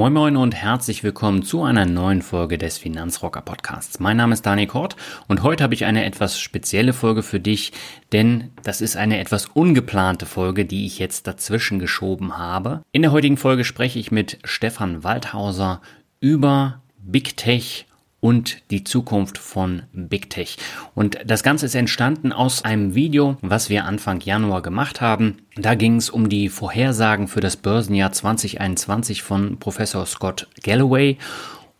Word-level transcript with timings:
Moin 0.00 0.14
Moin 0.14 0.36
und 0.38 0.54
herzlich 0.54 1.04
willkommen 1.04 1.42
zu 1.42 1.62
einer 1.62 1.84
neuen 1.84 2.22
Folge 2.22 2.56
des 2.56 2.78
Finanzrocker 2.78 3.42
Podcasts. 3.42 4.00
Mein 4.00 4.16
Name 4.16 4.32
ist 4.32 4.46
Dani 4.46 4.66
Kort 4.66 4.96
und 5.28 5.42
heute 5.42 5.62
habe 5.62 5.74
ich 5.74 5.84
eine 5.84 6.06
etwas 6.06 6.40
spezielle 6.40 6.94
Folge 6.94 7.22
für 7.22 7.38
dich, 7.38 7.72
denn 8.10 8.48
das 8.62 8.80
ist 8.80 8.96
eine 8.96 9.18
etwas 9.20 9.44
ungeplante 9.44 10.24
Folge, 10.24 10.64
die 10.64 10.86
ich 10.86 10.98
jetzt 10.98 11.26
dazwischen 11.26 11.78
geschoben 11.78 12.38
habe. 12.38 12.80
In 12.92 13.02
der 13.02 13.12
heutigen 13.12 13.36
Folge 13.36 13.62
spreche 13.62 13.98
ich 13.98 14.10
mit 14.10 14.38
Stefan 14.42 15.04
Waldhauser 15.04 15.82
über 16.18 16.80
Big 16.96 17.36
Tech 17.36 17.84
und 18.20 18.70
die 18.70 18.84
Zukunft 18.84 19.38
von 19.38 19.82
Big 19.92 20.30
Tech. 20.30 20.56
Und 20.94 21.18
das 21.24 21.42
Ganze 21.42 21.66
ist 21.66 21.74
entstanden 21.74 22.32
aus 22.32 22.64
einem 22.64 22.94
Video, 22.94 23.38
was 23.40 23.70
wir 23.70 23.84
Anfang 23.84 24.20
Januar 24.20 24.62
gemacht 24.62 25.00
haben. 25.00 25.38
Da 25.56 25.74
ging 25.74 25.96
es 25.96 26.10
um 26.10 26.28
die 26.28 26.48
Vorhersagen 26.48 27.28
für 27.28 27.40
das 27.40 27.56
Börsenjahr 27.56 28.12
2021 28.12 29.22
von 29.22 29.58
Professor 29.58 30.04
Scott 30.06 30.48
Galloway. 30.62 31.16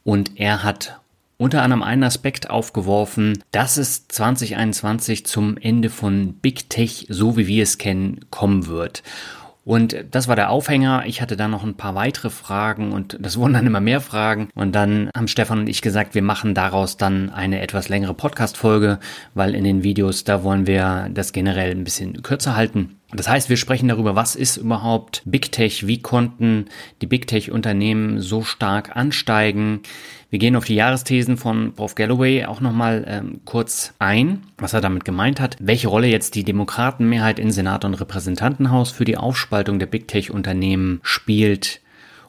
Und 0.02 0.40
er 0.40 0.62
hat 0.62 1.00
unter 1.36 1.62
anderem 1.62 1.82
einen 1.82 2.04
Aspekt 2.04 2.50
aufgeworfen, 2.50 3.42
dass 3.50 3.78
es 3.78 4.08
2021 4.08 5.24
zum 5.24 5.56
Ende 5.56 5.88
von 5.88 6.34
Big 6.34 6.68
Tech, 6.68 7.06
so 7.08 7.38
wie 7.38 7.46
wir 7.46 7.62
es 7.62 7.78
kennen, 7.78 8.26
kommen 8.30 8.66
wird. 8.66 9.02
Und 9.64 9.96
das 10.10 10.28
war 10.28 10.36
der 10.36 10.50
Aufhänger. 10.50 11.04
Ich 11.06 11.20
hatte 11.20 11.36
dann 11.36 11.50
noch 11.50 11.64
ein 11.64 11.76
paar 11.76 11.94
weitere 11.94 12.30
Fragen 12.30 12.92
und 12.92 13.16
das 13.20 13.36
wurden 13.36 13.54
dann 13.54 13.66
immer 13.66 13.80
mehr 13.80 14.00
Fragen. 14.00 14.48
Und 14.54 14.72
dann 14.74 15.10
haben 15.16 15.28
Stefan 15.28 15.60
und 15.60 15.68
ich 15.68 15.82
gesagt, 15.82 16.14
wir 16.14 16.22
machen 16.22 16.54
daraus 16.54 16.96
dann 16.96 17.30
eine 17.30 17.60
etwas 17.60 17.88
längere 17.88 18.14
Podcast-Folge, 18.14 18.98
weil 19.34 19.54
in 19.54 19.64
den 19.64 19.82
Videos, 19.82 20.24
da 20.24 20.42
wollen 20.42 20.66
wir 20.66 21.08
das 21.12 21.32
generell 21.32 21.72
ein 21.72 21.84
bisschen 21.84 22.22
kürzer 22.22 22.56
halten. 22.56 22.99
Das 23.12 23.28
heißt, 23.28 23.48
wir 23.48 23.56
sprechen 23.56 23.88
darüber, 23.88 24.14
was 24.14 24.36
ist 24.36 24.56
überhaupt 24.56 25.22
Big 25.24 25.50
Tech, 25.50 25.86
wie 25.86 26.00
konnten 26.00 26.66
die 27.02 27.06
Big 27.06 27.26
Tech 27.26 27.50
Unternehmen 27.50 28.20
so 28.20 28.42
stark 28.42 28.96
ansteigen. 28.96 29.80
Wir 30.30 30.38
gehen 30.38 30.54
auf 30.54 30.64
die 30.64 30.76
Jahresthesen 30.76 31.36
von 31.36 31.72
Prof. 31.74 31.96
Galloway 31.96 32.44
auch 32.44 32.60
nochmal 32.60 33.04
ähm, 33.08 33.40
kurz 33.44 33.94
ein, 33.98 34.42
was 34.58 34.74
er 34.74 34.80
damit 34.80 35.04
gemeint 35.04 35.40
hat, 35.40 35.56
welche 35.58 35.88
Rolle 35.88 36.06
jetzt 36.06 36.36
die 36.36 36.44
Demokratenmehrheit 36.44 37.40
in 37.40 37.50
Senat 37.50 37.84
und 37.84 37.94
Repräsentantenhaus 37.94 38.92
für 38.92 39.04
die 39.04 39.16
Aufspaltung 39.16 39.80
der 39.80 39.86
Big 39.86 40.06
Tech 40.06 40.30
Unternehmen 40.30 41.00
spielt. 41.02 41.80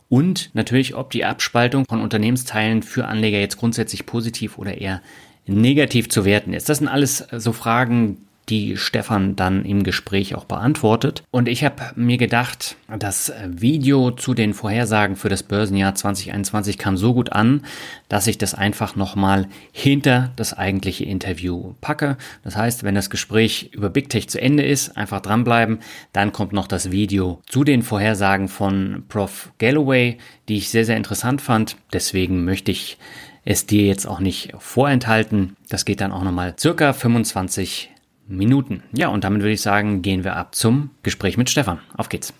Und 0.10 0.50
natürlich, 0.56 0.96
ob 0.96 1.12
die 1.12 1.26
Abspaltung 1.26 1.86
von 1.88 2.02
Unternehmensteilen 2.02 2.82
für 2.82 3.06
Anleger 3.06 3.40
jetzt 3.40 3.58
grundsätzlich 3.58 4.08
positiv 4.08 4.58
oder 4.58 4.80
eher 4.82 5.02
negativ 5.46 6.10
zu 6.10 6.26
werten 6.26 6.54
ist. 6.54 6.70
Das 6.70 6.80
sind 6.80 6.88
alles 6.88 7.26
so 7.38 7.54
Fragen, 7.54 8.18
die 8.52 8.76
Stefan 8.78 9.36
dann 9.36 9.64
im 9.66 9.84
Gespräch 9.84 10.36
auch 10.36 10.44
beantwortet. 10.46 11.24
Und 11.32 11.48
ich 11.48 11.64
habe 11.64 11.82
mir 11.96 12.18
gedacht, 12.18 12.76
das 13.00 13.32
Video 13.48 14.12
zu 14.12 14.34
den 14.34 14.54
Vorhersagen 14.54 15.16
für 15.16 15.30
das 15.30 15.44
Börsenjahr 15.44 15.96
2021 15.96 16.78
kam 16.78 16.98
so 16.98 17.14
gut 17.14 17.32
an, 17.32 17.64
dass 18.10 18.28
ich 18.28 18.38
das 18.38 18.54
einfach 18.54 18.96
nochmal 18.98 19.48
hinter 19.72 20.32
das 20.36 20.54
eigentliche 20.54 21.06
Interview 21.06 21.74
packe. 21.80 22.18
Das 22.44 22.58
heißt, 22.58 22.84
wenn 22.84 22.94
das 22.94 23.10
Gespräch 23.10 23.72
über 23.72 23.90
Big 23.90 24.10
Tech 24.10 24.28
zu 24.30 24.42
Ende 24.42 24.64
ist, 24.64 24.98
einfach 24.98 25.22
dranbleiben. 25.22 25.80
Dann 26.12 26.34
kommt 26.34 26.52
noch 26.52 26.68
das 26.68 26.92
Video 26.92 27.42
zu 27.48 27.64
den 27.64 27.82
Vorhersagen 27.82 28.50
von 28.50 29.06
Prof. 29.08 29.54
Galloway, 29.60 30.18
die 30.50 30.58
ich 30.58 30.70
sehr, 30.70 30.84
sehr 30.86 30.98
interessant 30.98 31.42
fand. 31.42 31.78
Deswegen 31.94 32.44
möchte 32.44 32.72
ich 32.72 32.98
es 33.46 33.66
dir 33.66 33.86
jetzt 33.86 34.06
auch 34.06 34.20
nicht 34.20 34.54
vorenthalten. 34.60 35.56
Das 35.70 35.86
geht 35.86 36.02
dann 36.02 36.12
auch 36.12 36.24
nochmal 36.24 36.56
circa 36.60 36.92
25 36.92 37.90
Minuten. 38.28 38.84
Ja, 38.94 39.10
und 39.10 39.24
damit 39.24 39.42
würde 39.42 39.54
ich 39.54 39.62
sagen, 39.62 40.02
gehen 40.02 40.24
wir 40.24 40.36
ab 40.36 40.56
zum 40.56 40.92
Gespräch 41.04 41.38
mit 41.38 41.50
Stefan. 41.50 41.80
Auf 41.96 42.10
geht's. 42.10 42.34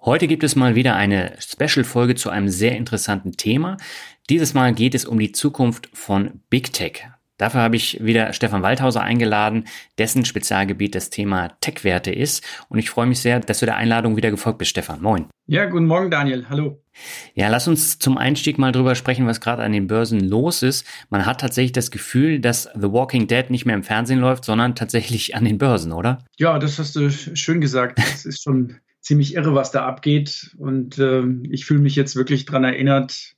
Heute 0.00 0.26
gibt 0.26 0.44
es 0.44 0.54
mal 0.54 0.74
wieder 0.74 0.96
eine 0.96 1.34
Special-Folge 1.38 2.14
zu 2.14 2.28
einem 2.28 2.48
sehr 2.50 2.76
interessanten 2.76 3.32
Thema. 3.32 3.78
Dieses 4.28 4.52
Mal 4.52 4.74
geht 4.74 4.94
es 4.94 5.06
um 5.06 5.18
die 5.18 5.32
Zukunft 5.32 5.88
von 5.94 6.40
Big 6.50 6.72
Tech. 6.72 7.08
Dafür 7.36 7.62
habe 7.62 7.74
ich 7.74 8.04
wieder 8.04 8.32
Stefan 8.32 8.62
Waldhauser 8.62 9.02
eingeladen, 9.02 9.64
dessen 9.98 10.24
Spezialgebiet 10.24 10.94
das 10.94 11.10
Thema 11.10 11.48
Tech-Werte 11.60 12.12
ist. 12.12 12.44
Und 12.68 12.78
ich 12.78 12.90
freue 12.90 13.06
mich 13.06 13.18
sehr, 13.18 13.40
dass 13.40 13.58
du 13.58 13.66
der 13.66 13.76
Einladung 13.76 14.16
wieder 14.16 14.30
gefolgt 14.30 14.58
bist, 14.58 14.70
Stefan. 14.70 15.02
Moin. 15.02 15.26
Ja, 15.46 15.66
guten 15.66 15.86
Morgen, 15.86 16.10
Daniel. 16.10 16.46
Hallo. 16.48 16.80
Ja, 17.34 17.48
lass 17.48 17.66
uns 17.66 17.98
zum 17.98 18.18
Einstieg 18.18 18.56
mal 18.56 18.70
drüber 18.70 18.94
sprechen, 18.94 19.26
was 19.26 19.40
gerade 19.40 19.64
an 19.64 19.72
den 19.72 19.88
Börsen 19.88 20.20
los 20.20 20.62
ist. 20.62 20.86
Man 21.10 21.26
hat 21.26 21.40
tatsächlich 21.40 21.72
das 21.72 21.90
Gefühl, 21.90 22.38
dass 22.38 22.68
The 22.74 22.92
Walking 22.92 23.26
Dead 23.26 23.50
nicht 23.50 23.66
mehr 23.66 23.74
im 23.74 23.82
Fernsehen 23.82 24.20
läuft, 24.20 24.44
sondern 24.44 24.76
tatsächlich 24.76 25.34
an 25.34 25.44
den 25.44 25.58
Börsen, 25.58 25.90
oder? 25.90 26.24
Ja, 26.36 26.60
das 26.60 26.78
hast 26.78 26.94
du 26.94 27.10
schön 27.10 27.60
gesagt. 27.60 27.98
Es 27.98 28.24
ist 28.24 28.44
schon 28.44 28.76
ziemlich 29.00 29.34
irre, 29.34 29.54
was 29.56 29.72
da 29.72 29.84
abgeht. 29.84 30.54
Und 30.56 30.98
äh, 30.98 31.24
ich 31.50 31.66
fühle 31.66 31.80
mich 31.80 31.96
jetzt 31.96 32.14
wirklich 32.14 32.46
daran 32.46 32.62
erinnert, 32.62 33.34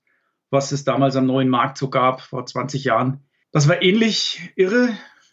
was 0.50 0.70
es 0.70 0.84
damals 0.84 1.16
am 1.16 1.26
neuen 1.26 1.48
Markt 1.48 1.78
so 1.78 1.88
gab, 1.88 2.20
vor 2.20 2.44
20 2.44 2.84
Jahren 2.84 3.25
das 3.56 3.68
war 3.68 3.80
ähnlich 3.80 4.52
irre. 4.54 4.90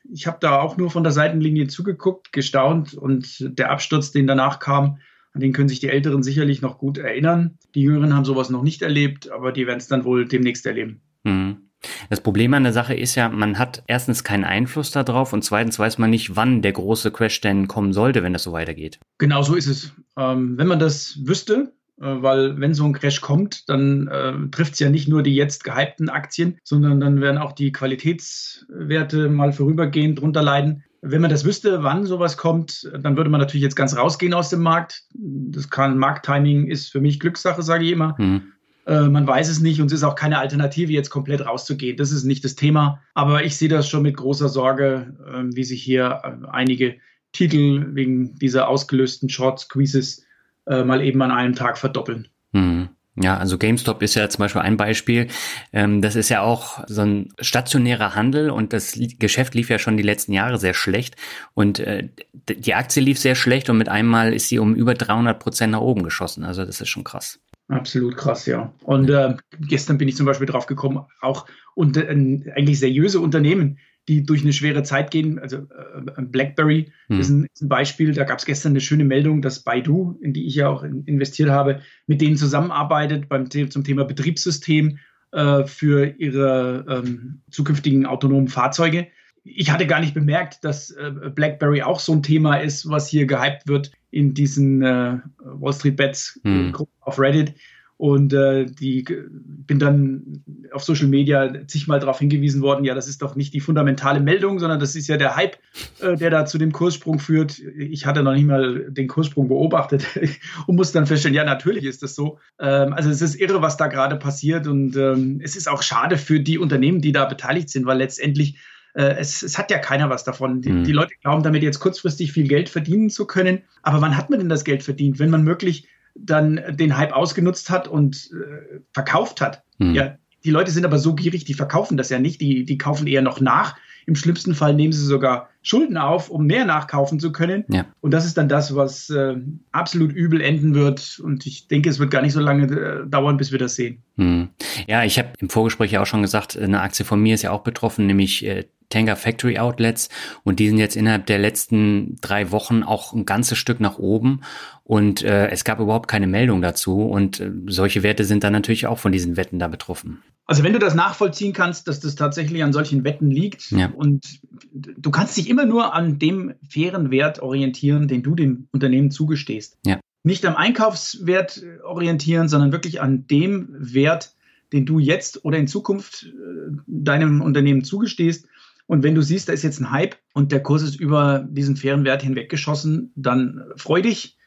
Ich 0.10 0.28
habe 0.28 0.38
da 0.40 0.62
auch 0.62 0.78
nur 0.78 0.90
von 0.90 1.04
der 1.04 1.12
Seitenlinie 1.12 1.68
zugeguckt, 1.68 2.32
gestaunt 2.32 2.94
und 2.94 3.36
der 3.60 3.70
Absturz, 3.70 4.14
den 4.14 4.28
danach 4.28 4.60
kam, 4.60 5.00
an 5.34 5.42
den 5.42 5.52
können 5.52 5.68
sich 5.68 5.82
die 5.82 5.90
Älteren 5.90 6.24
sicherlich 6.24 6.62
noch 6.62 6.78
gut 6.78 6.98
erinnern. 6.98 7.58
Die 7.76 7.82
Jüngeren 7.82 8.16
haben 8.16 8.24
sowas 8.24 8.50
noch 8.50 8.64
nicht 8.64 8.82
erlebt, 8.82 9.30
aber 9.30 9.52
die 9.52 9.68
werden 9.68 9.80
es 9.80 9.90
dann 9.90 10.06
wohl 10.06 10.26
demnächst 10.26 10.66
erleben. 10.66 11.02
Mhm. 11.26 11.70
Das 12.10 12.22
Problem 12.22 12.54
an 12.54 12.64
der 12.64 12.72
Sache 12.72 12.94
ist 12.94 13.16
ja, 13.16 13.28
man 13.28 13.60
hat 13.60 13.84
erstens 13.88 14.24
keinen 14.24 14.46
Einfluss 14.46 14.92
darauf 14.92 15.34
und 15.34 15.44
zweitens 15.44 15.78
weiß 15.78 15.98
man 15.98 16.10
nicht, 16.10 16.38
wann 16.38 16.62
der 16.62 16.72
große 16.72 17.12
Crash 17.12 17.42
denn 17.42 17.68
kommen 17.68 17.92
sollte, 17.92 18.24
wenn 18.24 18.32
das 18.32 18.44
so 18.44 18.54
weitergeht. 18.54 19.02
Genau 19.18 19.42
so 19.42 19.54
ist 19.56 19.68
es. 19.68 19.92
Ähm, 20.18 20.58
wenn 20.58 20.68
man 20.68 20.80
das 20.80 21.20
wüsste, 21.26 21.74
weil 21.98 22.60
wenn 22.60 22.74
so 22.74 22.86
ein 22.86 22.94
Crash 22.94 23.22
kommt, 23.22 23.70
dann 23.70 24.08
äh, 24.08 24.34
trifft 24.52 24.74
es 24.74 24.80
ja 24.80 24.90
nicht 24.90 25.08
nur 25.08 25.24
die 25.24 25.36
jetzt 25.36 25.64
gehypten 25.64 26.10
Aktien, 26.10 26.58
sondern 26.64 27.00
dann 27.00 27.22
werden 27.22 27.38
auch 27.38 27.52
die 27.52 27.72
Qualitätswerte 27.72 29.30
mal 29.30 29.54
vorübergehend 29.54 30.20
drunter 30.20 30.42
leiden. 30.42 30.84
Wenn 31.02 31.22
man 31.22 31.30
das 31.30 31.46
wüsste, 31.46 31.84
wann 31.84 32.06
sowas 32.06 32.38
kommt, 32.38 32.90
dann 32.98 33.18
würde 33.18 33.30
man 33.30 33.42
natürlich 33.42 33.64
jetzt 33.64 33.76
ganz 33.76 33.96
rausgehen 33.96 34.34
aus 34.34 34.50
dem 34.50 34.62
Markt. 34.62 35.04
Das 35.14 35.70
kann 35.70 35.98
Markttiming 35.98 36.68
ist 36.68 36.92
für 36.92 37.02
mich 37.02 37.20
Glückssache, 37.20 37.62
sage 37.62 37.84
ich 37.84 37.92
immer. 37.92 38.16
Mhm. 38.18 38.54
Äh, 38.86 39.10
man 39.10 39.28
weiß 39.28 39.50
es 39.50 39.60
nicht 39.60 39.82
und 39.82 39.88
es 39.88 39.94
ist 39.94 40.04
auch 40.04 40.16
keine 40.16 40.40
Alternative, 40.40 40.92
jetzt 40.92 41.10
komplett 41.10 41.46
rauszugehen. 41.46 41.98
Das 41.98 42.12
ist 42.12 42.24
nicht 42.24 42.44
das 42.44 42.56
Thema. 42.56 43.02
Aber 43.14 43.44
ich 43.44 43.58
sehe 43.58 43.70
das 43.70 43.88
schon 43.88 44.04
mit 44.04 44.18
großer 44.18 44.50
Sorge, 44.50 45.16
äh, 45.28 45.56
wie 45.56 45.64
sich 45.64 45.84
hier 45.84 46.22
äh, 46.24 46.48
einige 46.50 46.96
Titel 47.34 47.88
wegen 47.94 48.36
dieser 48.36 48.68
ausgelösten 48.68 49.30
Short 49.30 49.60
Squeezes 49.60 50.26
äh, 50.66 50.84
mal 50.84 51.02
eben 51.02 51.22
an 51.22 51.32
einem 51.32 51.56
Tag 51.56 51.78
verdoppeln. 51.78 52.28
Mhm. 52.52 52.90
Ja, 53.16 53.38
also 53.38 53.60
GameStop 53.60 54.02
ist 54.02 54.16
ja 54.16 54.28
zum 54.28 54.40
Beispiel 54.40 54.62
ein 54.62 54.76
Beispiel. 54.76 55.28
Ähm, 55.72 56.02
das 56.02 56.16
ist 56.16 56.30
ja 56.30 56.42
auch 56.42 56.84
so 56.88 57.02
ein 57.02 57.30
stationärer 57.40 58.16
Handel 58.16 58.50
und 58.50 58.74
das 58.74 59.00
Geschäft 59.20 59.54
lief 59.54 59.70
ja 59.70 59.78
schon 59.78 59.98
die 59.98 60.04
letzten 60.04 60.34
Jahre 60.34 60.58
sehr 60.58 60.74
schlecht 60.74 61.16
und 61.54 61.80
äh, 61.80 62.10
die 62.50 62.74
Aktie 62.74 63.04
lief 63.04 63.20
sehr 63.20 63.36
schlecht 63.36 63.70
und 63.70 63.78
mit 63.78 63.88
einmal 63.88 64.34
ist 64.34 64.50
sie 64.50 64.58
um 64.58 64.74
über 64.74 64.96
300 64.96 65.40
Prozent 65.40 65.74
nach 65.74 65.82
oben 65.82 66.02
geschossen. 66.02 66.44
Also 66.44 66.66
das 66.66 66.82
ist 66.82 66.90
schon 66.90 67.04
krass. 67.04 67.40
Absolut 67.68 68.18
krass, 68.18 68.48
ja. 68.48 68.74
Und 68.84 69.10
äh, 69.10 69.36
gestern 69.60 70.00
bin 70.00 70.08
ich 70.08 70.16
zum 70.16 70.26
Beispiel 70.26 70.48
drauf 70.48 70.66
gekommen, 70.66 71.06
auch 71.22 71.46
unter, 71.76 72.10
äh, 72.10 72.52
eigentlich 72.56 72.80
seriöse 72.80 73.20
Unternehmen, 73.20 73.78
die 74.08 74.26
durch 74.26 74.42
eine 74.42 74.54
schwere 74.54 74.84
Zeit 74.84 75.12
gehen. 75.12 75.40
Also 75.40 75.58
äh, 75.58 76.22
BlackBerry 76.22 76.92
hm. 77.08 77.20
ist, 77.20 77.30
ein, 77.30 77.48
ist, 77.54 77.62
ein, 77.62 77.70
Beispiel. 77.70 78.14
Da 78.14 78.24
gab 78.24 78.40
es 78.40 78.46
gestern 78.46 78.74
eine 78.74 78.82
schöne 78.82 79.06
Meldung, 79.06 79.42
dass 79.42 79.64
Baidu, 79.64 80.18
in 80.22 80.34
die 80.34 80.46
ich 80.46 80.56
ja 80.56 80.70
auch 80.70 80.84
in, 80.84 81.04
investiert 81.06 81.50
habe, 81.50 81.82
mit 82.08 82.22
denen 82.22 82.38
zusammenarbeitet 82.38 83.30
beim 83.30 83.50
zum 83.50 83.84
Thema 83.84 84.04
Betriebssystem 84.04 85.00
äh, 85.32 85.66
für 85.66 86.14
ihre 86.18 86.86
ähm, 86.90 87.42
zukünftigen 87.50 88.06
autonomen 88.06 88.50
Fahrzeuge. 88.50 89.08
ich 89.44 89.72
hatte 89.72 89.88
gar 89.88 90.00
nicht 90.00 90.14
bemerkt, 90.14 90.64
dass 90.64 90.92
äh, 90.92 91.12
BlackBerry 91.34 91.82
auch 91.82 92.00
so 92.00 92.14
ein 92.14 92.24
Thema 92.24 92.58
ist, 92.58 92.90
was 92.90 93.08
hier 93.08 93.26
gehypt 93.26 93.68
wird 93.68 93.92
in 94.12 94.34
diesen 94.34 94.82
äh, 94.82 95.20
Wall 95.40 95.74
Street 95.74 95.98
Bets 95.98 96.40
hm. 96.44 96.76
Auf 97.02 97.20
Reddit. 97.20 97.56
Und 97.98 98.34
äh, 98.34 98.66
die 98.66 99.06
bin 99.30 99.80
dann 99.80 100.44
auf 100.72 100.84
Social 100.84 101.08
Media 101.08 101.68
zigmal 101.68 102.00
darauf 102.00 102.20
hingewiesen 102.20 102.62
worden, 102.62 102.84
ja, 102.84 102.96
das 102.96 103.08
ist 103.08 103.22
doch 103.22 103.36
nicht 103.36 103.54
die 103.54 103.60
fundamentale 103.60 104.20
Meldung, 104.20 104.60
sondern 104.60 104.80
das 104.80 104.96
ist 104.96 105.08
ja 105.08 105.18
der 105.18 105.36
Hype, 105.36 105.58
äh, 106.02 106.18
der 106.18 106.30
da 106.30 106.46
zu 106.46 106.58
dem 106.58 106.72
Kurssprung 106.72 107.20
führt. 107.20 107.60
Ich 107.60 108.06
hatte 108.06 108.24
noch 108.24 108.34
nicht 108.34 108.48
mal 108.48 108.92
den 108.92 109.08
Kurssprung 109.08 109.48
beobachtet 109.48 110.06
und 110.68 110.76
musste 110.76 110.98
dann 110.98 111.08
feststellen, 111.08 111.36
ja, 111.36 111.46
natürlich 111.46 111.86
ist 111.86 112.04
das 112.04 112.16
so. 112.16 112.40
Ähm, 112.60 112.94
also 112.94 113.10
es 113.10 113.22
ist 113.22 113.36
irre, 113.36 113.62
was 113.62 113.78
da 113.78 113.88
gerade 113.88 114.18
passiert 114.18 114.68
und 114.68 114.96
ähm, 114.98 115.40
es 115.44 115.56
ist 115.56 115.70
auch 115.70 115.84
schade 115.84 116.18
für 116.18 116.40
die 116.40 116.58
Unternehmen, 116.58 117.00
die 117.00 117.12
da 117.12 117.26
beteiligt 117.26 117.70
sind, 117.70 117.86
weil 117.86 118.00
letztendlich 118.00 118.58
äh, 118.96 119.16
es, 119.18 119.42
es, 119.44 119.58
hat 119.58 119.72
ja 119.72 119.80
keiner 119.80 120.10
was 120.10 120.24
davon. 120.24 120.62
Die, 120.62 120.70
mhm. 120.70 120.84
die, 120.84 120.92
Leute 120.92 121.16
glauben 121.22 121.44
damit 121.44 121.64
jetzt 121.64 121.80
kurzfristig 121.80 122.32
viel 122.32 122.48
Geld 122.48 122.70
verdienen 122.70 123.10
zu 123.10 123.26
können. 123.26 123.64
Aber 123.82 124.02
wann 124.02 124.16
hat 124.18 124.30
man 124.30 124.40
denn 124.40 124.50
das 124.50 124.64
Geld 124.64 124.84
verdient? 124.84 125.20
Wenn 125.20 125.30
man 125.30 125.46
wirklich 125.46 125.88
dann 126.16 126.62
den 126.70 126.98
Hype 126.98 127.14
ausgenutzt 127.14 127.70
hat 127.70 127.88
und 127.88 128.30
äh, 128.32 128.80
verkauft 128.92 129.42
hat. 129.42 129.64
Mhm. 129.78 129.96
Ja, 129.96 130.18
die 130.44 130.52
Leute 130.52 130.72
sind 130.72 130.86
aber 130.86 131.00
so 131.00 131.16
gierig, 131.16 131.46
die 131.46 131.54
verkaufen 131.54 131.98
das 131.98 132.10
ja 132.10 132.20
nicht, 132.20 132.42
die, 132.42 132.66
die 132.66 132.78
kaufen 132.78 133.08
eher 133.08 133.22
noch 133.22 133.40
nach. 133.40 133.76
Im 134.06 134.16
schlimmsten 134.16 134.54
Fall 134.54 134.74
nehmen 134.74 134.92
sie 134.92 135.06
sogar 135.06 135.50
Schulden 135.62 135.98
auf, 135.98 136.30
um 136.30 136.46
mehr 136.46 136.66
nachkaufen 136.66 137.22
zu 137.22 137.32
können. 137.32 137.64
Ja. 137.70 137.86
Und 138.02 138.12
das 138.12 138.26
ist 138.26 138.38
dann 138.38 138.50
das, 138.50 138.76
was 138.76 139.10
äh, 139.10 139.38
absolut 139.72 140.12
übel 140.12 140.42
enden 140.42 140.76
wird. 140.76 141.22
Und 141.24 141.46
ich 141.46 141.70
denke, 141.70 141.90
es 141.90 142.00
wird 142.00 142.12
gar 142.12 142.22
nicht 142.22 142.34
so 142.34 142.42
lange 142.42 142.66
äh, 142.66 143.08
dauern, 143.08 143.38
bis 143.38 143.54
wir 143.54 143.60
das 143.60 143.76
sehen. 143.76 144.04
Hm. 144.18 144.50
Ja, 144.88 145.06
ich 145.06 145.18
habe 145.18 145.30
im 145.40 145.50
Vorgespräch 145.50 145.94
ja 145.94 146.02
auch 146.02 146.06
schon 146.06 146.22
gesagt, 146.22 146.58
eine 146.58 146.82
Aktie 146.82 147.06
von 147.06 147.22
mir 147.22 147.36
ist 147.36 147.44
ja 147.44 147.52
auch 147.52 147.64
betroffen, 147.64 148.06
nämlich 148.06 148.46
äh, 148.46 148.66
Tenga 148.94 149.16
Factory 149.16 149.58
Outlets 149.58 150.10
und 150.44 150.60
die 150.60 150.70
sind 150.70 150.78
jetzt 150.78 150.96
innerhalb 150.96 151.26
der 151.26 151.40
letzten 151.40 152.16
drei 152.22 152.52
Wochen 152.52 152.84
auch 152.84 153.14
ein 153.14 153.26
ganzes 153.26 153.58
Stück 153.58 153.80
nach 153.80 153.98
oben 153.98 154.42
und 154.84 155.24
äh, 155.24 155.48
es 155.48 155.64
gab 155.64 155.80
überhaupt 155.80 156.08
keine 156.08 156.28
Meldung 156.28 156.62
dazu 156.62 157.02
und 157.02 157.40
äh, 157.40 157.52
solche 157.68 158.04
Werte 158.04 158.24
sind 158.24 158.44
dann 158.44 158.54
natürlich 158.54 158.86
auch 158.86 159.00
von 159.00 159.12
diesen 159.12 159.36
Wetten 159.36 159.58
da 159.58 159.68
betroffen. 159.68 160.22
Also 160.46 160.64
wenn 160.64 160.74
du 160.74 160.80
das 160.80 160.94
nachvollziehen 160.94 161.54
kannst, 161.54 161.88
dass 161.88 162.02
das 162.02 162.14
tatsächlich 162.14 162.64
an 162.64 162.72
solchen 162.72 163.04
Wetten 163.04 163.32
liegt 163.32 163.72
ja. 163.72 163.88
und 163.88 164.42
du 164.72 165.10
kannst 165.10 165.38
dich 165.38 165.50
immer 165.50 165.66
nur 165.66 165.96
an 165.96 166.20
dem 166.20 166.54
fairen 166.70 167.10
Wert 167.10 167.40
orientieren, 167.40 168.08
den 168.08 168.22
du 168.22 168.36
dem 168.36 168.68
Unternehmen 168.72 169.10
zugestehst. 169.10 169.80
Ja. 169.88 170.00
Nicht 170.22 170.46
am 170.46 170.56
Einkaufswert 170.56 171.64
orientieren, 171.84 172.48
sondern 172.48 172.72
wirklich 172.72 173.02
an 173.02 173.26
dem 173.26 173.70
Wert, 173.72 174.36
den 174.72 174.86
du 174.86 175.00
jetzt 175.00 175.44
oder 175.46 175.58
in 175.58 175.68
Zukunft 175.68 176.26
äh, 176.26 176.76
deinem 176.86 177.42
Unternehmen 177.42 177.84
zugestehst. 177.84 178.48
Und 178.86 179.04
wenn 179.04 179.16
du 179.16 179.22
siehst, 179.22 179.50
da 179.50 179.54
ist 179.54 179.64
jetzt 179.64 179.80
ein 179.80 179.92
Hype 179.92 180.18
und 180.34 180.52
der 180.52 180.62
Kurs 180.62 180.82
ist 180.82 181.00
über 181.00 181.46
diesen 181.50 181.78
fairen 181.78 182.04
Wert 182.04 182.22
hinweggeschossen, 182.22 183.12
dann 183.16 183.64
freu 183.78 184.02
dich, 184.02 184.38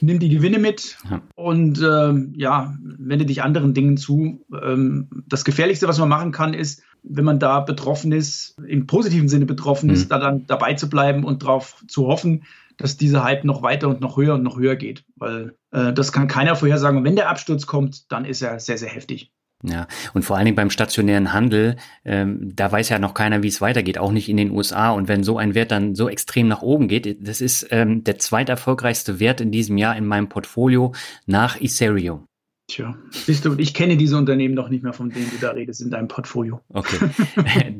nimm 0.00 0.18
die 0.18 0.28
Gewinne 0.28 0.58
mit 0.58 0.98
ja. 1.10 1.22
und 1.34 1.80
ähm, 1.82 2.32
ja, 2.36 2.74
wende 2.82 3.26
dich 3.26 3.42
anderen 3.42 3.74
Dingen 3.74 3.96
zu. 3.96 4.44
Ähm, 4.62 5.08
das 5.26 5.44
Gefährlichste, 5.44 5.88
was 5.88 5.98
man 5.98 6.08
machen 6.08 6.32
kann, 6.32 6.54
ist, 6.54 6.82
wenn 7.02 7.24
man 7.24 7.38
da 7.38 7.60
betroffen 7.60 8.12
ist, 8.12 8.56
im 8.66 8.86
positiven 8.86 9.28
Sinne 9.28 9.46
betroffen 9.46 9.88
mhm. 9.88 9.94
ist, 9.94 10.10
da 10.10 10.18
dann 10.18 10.46
dabei 10.46 10.74
zu 10.74 10.88
bleiben 10.88 11.24
und 11.24 11.42
darauf 11.42 11.84
zu 11.88 12.06
hoffen, 12.06 12.44
dass 12.76 12.96
dieser 12.96 13.24
Hype 13.24 13.44
noch 13.44 13.62
weiter 13.62 13.88
und 13.88 14.00
noch 14.00 14.16
höher 14.16 14.34
und 14.34 14.42
noch 14.42 14.58
höher 14.58 14.76
geht. 14.76 15.04
Weil 15.16 15.56
äh, 15.70 15.92
das 15.92 16.12
kann 16.12 16.28
keiner 16.28 16.56
vorhersagen. 16.56 16.98
Und 16.98 17.04
wenn 17.04 17.16
der 17.16 17.30
Absturz 17.30 17.66
kommt, 17.66 18.10
dann 18.12 18.24
ist 18.24 18.42
er 18.42 18.60
sehr, 18.60 18.78
sehr 18.78 18.90
heftig. 18.90 19.32
Ja, 19.62 19.88
und 20.12 20.22
vor 20.22 20.36
allen 20.36 20.44
Dingen 20.44 20.56
beim 20.56 20.70
stationären 20.70 21.32
Handel, 21.32 21.76
ähm, 22.04 22.52
da 22.54 22.70
weiß 22.70 22.90
ja 22.90 22.98
noch 22.98 23.14
keiner, 23.14 23.42
wie 23.42 23.48
es 23.48 23.62
weitergeht, 23.62 23.96
auch 23.98 24.12
nicht 24.12 24.28
in 24.28 24.36
den 24.36 24.50
USA. 24.50 24.90
Und 24.90 25.08
wenn 25.08 25.24
so 25.24 25.38
ein 25.38 25.54
Wert 25.54 25.70
dann 25.70 25.94
so 25.94 26.08
extrem 26.10 26.46
nach 26.46 26.62
oben 26.62 26.88
geht, 26.88 27.26
das 27.26 27.40
ist 27.40 27.66
ähm, 27.70 28.04
der 28.04 28.18
zweiterfolgreichste 28.18 29.18
Wert 29.18 29.40
in 29.40 29.50
diesem 29.50 29.78
Jahr 29.78 29.96
in 29.96 30.06
meinem 30.06 30.28
Portfolio 30.28 30.92
nach 31.24 31.60
Ethereum. 31.60 32.28
Tja, 32.68 32.96
siehst 33.10 33.44
du, 33.44 33.54
ich 33.58 33.74
kenne 33.74 33.96
diese 33.96 34.16
Unternehmen 34.16 34.54
noch 34.54 34.68
nicht 34.68 34.82
mehr, 34.82 34.92
von 34.92 35.10
denen 35.10 35.30
du 35.30 35.36
da 35.40 35.50
redest 35.50 35.80
in 35.80 35.90
deinem 35.90 36.08
Portfolio. 36.08 36.60
Okay. 36.68 36.98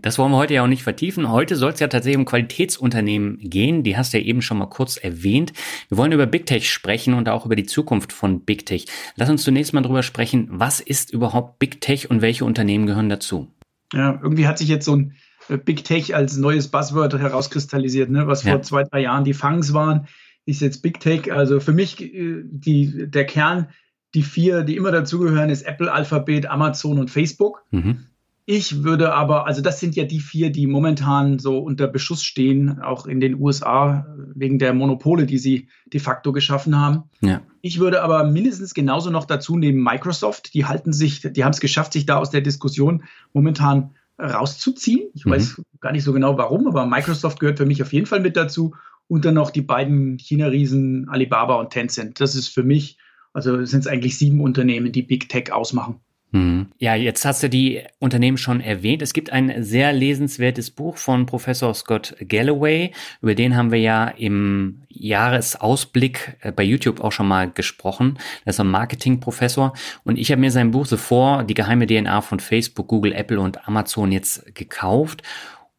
Das 0.01 0.19
wollen 0.19 0.31
wir 0.31 0.37
heute 0.37 0.55
ja 0.55 0.63
auch 0.63 0.69
nicht 0.69 0.85
vertiefen. 0.85 1.29
Heute 1.29 1.57
soll 1.57 1.73
es 1.73 1.81
ja 1.81 1.89
tatsächlich 1.89 2.19
um 2.19 2.25
Qualitätsunternehmen 2.25 3.39
gehen. 3.41 3.83
Die 3.83 3.97
hast 3.97 4.13
du 4.13 4.19
ja 4.19 4.25
eben 4.25 4.41
schon 4.41 4.59
mal 4.59 4.67
kurz 4.67 4.97
erwähnt. 4.97 5.53
Wir 5.89 5.99
wollen 5.99 6.13
über 6.13 6.27
Big 6.27 6.47
Tech 6.47 6.71
sprechen 6.71 7.15
und 7.15 7.29
auch 7.29 7.45
über 7.45 7.57
die 7.57 7.67
Zukunft 7.67 8.13
von 8.13 8.45
Big 8.45 8.67
Tech. 8.67 8.87
Lass 9.17 9.29
uns 9.29 9.43
zunächst 9.43 9.73
mal 9.73 9.83
drüber 9.83 10.05
sprechen, 10.05 10.47
was 10.51 10.79
ist 10.79 11.13
überhaupt 11.13 11.59
Big 11.59 11.81
Tech 11.81 12.09
und 12.09 12.23
welche 12.23 12.45
Unternehmen 12.45 12.87
gehören 12.87 13.09
dazu? 13.09 13.49
Ja, 13.93 14.21
irgendwie 14.23 14.47
hat 14.47 14.59
sich 14.59 14.69
jetzt 14.69 14.85
so 14.85 14.95
ein 14.95 15.17
äh, 15.49 15.57
Big 15.57 15.83
Tech 15.83 16.15
als 16.15 16.37
neues 16.37 16.69
Buzzword 16.69 17.19
herauskristallisiert, 17.19 18.11
ne? 18.11 18.29
was 18.29 18.45
ja. 18.45 18.53
vor 18.53 18.63
zwei, 18.63 18.85
drei 18.85 19.01
Jahren 19.01 19.25
die 19.25 19.35
Fangs 19.35 19.73
waren, 19.73 20.07
ist 20.45 20.61
jetzt 20.61 20.83
Big 20.83 21.01
Tech. 21.01 21.33
Also 21.33 21.59
für 21.59 21.73
mich 21.73 22.01
äh, 22.01 22.43
die, 22.45 23.11
der 23.11 23.25
Kern 23.25 23.69
die 24.15 24.23
vier, 24.23 24.63
die 24.63 24.77
immer 24.77 24.93
dazugehören, 24.93 25.51
ist 25.51 25.63
Apple, 25.63 25.93
Alphabet, 25.93 26.47
Amazon 26.47 26.99
und 26.99 27.11
Facebook. 27.11 27.65
Mhm. 27.71 28.07
Ich 28.49 28.85
würde 28.85 29.13
aber, 29.13 29.47
also 29.47 29.61
das 29.61 29.81
sind 29.81 29.97
ja 29.97 30.05
die 30.05 30.21
vier, 30.21 30.51
die 30.51 30.69
momentan 30.69 31.41
so 31.41 31.59
unter 31.59 31.89
Beschuss 31.89 32.23
stehen, 32.23 32.81
auch 32.81 33.07
in 33.07 33.19
den 33.19 33.41
USA, 33.41 34.07
wegen 34.35 34.61
der 34.61 34.73
Monopole, 34.73 35.27
die 35.27 35.39
sie 35.39 35.69
de 35.93 35.99
facto 35.99 36.31
geschaffen 36.31 36.79
haben. 36.79 37.11
Ja. 37.21 37.43
Ich 37.61 37.81
würde 37.81 38.03
aber 38.03 38.23
mindestens 38.23 38.73
genauso 38.73 39.11
noch 39.11 39.25
dazu 39.25 39.57
nehmen 39.57 39.83
Microsoft. 39.83 40.55
Die 40.55 40.65
halten 40.65 40.93
sich, 40.93 41.23
die 41.23 41.43
haben 41.43 41.51
es 41.51 41.61
geschafft, 41.61 41.93
sich 41.93 42.07
da 42.07 42.19
aus 42.19 42.31
der 42.31 42.41
Diskussion 42.41 43.03
momentan 43.33 43.97
rauszuziehen. 44.17 45.11
Ich 45.15 45.27
mhm. 45.27 45.33
weiß 45.33 45.63
gar 45.81 45.91
nicht 45.91 46.05
so 46.05 46.13
genau 46.13 46.39
warum, 46.39 46.69
aber 46.69 46.87
Microsoft 46.87 47.41
gehört 47.41 47.59
für 47.59 47.67
mich 47.67 47.83
auf 47.83 47.93
jeden 47.93 48.07
Fall 48.07 48.21
mit 48.21 48.37
dazu. 48.37 48.77
Und 49.09 49.25
dann 49.25 49.35
noch 49.35 49.51
die 49.51 49.63
beiden 49.63 50.19
China-Riesen 50.19 51.09
Alibaba 51.09 51.57
und 51.57 51.71
Tencent. 51.71 52.21
Das 52.21 52.37
ist 52.37 52.49
für 52.49 52.63
mich 52.63 52.97
also 53.37 53.63
sind 53.67 53.81
es 53.81 53.87
eigentlich 53.87 54.17
sieben 54.17 54.41
Unternehmen, 54.41 54.91
die 54.93 55.03
Big 55.03 55.29
Tech 55.29 55.53
ausmachen. 55.53 55.97
Hm. 56.33 56.69
Ja, 56.79 56.95
jetzt 56.95 57.25
hast 57.27 57.43
du 57.43 57.51
die 57.51 57.83
Unternehmen 57.99 58.39
schon 58.39 58.61
erwähnt. 58.61 59.03
Es 59.03 59.13
gibt 59.13 59.31
ein 59.31 59.63
sehr 59.63 59.93
lesenswertes 59.93 60.71
Buch 60.71 60.97
von 60.97 61.27
Professor 61.27 61.73
Scott 61.75 62.17
Galloway. 62.27 62.93
Über 63.21 63.35
den 63.35 63.55
haben 63.55 63.71
wir 63.71 63.79
ja 63.79 64.09
im 64.09 64.83
Jahresausblick 64.89 66.39
äh, 66.41 66.51
bei 66.51 66.63
YouTube 66.63 67.01
auch 67.01 67.13
schon 67.13 67.29
mal 67.29 67.51
gesprochen. 67.51 68.19
Das 68.47 68.57
ist 68.57 68.61
ein 68.61 68.69
Marketingprofessor. 68.69 69.75
Und 70.03 70.19
ich 70.19 70.33
habe 70.33 70.41
mir 70.41 70.51
sein 70.51 70.71
Buch 70.71 70.87
zuvor, 70.87 71.45
die 71.45 71.55
geheime 71.55 71.87
DNA 71.87 72.23
von 72.23 72.41
Facebook, 72.41 72.89
Google, 72.89 73.13
Apple 73.13 73.39
und 73.39 73.69
Amazon 73.69 74.13
jetzt 74.13 74.55
gekauft. 74.55 75.23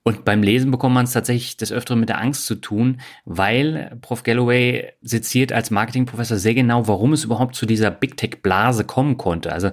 Und 0.08 0.24
beim 0.24 0.42
Lesen 0.42 0.72
bekommt 0.72 0.96
man 0.96 1.04
es 1.04 1.12
tatsächlich 1.12 1.58
des 1.58 1.74
Öfteren 1.74 2.00
mit 2.00 2.08
der 2.08 2.22
Angst 2.22 2.46
zu 2.46 2.56
tun, 2.56 3.02
weil 3.26 3.98
Prof. 4.00 4.24
Galloway 4.24 4.94
seziert 5.02 5.52
als 5.52 5.70
Marketingprofessor 5.70 6.38
sehr 6.38 6.54
genau, 6.54 6.88
warum 6.88 7.12
es 7.12 7.26
überhaupt 7.26 7.56
zu 7.56 7.66
dieser 7.66 7.92
Big 7.92 8.16
Tech-Blase 8.16 8.86
kommen 8.86 9.18
konnte. 9.18 9.52
Also 9.52 9.68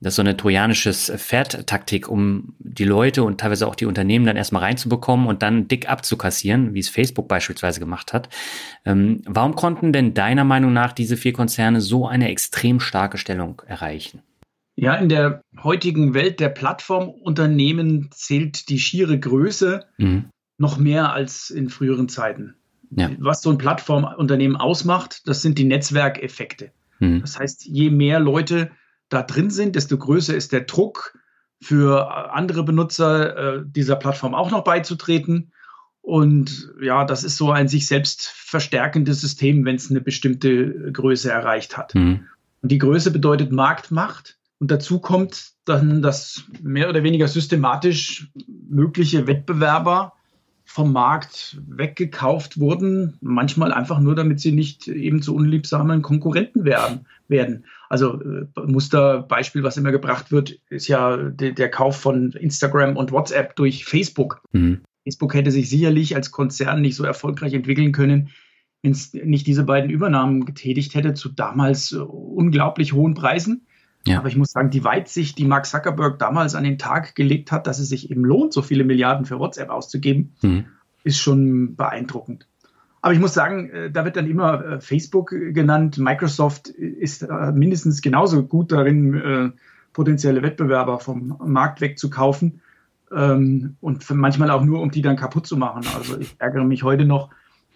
das 0.00 0.14
ist 0.14 0.16
so 0.16 0.22
eine 0.22 0.36
trojanisches 0.36 1.12
Pferd-Taktik, 1.16 2.08
um 2.08 2.56
die 2.58 2.82
Leute 2.82 3.22
und 3.22 3.38
teilweise 3.38 3.68
auch 3.68 3.76
die 3.76 3.86
Unternehmen 3.86 4.26
dann 4.26 4.36
erstmal 4.36 4.64
reinzubekommen 4.64 5.28
und 5.28 5.44
dann 5.44 5.68
dick 5.68 5.88
abzukassieren, 5.88 6.74
wie 6.74 6.80
es 6.80 6.88
Facebook 6.88 7.28
beispielsweise 7.28 7.78
gemacht 7.78 8.12
hat. 8.12 8.28
Ähm, 8.84 9.22
warum 9.24 9.54
konnten 9.54 9.92
denn 9.92 10.14
deiner 10.14 10.42
Meinung 10.42 10.72
nach 10.72 10.94
diese 10.94 11.16
vier 11.16 11.32
Konzerne 11.32 11.80
so 11.80 12.08
eine 12.08 12.28
extrem 12.28 12.80
starke 12.80 13.18
Stellung 13.18 13.62
erreichen? 13.68 14.20
Ja, 14.76 14.94
in 14.94 15.08
der 15.08 15.42
heutigen 15.62 16.12
Welt 16.12 16.38
der 16.38 16.50
Plattformunternehmen 16.50 18.10
zählt 18.12 18.68
die 18.68 18.78
schiere 18.78 19.18
Größe 19.18 19.86
mhm. 19.96 20.26
noch 20.58 20.76
mehr 20.76 21.12
als 21.12 21.48
in 21.48 21.70
früheren 21.70 22.08
Zeiten. 22.10 22.54
Ja. 22.90 23.10
Was 23.18 23.42
so 23.42 23.50
ein 23.50 23.58
Plattformunternehmen 23.58 24.56
ausmacht, 24.56 25.26
das 25.26 25.42
sind 25.42 25.58
die 25.58 25.64
Netzwerkeffekte. 25.64 26.72
Mhm. 27.00 27.22
Das 27.22 27.38
heißt, 27.38 27.64
je 27.64 27.90
mehr 27.90 28.20
Leute 28.20 28.70
da 29.08 29.22
drin 29.22 29.50
sind, 29.50 29.76
desto 29.76 29.96
größer 29.96 30.34
ist 30.34 30.52
der 30.52 30.62
Druck 30.62 31.18
für 31.60 32.32
andere 32.32 32.62
Benutzer 32.62 33.36
äh, 33.36 33.62
dieser 33.64 33.96
Plattform 33.96 34.34
auch 34.34 34.50
noch 34.50 34.62
beizutreten. 34.62 35.52
Und 36.02 36.72
ja, 36.80 37.04
das 37.04 37.24
ist 37.24 37.36
so 37.36 37.50
ein 37.50 37.66
sich 37.66 37.86
selbst 37.88 38.28
verstärkendes 38.28 39.20
System, 39.20 39.64
wenn 39.64 39.76
es 39.76 39.90
eine 39.90 40.00
bestimmte 40.00 40.92
Größe 40.92 41.30
erreicht 41.30 41.76
hat. 41.76 41.94
Mhm. 41.94 42.26
Und 42.62 42.72
die 42.72 42.78
Größe 42.78 43.10
bedeutet 43.10 43.52
Marktmacht. 43.52 44.35
Und 44.58 44.70
dazu 44.70 45.00
kommt 45.00 45.52
dann, 45.64 46.02
dass 46.02 46.44
mehr 46.62 46.88
oder 46.88 47.02
weniger 47.02 47.28
systematisch 47.28 48.30
mögliche 48.68 49.26
Wettbewerber 49.26 50.14
vom 50.64 50.92
Markt 50.92 51.58
weggekauft 51.68 52.58
wurden, 52.58 53.16
manchmal 53.20 53.72
einfach 53.72 54.00
nur, 54.00 54.14
damit 54.16 54.40
sie 54.40 54.52
nicht 54.52 54.88
eben 54.88 55.22
zu 55.22 55.34
unliebsamen 55.34 56.02
Konkurrenten 56.02 56.64
werden. 56.64 57.06
werden. 57.28 57.64
Also 57.88 58.20
äh, 58.20 58.46
Musterbeispiel, 58.66 59.62
was 59.62 59.76
immer 59.76 59.92
gebracht 59.92 60.32
wird, 60.32 60.58
ist 60.68 60.88
ja 60.88 61.16
de, 61.16 61.52
der 61.52 61.70
Kauf 61.70 61.96
von 61.96 62.32
Instagram 62.32 62.96
und 62.96 63.12
WhatsApp 63.12 63.54
durch 63.54 63.84
Facebook. 63.84 64.42
Mhm. 64.52 64.80
Facebook 65.04 65.34
hätte 65.34 65.52
sich 65.52 65.70
sicherlich 65.70 66.16
als 66.16 66.32
Konzern 66.32 66.80
nicht 66.80 66.96
so 66.96 67.04
erfolgreich 67.04 67.54
entwickeln 67.54 67.92
können, 67.92 68.30
wenn 68.82 68.90
es 68.90 69.14
nicht 69.14 69.46
diese 69.46 69.62
beiden 69.62 69.88
Übernahmen 69.88 70.44
getätigt 70.46 70.96
hätte 70.96 71.14
zu 71.14 71.28
damals 71.28 71.92
äh, 71.92 71.98
unglaublich 71.98 72.92
hohen 72.92 73.14
Preisen. 73.14 73.66
Ja. 74.06 74.18
Aber 74.18 74.28
ich 74.28 74.36
muss 74.36 74.52
sagen, 74.52 74.70
die 74.70 74.84
Weitsicht, 74.84 75.36
die 75.36 75.44
Mark 75.44 75.66
Zuckerberg 75.66 76.18
damals 76.18 76.54
an 76.54 76.64
den 76.64 76.78
Tag 76.78 77.14
gelegt 77.14 77.50
hat, 77.50 77.66
dass 77.66 77.78
es 77.78 77.88
sich 77.88 78.10
eben 78.10 78.24
lohnt, 78.24 78.52
so 78.52 78.62
viele 78.62 78.84
Milliarden 78.84 79.26
für 79.26 79.38
WhatsApp 79.38 79.68
auszugeben, 79.68 80.32
mhm. 80.42 80.64
ist 81.02 81.18
schon 81.18 81.74
beeindruckend. 81.74 82.46
Aber 83.02 83.12
ich 83.12 83.20
muss 83.20 83.34
sagen, 83.34 83.70
äh, 83.70 83.90
da 83.90 84.04
wird 84.04 84.16
dann 84.16 84.28
immer 84.28 84.64
äh, 84.64 84.80
Facebook 84.80 85.30
genannt. 85.30 85.98
Microsoft 85.98 86.68
ist 86.68 87.22
äh, 87.22 87.52
mindestens 87.52 88.00
genauso 88.00 88.44
gut 88.44 88.72
darin, 88.72 89.52
potenzielle 89.92 90.42
Wettbewerber 90.42 91.00
vom 91.00 91.36
Markt 91.44 91.80
wegzukaufen. 91.80 92.60
Ähm, 93.14 93.76
und 93.80 94.08
manchmal 94.10 94.50
auch 94.50 94.62
nur, 94.62 94.80
um 94.80 94.90
die 94.90 95.02
dann 95.02 95.16
kaputt 95.16 95.46
zu 95.46 95.56
machen. 95.56 95.84
Also 95.96 96.18
ich 96.18 96.36
ärgere 96.38 96.64
mich 96.64 96.82
heute 96.82 97.04
noch 97.04 97.30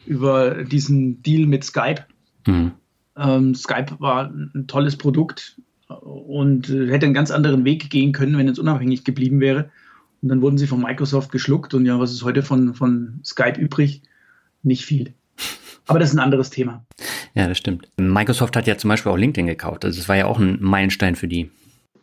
über 0.06 0.64
diesen 0.64 1.22
Deal 1.22 1.46
mit 1.46 1.64
Skype. 1.64 2.04
Mhm. 2.46 2.72
Ähm, 3.16 3.54
Skype 3.54 3.96
war 3.98 4.30
ein 4.30 4.66
tolles 4.66 4.96
Produkt 4.96 5.60
und 6.00 6.68
hätte 6.68 7.06
einen 7.06 7.14
ganz 7.14 7.30
anderen 7.30 7.64
Weg 7.64 7.90
gehen 7.90 8.12
können, 8.12 8.36
wenn 8.38 8.48
es 8.48 8.58
unabhängig 8.58 9.04
geblieben 9.04 9.40
wäre. 9.40 9.70
Und 10.22 10.28
dann 10.28 10.42
wurden 10.42 10.58
sie 10.58 10.66
von 10.66 10.80
Microsoft 10.80 11.32
geschluckt. 11.32 11.74
Und 11.74 11.86
ja, 11.86 11.98
was 11.98 12.12
ist 12.12 12.24
heute 12.24 12.42
von, 12.42 12.74
von 12.74 13.20
Skype 13.24 13.58
übrig? 13.58 14.02
Nicht 14.62 14.84
viel. 14.84 15.14
Aber 15.86 15.98
das 15.98 16.10
ist 16.10 16.16
ein 16.16 16.20
anderes 16.20 16.50
Thema. 16.50 16.84
Ja, 17.34 17.48
das 17.48 17.58
stimmt. 17.58 17.88
Microsoft 17.96 18.56
hat 18.56 18.66
ja 18.66 18.76
zum 18.76 18.88
Beispiel 18.88 19.10
auch 19.10 19.16
LinkedIn 19.16 19.46
gekauft. 19.46 19.84
Also 19.84 19.98
das 19.98 20.08
war 20.08 20.16
ja 20.16 20.26
auch 20.26 20.38
ein 20.38 20.58
Meilenstein 20.60 21.16
für 21.16 21.28
die. 21.28 21.50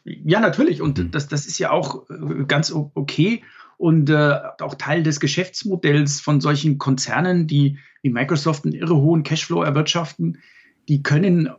Ja, 0.04 0.40
natürlich. 0.40 0.82
Und 0.82 0.98
mhm. 0.98 1.12
das, 1.12 1.28
das 1.28 1.46
ist 1.46 1.60
ja 1.60 1.72
auch 1.72 2.10
äh, 2.10 2.46
ganz 2.48 2.72
okay 2.72 3.44
und 3.78 4.10
äh, 4.10 4.40
auch 4.60 4.76
Teil 4.76 5.04
des 5.04 5.20
Geschäftsmodells 5.20 6.20
von 6.20 6.42
solchen 6.42 6.78
Konzernen, 6.78 7.48
die 7.48 7.78
wie 8.02 8.10
Microsoft 8.10 8.66
einen 8.66 8.74
irre 8.74 8.96
hohen 8.96 9.24
Cashflow 9.24 9.62
erwirtschaften. 9.62 10.40
Die 10.88 11.04
können 11.04 11.48
äh, 11.48 11.52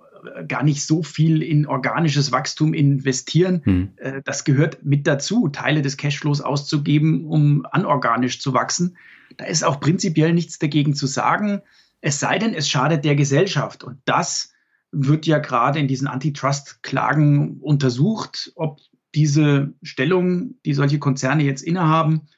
gar 0.46 0.62
nicht 0.62 0.84
so 0.84 1.02
viel 1.02 1.42
in 1.42 1.66
organisches 1.66 2.32
Wachstum 2.32 2.74
investieren. 2.74 3.62
Hm. 3.64 3.88
Das 4.24 4.44
gehört 4.44 4.84
mit 4.84 5.06
dazu, 5.06 5.48
Teile 5.48 5.82
des 5.82 5.96
Cashflows 5.96 6.40
auszugeben, 6.40 7.24
um 7.26 7.66
anorganisch 7.70 8.40
zu 8.40 8.52
wachsen. 8.54 8.96
Da 9.36 9.44
ist 9.44 9.64
auch 9.64 9.80
prinzipiell 9.80 10.32
nichts 10.32 10.58
dagegen 10.58 10.94
zu 10.94 11.06
sagen. 11.06 11.60
Es 12.00 12.20
sei 12.20 12.38
denn, 12.38 12.54
es 12.54 12.68
schadet 12.68 13.04
der 13.04 13.16
Gesellschaft. 13.16 13.84
Und 13.84 13.98
das 14.04 14.52
wird 14.92 15.26
ja 15.26 15.38
gerade 15.38 15.78
in 15.78 15.88
diesen 15.88 16.08
Antitrust-Klagen 16.08 17.58
untersucht, 17.60 18.52
ob 18.54 18.80
diese 19.14 19.74
Stellung, 19.82 20.54
die 20.64 20.74
solche 20.74 20.98
Konzerne 20.98 21.42
jetzt 21.42 21.62
innehaben, 21.62 22.28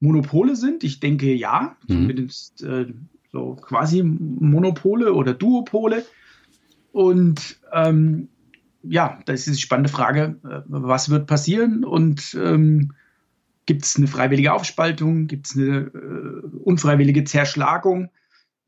Monopole 0.00 0.56
sind. 0.56 0.84
Ich 0.84 1.00
denke 1.00 1.32
ja, 1.32 1.76
mhm. 1.86 1.92
zumindest 1.92 2.62
äh, 2.62 2.86
so 3.32 3.56
quasi 3.56 4.02
Monopole 4.02 5.12
oder 5.12 5.34
Duopole. 5.34 6.04
Und 6.92 7.58
ähm, 7.72 8.28
ja, 8.82 9.20
das 9.26 9.46
ist 9.46 9.56
die 9.56 9.62
spannende 9.62 9.90
Frage, 9.90 10.38
äh, 10.44 10.60
was 10.66 11.10
wird 11.10 11.26
passieren 11.26 11.84
und 11.84 12.36
ähm, 12.40 12.92
gibt 13.66 13.84
es 13.84 13.96
eine 13.96 14.06
freiwillige 14.06 14.52
Aufspaltung, 14.52 15.26
gibt 15.26 15.46
es 15.46 15.56
eine 15.56 15.90
äh, 15.94 16.46
unfreiwillige 16.64 17.24
Zerschlagung? 17.24 18.10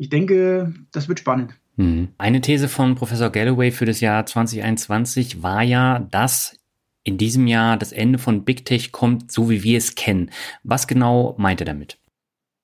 ich 0.00 0.08
denke, 0.08 0.72
das 0.92 1.08
wird 1.08 1.20
spannend. 1.20 1.60
Mhm. 1.76 2.08
Eine 2.16 2.40
These 2.40 2.68
von 2.68 2.94
Professor 2.94 3.28
Galloway 3.28 3.70
für 3.70 3.84
das 3.84 4.00
Jahr 4.00 4.24
2021 4.24 5.42
war 5.42 5.62
ja, 5.62 5.98
dass 5.98 6.56
in 7.04 7.18
diesem 7.18 7.46
Jahr 7.46 7.76
das 7.76 7.92
Ende 7.92 8.18
von 8.18 8.46
Big 8.46 8.64
Tech 8.64 8.92
kommt, 8.92 9.30
so 9.30 9.50
wie 9.50 9.62
wir 9.62 9.76
es 9.76 9.96
kennen. 9.96 10.30
Was 10.62 10.86
genau 10.86 11.34
meint 11.36 11.60
er 11.60 11.66
damit? 11.66 11.98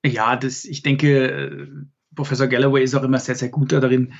Ja, 0.03 0.35
das, 0.35 0.65
ich 0.65 0.81
denke, 0.81 1.27
äh, 1.27 1.67
Professor 2.15 2.47
Galloway 2.47 2.83
ist 2.83 2.95
auch 2.95 3.03
immer 3.03 3.19
sehr, 3.19 3.35
sehr 3.35 3.49
gut 3.49 3.71
darin, 3.71 4.13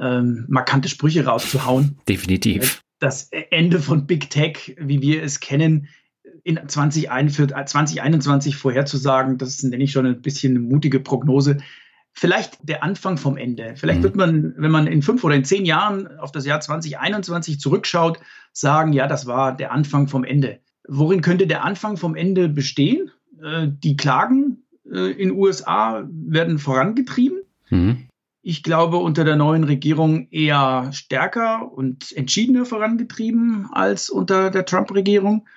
ähm, 0.00 0.44
markante 0.48 0.88
Sprüche 0.88 1.24
rauszuhauen. 1.24 1.98
Definitiv. 2.08 2.82
Das 2.98 3.28
Ende 3.50 3.80
von 3.80 4.06
Big 4.06 4.30
Tech, 4.30 4.76
wie 4.78 5.02
wir 5.02 5.22
es 5.22 5.40
kennen, 5.40 5.88
in 6.42 6.60
2021 6.66 8.56
vorherzusagen, 8.56 9.38
das 9.38 9.62
nenne 9.62 9.84
ich 9.84 9.92
schon 9.92 10.06
ein 10.06 10.22
bisschen 10.22 10.56
eine 10.56 10.60
mutige 10.60 11.00
Prognose 11.00 11.58
vielleicht 12.14 12.58
der 12.62 12.82
Anfang 12.82 13.18
vom 13.18 13.36
Ende. 13.36 13.74
Vielleicht 13.76 13.98
mhm. 13.98 14.04
wird 14.04 14.16
man, 14.16 14.54
wenn 14.56 14.70
man 14.70 14.86
in 14.86 15.02
fünf 15.02 15.22
oder 15.24 15.34
in 15.34 15.44
zehn 15.44 15.66
Jahren 15.66 16.18
auf 16.18 16.32
das 16.32 16.46
Jahr 16.46 16.60
2021 16.60 17.60
zurückschaut, 17.60 18.20
sagen, 18.52 18.92
ja, 18.92 19.06
das 19.06 19.26
war 19.26 19.54
der 19.54 19.72
Anfang 19.72 20.06
vom 20.08 20.24
Ende. 20.24 20.60
Worin 20.86 21.20
könnte 21.20 21.46
der 21.46 21.64
Anfang 21.64 21.96
vom 21.96 22.14
Ende 22.14 22.48
bestehen? 22.48 23.10
Äh, 23.42 23.68
die 23.68 23.96
Klagen 23.96 24.64
äh, 24.90 25.10
in 25.10 25.32
USA 25.32 26.08
werden 26.08 26.58
vorangetrieben. 26.58 27.40
Mhm. 27.68 28.06
Ich 28.46 28.62
glaube, 28.62 28.98
unter 28.98 29.24
der 29.24 29.36
neuen 29.36 29.64
Regierung 29.64 30.28
eher 30.30 30.90
stärker 30.92 31.72
und 31.72 32.12
entschiedener 32.12 32.66
vorangetrieben 32.66 33.70
als 33.72 34.10
unter 34.10 34.50
der 34.50 34.66
Trump-Regierung. 34.66 35.48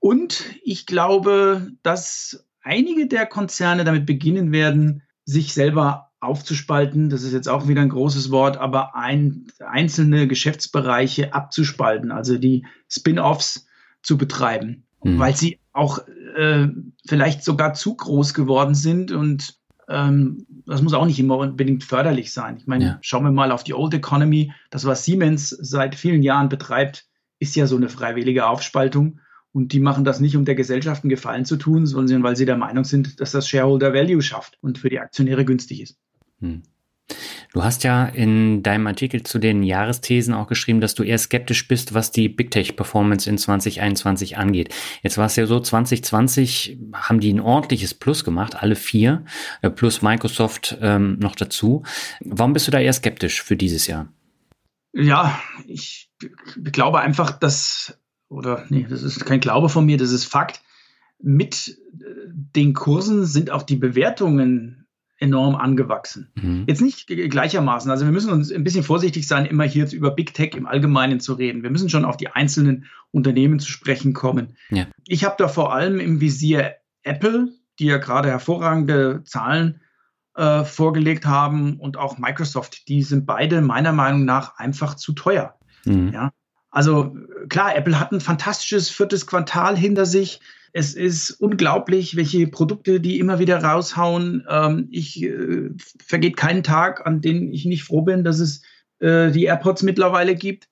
Und 0.00 0.44
ich 0.64 0.86
glaube, 0.86 1.70
dass 1.84 2.44
einige 2.62 3.06
der 3.06 3.26
Konzerne 3.26 3.84
damit 3.84 4.06
beginnen 4.06 4.50
werden, 4.50 5.02
sich 5.24 5.54
selber 5.54 6.10
aufzuspalten, 6.18 7.10
das 7.10 7.22
ist 7.22 7.32
jetzt 7.32 7.48
auch 7.48 7.68
wieder 7.68 7.82
ein 7.82 7.90
großes 7.90 8.32
Wort, 8.32 8.56
aber 8.56 8.96
ein, 8.96 9.46
einzelne 9.64 10.26
Geschäftsbereiche 10.26 11.32
abzuspalten, 11.32 12.10
also 12.10 12.38
die 12.38 12.66
Spin-offs 12.88 13.68
zu 14.02 14.18
betreiben, 14.18 14.82
mhm. 15.04 15.20
weil 15.20 15.36
sie 15.36 15.60
auch 15.72 16.00
äh, 16.36 16.66
vielleicht 17.06 17.44
sogar 17.44 17.74
zu 17.74 17.94
groß 17.94 18.34
geworden 18.34 18.74
sind 18.74 19.12
und 19.12 19.60
ähm, 19.88 20.55
das 20.66 20.82
muss 20.82 20.94
auch 20.94 21.06
nicht 21.06 21.18
immer 21.18 21.38
unbedingt 21.38 21.84
förderlich 21.84 22.32
sein. 22.32 22.56
Ich 22.58 22.66
meine, 22.66 22.84
ja. 22.84 22.98
schauen 23.00 23.24
wir 23.24 23.30
mal 23.30 23.52
auf 23.52 23.64
die 23.64 23.74
Old 23.74 23.94
Economy. 23.94 24.52
Das, 24.70 24.84
was 24.84 25.04
Siemens 25.04 25.50
seit 25.50 25.94
vielen 25.94 26.22
Jahren 26.22 26.48
betreibt, 26.48 27.06
ist 27.38 27.54
ja 27.56 27.66
so 27.66 27.76
eine 27.76 27.88
freiwillige 27.88 28.46
Aufspaltung. 28.46 29.20
Und 29.52 29.72
die 29.72 29.80
machen 29.80 30.04
das 30.04 30.20
nicht, 30.20 30.36
um 30.36 30.44
der 30.44 30.54
Gesellschaft 30.54 31.04
einen 31.04 31.10
Gefallen 31.10 31.44
zu 31.44 31.56
tun, 31.56 31.86
sondern 31.86 32.22
weil 32.22 32.36
sie 32.36 32.44
der 32.44 32.58
Meinung 32.58 32.84
sind, 32.84 33.20
dass 33.20 33.32
das 33.32 33.48
Shareholder 33.48 33.94
Value 33.94 34.20
schafft 34.20 34.58
und 34.60 34.78
für 34.78 34.90
die 34.90 34.98
Aktionäre 34.98 35.44
günstig 35.44 35.80
ist. 35.80 35.98
Hm. 36.40 36.62
Du 37.52 37.64
hast 37.64 37.84
ja 37.84 38.04
in 38.06 38.62
deinem 38.62 38.86
Artikel 38.86 39.22
zu 39.22 39.38
den 39.38 39.62
Jahresthesen 39.62 40.34
auch 40.34 40.46
geschrieben, 40.46 40.80
dass 40.80 40.94
du 40.94 41.02
eher 41.02 41.18
skeptisch 41.18 41.68
bist, 41.68 41.94
was 41.94 42.10
die 42.10 42.28
Big 42.28 42.50
Tech 42.50 42.76
Performance 42.76 43.30
in 43.30 43.38
2021 43.38 44.36
angeht. 44.36 44.74
Jetzt 45.02 45.16
war 45.16 45.26
es 45.26 45.36
ja 45.36 45.46
so, 45.46 45.60
2020 45.60 46.78
haben 46.92 47.20
die 47.20 47.32
ein 47.32 47.40
ordentliches 47.40 47.94
Plus 47.94 48.24
gemacht, 48.24 48.56
alle 48.56 48.76
vier, 48.76 49.24
äh, 49.62 49.70
plus 49.70 50.02
Microsoft 50.02 50.76
ähm, 50.80 51.18
noch 51.18 51.36
dazu. 51.36 51.84
Warum 52.20 52.52
bist 52.52 52.66
du 52.66 52.72
da 52.72 52.80
eher 52.80 52.92
skeptisch 52.92 53.42
für 53.42 53.56
dieses 53.56 53.86
Jahr? 53.86 54.08
Ja, 54.92 55.40
ich 55.66 56.10
glaube 56.72 57.00
einfach, 57.00 57.30
dass 57.30 57.98
oder 58.28 58.64
nee, 58.68 58.86
das 58.88 59.02
ist 59.02 59.24
kein 59.24 59.40
Glaube 59.40 59.68
von 59.68 59.86
mir, 59.86 59.98
das 59.98 60.10
ist 60.10 60.24
Fakt. 60.24 60.62
Mit 61.20 61.78
äh, 61.98 62.04
den 62.28 62.74
Kursen 62.74 63.24
sind 63.24 63.50
auch 63.50 63.62
die 63.62 63.76
Bewertungen 63.76 64.85
enorm 65.18 65.54
angewachsen. 65.54 66.30
Mhm. 66.34 66.64
Jetzt 66.66 66.80
nicht 66.80 67.06
gleichermaßen. 67.06 67.90
Also 67.90 68.04
wir 68.04 68.12
müssen 68.12 68.30
uns 68.30 68.52
ein 68.52 68.64
bisschen 68.64 68.82
vorsichtig 68.82 69.26
sein, 69.26 69.46
immer 69.46 69.64
hier 69.64 69.90
über 69.92 70.10
Big 70.10 70.34
Tech 70.34 70.54
im 70.54 70.66
Allgemeinen 70.66 71.20
zu 71.20 71.34
reden. 71.34 71.62
Wir 71.62 71.70
müssen 71.70 71.88
schon 71.88 72.04
auf 72.04 72.16
die 72.16 72.28
einzelnen 72.28 72.86
Unternehmen 73.12 73.58
zu 73.58 73.70
sprechen 73.70 74.12
kommen. 74.12 74.56
Ja. 74.70 74.86
Ich 75.06 75.24
habe 75.24 75.36
da 75.38 75.48
vor 75.48 75.72
allem 75.72 76.00
im 76.00 76.20
Visier 76.20 76.74
Apple, 77.02 77.48
die 77.78 77.86
ja 77.86 77.96
gerade 77.98 78.28
hervorragende 78.28 79.22
Zahlen 79.24 79.80
äh, 80.34 80.64
vorgelegt 80.64 81.24
haben, 81.24 81.80
und 81.80 81.96
auch 81.96 82.18
Microsoft. 82.18 82.88
Die 82.88 83.02
sind 83.02 83.24
beide 83.26 83.62
meiner 83.62 83.92
Meinung 83.92 84.24
nach 84.24 84.58
einfach 84.58 84.94
zu 84.94 85.12
teuer. 85.12 85.58
Mhm. 85.84 86.12
Ja? 86.12 86.32
Also 86.70 87.16
klar, 87.48 87.74
Apple 87.74 87.98
hat 87.98 88.12
ein 88.12 88.20
fantastisches 88.20 88.90
viertes 88.90 89.26
Quartal 89.26 89.78
hinter 89.78 90.04
sich. 90.04 90.40
Es 90.72 90.94
ist 90.94 91.30
unglaublich, 91.30 92.16
welche 92.16 92.46
Produkte 92.46 93.00
die 93.00 93.18
immer 93.18 93.38
wieder 93.38 93.62
raushauen. 93.62 94.46
Ähm, 94.48 94.88
ich 94.90 95.22
äh, 95.22 95.70
vergeht 96.04 96.36
keinen 96.36 96.62
Tag, 96.62 97.06
an 97.06 97.20
dem 97.20 97.52
ich 97.52 97.64
nicht 97.64 97.84
froh 97.84 98.02
bin, 98.02 98.24
dass 98.24 98.40
es 98.40 98.62
äh, 98.98 99.30
die 99.30 99.44
AirPods 99.44 99.82
mittlerweile 99.82 100.34
gibt. 100.34 100.68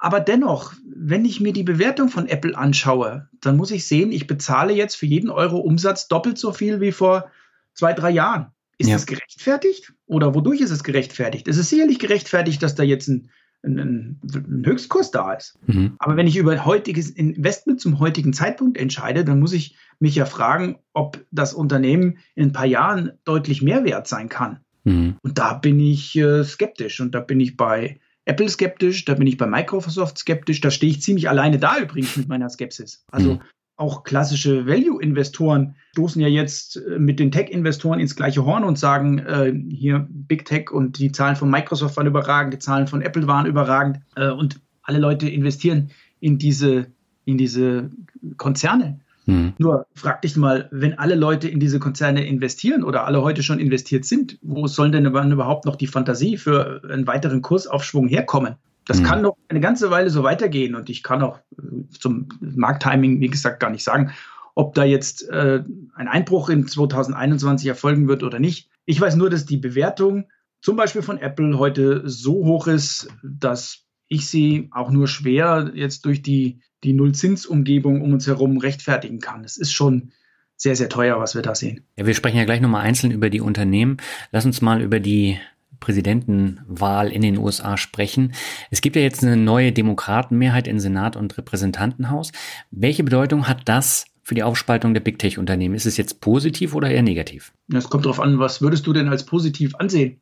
Aber 0.00 0.20
dennoch, 0.20 0.72
wenn 0.86 1.26
ich 1.26 1.40
mir 1.40 1.52
die 1.52 1.62
Bewertung 1.62 2.08
von 2.08 2.26
Apple 2.26 2.56
anschaue, 2.56 3.28
dann 3.40 3.56
muss 3.56 3.70
ich 3.70 3.86
sehen, 3.86 4.12
ich 4.12 4.26
bezahle 4.26 4.72
jetzt 4.72 4.94
für 4.94 5.06
jeden 5.06 5.28
Euro 5.28 5.58
Umsatz 5.58 6.08
doppelt 6.08 6.38
so 6.38 6.52
viel 6.52 6.80
wie 6.80 6.92
vor 6.92 7.30
zwei, 7.74 7.92
drei 7.92 8.10
Jahren. 8.10 8.52
Ist 8.78 8.88
ja. 8.88 8.96
das 8.96 9.04
gerechtfertigt? 9.04 9.92
Oder 10.06 10.34
wodurch 10.34 10.62
ist 10.62 10.70
es 10.70 10.82
gerechtfertigt? 10.82 11.48
Es 11.48 11.58
ist 11.58 11.68
sicherlich 11.68 11.98
gerechtfertigt, 11.98 12.62
dass 12.62 12.74
da 12.74 12.82
jetzt 12.82 13.08
ein 13.08 13.30
ein, 13.62 13.78
ein 13.78 14.62
Höchstkurs 14.64 15.10
da 15.10 15.34
ist. 15.34 15.58
Mhm. 15.66 15.94
Aber 15.98 16.16
wenn 16.16 16.26
ich 16.26 16.36
über 16.36 16.64
heutiges 16.64 17.10
Investment 17.10 17.80
zum 17.80 17.98
heutigen 17.98 18.32
Zeitpunkt 18.32 18.78
entscheide, 18.78 19.24
dann 19.24 19.40
muss 19.40 19.52
ich 19.52 19.76
mich 19.98 20.14
ja 20.14 20.24
fragen, 20.24 20.78
ob 20.92 21.24
das 21.30 21.54
Unternehmen 21.54 22.18
in 22.34 22.48
ein 22.48 22.52
paar 22.52 22.66
Jahren 22.66 23.12
deutlich 23.24 23.62
mehr 23.62 23.84
wert 23.84 24.06
sein 24.06 24.28
kann. 24.28 24.60
Mhm. 24.84 25.16
Und 25.22 25.38
da 25.38 25.54
bin 25.54 25.78
ich 25.78 26.16
äh, 26.16 26.44
skeptisch 26.44 27.00
und 27.00 27.14
da 27.14 27.20
bin 27.20 27.40
ich 27.40 27.56
bei 27.56 28.00
Apple 28.24 28.48
skeptisch, 28.48 29.04
da 29.04 29.14
bin 29.14 29.26
ich 29.26 29.36
bei 29.36 29.46
Microsoft 29.46 30.18
skeptisch, 30.18 30.60
da 30.60 30.70
stehe 30.70 30.92
ich 30.92 31.02
ziemlich 31.02 31.28
alleine 31.28 31.58
da 31.58 31.78
übrigens 31.78 32.16
mit 32.16 32.28
meiner 32.28 32.48
Skepsis. 32.48 33.04
Also 33.10 33.34
mhm 33.34 33.40
auch 33.80 34.04
klassische 34.04 34.66
Value-Investoren 34.66 35.74
stoßen 35.92 36.20
ja 36.20 36.28
jetzt 36.28 36.76
äh, 36.76 36.98
mit 36.98 37.18
den 37.18 37.32
Tech-Investoren 37.32 37.98
ins 37.98 38.14
gleiche 38.14 38.44
Horn 38.44 38.62
und 38.62 38.78
sagen, 38.78 39.18
äh, 39.18 39.52
hier 39.70 40.06
Big 40.10 40.44
Tech 40.44 40.70
und 40.70 40.98
die 40.98 41.12
Zahlen 41.12 41.36
von 41.36 41.50
Microsoft 41.50 41.96
waren 41.96 42.06
überragend, 42.06 42.52
die 42.52 42.58
Zahlen 42.58 42.86
von 42.86 43.00
Apple 43.00 43.26
waren 43.26 43.46
überragend. 43.46 44.00
Äh, 44.16 44.30
und 44.30 44.60
alle 44.82 44.98
Leute 44.98 45.28
investieren 45.28 45.90
in 46.20 46.38
diese, 46.38 46.88
in 47.24 47.38
diese 47.38 47.90
Konzerne. 48.36 49.00
Hm. 49.24 49.54
Nur 49.58 49.86
frag 49.94 50.22
dich 50.22 50.36
mal, 50.36 50.68
wenn 50.70 50.98
alle 50.98 51.14
Leute 51.14 51.48
in 51.48 51.58
diese 51.58 51.78
Konzerne 51.78 52.26
investieren 52.26 52.84
oder 52.84 53.06
alle 53.06 53.22
heute 53.22 53.42
schon 53.42 53.60
investiert 53.60 54.04
sind, 54.04 54.38
wo 54.42 54.66
soll 54.66 54.90
denn 54.90 55.06
überhaupt 55.06 55.64
noch 55.64 55.76
die 55.76 55.86
Fantasie 55.86 56.36
für 56.36 56.82
einen 56.90 57.06
weiteren 57.06 57.40
Kursaufschwung 57.40 58.08
herkommen? 58.08 58.56
Das 58.86 58.98
hm. 58.98 59.04
kann 59.04 59.22
noch 59.22 59.36
eine 59.48 59.60
ganze 59.60 59.90
Weile 59.90 60.10
so 60.10 60.22
weitergehen 60.22 60.74
und 60.74 60.90
ich 60.90 61.02
kann 61.02 61.22
auch 61.22 61.38
äh, 61.58 61.88
zum 61.98 62.28
Markttiming, 62.40 63.20
wie 63.20 63.28
gesagt, 63.28 63.60
gar 63.60 63.70
nicht 63.70 63.84
sagen, 63.84 64.12
ob 64.54 64.74
da 64.74 64.84
jetzt 64.84 65.28
äh, 65.28 65.62
ein 65.94 66.08
Einbruch 66.08 66.48
in 66.48 66.66
2021 66.66 67.68
erfolgen 67.68 68.08
wird 68.08 68.22
oder 68.22 68.38
nicht. 68.38 68.68
Ich 68.84 69.00
weiß 69.00 69.16
nur, 69.16 69.30
dass 69.30 69.46
die 69.46 69.56
Bewertung 69.56 70.26
zum 70.60 70.76
Beispiel 70.76 71.02
von 71.02 71.18
Apple 71.18 71.58
heute 71.58 72.02
so 72.04 72.32
hoch 72.44 72.66
ist, 72.66 73.08
dass 73.22 73.84
ich 74.08 74.28
sie 74.28 74.68
auch 74.72 74.90
nur 74.90 75.08
schwer 75.08 75.70
jetzt 75.74 76.04
durch 76.04 76.22
die, 76.22 76.60
die 76.84 76.92
Nullzinsumgebung 76.92 78.02
um 78.02 78.12
uns 78.12 78.26
herum 78.26 78.58
rechtfertigen 78.58 79.20
kann. 79.20 79.44
Es 79.44 79.56
ist 79.56 79.72
schon 79.72 80.12
sehr, 80.56 80.76
sehr 80.76 80.90
teuer, 80.90 81.18
was 81.18 81.34
wir 81.34 81.42
da 81.42 81.54
sehen. 81.54 81.84
Ja, 81.96 82.06
wir 82.06 82.14
sprechen 82.14 82.36
ja 82.36 82.44
gleich 82.44 82.60
nochmal 82.60 82.82
einzeln 82.82 83.12
über 83.12 83.30
die 83.30 83.40
Unternehmen. 83.40 83.96
Lass 84.30 84.44
uns 84.44 84.60
mal 84.60 84.82
über 84.82 85.00
die 85.00 85.38
Präsidentenwahl 85.78 87.10
in 87.10 87.22
den 87.22 87.38
USA 87.38 87.76
sprechen. 87.76 88.34
Es 88.70 88.80
gibt 88.80 88.96
ja 88.96 89.02
jetzt 89.02 89.22
eine 89.22 89.36
neue 89.36 89.72
Demokratenmehrheit 89.72 90.66
in 90.66 90.80
Senat 90.80 91.16
und 91.16 91.36
Repräsentantenhaus. 91.38 92.32
Welche 92.70 93.04
Bedeutung 93.04 93.48
hat 93.48 93.62
das 93.66 94.06
für 94.22 94.34
die 94.34 94.42
Aufspaltung 94.42 94.94
der 94.94 95.00
Big 95.00 95.18
Tech-Unternehmen? 95.18 95.74
Ist 95.74 95.86
es 95.86 95.96
jetzt 95.96 96.20
positiv 96.20 96.74
oder 96.74 96.90
eher 96.90 97.02
negativ? 97.02 97.52
Es 97.72 97.88
kommt 97.88 98.04
darauf 98.04 98.20
an, 98.20 98.38
was 98.38 98.62
würdest 98.62 98.86
du 98.86 98.92
denn 98.92 99.08
als 99.08 99.24
positiv 99.26 99.74
ansehen? 99.76 100.20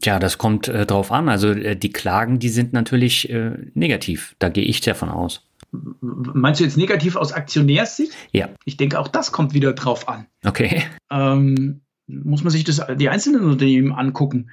Tja, 0.00 0.18
das 0.18 0.38
kommt 0.38 0.68
äh, 0.68 0.86
drauf 0.86 1.10
an. 1.10 1.28
Also 1.28 1.48
äh, 1.48 1.74
die 1.74 1.90
Klagen, 1.90 2.38
die 2.38 2.50
sind 2.50 2.72
natürlich 2.72 3.28
äh, 3.30 3.52
negativ. 3.74 4.36
Da 4.38 4.48
gehe 4.48 4.64
ich 4.64 4.80
davon 4.80 5.08
aus. 5.08 5.42
Meinst 6.00 6.60
du 6.60 6.64
jetzt 6.64 6.76
negativ 6.76 7.16
aus 7.16 7.32
Aktionärssicht? 7.32 8.12
Ja. 8.32 8.48
Ich 8.64 8.76
denke, 8.76 8.98
auch 8.98 9.08
das 9.08 9.32
kommt 9.32 9.54
wieder 9.54 9.72
drauf 9.72 10.08
an. 10.08 10.26
Okay. 10.44 10.84
Ähm, 11.10 11.80
muss 12.06 12.42
man 12.42 12.50
sich 12.50 12.64
das, 12.64 12.80
die 12.96 13.08
einzelnen 13.08 13.44
Unternehmen 13.44 13.92
angucken. 13.92 14.50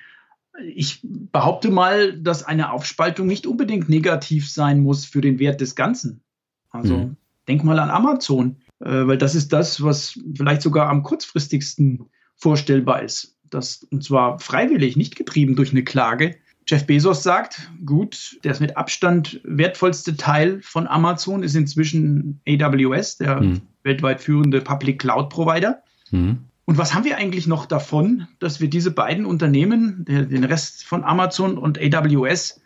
Ich 0.63 1.01
behaupte 1.03 1.69
mal, 1.69 2.17
dass 2.19 2.43
eine 2.43 2.71
Aufspaltung 2.71 3.27
nicht 3.27 3.45
unbedingt 3.45 3.89
negativ 3.89 4.49
sein 4.49 4.81
muss 4.81 5.05
für 5.05 5.21
den 5.21 5.39
Wert 5.39 5.61
des 5.61 5.75
Ganzen. 5.75 6.21
Also 6.69 6.95
hm. 6.95 7.17
denk 7.47 7.63
mal 7.63 7.79
an 7.79 7.89
Amazon, 7.89 8.57
äh, 8.79 9.07
weil 9.07 9.17
das 9.17 9.35
ist 9.35 9.53
das, 9.53 9.83
was 9.83 10.19
vielleicht 10.35 10.61
sogar 10.61 10.89
am 10.89 11.03
kurzfristigsten 11.03 12.09
vorstellbar 12.35 13.01
ist 13.03 13.35
das 13.49 13.83
und 13.91 14.03
zwar 14.03 14.39
freiwillig, 14.39 14.95
nicht 14.97 15.15
getrieben 15.15 15.55
durch 15.55 15.71
eine 15.71 15.83
Klage. 15.83 16.35
Jeff 16.67 16.85
Bezos 16.87 17.21
sagt, 17.21 17.69
gut, 17.85 18.39
der 18.43 18.51
ist 18.51 18.59
mit 18.59 18.75
Abstand 18.75 19.39
wertvollste 19.43 20.17
Teil 20.17 20.61
von 20.63 20.87
Amazon 20.87 21.43
ist 21.43 21.55
inzwischen 21.55 22.41
AWS, 22.47 23.17
der 23.17 23.39
hm. 23.39 23.61
weltweit 23.83 24.21
führende 24.21 24.61
Public 24.61 24.99
Cloud 24.99 25.29
Provider. 25.29 25.83
Hm. 26.09 26.39
Und 26.65 26.77
was 26.77 26.93
haben 26.93 27.05
wir 27.05 27.17
eigentlich 27.17 27.47
noch 27.47 27.65
davon, 27.65 28.27
dass 28.39 28.59
wir 28.59 28.69
diese 28.69 28.91
beiden 28.91 29.25
Unternehmen, 29.25 30.03
den 30.05 30.43
Rest 30.43 30.83
von 30.83 31.03
Amazon 31.03 31.57
und 31.57 31.79
AWS, 31.79 32.61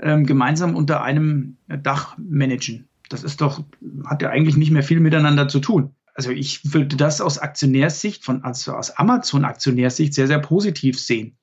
ähm, 0.00 0.24
gemeinsam 0.24 0.74
unter 0.74 1.02
einem 1.02 1.58
Dach 1.68 2.16
managen? 2.18 2.88
Das 3.10 3.22
ist 3.22 3.42
doch, 3.42 3.62
hat 4.06 4.22
ja 4.22 4.30
eigentlich 4.30 4.56
nicht 4.56 4.70
mehr 4.70 4.82
viel 4.82 5.00
miteinander 5.00 5.48
zu 5.48 5.60
tun 5.60 5.94
also 6.14 6.30
ich 6.30 6.74
würde 6.74 6.96
das 6.96 7.20
aus 7.20 7.38
Aktionärssicht, 7.38 8.24
von, 8.24 8.44
also 8.44 8.74
aus 8.74 8.90
Amazon-Aktionärsicht 8.90 10.14
sehr, 10.14 10.26
sehr 10.26 10.40
positiv 10.40 10.98
sehen. 10.98 11.36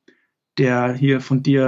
Der 0.58 0.94
hier 0.94 1.22
von 1.22 1.42
dir 1.42 1.64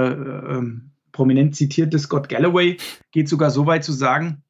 äh, 0.46 0.54
ähm, 0.56 0.92
prominent 1.12 1.56
zitierte 1.56 1.98
Scott 1.98 2.28
Galloway 2.28 2.76
geht 3.10 3.28
sogar 3.28 3.50
so 3.50 3.66
weit 3.66 3.84
zu 3.84 3.92
sagen, 3.92 4.42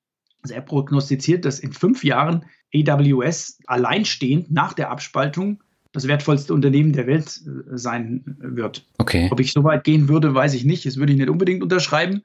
er 0.49 0.61
prognostiziert, 0.61 1.45
dass 1.45 1.61
in 1.61 1.73
fünf 1.73 2.03
Jahren 2.03 2.45
AWS 2.75 3.61
alleinstehend 3.67 4.51
nach 4.51 4.73
der 4.73 4.91
Abspaltung 4.91 5.63
das 5.93 6.09
wertvollste 6.09 6.55
Unternehmen 6.55 6.93
der 6.93 7.07
Welt 7.07 7.41
äh, 7.47 7.77
sein 7.77 8.23
wird. 8.39 8.85
Okay. 8.99 9.29
Ob 9.31 9.41
ich 9.41 9.53
so 9.53 9.63
weit 9.65 9.85
gehen 9.85 10.09
würde, 10.09 10.35
weiß 10.35 10.55
ich 10.55 10.65
nicht. 10.65 10.87
Das 10.87 10.97
würde 10.97 11.13
ich 11.13 11.19
nicht 11.19 11.31
unbedingt 11.31 11.63
unterschreiben. 11.63 12.23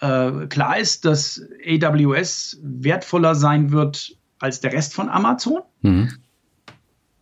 Äh, 0.00 0.46
klar 0.48 0.78
ist, 0.78 1.04
dass 1.04 1.42
AWS 1.66 2.58
wertvoller 2.62 3.34
sein 3.34 3.70
wird 3.70 4.16
als 4.38 4.60
der 4.60 4.72
Rest 4.72 4.94
von 4.94 5.08
Amazon 5.08 5.60
mhm. 5.82 6.10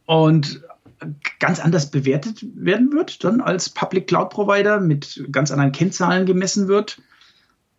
und 0.07 0.63
ganz 1.39 1.61
anders 1.61 1.91
bewertet 1.91 2.45
werden 2.55 2.93
wird, 2.93 3.23
dann 3.25 3.41
als 3.41 3.69
Public 3.69 4.07
Cloud 4.07 4.31
Provider 4.31 4.81
mit 4.81 5.25
ganz 5.31 5.51
anderen 5.51 5.73
Kennzahlen 5.73 6.27
gemessen 6.27 6.69
wird 6.69 7.01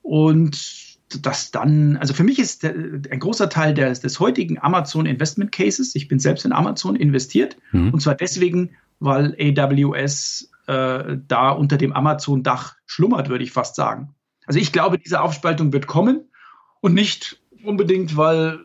und 0.02 0.56
das 1.22 1.52
dann, 1.52 1.98
also 1.98 2.14
für 2.14 2.24
mich 2.24 2.40
ist 2.40 2.66
ein 2.66 3.20
großer 3.20 3.50
Teil 3.50 3.74
des, 3.74 4.02
des 4.02 4.20
heutigen 4.20 4.60
Amazon 4.60 5.06
Investment 5.06 5.52
Cases, 5.52 5.96
ich 5.96 6.08
bin 6.08 6.20
selbst 6.20 6.46
in 6.46 6.52
Amazon 6.52 6.96
investiert 6.96 7.58
mhm. 7.72 7.94
und 7.94 8.02
zwar 8.02 8.16
deswegen, 8.16 8.72
weil 9.00 9.36
AWS 9.40 10.52
äh, 10.68 11.18
da 11.28 11.50
unter 11.50 11.78
dem 11.78 11.94
Amazon-Dach 11.94 12.76
schlummert, 12.86 13.30
würde 13.30 13.44
ich 13.44 13.52
fast 13.52 13.76
sagen. 13.76 14.16
Also 14.46 14.60
ich 14.60 14.72
glaube, 14.72 14.98
diese 14.98 15.22
Aufspaltung 15.22 15.74
wird 15.74 15.88
kommen 15.88 16.26
und 16.82 16.94
nicht 16.94 17.42
unbedingt, 17.64 18.18
weil 18.18 18.60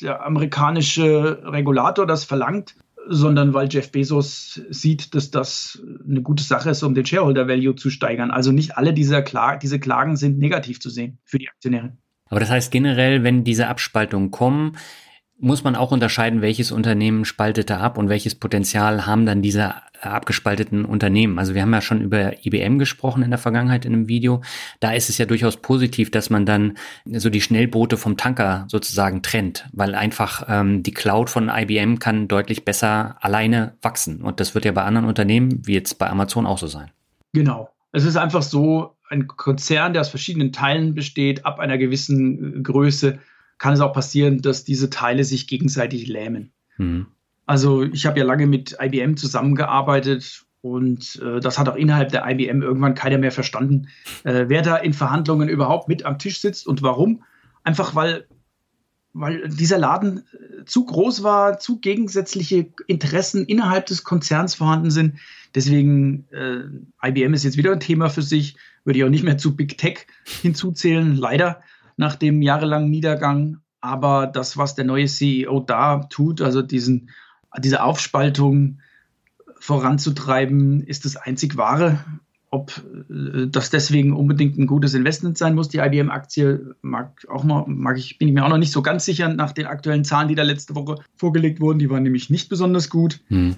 der 0.00 0.24
amerikanische 0.24 1.42
Regulator 1.44 2.06
das 2.06 2.24
verlangt, 2.24 2.76
sondern 3.06 3.54
weil 3.54 3.68
Jeff 3.70 3.90
Bezos 3.92 4.60
sieht, 4.70 5.14
dass 5.14 5.30
das 5.30 5.82
eine 6.08 6.22
gute 6.22 6.42
Sache 6.42 6.70
ist, 6.70 6.82
um 6.82 6.94
den 6.94 7.06
Shareholder 7.06 7.48
Value 7.48 7.74
zu 7.74 7.90
steigern. 7.90 8.30
Also 8.30 8.52
nicht 8.52 8.76
alle 8.76 8.92
dieser 8.92 9.22
Kla 9.22 9.56
diese 9.56 9.78
Klagen 9.78 10.16
sind 10.16 10.38
negativ 10.38 10.80
zu 10.80 10.90
sehen 10.90 11.18
für 11.24 11.38
die 11.38 11.48
Aktionäre. 11.48 11.96
Aber 12.26 12.40
das 12.40 12.50
heißt 12.50 12.70
generell, 12.70 13.22
wenn 13.24 13.44
diese 13.44 13.68
Abspaltungen 13.68 14.30
kommen, 14.30 14.76
muss 15.40 15.62
man 15.62 15.76
auch 15.76 15.92
unterscheiden, 15.92 16.42
welches 16.42 16.72
Unternehmen 16.72 17.24
spaltet 17.24 17.70
da 17.70 17.78
ab 17.78 17.96
und 17.96 18.08
welches 18.08 18.34
Potenzial 18.34 19.06
haben 19.06 19.24
dann 19.24 19.40
diese 19.40 19.74
abgespalteten 20.00 20.84
Unternehmen. 20.84 21.38
Also 21.38 21.54
wir 21.54 21.62
haben 21.62 21.72
ja 21.72 21.80
schon 21.80 22.00
über 22.00 22.44
IBM 22.44 22.78
gesprochen 22.78 23.22
in 23.22 23.30
der 23.30 23.38
Vergangenheit 23.38 23.84
in 23.84 23.94
einem 23.94 24.08
Video. 24.08 24.42
Da 24.80 24.92
ist 24.92 25.08
es 25.08 25.18
ja 25.18 25.26
durchaus 25.26 25.56
positiv, 25.56 26.10
dass 26.10 26.30
man 26.30 26.46
dann 26.46 26.76
so 27.04 27.30
die 27.30 27.40
Schnellboote 27.40 27.96
vom 27.96 28.16
Tanker 28.16 28.66
sozusagen 28.68 29.22
trennt, 29.22 29.68
weil 29.72 29.94
einfach 29.94 30.44
ähm, 30.48 30.82
die 30.82 30.92
Cloud 30.92 31.30
von 31.30 31.48
IBM 31.48 31.98
kann 31.98 32.28
deutlich 32.28 32.64
besser 32.64 33.16
alleine 33.20 33.76
wachsen. 33.82 34.22
Und 34.22 34.40
das 34.40 34.54
wird 34.54 34.64
ja 34.64 34.72
bei 34.72 34.82
anderen 34.82 35.06
Unternehmen, 35.06 35.62
wie 35.66 35.74
jetzt 35.74 35.98
bei 35.98 36.08
Amazon, 36.08 36.46
auch 36.46 36.58
so 36.58 36.66
sein. 36.66 36.90
Genau. 37.32 37.70
Es 37.92 38.04
ist 38.04 38.16
einfach 38.16 38.42
so, 38.42 38.98
ein 39.10 39.26
Konzern, 39.26 39.92
der 39.92 40.02
aus 40.02 40.08
verschiedenen 40.08 40.52
Teilen 40.52 40.94
besteht, 40.94 41.46
ab 41.46 41.58
einer 41.58 41.78
gewissen 41.78 42.62
Größe, 42.62 43.18
kann 43.58 43.74
es 43.74 43.80
auch 43.80 43.92
passieren, 43.92 44.40
dass 44.40 44.64
diese 44.64 44.90
Teile 44.90 45.24
sich 45.24 45.46
gegenseitig 45.46 46.06
lähmen. 46.06 46.52
Mhm. 46.76 47.06
Also 47.46 47.82
ich 47.82 48.06
habe 48.06 48.18
ja 48.18 48.24
lange 48.24 48.46
mit 48.46 48.76
IBM 48.80 49.16
zusammengearbeitet 49.16 50.44
und 50.60 51.20
äh, 51.22 51.40
das 51.40 51.58
hat 51.58 51.68
auch 51.68 51.76
innerhalb 51.76 52.10
der 52.10 52.28
IBM 52.28 52.62
irgendwann 52.62 52.94
keiner 52.94 53.18
mehr 53.18 53.32
verstanden, 53.32 53.88
äh, 54.24 54.46
wer 54.48 54.62
da 54.62 54.76
in 54.76 54.92
Verhandlungen 54.92 55.48
überhaupt 55.48 55.88
mit 55.88 56.04
am 56.04 56.18
Tisch 56.18 56.40
sitzt 56.40 56.66
und 56.66 56.82
warum. 56.82 57.22
Einfach 57.64 57.94
weil, 57.94 58.26
weil 59.12 59.48
dieser 59.48 59.78
Laden 59.78 60.18
äh, 60.18 60.64
zu 60.66 60.84
groß 60.84 61.22
war, 61.22 61.58
zu 61.58 61.78
gegensätzliche 61.80 62.66
Interessen 62.86 63.46
innerhalb 63.46 63.86
des 63.86 64.04
Konzerns 64.04 64.54
vorhanden 64.54 64.90
sind. 64.90 65.18
Deswegen, 65.54 66.26
äh, 66.30 67.08
IBM 67.08 67.34
ist 67.34 67.44
jetzt 67.44 67.56
wieder 67.56 67.72
ein 67.72 67.80
Thema 67.80 68.10
für 68.10 68.22
sich, 68.22 68.56
würde 68.84 68.98
ich 68.98 69.04
auch 69.04 69.10
nicht 69.10 69.24
mehr 69.24 69.38
zu 69.38 69.56
Big 69.56 69.78
Tech 69.78 70.06
hinzuzählen, 70.42 71.16
leider 71.16 71.62
nach 71.98 72.16
dem 72.16 72.40
jahrelangen 72.40 72.90
Niedergang. 72.90 73.58
Aber 73.80 74.26
das, 74.26 74.56
was 74.56 74.74
der 74.74 74.84
neue 74.84 75.06
CEO 75.06 75.60
da 75.60 75.98
tut, 76.08 76.40
also 76.40 76.62
diesen, 76.62 77.10
diese 77.58 77.82
Aufspaltung 77.82 78.80
voranzutreiben, 79.60 80.82
ist 80.82 81.04
das 81.04 81.16
einzig 81.16 81.56
wahre. 81.56 82.04
Ob 82.50 82.82
äh, 83.10 83.46
das 83.46 83.70
deswegen 83.70 84.14
unbedingt 84.14 84.56
ein 84.58 84.66
gutes 84.66 84.94
Investment 84.94 85.36
sein 85.36 85.54
muss, 85.54 85.68
die 85.68 85.78
IBM-Aktie, 85.78 86.74
mag 86.80 87.26
auch 87.28 87.44
mal, 87.44 87.64
mag 87.66 87.98
ich, 87.98 88.18
bin 88.18 88.28
ich 88.28 88.34
mir 88.34 88.44
auch 88.44 88.48
noch 88.48 88.58
nicht 88.58 88.72
so 88.72 88.82
ganz 88.82 89.04
sicher 89.04 89.28
nach 89.28 89.52
den 89.52 89.66
aktuellen 89.66 90.04
Zahlen, 90.04 90.28
die 90.28 90.34
da 90.34 90.42
letzte 90.42 90.74
Woche 90.74 90.96
vorgelegt 91.16 91.60
wurden. 91.60 91.78
Die 91.78 91.90
waren 91.90 92.02
nämlich 92.04 92.30
nicht 92.30 92.48
besonders 92.48 92.88
gut. 92.88 93.20
Hm. 93.28 93.56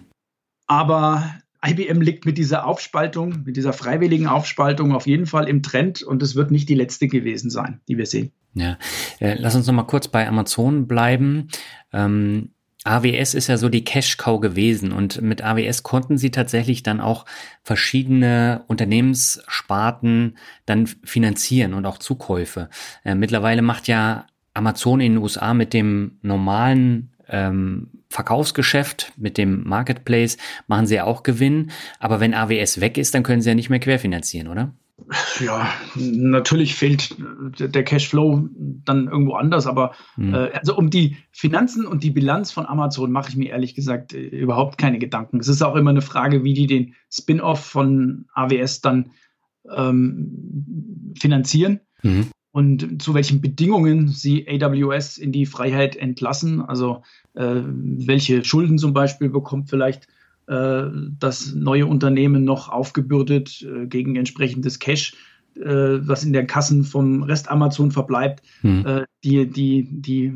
Aber 0.66 1.24
IBM 1.66 2.00
liegt 2.00 2.24
mit 2.24 2.38
dieser 2.38 2.66
Aufspaltung, 2.66 3.42
mit 3.44 3.56
dieser 3.56 3.72
freiwilligen 3.72 4.26
Aufspaltung 4.26 4.92
auf 4.92 5.06
jeden 5.06 5.26
Fall 5.26 5.48
im 5.48 5.62
Trend 5.62 6.02
und 6.02 6.22
es 6.22 6.34
wird 6.34 6.50
nicht 6.50 6.68
die 6.68 6.74
letzte 6.74 7.08
gewesen 7.08 7.50
sein, 7.50 7.80
die 7.88 7.98
wir 7.98 8.06
sehen. 8.06 8.32
Ja, 8.54 8.78
äh, 9.20 9.36
lass 9.38 9.54
uns 9.54 9.66
noch 9.66 9.74
mal 9.74 9.84
kurz 9.84 10.08
bei 10.08 10.26
Amazon 10.26 10.86
bleiben. 10.88 11.48
Ähm, 11.92 12.50
AWS 12.84 13.34
ist 13.34 13.48
ja 13.48 13.58
so 13.58 13.68
die 13.68 13.84
Cash-Cow 13.84 14.40
gewesen 14.40 14.92
und 14.92 15.20
mit 15.20 15.42
AWS 15.44 15.82
konnten 15.82 16.16
sie 16.16 16.30
tatsächlich 16.30 16.82
dann 16.82 17.00
auch 17.00 17.26
verschiedene 17.62 18.64
Unternehmenssparten 18.68 20.38
dann 20.64 20.86
finanzieren 20.86 21.74
und 21.74 21.84
auch 21.84 21.98
Zukäufe. 21.98 22.70
Äh, 23.04 23.14
mittlerweile 23.14 23.60
macht 23.60 23.86
ja 23.86 24.26
Amazon 24.54 25.00
in 25.00 25.12
den 25.12 25.22
USA 25.22 25.52
mit 25.52 25.74
dem 25.74 26.18
normalen 26.22 27.09
ähm, 27.30 27.88
Verkaufsgeschäft, 28.08 29.12
mit 29.16 29.38
dem 29.38 29.66
Marketplace 29.66 30.36
machen 30.66 30.86
sie 30.86 30.96
ja 30.96 31.04
auch 31.04 31.22
Gewinn. 31.22 31.70
Aber 31.98 32.20
wenn 32.20 32.34
AWS 32.34 32.80
weg 32.80 32.98
ist, 32.98 33.14
dann 33.14 33.22
können 33.22 33.42
sie 33.42 33.50
ja 33.50 33.54
nicht 33.54 33.70
mehr 33.70 33.80
querfinanzieren, 33.80 34.48
oder? 34.48 34.74
Ja, 35.40 35.72
natürlich 35.96 36.74
fehlt 36.74 37.16
der 37.58 37.84
Cashflow 37.84 38.48
dann 38.84 39.08
irgendwo 39.08 39.32
anders, 39.32 39.66
aber 39.66 39.94
mhm. 40.16 40.34
äh, 40.34 40.50
also 40.52 40.76
um 40.76 40.90
die 40.90 41.16
Finanzen 41.32 41.86
und 41.86 42.04
die 42.04 42.10
Bilanz 42.10 42.52
von 42.52 42.66
Amazon 42.66 43.10
mache 43.10 43.30
ich 43.30 43.36
mir 43.36 43.50
ehrlich 43.50 43.74
gesagt 43.74 44.12
äh, 44.12 44.18
überhaupt 44.18 44.78
keine 44.78 44.98
Gedanken. 44.98 45.40
Es 45.40 45.48
ist 45.48 45.62
auch 45.62 45.74
immer 45.74 45.90
eine 45.90 46.02
Frage, 46.02 46.44
wie 46.44 46.54
die 46.54 46.66
den 46.66 46.94
Spin-off 47.10 47.64
von 47.64 48.26
AWS 48.34 48.82
dann 48.82 49.12
ähm, 49.74 51.14
finanzieren. 51.18 51.80
Mhm 52.02 52.30
und 52.52 53.00
zu 53.00 53.14
welchen 53.14 53.40
Bedingungen 53.40 54.08
sie 54.08 54.46
AWS 54.48 55.18
in 55.18 55.32
die 55.32 55.46
Freiheit 55.46 55.96
entlassen. 55.96 56.62
Also 56.62 57.02
äh, 57.34 57.60
welche 57.64 58.44
Schulden 58.44 58.78
zum 58.78 58.92
Beispiel 58.92 59.28
bekommt 59.28 59.70
vielleicht 59.70 60.08
äh, 60.50 60.90
das 61.20 61.54
neue 61.54 61.86
Unternehmen 61.86 62.44
noch 62.44 62.68
aufgebürdet 62.68 63.62
äh, 63.62 63.86
gegen 63.86 64.16
entsprechendes 64.16 64.80
Cash, 64.80 65.14
äh, 65.54 65.62
was 65.62 66.24
in 66.24 66.32
den 66.32 66.48
Kassen 66.48 66.82
vom 66.82 67.22
Rest 67.22 67.48
Amazon 67.48 67.92
verbleibt. 67.92 68.42
Hm. 68.62 69.04
die 69.22 69.46
die, 69.46 69.86
die 69.88 70.32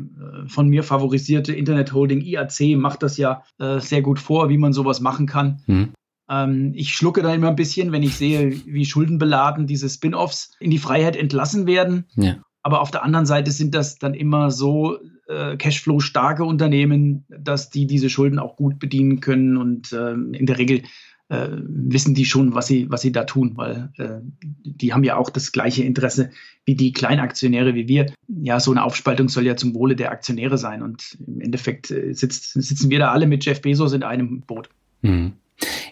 von 0.47 0.69
mir 0.69 0.83
favorisierte 0.83 1.53
Internet 1.53 1.91
Holding 1.93 2.21
IAC 2.21 2.77
macht 2.77 3.03
das 3.03 3.17
ja 3.17 3.43
sehr 3.57 4.01
gut 4.01 4.19
vor, 4.19 4.49
wie 4.49 4.57
man 4.57 4.73
sowas 4.73 5.01
machen 5.01 5.25
kann. 5.25 5.61
Hm. 5.65 5.89
Ähm, 6.29 6.71
ich 6.75 6.93
schlucke 6.93 7.21
da 7.21 7.33
immer 7.33 7.49
ein 7.49 7.55
bisschen, 7.55 7.91
wenn 7.91 8.03
ich 8.03 8.15
sehe, 8.15 8.51
wie 8.65 8.85
schuldenbeladen 8.85 9.67
diese 9.67 9.89
Spin-offs 9.89 10.51
in 10.59 10.71
die 10.71 10.77
Freiheit 10.77 11.15
entlassen 11.15 11.67
werden. 11.67 12.05
Ja. 12.15 12.37
Aber 12.63 12.81
auf 12.81 12.91
der 12.91 13.03
anderen 13.03 13.27
Seite 13.27 13.51
sind 13.51 13.75
das 13.75 13.99
dann 13.99 14.15
immer 14.15 14.49
so 14.49 14.97
äh, 15.27 15.55
Cashflow-starke 15.57 16.43
Unternehmen, 16.43 17.25
dass 17.29 17.69
die 17.69 17.85
diese 17.85 18.09
Schulden 18.09 18.39
auch 18.39 18.55
gut 18.55 18.79
bedienen 18.79 19.19
können 19.19 19.57
und 19.57 19.91
äh, 19.93 20.13
in 20.13 20.45
der 20.45 20.57
Regel 20.57 20.81
äh, 21.29 21.47
wissen 21.51 22.13
die 22.13 22.25
schon, 22.25 22.53
was 22.53 22.67
sie, 22.67 22.89
was 22.89 23.01
sie 23.01 23.11
da 23.11 23.23
tun, 23.23 23.53
weil 23.55 23.91
äh, 23.97 24.19
die 24.63 24.93
haben 24.93 25.03
ja 25.03 25.17
auch 25.17 25.29
das 25.29 25.51
gleiche 25.51 25.83
Interesse 25.83 26.31
wie 26.65 26.75
die 26.75 26.91
Kleinaktionäre 26.91 27.73
wie 27.73 27.87
wir. 27.87 28.11
Ja, 28.27 28.59
so 28.59 28.71
eine 28.71 28.83
Aufspaltung 28.83 29.29
soll 29.29 29.45
ja 29.45 29.55
zum 29.55 29.73
Wohle 29.73 29.95
der 29.95 30.11
Aktionäre 30.11 30.57
sein 30.57 30.83
und 30.83 31.17
im 31.25 31.41
Endeffekt 31.41 31.89
äh, 31.91 32.13
sitzt, 32.13 32.53
sitzen 32.53 32.89
wir 32.89 32.99
da 32.99 33.11
alle 33.11 33.27
mit 33.27 33.45
Jeff 33.45 33.61
Bezos 33.61 33.93
in 33.93 34.03
einem 34.03 34.41
Boot. 34.41 34.69
Mhm. 35.01 35.33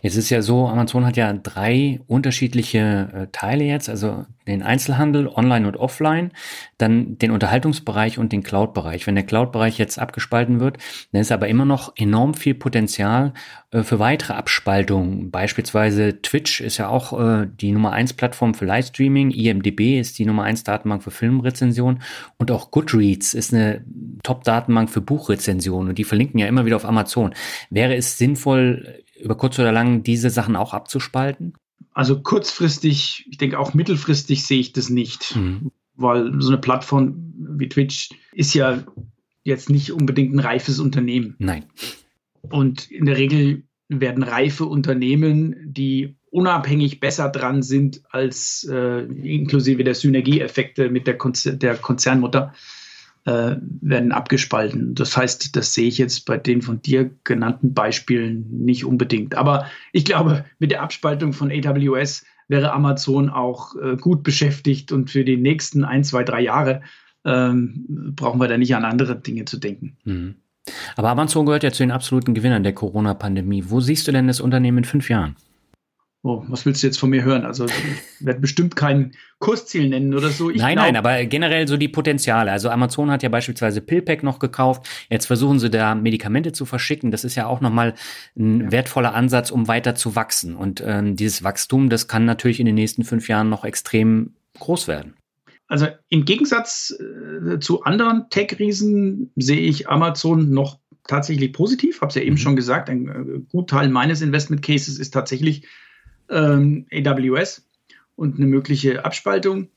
Jetzt 0.01 0.17
ist 0.17 0.29
ja 0.29 0.41
so, 0.41 0.67
Amazon 0.67 1.05
hat 1.05 1.15
ja 1.15 1.31
drei 1.31 2.01
unterschiedliche 2.07 3.09
äh, 3.13 3.27
Teile 3.31 3.63
jetzt, 3.63 3.89
also 3.89 4.25
den 4.47 4.61
Einzelhandel, 4.61 5.29
Online 5.29 5.65
und 5.65 5.77
Offline, 5.77 6.31
dann 6.77 7.17
den 7.17 7.31
Unterhaltungsbereich 7.31 8.17
und 8.17 8.33
den 8.33 8.43
Cloud-Bereich. 8.43 9.07
Wenn 9.07 9.15
der 9.15 9.25
Cloud-Bereich 9.25 9.77
jetzt 9.77 9.99
abgespalten 9.99 10.59
wird, 10.59 10.77
dann 11.13 11.21
ist 11.21 11.31
aber 11.31 11.47
immer 11.47 11.63
noch 11.63 11.93
enorm 11.95 12.33
viel 12.33 12.53
Potenzial 12.53 13.33
äh, 13.71 13.83
für 13.83 13.99
weitere 13.99 14.33
Abspaltungen. 14.33 15.31
Beispielsweise 15.31 16.21
Twitch 16.21 16.59
ist 16.59 16.77
ja 16.77 16.89
auch 16.89 17.17
äh, 17.17 17.47
die 17.47 17.71
Nummer 17.71 17.93
eins 17.93 18.11
Plattform 18.11 18.53
für 18.53 18.65
Livestreaming, 18.65 19.31
IMDB 19.31 19.99
ist 19.99 20.19
die 20.19 20.25
Nummer 20.25 20.43
eins 20.43 20.63
Datenbank 20.63 21.03
für 21.03 21.11
Filmrezension 21.11 21.99
und 22.37 22.51
auch 22.51 22.71
Goodreads 22.71 23.33
ist 23.33 23.53
eine 23.53 23.85
Top-Datenbank 24.23 24.89
für 24.89 25.01
Buchrezension 25.01 25.87
und 25.87 25.97
die 25.97 26.03
verlinken 26.03 26.39
ja 26.39 26.47
immer 26.47 26.65
wieder 26.65 26.75
auf 26.75 26.85
Amazon. 26.85 27.33
Wäre 27.69 27.95
es 27.95 28.17
sinnvoll, 28.17 29.02
über 29.23 29.35
kurz 29.35 29.57
oder 29.59 29.71
lang 29.71 30.03
diese 30.03 30.29
Sachen 30.29 30.55
auch 30.55 30.73
abzuspalten? 30.73 31.53
Also 31.93 32.21
kurzfristig, 32.21 33.25
ich 33.29 33.37
denke 33.37 33.59
auch 33.59 33.73
mittelfristig 33.73 34.45
sehe 34.45 34.59
ich 34.59 34.73
das 34.73 34.89
nicht, 34.89 35.35
mhm. 35.35 35.71
weil 35.95 36.41
so 36.41 36.49
eine 36.49 36.57
Plattform 36.57 37.33
wie 37.37 37.69
Twitch 37.69 38.09
ist 38.33 38.53
ja 38.53 38.83
jetzt 39.43 39.69
nicht 39.69 39.91
unbedingt 39.91 40.33
ein 40.33 40.39
reifes 40.39 40.79
Unternehmen. 40.79 41.35
Nein. 41.37 41.65
Und 42.41 42.89
in 42.89 43.05
der 43.05 43.17
Regel 43.17 43.63
werden 43.89 44.23
reife 44.23 44.65
Unternehmen, 44.65 45.55
die 45.65 46.15
unabhängig 46.31 46.99
besser 46.99 47.29
dran 47.29 47.61
sind 47.61 48.01
als 48.09 48.67
äh, 48.69 49.03
inklusive 49.03 49.83
der 49.83 49.93
Synergieeffekte 49.93 50.89
mit 50.89 51.05
der, 51.05 51.17
Konzer 51.17 51.53
der 51.53 51.75
Konzernmutter, 51.75 52.53
äh, 53.25 53.55
werden 53.81 54.11
abgespalten. 54.11 54.95
Das 54.95 55.15
heißt, 55.15 55.55
das 55.55 55.73
sehe 55.73 55.87
ich 55.87 55.97
jetzt 55.97 56.25
bei 56.25 56.37
den 56.37 56.61
von 56.61 56.81
dir 56.81 57.09
genannten 57.23 57.73
Beispielen 57.73 58.45
nicht 58.49 58.85
unbedingt. 58.85 59.35
Aber 59.35 59.65
ich 59.91 60.05
glaube, 60.05 60.45
mit 60.59 60.71
der 60.71 60.81
Abspaltung 60.81 61.33
von 61.33 61.51
AWS 61.51 62.25
wäre 62.47 62.73
Amazon 62.73 63.29
auch 63.29 63.75
äh, 63.75 63.95
gut 63.95 64.23
beschäftigt 64.23 64.91
und 64.91 65.09
für 65.09 65.23
die 65.23 65.37
nächsten 65.37 65.85
ein, 65.85 66.03
zwei, 66.03 66.23
drei 66.23 66.41
Jahre 66.41 66.81
ähm, 67.25 68.13
brauchen 68.15 68.41
wir 68.41 68.47
da 68.47 68.57
nicht 68.57 68.75
an 68.75 68.83
andere 68.83 69.15
Dinge 69.15 69.45
zu 69.45 69.57
denken. 69.57 69.97
Mhm. 70.03 70.35
Aber 70.95 71.09
Amazon 71.09 71.45
gehört 71.45 71.63
ja 71.63 71.71
zu 71.71 71.83
den 71.83 71.91
absoluten 71.91 72.33
Gewinnern 72.33 72.63
der 72.63 72.73
Corona-Pandemie. 72.73 73.65
Wo 73.67 73.79
siehst 73.79 74.07
du 74.07 74.11
denn 74.11 74.27
das 74.27 74.41
Unternehmen 74.41 74.79
in 74.79 74.83
fünf 74.85 75.09
Jahren? 75.09 75.35
Oh, 76.25 76.41
was 76.47 76.65
willst 76.65 76.81
du 76.81 76.87
jetzt 76.87 76.97
von 76.97 77.09
mir 77.09 77.25
hören? 77.25 77.43
Also 77.43 77.65
ich 77.65 78.25
werde 78.25 78.39
bestimmt 78.39 78.77
kein 78.77 79.11
Kursziel 79.39 79.89
nennen 79.89 80.13
oder 80.13 80.29
so. 80.29 80.49
Ich 80.49 80.57
nein, 80.61 80.75
glaub, 80.75 80.85
nein, 80.85 80.95
aber 80.95 81.25
generell 81.25 81.67
so 81.67 81.75
die 81.75 81.89
Potenziale. 81.89 82.49
Also 82.49 82.69
Amazon 82.69 83.11
hat 83.11 83.23
ja 83.23 83.29
beispielsweise 83.29 83.81
Pillpack 83.81 84.23
noch 84.23 84.39
gekauft. 84.39 84.87
Jetzt 85.09 85.25
versuchen 85.25 85.59
sie 85.59 85.69
da 85.69 85.95
Medikamente 85.95 86.53
zu 86.53 86.63
verschicken. 86.63 87.11
Das 87.11 87.25
ist 87.25 87.35
ja 87.35 87.47
auch 87.47 87.59
nochmal 87.59 87.93
ein 88.37 88.61
ja. 88.61 88.71
wertvoller 88.71 89.13
Ansatz, 89.13 89.51
um 89.51 89.67
weiter 89.67 89.95
zu 89.95 90.15
wachsen. 90.15 90.55
Und 90.55 90.81
ähm, 90.85 91.17
dieses 91.17 91.43
Wachstum, 91.43 91.89
das 91.89 92.07
kann 92.07 92.23
natürlich 92.23 92.61
in 92.61 92.67
den 92.67 92.75
nächsten 92.75 93.03
fünf 93.03 93.27
Jahren 93.27 93.49
noch 93.49 93.65
extrem 93.65 94.31
groß 94.59 94.87
werden. 94.87 95.15
Also 95.67 95.87
im 96.07 96.23
Gegensatz 96.23 96.97
äh, 97.01 97.59
zu 97.59 97.83
anderen 97.83 98.29
Tech-Riesen 98.29 99.33
sehe 99.35 99.59
ich 99.59 99.89
Amazon 99.89 100.51
noch 100.51 100.79
tatsächlich 101.05 101.51
positiv. 101.51 101.99
Habe 101.99 102.09
es 102.09 102.15
ja 102.15 102.21
eben 102.21 102.35
mhm. 102.35 102.37
schon 102.37 102.55
gesagt. 102.55 102.89
Ein 102.89 103.07
äh, 103.09 103.39
Gutteil 103.51 103.89
meines 103.89 104.21
Investment 104.21 104.61
Cases 104.61 104.97
ist 104.97 105.11
tatsächlich 105.11 105.67
ähm, 106.33 106.85
AWS 106.91 107.67
und 108.15 108.37
eine 108.37 108.47
mögliche 108.47 109.05
Abspaltung. 109.05 109.69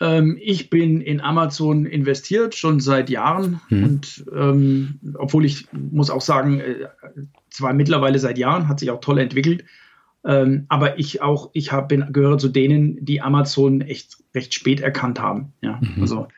Ähm, 0.00 0.38
ich 0.40 0.70
bin 0.70 1.00
in 1.00 1.20
Amazon 1.20 1.84
investiert, 1.84 2.54
schon 2.54 2.80
seit 2.80 3.10
Jahren. 3.10 3.60
Mhm. 3.68 3.84
Und 3.84 4.24
ähm, 4.34 5.00
obwohl 5.14 5.44
ich 5.44 5.66
muss 5.72 6.10
auch 6.10 6.22
sagen, 6.22 6.60
äh, 6.60 6.86
zwar 7.50 7.74
mittlerweile 7.74 8.18
seit 8.18 8.38
Jahren, 8.38 8.68
hat 8.68 8.80
sich 8.80 8.90
auch 8.90 9.00
toll 9.00 9.18
entwickelt. 9.18 9.64
Ähm, 10.24 10.66
aber 10.68 10.98
ich 10.98 11.22
auch, 11.22 11.50
ich 11.52 11.72
hab, 11.72 11.88
bin, 11.88 12.12
gehöre 12.12 12.38
zu 12.38 12.48
denen, 12.48 13.04
die 13.04 13.20
Amazon 13.20 13.80
echt 13.80 14.18
recht 14.34 14.54
spät 14.54 14.80
erkannt 14.80 15.20
haben. 15.20 15.52
Ja, 15.62 15.80
mhm. 15.80 16.02
also 16.02 16.28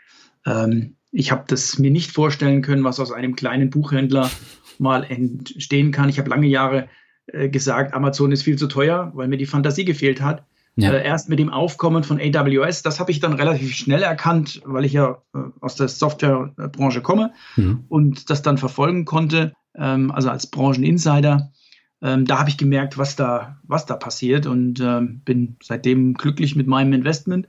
ähm, 0.47 0.97
ich 1.11 1.31
habe 1.31 1.45
das 1.47 1.79
mir 1.79 1.91
nicht 1.91 2.11
vorstellen 2.11 2.63
können, 2.63 2.85
was 2.85 3.01
aus 3.01 3.13
einem 3.13 3.37
kleinen 3.37 3.71
Buchhändler 3.71 4.31
mal 4.79 5.05
entstehen 5.05 5.91
kann. 5.93 6.09
Ich 6.09 6.19
habe 6.19 6.31
lange 6.31 6.47
Jahre 6.47 6.89
äh, 7.27 7.49
gesagt, 7.49 7.95
Amazon 7.95 8.33
ist 8.33 8.43
viel 8.43 8.57
zu 8.57 8.67
teuer, 8.67 9.13
weil 9.15 9.29
mir 9.29 9.37
die 9.37 9.47
Fantasie 9.47 9.85
gefehlt 9.85 10.21
hat. 10.21 10.45
Ja. 10.77 10.93
Äh, 10.93 11.05
erst 11.05 11.29
mit 11.29 11.39
dem 11.39 11.51
Aufkommen 11.51 12.03
von 12.03 12.19
AWS, 12.19 12.83
das 12.83 12.99
habe 12.99 13.11
ich 13.11 13.21
dann 13.21 13.35
relativ 13.35 13.75
schnell 13.75 14.03
erkannt, 14.03 14.63
weil 14.65 14.85
ich 14.85 14.95
ja 14.95 15.23
äh, 15.35 15.39
aus 15.61 15.77
der 15.77 15.89
Softwarebranche 15.89 17.03
komme 17.03 17.33
mhm. 17.57 17.85
und 17.89 18.31
das 18.31 18.43
dann 18.43 18.57
verfolgen 18.59 19.05
konnte, 19.05 19.53
ähm, 19.77 20.11
also 20.11 20.31
als 20.31 20.47
Brancheninsider. 20.47 21.53
Ähm, 22.01 22.25
da 22.25 22.39
habe 22.39 22.49
ich 22.49 22.57
gemerkt, 22.57 22.99
was 22.99 23.17
da, 23.17 23.59
was 23.63 23.87
da 23.87 23.97
passiert 23.97 24.47
und 24.47 24.81
ähm, 24.81 25.21
bin 25.25 25.57
seitdem 25.63 26.15
glücklich 26.15 26.57
mit 26.57 26.67
meinem 26.67 26.95
Investment 26.95 27.47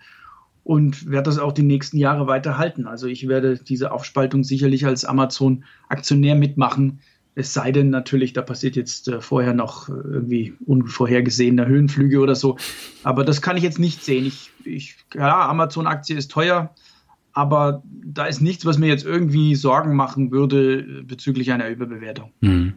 und 0.64 1.10
werde 1.10 1.30
das 1.30 1.40
auch 1.40 1.52
die 1.52 1.64
nächsten 1.64 1.98
Jahre 1.98 2.28
weiter 2.28 2.58
halten. 2.58 2.88
Also 2.88 3.08
ich 3.08 3.28
werde 3.28 3.58
diese 3.58 3.92
Aufspaltung 3.92 4.44
sicherlich 4.44 4.86
als 4.86 5.06
Amazon-Aktionär 5.06 6.36
mitmachen 6.36 7.00
es 7.36 7.54
sei 7.54 7.72
denn 7.72 7.90
natürlich, 7.90 8.34
da 8.34 8.42
passiert 8.42 8.76
jetzt 8.76 9.08
äh, 9.08 9.22
vorher 9.22 9.54
noch 9.54 9.90
äh, 9.90 9.94
irgendwie 9.94 10.54
unvorhergesehene 10.66 11.66
Höhenflüge 11.66 12.20
oder 12.20 12.36
so. 12.36 12.58
Aber 13.04 13.24
das 13.24 13.42
kann 13.42 13.58
ich 13.58 13.64
jetzt 13.64 13.80
nicht 13.80 14.04
sehen. 14.04 14.26
Ich, 14.26 14.52
ich 14.64 14.96
ja, 15.14 15.48
Amazon-Aktie 15.50 16.16
ist 16.16 16.32
teuer, 16.32 16.74
aber 17.34 17.84
da 18.04 18.26
ist 18.26 18.42
nichts, 18.42 18.66
was 18.66 18.78
mir 18.78 18.88
jetzt 18.88 19.06
irgendwie 19.06 19.56
Sorgen 19.56 19.96
machen 19.96 20.32
würde 20.32 20.80
äh, 20.80 21.04
bezüglich 21.04 21.52
einer 21.52 21.70
Überbewertung. 21.70 22.32
Mhm. 22.42 22.74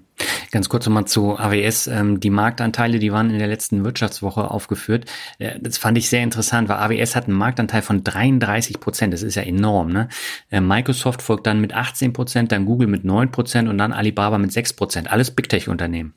Ganz 0.57 0.71
kurz 0.71 0.87
nochmal 0.87 1.05
zu 1.05 1.39
AWS. 1.39 1.87
Ähm, 1.87 2.19
die 2.19 2.31
Marktanteile, 2.31 2.99
die 2.99 3.13
waren 3.13 3.29
in 3.29 3.39
der 3.39 3.47
letzten 3.47 3.85
Wirtschaftswoche 3.85 4.51
aufgeführt. 4.51 5.05
Äh, 5.39 5.61
das 5.61 5.77
fand 5.77 5.99
ich 5.99 6.09
sehr 6.09 6.23
interessant, 6.23 6.71
weil 6.71 6.79
AWS 6.79 7.15
hat 7.15 7.27
einen 7.27 7.37
Marktanteil 7.37 7.83
von 7.83 8.03
33 8.03 8.81
Prozent. 8.81 9.13
Das 9.13 9.23
ist 9.23 9.35
ja 9.35 9.43
enorm. 9.43 9.93
Ne? 9.93 10.09
Äh, 10.49 10.63
Microsoft 10.63 11.21
folgt 11.21 11.47
dann 11.47 11.61
mit 11.61 11.75
18 11.75 12.15
Prozent, 12.15 12.53
dann 12.53 12.65
Google 12.65 12.89
mit 12.89 13.05
9 13.05 13.31
Prozent 13.33 13.69
und 13.69 13.77
dann 13.77 13.93
Alibaba 13.93 14.39
mit 14.39 14.51
6 14.51 14.73
Prozent. 14.73 15.13
Alles 15.13 15.31
Big 15.31 15.51
Tech-Unternehmen. 15.51 16.15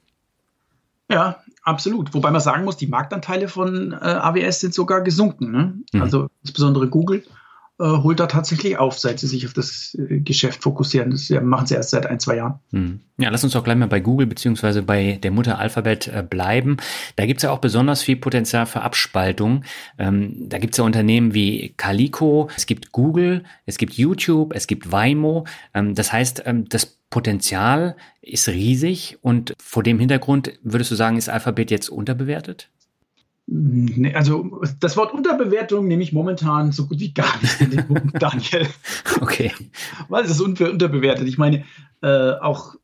Ja, 1.11 1.43
absolut. 1.63 2.13
Wobei 2.13 2.31
man 2.31 2.39
sagen 2.39 2.63
muss, 2.63 2.77
die 2.77 2.87
Marktanteile 2.87 3.49
von 3.49 3.91
äh, 3.91 3.95
AWS 3.95 4.61
sind 4.61 4.73
sogar 4.73 5.01
gesunken. 5.01 5.51
Ne? 5.51 5.73
Mhm. 5.91 6.01
Also 6.01 6.29
insbesondere 6.43 6.87
Google 6.87 7.25
holt 7.79 8.19
da 8.19 8.27
tatsächlich 8.27 8.77
auf, 8.77 8.99
seit 8.99 9.19
sie 9.19 9.27
sich 9.27 9.45
auf 9.45 9.53
das 9.53 9.97
äh, 9.97 10.19
Geschäft 10.19 10.63
fokussieren. 10.63 11.11
Das 11.11 11.29
machen 11.41 11.65
sie 11.65 11.75
erst 11.75 11.91
seit 11.91 12.05
ein, 12.05 12.19
zwei 12.19 12.35
Jahren. 12.35 12.59
Hm. 12.71 12.99
Ja, 13.17 13.29
lass 13.29 13.43
uns 13.43 13.53
doch 13.53 13.63
gleich 13.63 13.77
mal 13.77 13.87
bei 13.87 14.01
Google 14.01 14.27
beziehungsweise 14.27 14.81
bei 14.81 15.19
der 15.21 15.31
Mutter 15.31 15.59
Alphabet 15.59 16.07
äh, 16.07 16.21
bleiben. 16.21 16.77
Da 17.15 17.25
gibt's 17.25 17.43
ja 17.43 17.51
auch 17.51 17.59
besonders 17.59 18.03
viel 18.03 18.17
Potenzial 18.17 18.65
für 18.65 18.81
Abspaltung. 18.81 19.63
Ähm, 19.97 20.49
da 20.49 20.57
gibt's 20.57 20.77
ja 20.77 20.83
Unternehmen 20.83 21.33
wie 21.33 21.73
Calico, 21.77 22.49
es 22.55 22.65
gibt 22.65 22.91
Google, 22.91 23.43
es 23.65 23.77
gibt 23.77 23.93
YouTube, 23.93 24.53
es 24.53 24.67
gibt 24.67 24.91
Waymo. 24.91 25.45
Ähm, 25.73 25.95
das 25.95 26.11
heißt, 26.11 26.43
ähm, 26.45 26.67
das 26.67 26.97
Potenzial 27.09 27.95
ist 28.21 28.47
riesig 28.49 29.17
und 29.21 29.53
vor 29.57 29.83
dem 29.83 29.99
Hintergrund 29.99 30.51
würdest 30.63 30.91
du 30.91 30.95
sagen, 30.95 31.17
ist 31.17 31.29
Alphabet 31.29 31.71
jetzt 31.71 31.89
unterbewertet? 31.89 32.69
Nee, 33.51 34.13
also 34.13 34.61
das 34.79 34.95
Wort 34.95 35.11
Unterbewertung 35.11 35.87
nehme 35.87 36.03
ich 36.03 36.13
momentan 36.13 36.71
so 36.71 36.85
gut 36.85 36.99
wie 36.99 37.13
gar 37.13 37.35
nicht 37.41 37.59
in 37.61 37.71
den 37.71 37.87
Mund, 37.87 38.11
Daniel. 38.19 38.67
Okay. 39.21 39.51
Weil 40.07 40.23
es 40.23 40.31
ist 40.31 40.41
unterbewertet. 40.41 41.27
Ich 41.27 41.39
meine, 41.39 41.63
äh, 42.01 42.33
auch 42.33 42.75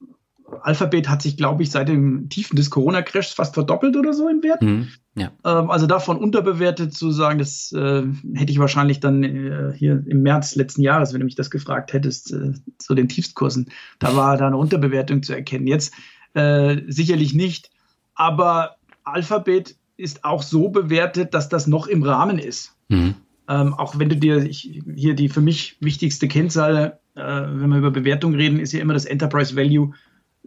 Alphabet 0.62 1.08
hat 1.08 1.22
sich, 1.22 1.38
glaube 1.38 1.62
ich, 1.62 1.70
seit 1.70 1.88
dem 1.88 2.30
Tiefen 2.30 2.56
des 2.56 2.72
Corona-Crashs 2.72 3.34
fast 3.34 3.54
verdoppelt 3.54 3.96
oder 3.96 4.14
so 4.14 4.28
im 4.28 4.42
Wert. 4.42 4.64
Mhm, 4.64 4.88
ja. 5.14 5.32
ähm, 5.44 5.70
also 5.70 5.86
davon 5.86 6.18
unterbewertet 6.18 6.96
zu 6.96 7.12
sagen, 7.12 7.38
das 7.38 7.72
äh, 7.72 8.04
hätte 8.34 8.52
ich 8.52 8.58
wahrscheinlich 8.58 9.00
dann 9.00 9.24
äh, 9.24 9.74
hier 9.76 10.04
im 10.08 10.24
März 10.24 10.56
letzten 10.56 10.82
Jahres, 10.82 11.14
wenn 11.14 11.20
du 11.20 11.26
mich 11.26 11.36
das 11.36 11.52
gefragt 11.52 11.94
hättest, 11.94 12.34
äh, 12.34 12.54
zu 12.80 12.96
den 12.96 13.08
Tiefstkursen, 13.08 13.70
da 14.00 14.16
war 14.16 14.38
da 14.38 14.48
eine 14.48 14.58
Unterbewertung 14.58 15.22
zu 15.22 15.34
erkennen. 15.34 15.68
Jetzt 15.68 15.94
äh, 16.34 16.82
sicherlich 16.88 17.36
nicht, 17.36 17.70
aber 18.16 18.78
Alphabet 19.04 19.76
ist 19.98 20.26
auch 20.26 20.44
so 20.44 20.70
bewertet, 20.70 21.34
dass 21.34 21.50
das 21.50 21.68
noch 21.68 21.88
im 21.88 22.04
Rahmen 22.04 22.40
ist. 22.40 22.76
Mhm. 22.90 23.16
Ähm, 23.48 23.74
auch 23.74 24.00
wenn 24.00 24.10
du 24.10 24.18
dir 24.18 24.44
ich, 24.44 24.82
hier 24.96 25.14
die 25.14 25.30
für 25.30 25.42
mich 25.42 25.78
wichtigste 25.80 26.28
Kennzahl, 26.28 27.00
äh, 27.16 27.22
wenn 27.22 27.70
wir 27.70 27.78
über 27.78 27.92
Bewertung 27.92 28.34
reden, 28.34 28.60
ist 28.60 28.74
ja 28.74 28.82
immer 28.82 28.94
das 28.94 29.06
Enterprise 29.06 29.56
Value 29.56 29.94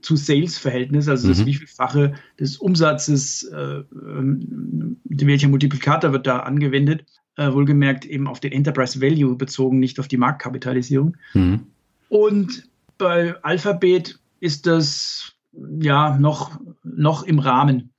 zu 0.03 0.17
Sales-Verhältnis, 0.17 1.09
also 1.09 1.27
mhm. 1.27 1.33
das 1.33 1.47
wievielfache 1.47 2.15
des 2.39 2.57
Umsatzes, 2.57 3.45
äh, 3.45 3.83
ähm, 3.93 4.97
welcher 5.05 5.49
Multiplikator 5.49 6.13
wird 6.13 6.27
da 6.27 6.41
angewendet, 6.41 7.05
äh, 7.37 7.53
wohlgemerkt 7.53 8.05
eben 8.05 8.27
auf 8.27 8.41
den 8.41 8.53
Enterprise 8.53 9.01
Value 9.01 9.37
bezogen, 9.37 9.79
nicht 9.79 9.99
auf 10.01 10.09
die 10.09 10.17
Marktkapitalisierung. 10.17 11.17
Mhm. 11.35 11.67
Und 12.09 12.69
bei 12.97 13.37
Alphabet 13.43 14.19
ist 14.41 14.67
das 14.67 15.35
ja 15.81 16.19
noch, 16.19 16.61
noch 16.83 17.23
im 17.23 17.39
Rahmen. 17.39 17.91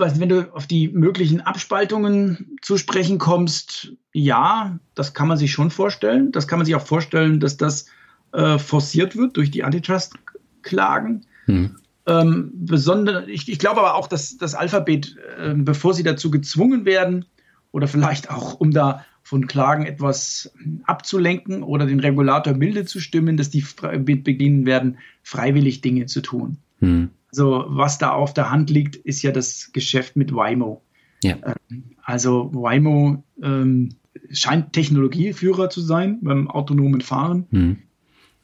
Wenn 0.00 0.28
du 0.28 0.54
auf 0.54 0.66
die 0.66 0.88
möglichen 0.88 1.40
Abspaltungen 1.40 2.56
zu 2.62 2.76
sprechen 2.76 3.18
kommst, 3.18 3.92
ja, 4.12 4.78
das 4.94 5.14
kann 5.14 5.28
man 5.28 5.36
sich 5.36 5.52
schon 5.52 5.70
vorstellen. 5.70 6.32
Das 6.32 6.48
kann 6.48 6.58
man 6.58 6.66
sich 6.66 6.74
auch 6.74 6.86
vorstellen, 6.86 7.40
dass 7.40 7.56
das 7.56 7.86
äh, 8.32 8.58
forciert 8.58 9.16
wird 9.16 9.36
durch 9.36 9.50
die 9.50 9.64
Antitrust 9.64 10.14
klagen. 10.62 11.26
Hm. 11.46 11.76
Ähm, 12.06 12.50
besonders, 12.54 13.28
ich, 13.28 13.48
ich 13.48 13.58
glaube 13.58 13.80
aber 13.80 13.94
auch, 13.94 14.08
dass 14.08 14.36
das 14.36 14.54
Alphabet, 14.54 15.16
äh, 15.38 15.54
bevor 15.54 15.94
sie 15.94 16.02
dazu 16.02 16.30
gezwungen 16.30 16.84
werden, 16.84 17.26
oder 17.72 17.86
vielleicht 17.86 18.30
auch, 18.30 18.58
um 18.58 18.72
da 18.72 19.04
von 19.22 19.46
Klagen 19.46 19.86
etwas 19.86 20.52
abzulenken 20.84 21.62
oder 21.62 21.86
den 21.86 22.00
Regulator 22.00 22.54
milde 22.54 22.84
zu 22.84 23.00
stimmen, 23.00 23.36
dass 23.36 23.50
die 23.50 23.64
beginnen 23.94 24.66
werden, 24.66 24.98
freiwillig 25.22 25.80
Dinge 25.80 26.06
zu 26.06 26.20
tun. 26.20 26.56
Hm. 26.80 27.10
Also 27.30 27.64
was 27.68 27.98
da 27.98 28.10
auf 28.10 28.34
der 28.34 28.50
Hand 28.50 28.70
liegt, 28.70 28.96
ist 28.96 29.22
ja 29.22 29.32
das 29.32 29.72
Geschäft 29.72 30.16
mit 30.16 30.34
Waymo. 30.34 30.82
Ja. 31.22 31.36
Ähm, 31.70 31.84
also 32.02 32.50
Waymo 32.52 33.22
ähm, 33.42 33.90
scheint 34.30 34.72
Technologieführer 34.72 35.70
zu 35.70 35.80
sein 35.80 36.18
beim 36.22 36.48
autonomen 36.48 37.00
Fahren. 37.00 37.46
Hm. 37.50 37.76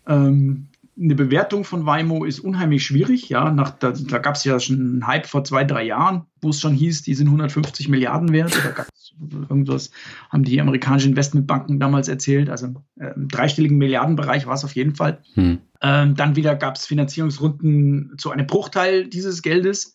Ähm, 0.07 0.69
eine 0.99 1.15
Bewertung 1.15 1.65
von 1.65 1.85
Waymo 1.85 2.25
ist 2.25 2.41
unheimlich 2.41 2.85
schwierig. 2.85 3.29
Ja, 3.29 3.51
nach, 3.51 3.71
da, 3.71 3.93
da 3.93 4.19
gab 4.19 4.37
es 4.37 4.45
ja 4.45 4.59
schon 4.59 4.77
einen 4.77 5.07
Hype 5.07 5.27
vor 5.27 5.45
zwei, 5.45 5.65
drei 5.65 5.85
Jahren, 5.85 6.25
wo 6.41 6.51
es 6.51 6.61
schon 6.61 6.73
hieß, 6.73 7.03
die 7.03 7.15
sind 7.15 7.27
150 7.27 7.89
Milliarden 7.89 8.33
wert. 8.33 8.57
Oder 8.59 8.73
gab's 8.73 9.13
irgendwas, 9.49 9.91
haben 10.31 10.45
die 10.45 10.61
amerikanischen 10.61 11.11
Investmentbanken 11.11 11.79
damals 11.81 12.09
erzählt. 12.09 12.49
Also 12.49 12.83
äh, 12.99 13.13
im 13.15 13.29
dreistelligen 13.29 13.77
Milliardenbereich 13.77 14.47
war 14.47 14.55
es 14.55 14.65
auf 14.65 14.75
jeden 14.75 14.95
Fall. 14.95 15.21
Hm. 15.35 15.59
Ähm, 15.83 16.15
dann 16.15 16.37
wieder 16.37 16.55
gab 16.57 16.77
es 16.77 16.87
Finanzierungsrunden 16.87 18.15
zu 18.17 18.31
einem 18.31 18.47
Bruchteil 18.47 19.07
dieses 19.07 19.43
Geldes. 19.43 19.95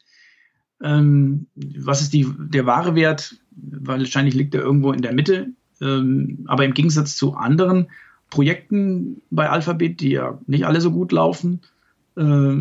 Ähm, 0.84 1.48
was 1.56 2.02
ist 2.02 2.14
die, 2.14 2.28
der 2.38 2.68
wahre 2.68 2.94
Wert? 2.94 3.38
Wahrscheinlich 3.52 4.36
liegt 4.36 4.54
er 4.54 4.62
irgendwo 4.62 4.92
in 4.92 5.02
der 5.02 5.14
Mitte. 5.14 5.50
Ähm, 5.82 6.46
aber 6.48 6.64
im 6.64 6.76
Gegensatz 6.76 7.16
zu 7.16 7.34
anderen 7.34 7.88
Projekten 8.32 9.22
bei 9.30 9.50
Alphabet, 9.50 10.00
die 10.00 10.12
ja 10.12 10.40
nicht 10.48 10.66
alle 10.66 10.82
so 10.82 10.92
gut 10.92 11.12
laufen, 11.12 11.62
äh, 12.18 12.56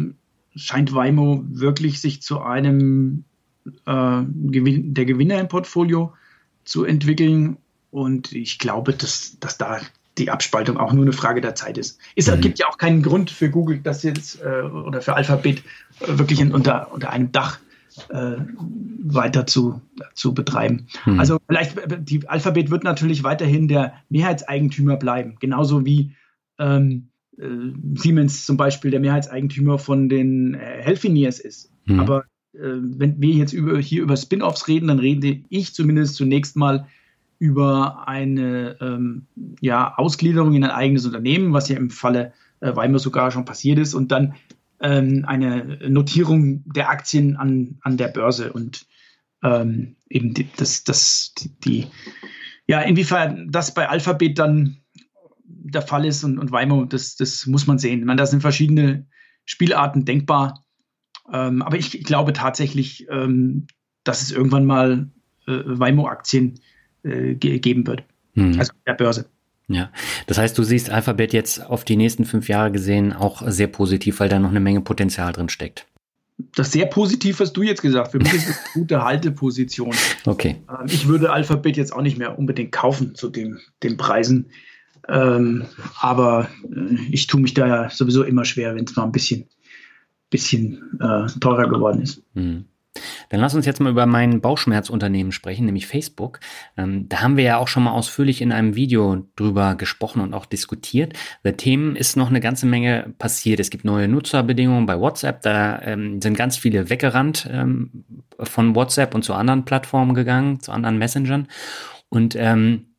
scheint 0.55 0.93
Waymo 0.93 1.45
wirklich 1.49 2.03
sich 2.03 2.21
zu 2.21 2.43
einem 2.43 3.25
äh, 3.87 4.23
Gewin 4.51 4.93
der 4.93 5.07
Gewinner 5.07 5.41
im 5.41 5.49
Portfolio 5.49 6.13
zu 6.65 6.85
entwickeln. 6.85 7.57
Und 7.91 8.33
ich 8.33 8.59
glaube, 8.59 8.93
dass, 8.93 9.39
dass 9.41 9.57
da 9.57 9.79
die 10.19 10.31
Abspaltung 10.31 10.77
auch 10.77 10.93
nur 10.93 11.05
eine 11.05 11.13
Frage 11.13 11.41
der 11.41 11.55
Zeit 11.55 11.79
ist. 11.79 11.99
Es 12.17 12.27
mhm. 12.27 12.41
gibt 12.41 12.59
ja 12.59 12.67
auch 12.69 12.77
keinen 12.77 13.03
Grund 13.03 13.31
für 13.31 13.49
Google, 13.49 13.79
das 13.79 14.03
jetzt 14.03 14.43
äh, 14.43 14.63
oder 14.63 15.01
für 15.01 15.15
Alphabet 15.15 15.63
äh, 16.01 16.19
wirklich 16.19 16.41
in, 16.41 16.53
unter, 16.53 16.93
unter 16.93 17.11
einem 17.11 17.33
Dach 17.33 17.59
äh, 18.09 18.37
weiter 19.03 19.47
zu, 19.47 19.81
zu 20.15 20.35
betreiben. 20.35 20.87
Hm. 21.05 21.21
Also 21.21 21.39
vielleicht, 21.47 21.77
die 22.09 22.29
Alphabet 22.29 22.71
wird 22.71 22.85
natürlich 22.85 23.23
weiterhin 23.25 23.69
der 23.69 23.95
Mehrheitseigentümer 24.09 24.97
bleiben, 24.97 25.37
genauso 25.41 25.85
wie 25.85 26.13
ähm, 26.59 27.09
äh, 27.39 27.47
Siemens 27.95 28.47
zum 28.47 28.57
Beispiel 28.57 28.91
der 28.91 29.01
Mehrheitseigentümer 29.01 29.79
von 29.79 30.09
den 30.09 30.55
äh, 30.55 30.83
Healthineers 30.83 31.41
ist. 31.41 31.73
Hm. 31.87 32.01
Aber 32.01 32.25
äh, 32.53 32.59
wenn 32.63 33.21
wir 33.21 33.35
jetzt 33.35 33.53
über, 33.53 33.79
hier 33.79 34.03
über 34.03 34.17
Spin-offs 34.17 34.69
reden, 34.69 34.89
dann 34.89 34.99
rede 34.99 35.41
ich 35.49 35.75
zumindest 35.75 36.17
zunächst 36.17 36.57
mal 36.57 36.87
über 37.39 38.07
eine 38.07 38.77
ähm, 38.81 39.27
ja, 39.61 39.95
Ausgliederung 39.97 40.55
in 40.55 40.65
ein 40.65 40.71
eigenes 40.71 41.07
Unternehmen, 41.07 41.53
was 41.53 41.69
ja 41.69 41.77
im 41.77 41.91
Falle 41.91 42.33
äh, 42.61 42.77
Weimar 42.77 42.99
sogar 42.99 43.31
schon 43.31 43.47
passiert 43.47 43.79
ist, 43.79 43.95
und 43.95 44.13
dann 44.13 44.35
ähm, 44.81 45.25
eine 45.27 45.79
Notierung 45.89 46.63
der 46.67 46.89
Aktien 46.89 47.37
an, 47.37 47.79
an 47.83 47.97
der 47.97 48.09
Börse 48.09 48.53
und 48.53 48.87
ähm, 49.43 49.97
eben 50.09 50.35
die, 50.35 50.49
das, 50.57 50.85
das, 50.85 51.35
die, 51.65 51.87
ja, 52.67 52.81
inwiefern 52.81 53.51
das 53.51 53.75
bei 53.75 53.89
Alphabet 53.89 54.39
dann 54.39 54.79
der 55.45 55.83
Fall 55.83 56.05
ist 56.05 56.25
und, 56.25 56.39
und 56.39 56.53
Waymo, 56.53 56.85
das, 56.85 57.17
das 57.17 57.47
muss 57.47 57.67
man 57.67 57.79
sehen. 57.79 58.01
Ich 58.01 58.05
meine, 58.05 58.19
da 58.19 58.27
sind 58.27 58.41
verschiedene 58.41 59.07
Spielarten 59.45 60.05
denkbar. 60.05 60.65
Ähm, 61.33 61.63
aber 61.63 61.77
ich, 61.77 61.99
ich, 61.99 62.05
glaube 62.05 62.33
tatsächlich, 62.33 63.07
ähm, 63.11 63.67
dass 64.05 64.23
es 64.23 64.33
irgendwann 64.33 64.65
mal 64.65 65.11
äh, 65.47 65.63
Waymo-Aktien 65.65 66.61
äh, 67.03 67.35
geben 67.35 67.87
wird. 67.87 68.05
Hm. 68.35 68.59
Also 68.59 68.73
der 68.87 68.95
Börse. 68.95 69.29
Ja, 69.71 69.93
das 70.27 70.37
heißt, 70.37 70.59
du 70.59 70.65
siehst 70.65 70.91
Alphabet 70.91 71.33
jetzt 71.33 71.65
auf 71.65 71.85
die 71.85 71.97
nächsten 71.97 72.25
fünf 72.25 72.49
Jahre 72.49 72.73
gesehen 72.73 73.13
auch 73.13 73.43
sehr 73.47 73.69
positiv, 73.69 74.19
weil 74.19 74.29
da 74.29 74.41
noch 74.41 74.51
eine 74.51 74.59
Menge 74.59 74.81
Potenzial 74.81 75.33
drin 75.33 75.49
steckt. 75.49 75.87
Das 76.57 76.73
sehr 76.73 76.87
positiv 76.87 77.39
hast 77.39 77.53
du 77.53 77.63
jetzt 77.63 77.81
gesagt. 77.81 78.11
Für 78.11 78.19
mich 78.19 78.33
ist 78.33 78.49
das 78.49 78.57
eine 78.57 78.73
gute 78.75 79.05
Halteposition. 79.05 79.95
Okay. 80.27 80.57
Ähm, 80.69 80.87
ich 80.87 81.07
würde 81.07 81.31
Alphabet 81.31 81.77
jetzt 81.77 81.93
auch 81.93 82.03
nicht 82.03 82.19
mehr 82.19 82.37
unbedingt 82.37 82.73
kaufen 82.73 83.15
zu 83.15 83.29
den, 83.29 83.61
den 83.85 83.97
Preisen. 83.97 84.51
Ähm, 85.09 85.67
aber 86.01 86.49
äh, 86.65 86.97
ich 87.13 87.29
tue 87.29 87.41
mich 87.41 87.55
da 87.55 87.69
ja 87.69 87.91
sowieso 87.91 88.25
immer 88.25 88.45
schwer, 88.45 88.75
wenn 88.75 88.87
es 88.87 88.97
mal 88.97 89.05
ein 89.05 89.13
bisschen, 89.13 89.49
bisschen 90.31 90.99
äh, 91.01 91.27
teurer 91.39 91.69
geworden 91.69 92.03
ist. 92.03 92.23
Mhm. 92.35 92.65
Dann 93.29 93.41
lass 93.41 93.55
uns 93.55 93.67
jetzt 93.67 93.81
mal 93.81 93.91
über 93.91 94.07
mein 94.07 94.41
Bauchschmerzunternehmen 94.41 95.31
sprechen, 95.33 95.65
nämlich 95.65 95.87
Facebook. 95.87 96.41
Ähm, 96.77 97.09
da 97.09 97.21
haben 97.21 97.37
wir 97.37 97.45
ja 97.45 97.57
auch 97.59 97.69
schon 97.69 97.85
mal 97.85 97.93
ausführlich 97.93 98.43
in 98.43 98.53
einem 98.53 98.75
Video 98.75 99.27
drüber 99.37 99.77
gesprochen 99.77 100.21
und 100.21 100.35
auch 100.35 100.47
diskutiert. 100.47 101.13
Bei 101.43 101.53
Themen 101.53 101.95
ist 101.95 102.17
noch 102.17 102.31
eine 102.31 102.41
ganze 102.41 102.67
Menge 102.67 103.15
passiert. 103.19 103.61
Es 103.61 103.71
gibt 103.71 103.85
neue 103.85 104.09
Nutzerbedingungen 104.09 104.87
bei 104.87 104.99
WhatsApp. 104.99 105.43
Da 105.43 105.81
ähm, 105.83 106.21
sind 106.21 106.37
ganz 106.37 106.57
viele 106.57 106.91
weggerannt 106.91 107.49
ähm, 107.51 108.05
von 108.41 108.75
WhatsApp 108.75 109.15
und 109.15 109.25
zu 109.25 109.35
anderen 109.35 109.65
Plattformen 109.65 110.15
gegangen, 110.15 110.61
zu 110.61 110.73
anderen 110.73 110.99
Messengern. 110.99 111.47
Und 112.09 112.35
ähm, 112.37 112.90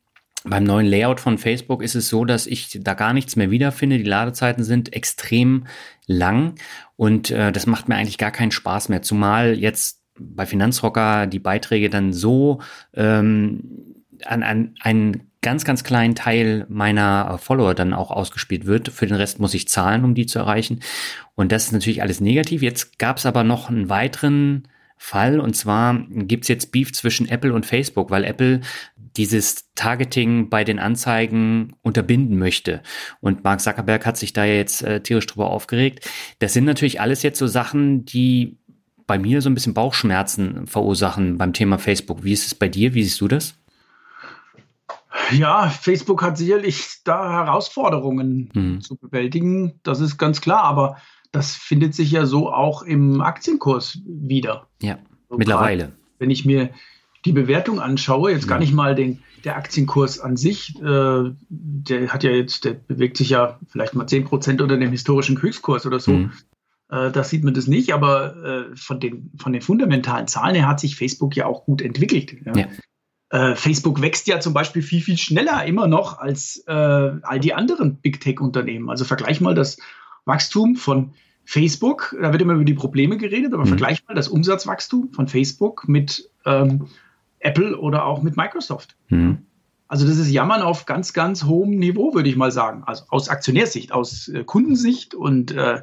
beim 0.44 0.64
neuen 0.64 0.86
Layout 0.86 1.20
von 1.20 1.38
Facebook 1.38 1.82
ist 1.82 1.94
es 1.94 2.08
so, 2.08 2.24
dass 2.24 2.46
ich 2.46 2.78
da 2.80 2.94
gar 2.94 3.12
nichts 3.12 3.36
mehr 3.36 3.50
wiederfinde. 3.50 3.98
Die 3.98 4.04
Ladezeiten 4.04 4.64
sind 4.64 4.92
extrem 4.92 5.66
lang 6.06 6.54
und 6.96 7.30
äh, 7.30 7.52
das 7.52 7.66
macht 7.66 7.88
mir 7.88 7.96
eigentlich 7.96 8.18
gar 8.18 8.32
keinen 8.32 8.50
Spaß 8.50 8.88
mehr. 8.88 9.02
Zumal 9.02 9.58
jetzt 9.58 10.02
bei 10.18 10.46
Finanzrocker 10.46 11.26
die 11.26 11.38
Beiträge 11.38 11.90
dann 11.90 12.12
so 12.12 12.60
ähm, 12.94 14.04
an, 14.24 14.42
an 14.42 14.74
einen 14.80 15.28
ganz, 15.42 15.64
ganz 15.64 15.84
kleinen 15.84 16.14
Teil 16.14 16.66
meiner 16.68 17.38
Follower 17.38 17.74
dann 17.74 17.92
auch 17.92 18.10
ausgespielt 18.10 18.66
wird. 18.66 18.88
Für 18.88 19.06
den 19.06 19.16
Rest 19.16 19.40
muss 19.40 19.54
ich 19.54 19.68
zahlen, 19.68 20.04
um 20.04 20.14
die 20.14 20.26
zu 20.26 20.38
erreichen. 20.38 20.80
Und 21.34 21.50
das 21.50 21.64
ist 21.64 21.72
natürlich 21.72 22.02
alles 22.02 22.20
negativ. 22.20 22.62
Jetzt 22.62 22.98
gab 22.98 23.16
es 23.16 23.26
aber 23.26 23.42
noch 23.42 23.68
einen 23.68 23.88
weiteren 23.88 24.68
Fall 25.02 25.40
und 25.40 25.56
zwar 25.56 25.98
gibt's 26.08 26.46
jetzt 26.46 26.70
Beef 26.70 26.92
zwischen 26.92 27.28
Apple 27.28 27.52
und 27.52 27.66
Facebook, 27.66 28.10
weil 28.10 28.22
Apple 28.22 28.60
dieses 29.16 29.72
Targeting 29.74 30.48
bei 30.48 30.64
den 30.64 30.78
Anzeigen 30.78 31.74
unterbinden 31.82 32.38
möchte. 32.38 32.82
Und 33.20 33.44
Mark 33.44 33.60
Zuckerberg 33.60 34.06
hat 34.06 34.16
sich 34.16 34.32
da 34.32 34.44
jetzt 34.44 34.82
äh, 34.82 35.02
tierisch 35.02 35.26
drüber 35.26 35.50
aufgeregt. 35.50 36.08
Das 36.38 36.52
sind 36.52 36.64
natürlich 36.64 37.00
alles 37.00 37.22
jetzt 37.22 37.38
so 37.38 37.46
Sachen, 37.46 38.04
die 38.04 38.58
bei 39.06 39.18
mir 39.18 39.42
so 39.42 39.50
ein 39.50 39.54
bisschen 39.54 39.74
Bauchschmerzen 39.74 40.66
verursachen 40.66 41.38
beim 41.38 41.52
Thema 41.52 41.78
Facebook. 41.78 42.24
Wie 42.24 42.32
ist 42.32 42.46
es 42.46 42.54
bei 42.54 42.68
dir? 42.68 42.94
Wie 42.94 43.02
siehst 43.02 43.20
du 43.20 43.28
das? 43.28 43.54
Ja, 45.30 45.68
Facebook 45.68 46.22
hat 46.22 46.38
sicherlich 46.38 47.00
da 47.04 47.30
Herausforderungen 47.30 48.50
hm. 48.54 48.80
zu 48.80 48.96
bewältigen. 48.96 49.80
Das 49.82 50.00
ist 50.00 50.18
ganz 50.18 50.40
klar. 50.40 50.62
Aber 50.64 50.96
das 51.32 51.54
findet 51.54 51.94
sich 51.94 52.10
ja 52.10 52.26
so 52.26 52.52
auch 52.52 52.82
im 52.82 53.20
Aktienkurs 53.20 54.00
wieder. 54.04 54.68
Ja, 54.80 54.98
so 55.28 55.36
mittlerweile. 55.36 55.84
Grad, 55.84 55.96
wenn 56.18 56.30
ich 56.30 56.44
mir 56.44 56.70
die 57.24 57.32
Bewertung 57.32 57.80
anschaue, 57.80 58.32
jetzt 58.32 58.48
gar 58.48 58.58
nicht 58.58 58.72
mal 58.72 58.94
den, 58.94 59.20
der 59.44 59.56
Aktienkurs 59.56 60.20
an 60.20 60.36
sich, 60.36 60.74
äh, 60.82 61.30
der 61.48 62.08
hat 62.08 62.24
ja 62.24 62.30
jetzt, 62.30 62.64
der 62.64 62.72
bewegt 62.72 63.16
sich 63.16 63.30
ja 63.30 63.58
vielleicht 63.68 63.94
mal 63.94 64.06
10 64.06 64.24
Prozent 64.24 64.60
unter 64.60 64.76
dem 64.76 64.90
historischen 64.90 65.40
Höchstkurs 65.40 65.86
oder 65.86 66.00
so. 66.00 66.12
Mhm. 66.12 66.32
Äh, 66.90 67.10
da 67.10 67.24
sieht 67.24 67.44
man 67.44 67.54
das 67.54 67.66
nicht, 67.66 67.94
aber 67.94 68.36
äh, 68.44 68.76
von, 68.76 69.00
den, 69.00 69.30
von 69.36 69.52
den 69.52 69.62
fundamentalen 69.62 70.26
Zahlen 70.26 70.54
her 70.54 70.68
hat 70.68 70.80
sich 70.80 70.96
Facebook 70.96 71.36
ja 71.36 71.46
auch 71.46 71.64
gut 71.64 71.80
entwickelt. 71.80 72.36
Ja. 72.44 72.52
Ja. 72.56 72.66
Äh, 73.32 73.56
Facebook 73.56 74.02
wächst 74.02 74.26
ja 74.26 74.40
zum 74.40 74.52
Beispiel 74.52 74.82
viel, 74.82 75.00
viel 75.00 75.16
schneller 75.16 75.64
immer 75.64 75.86
noch 75.86 76.18
als 76.18 76.64
äh, 76.66 76.72
all 76.72 77.40
die 77.40 77.54
anderen 77.54 77.96
Big 77.96 78.20
Tech-Unternehmen. 78.20 78.90
Also 78.90 79.04
vergleich 79.04 79.40
mal 79.40 79.54
das 79.54 79.78
Wachstum 80.26 80.76
von 80.76 81.14
Facebook, 81.44 82.14
da 82.20 82.30
wird 82.30 82.42
immer 82.42 82.54
über 82.54 82.64
die 82.64 82.74
Probleme 82.74 83.16
geredet, 83.16 83.54
aber 83.54 83.64
mhm. 83.64 83.68
vergleich 83.68 84.06
mal 84.06 84.14
das 84.14 84.28
Umsatzwachstum 84.28 85.12
von 85.12 85.28
Facebook 85.28 85.88
mit 85.88 86.30
ähm, 86.44 86.88
Apple 87.42 87.78
oder 87.78 88.04
auch 88.06 88.22
mit 88.22 88.36
Microsoft. 88.36 88.96
Mhm. 89.08 89.46
Also 89.88 90.06
das 90.06 90.16
ist 90.16 90.30
Jammern 90.30 90.62
auf 90.62 90.86
ganz, 90.86 91.12
ganz 91.12 91.44
hohem 91.44 91.78
Niveau, 91.78 92.14
würde 92.14 92.28
ich 92.28 92.36
mal 92.36 92.50
sagen. 92.50 92.82
Also 92.86 93.04
aus 93.10 93.28
Aktionärsicht, 93.28 93.92
aus 93.92 94.28
äh, 94.28 94.42
Kundensicht 94.44 95.14
und 95.14 95.52
äh, 95.52 95.82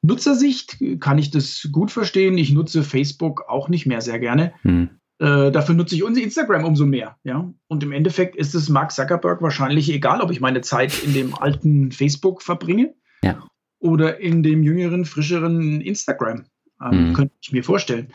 Nutzersicht 0.00 0.78
kann 1.00 1.18
ich 1.18 1.30
das 1.30 1.68
gut 1.70 1.90
verstehen. 1.90 2.38
Ich 2.38 2.52
nutze 2.52 2.82
Facebook 2.82 3.44
auch 3.48 3.68
nicht 3.68 3.86
mehr 3.86 4.00
sehr 4.00 4.18
gerne. 4.18 4.52
Mhm. 4.62 4.90
Äh, 5.18 5.52
dafür 5.52 5.74
nutze 5.74 5.94
ich 5.94 6.02
unser 6.02 6.22
Instagram 6.22 6.64
umso 6.64 6.86
mehr. 6.86 7.16
Ja? 7.22 7.52
Und 7.68 7.82
im 7.84 7.92
Endeffekt 7.92 8.34
ist 8.34 8.54
es 8.54 8.68
Mark 8.68 8.90
Zuckerberg 8.90 9.40
wahrscheinlich 9.42 9.88
egal, 9.92 10.20
ob 10.20 10.30
ich 10.30 10.40
meine 10.40 10.62
Zeit 10.62 11.04
in 11.04 11.12
dem 11.12 11.34
alten 11.34 11.92
Facebook 11.92 12.42
verbringe 12.42 12.94
ja. 13.22 13.46
oder 13.78 14.18
in 14.18 14.42
dem 14.42 14.64
jüngeren, 14.64 15.04
frischeren 15.04 15.80
Instagram. 15.80 16.46
Ähm, 16.82 17.10
mhm. 17.10 17.12
Könnte 17.12 17.34
ich 17.40 17.52
mir 17.52 17.62
vorstellen. 17.62 18.08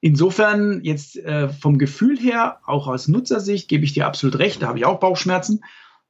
Insofern 0.00 0.80
jetzt 0.82 1.16
äh, 1.16 1.50
vom 1.50 1.76
Gefühl 1.76 2.18
her, 2.18 2.60
auch 2.64 2.86
aus 2.86 3.08
Nutzersicht, 3.08 3.68
gebe 3.68 3.84
ich 3.84 3.92
dir 3.92 4.06
absolut 4.06 4.38
recht, 4.38 4.62
da 4.62 4.68
habe 4.68 4.78
ich 4.78 4.86
auch 4.86 4.98
Bauchschmerzen. 4.98 5.62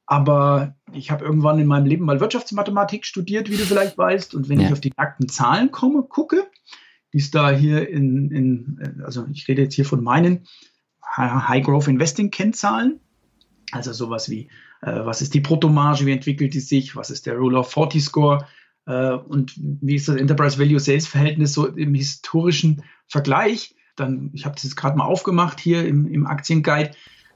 Aber 0.05 0.75
ich 0.91 1.11
habe 1.11 1.23
irgendwann 1.23 1.59
in 1.59 1.67
meinem 1.67 1.85
Leben 1.85 2.05
mal 2.05 2.19
Wirtschaftsmathematik 2.19 3.05
studiert, 3.05 3.49
wie 3.49 3.55
du 3.55 3.63
vielleicht 3.63 3.97
weißt. 3.97 4.35
Und 4.35 4.49
wenn 4.49 4.59
ja. 4.59 4.67
ich 4.67 4.73
auf 4.73 4.81
die 4.81 4.91
nackten 4.97 5.29
Zahlen 5.29 5.71
komme, 5.71 6.03
gucke, 6.03 6.47
die 7.13 7.19
es 7.19 7.31
da 7.31 7.51
hier 7.51 7.87
in, 7.87 8.29
in, 8.31 9.03
also 9.05 9.25
ich 9.31 9.47
rede 9.47 9.61
jetzt 9.61 9.75
hier 9.75 9.85
von 9.85 10.03
meinen 10.03 10.47
High 11.17 11.63
Growth 11.63 11.87
Investing 11.87 12.31
Kennzahlen. 12.31 12.99
Also 13.71 13.93
sowas 13.93 14.29
wie, 14.29 14.49
äh, 14.81 15.05
was 15.05 15.21
ist 15.21 15.33
die 15.33 15.39
Bruttomarge, 15.39 16.05
wie 16.05 16.11
entwickelt 16.11 16.53
die 16.53 16.59
sich, 16.59 16.95
was 16.95 17.09
ist 17.09 17.25
der 17.25 17.37
Rule 17.37 17.59
of 17.59 17.71
40 17.71 18.03
Score 18.03 18.47
äh, 18.85 19.11
und 19.11 19.53
wie 19.57 19.95
ist 19.95 20.07
das 20.07 20.15
Enterprise 20.15 20.59
Value 20.59 20.79
Sales 20.79 21.07
Verhältnis 21.07 21.53
so 21.53 21.67
im 21.67 21.93
historischen 21.93 22.83
Vergleich. 23.07 23.75
Dann, 23.95 24.29
ich 24.33 24.45
habe 24.45 24.55
das 24.55 24.63
jetzt 24.63 24.75
gerade 24.75 24.97
mal 24.97 25.05
aufgemacht 25.05 25.59
hier 25.59 25.85
im, 25.85 26.07
im 26.07 26.27
Aktienguide. 26.27 26.91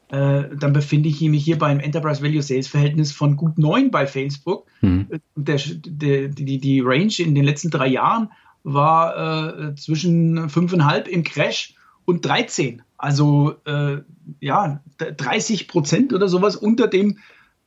Äh, 0.09 0.55
dann 0.55 0.73
befinde 0.73 1.09
ich 1.09 1.21
mich 1.21 1.43
hier 1.43 1.57
beim 1.57 1.79
Enterprise 1.79 2.21
Value 2.21 2.41
Sales 2.41 2.67
Verhältnis 2.67 3.11
von 3.11 3.35
gut 3.35 3.57
9 3.57 3.89
bei 3.91 4.05
Facebook. 4.05 4.67
Mhm. 4.81 5.07
Der, 5.35 5.59
der, 5.85 6.27
die, 6.27 6.59
die 6.59 6.79
Range 6.81 7.13
in 7.19 7.33
den 7.33 7.43
letzten 7.43 7.71
drei 7.71 7.87
Jahren 7.87 8.29
war 8.63 9.69
äh, 9.69 9.75
zwischen 9.75 10.49
5,5 10.49 11.07
im 11.07 11.23
Crash 11.23 11.75
und 12.05 12.25
13. 12.25 12.83
Also 12.97 13.55
äh, 13.65 13.97
ja, 14.39 14.81
30 14.97 15.67
Prozent 15.67 16.13
oder 16.13 16.27
sowas 16.27 16.55
unter 16.55 16.87
dem 16.87 17.17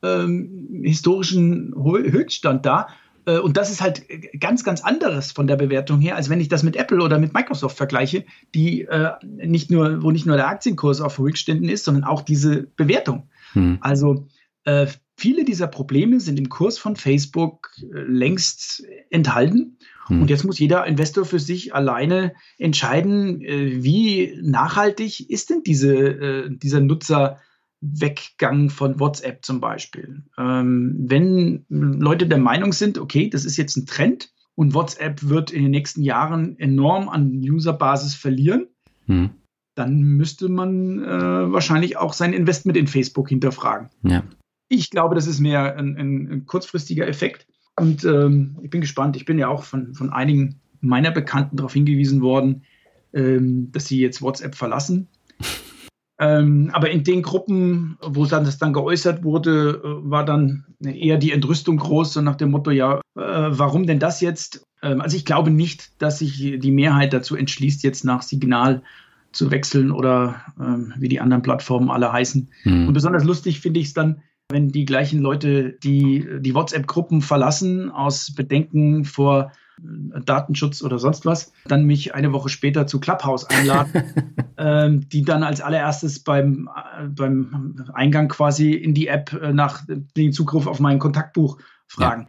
ähm, 0.03 0.83
historischen 0.85 1.75
Höchststand 1.77 2.65
da. 2.65 2.89
Äh, 3.29 3.39
und 3.39 3.57
das 3.57 3.71
ist 3.71 3.81
halt 3.81 4.03
ganz, 4.41 4.65
ganz 4.65 4.83
anderes 4.83 5.33
von 5.33 5.47
der 5.47 5.57
Bewertung 5.57 6.01
her, 6.01 6.17
als 6.17 6.31
wenn 6.31 6.41
ich 6.41 6.49
das 6.49 6.63
mit 6.63 6.77
Apple 6.77 7.03
oder 7.03 7.19
mit 7.19 7.35
Microsoft 7.35 7.77
vergleiche, 7.77 8.25
die 8.55 8.83
äh, 8.83 9.11
nicht 9.23 9.71
nur, 9.71 10.03
wo 10.03 10.11
nicht 10.11 10.27
nur 10.27 10.37
der 10.37 10.49
Aktienkurs 10.49 11.01
auf 11.01 11.19
Höchstständen 11.19 11.69
ist, 11.69 11.85
sondern 11.85 12.05
auch 12.05 12.23
diese 12.23 12.63
Bewertung. 12.77 13.29
Hm. 13.53 13.79
Also 13.81 14.27
äh, 14.65 14.87
viele 15.17 15.45
dieser 15.45 15.67
Probleme 15.67 16.21
sind 16.21 16.39
im 16.39 16.49
Kurs 16.49 16.79
von 16.79 16.97
Facebook 16.97 17.71
äh, 17.83 18.01
längst 18.01 18.85
enthalten. 19.11 19.77
Hm. 20.07 20.23
Und 20.23 20.31
jetzt 20.31 20.45
muss 20.45 20.59
jeder 20.59 20.87
Investor 20.87 21.27
für 21.27 21.41
sich 21.41 21.75
alleine 21.75 22.33
entscheiden, 22.57 23.43
äh, 23.43 23.85
wie 23.85 24.39
nachhaltig 24.43 25.29
ist 25.29 25.51
denn 25.51 25.63
diese, 25.65 25.95
äh, 25.95 26.49
dieser 26.51 26.81
Nutzerweggang 27.81 28.71
von 28.71 28.99
WhatsApp 29.01 29.45
zum 29.45 29.61
Beispiel. 29.61 30.25
Ähm, 30.37 30.97
wenn 30.99 31.65
Leute 31.69 32.27
der 32.27 32.39
Meinung 32.39 32.73
sind, 32.73 32.99
okay, 32.99 33.29
das 33.29 33.45
ist 33.45 33.57
jetzt 33.57 33.77
ein 33.77 33.87
Trend 33.87 34.33
und 34.55 34.75
WhatsApp 34.75 35.29
wird 35.29 35.51
in 35.51 35.63
den 35.63 35.71
nächsten 35.71 36.03
Jahren 36.03 36.59
enorm 36.59 37.09
an 37.09 37.33
Userbasis 37.33 38.15
verlieren, 38.15 38.67
hm. 39.07 39.31
dann 39.75 40.03
müsste 40.03 40.49
man 40.49 41.03
äh, 41.05 41.53
wahrscheinlich 41.53 41.97
auch 41.97 42.13
sein 42.13 42.33
Investment 42.33 42.77
in 42.77 42.87
Facebook 42.87 43.29
hinterfragen. 43.29 43.91
Ja. 44.03 44.25
Ich 44.69 44.91
glaube, 44.91 45.15
das 45.15 45.27
ist 45.27 45.41
mehr 45.41 45.77
ein, 45.77 45.97
ein, 45.97 46.29
ein 46.31 46.47
kurzfristiger 46.47 47.07
Effekt. 47.07 47.47
Und 47.79 48.05
ähm, 48.05 48.59
ich 48.63 48.71
bin 48.71 48.81
gespannt. 48.81 49.17
Ich 49.17 49.25
bin 49.25 49.39
ja 49.39 49.49
auch 49.49 49.63
von, 49.63 49.95
von 49.95 50.11
einigen 50.11 50.61
meiner 50.81 51.11
Bekannten 51.11 51.57
darauf 51.57 51.73
hingewiesen 51.73 52.21
worden, 52.21 52.65
ähm, 53.15 53.71
dass 53.73 53.87
sie 53.87 54.01
jetzt 54.01 54.21
WhatsApp 54.21 54.57
verlassen. 54.57 55.09
Ähm, 56.21 56.71
aber 56.73 56.91
in 56.91 57.05
den 57.05 57.23
Gruppen, 57.23 57.97
wo 58.03 58.27
dann 58.27 58.45
das 58.45 58.59
dann 58.59 58.73
geäußert 58.73 59.23
wurde, 59.23 59.81
äh, 59.85 60.11
war 60.11 60.25
dann 60.25 60.65
eher 60.81 61.17
die 61.17 61.31
Entrüstung 61.31 61.77
groß, 61.77 62.13
so 62.15 62.21
nach 62.21 62.35
dem 62.35 62.51
Motto, 62.51 62.73
ja, 62.73 62.97
äh, 62.97 63.01
warum 63.15 63.87
denn 63.87 64.01
das 64.01 64.21
jetzt? 64.21 64.67
Ähm, 64.83 65.01
also 65.01 65.17
ich 65.17 65.25
glaube 65.25 65.53
nicht, 65.53 66.03
dass 66.03 66.19
sich 66.19 66.59
die 66.59 66.71
Mehrheit 66.73 67.13
dazu 67.13 67.37
entschließt, 67.37 67.85
jetzt 67.85 68.05
nach 68.05 68.23
Signal 68.23 68.83
zu 69.31 69.51
wechseln 69.53 69.93
oder 69.93 70.41
ähm, 70.59 70.93
wie 70.99 71.09
die 71.09 71.21
anderen 71.21 71.43
Plattformen 71.43 71.91
alle 71.91 72.13
heißen. 72.13 72.49
Mhm. 72.65 72.89
Und 72.89 72.95
besonders 72.95 73.25
lustig 73.25 73.61
finde 73.61 73.79
ich 73.79 73.87
es 73.87 73.95
dann, 73.95 74.23
wenn 74.51 74.69
die 74.71 74.87
gleichen 74.87 75.21
Leute 75.21 75.73
die, 75.85 76.27
die 76.41 76.55
WhatsApp-Gruppen 76.55 77.21
verlassen 77.21 77.91
aus 77.91 78.35
Bedenken 78.35 79.05
vor 79.05 79.53
Datenschutz 80.25 80.83
oder 80.83 80.99
sonst 80.99 81.27
was, 81.27 81.53
dann 81.67 81.85
mich 81.85 82.15
eine 82.15 82.33
Woche 82.33 82.49
später 82.49 82.87
zu 82.87 83.01
Clubhouse 83.01 83.45
einladen, 83.49 84.03
ähm, 84.59 85.09
die 85.09 85.23
dann 85.23 85.43
als 85.43 85.61
allererstes 85.61 86.21
beim, 86.21 86.69
äh, 86.75 87.07
beim 87.07 87.87
Eingang 87.93 88.29
quasi 88.29 88.73
in 88.73 88.95
die 88.95 89.09
App 89.09 89.33
äh, 89.33 89.53
nach 89.53 89.85
dem 89.87 90.33
Zugriff 90.33 90.67
auf 90.67 90.81
mein 90.81 90.99
Kontaktbuch 90.99 91.59
fragen. 91.87 92.29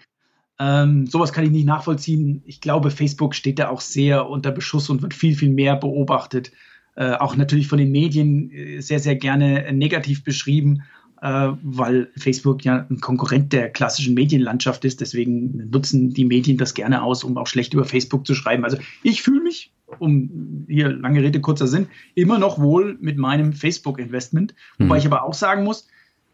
Ja. 0.59 0.83
Ähm, 0.83 1.07
sowas 1.07 1.31
kann 1.31 1.45
ich 1.45 1.51
nicht 1.51 1.65
nachvollziehen. 1.65 2.43
Ich 2.45 2.61
glaube, 2.61 2.91
Facebook 2.91 3.33
steht 3.33 3.59
da 3.59 3.69
auch 3.69 3.81
sehr 3.81 4.29
unter 4.29 4.51
Beschuss 4.51 4.89
und 4.89 5.01
wird 5.01 5.13
viel, 5.13 5.35
viel 5.35 5.51
mehr 5.51 5.75
beobachtet. 5.75 6.51
Äh, 6.95 7.13
auch 7.13 7.35
natürlich 7.37 7.67
von 7.67 7.77
den 7.77 7.91
Medien 7.91 8.51
äh, 8.51 8.81
sehr, 8.81 8.99
sehr 8.99 9.15
gerne 9.15 9.71
negativ 9.71 10.23
beschrieben 10.23 10.81
äh, 10.81 10.98
weil 11.21 12.09
Facebook 12.15 12.63
ja 12.63 12.85
ein 12.89 13.01
Konkurrent 13.01 13.51
der 13.51 13.69
klassischen 13.69 14.13
Medienlandschaft 14.13 14.85
ist. 14.85 15.01
Deswegen 15.01 15.69
nutzen 15.69 16.11
die 16.13 16.25
Medien 16.25 16.57
das 16.57 16.73
gerne 16.73 17.03
aus, 17.03 17.23
um 17.23 17.37
auch 17.37 17.47
schlecht 17.47 17.73
über 17.73 17.85
Facebook 17.85 18.25
zu 18.25 18.35
schreiben. 18.35 18.63
Also 18.63 18.77
ich 19.03 19.21
fühle 19.21 19.41
mich, 19.41 19.73
um 19.99 20.65
hier 20.67 20.89
lange 20.89 21.21
Rede, 21.21 21.41
kurzer 21.41 21.67
Sinn, 21.67 21.87
immer 22.15 22.39
noch 22.39 22.59
wohl 22.59 22.97
mit 23.01 23.17
meinem 23.17 23.53
Facebook-Investment. 23.53 24.53
Mhm. 24.77 24.85
Wobei 24.85 24.97
ich 24.97 25.05
aber 25.05 25.23
auch 25.23 25.33
sagen 25.33 25.63
muss, 25.63 25.87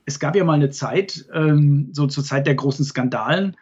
es 0.06 0.19
gab 0.19 0.36
ja 0.36 0.43
mal 0.43 0.54
eine 0.54 0.69
Zeit, 0.69 1.26
ähm, 1.34 1.89
so 1.91 2.06
zur 2.06 2.24
Zeit 2.24 2.45
der 2.45 2.56
großen 2.56 2.86
Skandalen, 2.86 3.56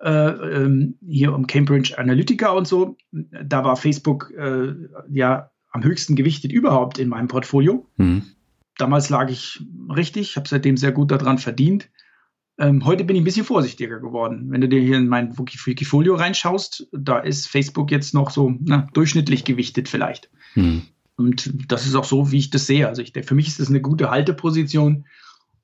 äh, 0.00 0.10
ähm, 0.10 0.94
hier 1.04 1.34
um 1.34 1.48
Cambridge 1.48 1.98
Analytica 1.98 2.50
und 2.50 2.68
so, 2.68 2.96
da 3.10 3.64
war 3.64 3.76
Facebook 3.76 4.32
äh, 4.36 4.74
ja 5.10 5.50
am 5.70 5.82
höchsten 5.82 6.14
gewichtet 6.14 6.52
überhaupt 6.52 6.98
in 6.98 7.08
meinem 7.08 7.26
Portfolio. 7.26 7.86
Mhm 7.96 8.22
damals 8.78 9.10
lag 9.10 9.30
ich 9.30 9.60
richtig, 9.94 10.36
habe 10.36 10.48
seitdem 10.48 10.76
sehr 10.76 10.92
gut 10.92 11.10
daran 11.10 11.38
verdient. 11.38 11.90
Ähm, 12.58 12.84
heute 12.84 13.04
bin 13.04 13.14
ich 13.14 13.22
ein 13.22 13.24
bisschen 13.24 13.44
vorsichtiger 13.44 14.00
geworden. 14.00 14.46
Wenn 14.50 14.60
du 14.60 14.68
dir 14.68 14.80
hier 14.80 14.96
in 14.96 15.06
mein 15.06 15.38
Wikifolio 15.38 16.16
reinschaust, 16.16 16.88
da 16.92 17.18
ist 17.18 17.46
Facebook 17.46 17.90
jetzt 17.90 18.14
noch 18.14 18.30
so 18.30 18.54
na, 18.60 18.88
durchschnittlich 18.94 19.44
gewichtet 19.44 19.88
vielleicht. 19.88 20.30
Hm. 20.54 20.82
Und 21.16 21.70
das 21.70 21.86
ist 21.86 21.94
auch 21.94 22.04
so, 22.04 22.32
wie 22.32 22.38
ich 22.38 22.50
das 22.50 22.66
sehe. 22.66 22.88
Also 22.88 23.02
ich, 23.02 23.12
für 23.12 23.34
mich 23.34 23.48
ist 23.48 23.60
das 23.60 23.68
eine 23.68 23.80
gute 23.80 24.10
Halteposition, 24.10 25.04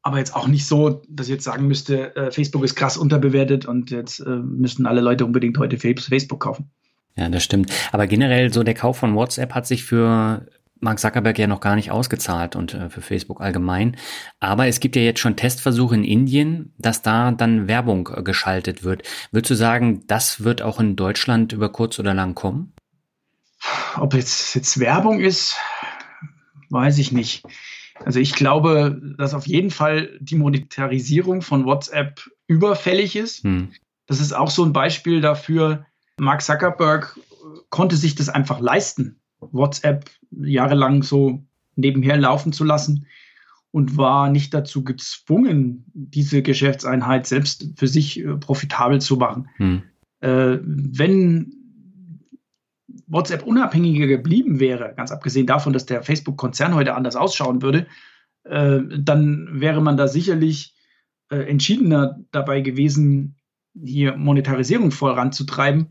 aber 0.02 0.18
jetzt 0.18 0.36
auch 0.36 0.46
nicht 0.46 0.66
so, 0.66 1.02
dass 1.08 1.26
ich 1.26 1.32
jetzt 1.32 1.44
sagen 1.44 1.66
müsste, 1.66 2.14
äh, 2.14 2.30
Facebook 2.30 2.62
ist 2.62 2.74
krass 2.74 2.96
unterbewertet 2.96 3.64
und 3.64 3.90
jetzt 3.90 4.20
äh, 4.20 4.36
müssten 4.36 4.86
alle 4.86 5.00
Leute 5.00 5.24
unbedingt 5.24 5.58
heute 5.58 5.78
Facebook 5.78 6.40
kaufen. 6.40 6.70
Ja, 7.16 7.28
das 7.28 7.44
stimmt. 7.44 7.72
Aber 7.92 8.06
generell 8.06 8.52
so 8.52 8.62
der 8.62 8.74
Kauf 8.74 8.98
von 8.98 9.14
WhatsApp 9.14 9.54
hat 9.54 9.66
sich 9.66 9.84
für 9.84 10.46
Mark 10.80 10.98
Zuckerberg 10.98 11.38
ja 11.38 11.46
noch 11.46 11.60
gar 11.60 11.76
nicht 11.76 11.90
ausgezahlt 11.90 12.56
und 12.56 12.74
äh, 12.74 12.90
für 12.90 13.00
Facebook 13.00 13.40
allgemein. 13.40 13.96
Aber 14.40 14.66
es 14.66 14.80
gibt 14.80 14.96
ja 14.96 15.02
jetzt 15.02 15.20
schon 15.20 15.36
Testversuche 15.36 15.94
in 15.94 16.04
Indien, 16.04 16.74
dass 16.78 17.02
da 17.02 17.30
dann 17.30 17.68
Werbung 17.68 18.08
äh, 18.14 18.22
geschaltet 18.22 18.84
wird. 18.84 19.02
Würdest 19.30 19.50
du 19.50 19.54
sagen, 19.54 20.06
das 20.06 20.44
wird 20.44 20.62
auch 20.62 20.80
in 20.80 20.96
Deutschland 20.96 21.52
über 21.52 21.70
kurz 21.70 21.98
oder 21.98 22.14
lang 22.14 22.34
kommen? 22.34 22.72
Ob 23.96 24.14
jetzt, 24.14 24.54
jetzt 24.54 24.78
Werbung 24.78 25.20
ist, 25.20 25.56
weiß 26.70 26.98
ich 26.98 27.12
nicht. 27.12 27.44
Also 28.04 28.18
ich 28.18 28.34
glaube, 28.34 29.00
dass 29.16 29.34
auf 29.34 29.46
jeden 29.46 29.70
Fall 29.70 30.18
die 30.20 30.36
Monetarisierung 30.36 31.42
von 31.42 31.64
WhatsApp 31.64 32.28
überfällig 32.46 33.16
ist. 33.16 33.44
Hm. 33.44 33.70
Das 34.06 34.20
ist 34.20 34.32
auch 34.32 34.50
so 34.50 34.64
ein 34.64 34.72
Beispiel 34.72 35.20
dafür. 35.20 35.86
Mark 36.18 36.42
Zuckerberg 36.42 37.18
konnte 37.70 37.96
sich 37.96 38.14
das 38.14 38.28
einfach 38.28 38.60
leisten 38.60 39.20
WhatsApp 39.52 40.10
jahrelang 40.42 41.02
so 41.02 41.44
nebenher 41.76 42.16
laufen 42.16 42.52
zu 42.52 42.64
lassen 42.64 43.06
und 43.70 43.96
war 43.96 44.30
nicht 44.30 44.54
dazu 44.54 44.84
gezwungen, 44.84 45.84
diese 45.94 46.42
Geschäftseinheit 46.42 47.26
selbst 47.26 47.72
für 47.76 47.88
sich 47.88 48.20
äh, 48.20 48.36
profitabel 48.36 49.00
zu 49.00 49.16
machen. 49.16 49.48
Hm. 49.56 49.82
Äh, 50.20 50.58
wenn 50.62 51.52
WhatsApp 53.06 53.42
unabhängiger 53.42 54.06
geblieben 54.06 54.60
wäre, 54.60 54.94
ganz 54.96 55.10
abgesehen 55.10 55.46
davon, 55.46 55.72
dass 55.72 55.86
der 55.86 56.02
Facebook-Konzern 56.02 56.74
heute 56.74 56.94
anders 56.94 57.16
ausschauen 57.16 57.62
würde, 57.62 57.86
äh, 58.44 58.80
dann 58.98 59.48
wäre 59.52 59.82
man 59.82 59.96
da 59.96 60.08
sicherlich 60.08 60.74
äh, 61.30 61.38
entschiedener 61.38 62.20
dabei 62.30 62.60
gewesen, 62.60 63.36
hier 63.74 64.16
Monetarisierung 64.16 64.90
voranzutreiben. 64.92 65.88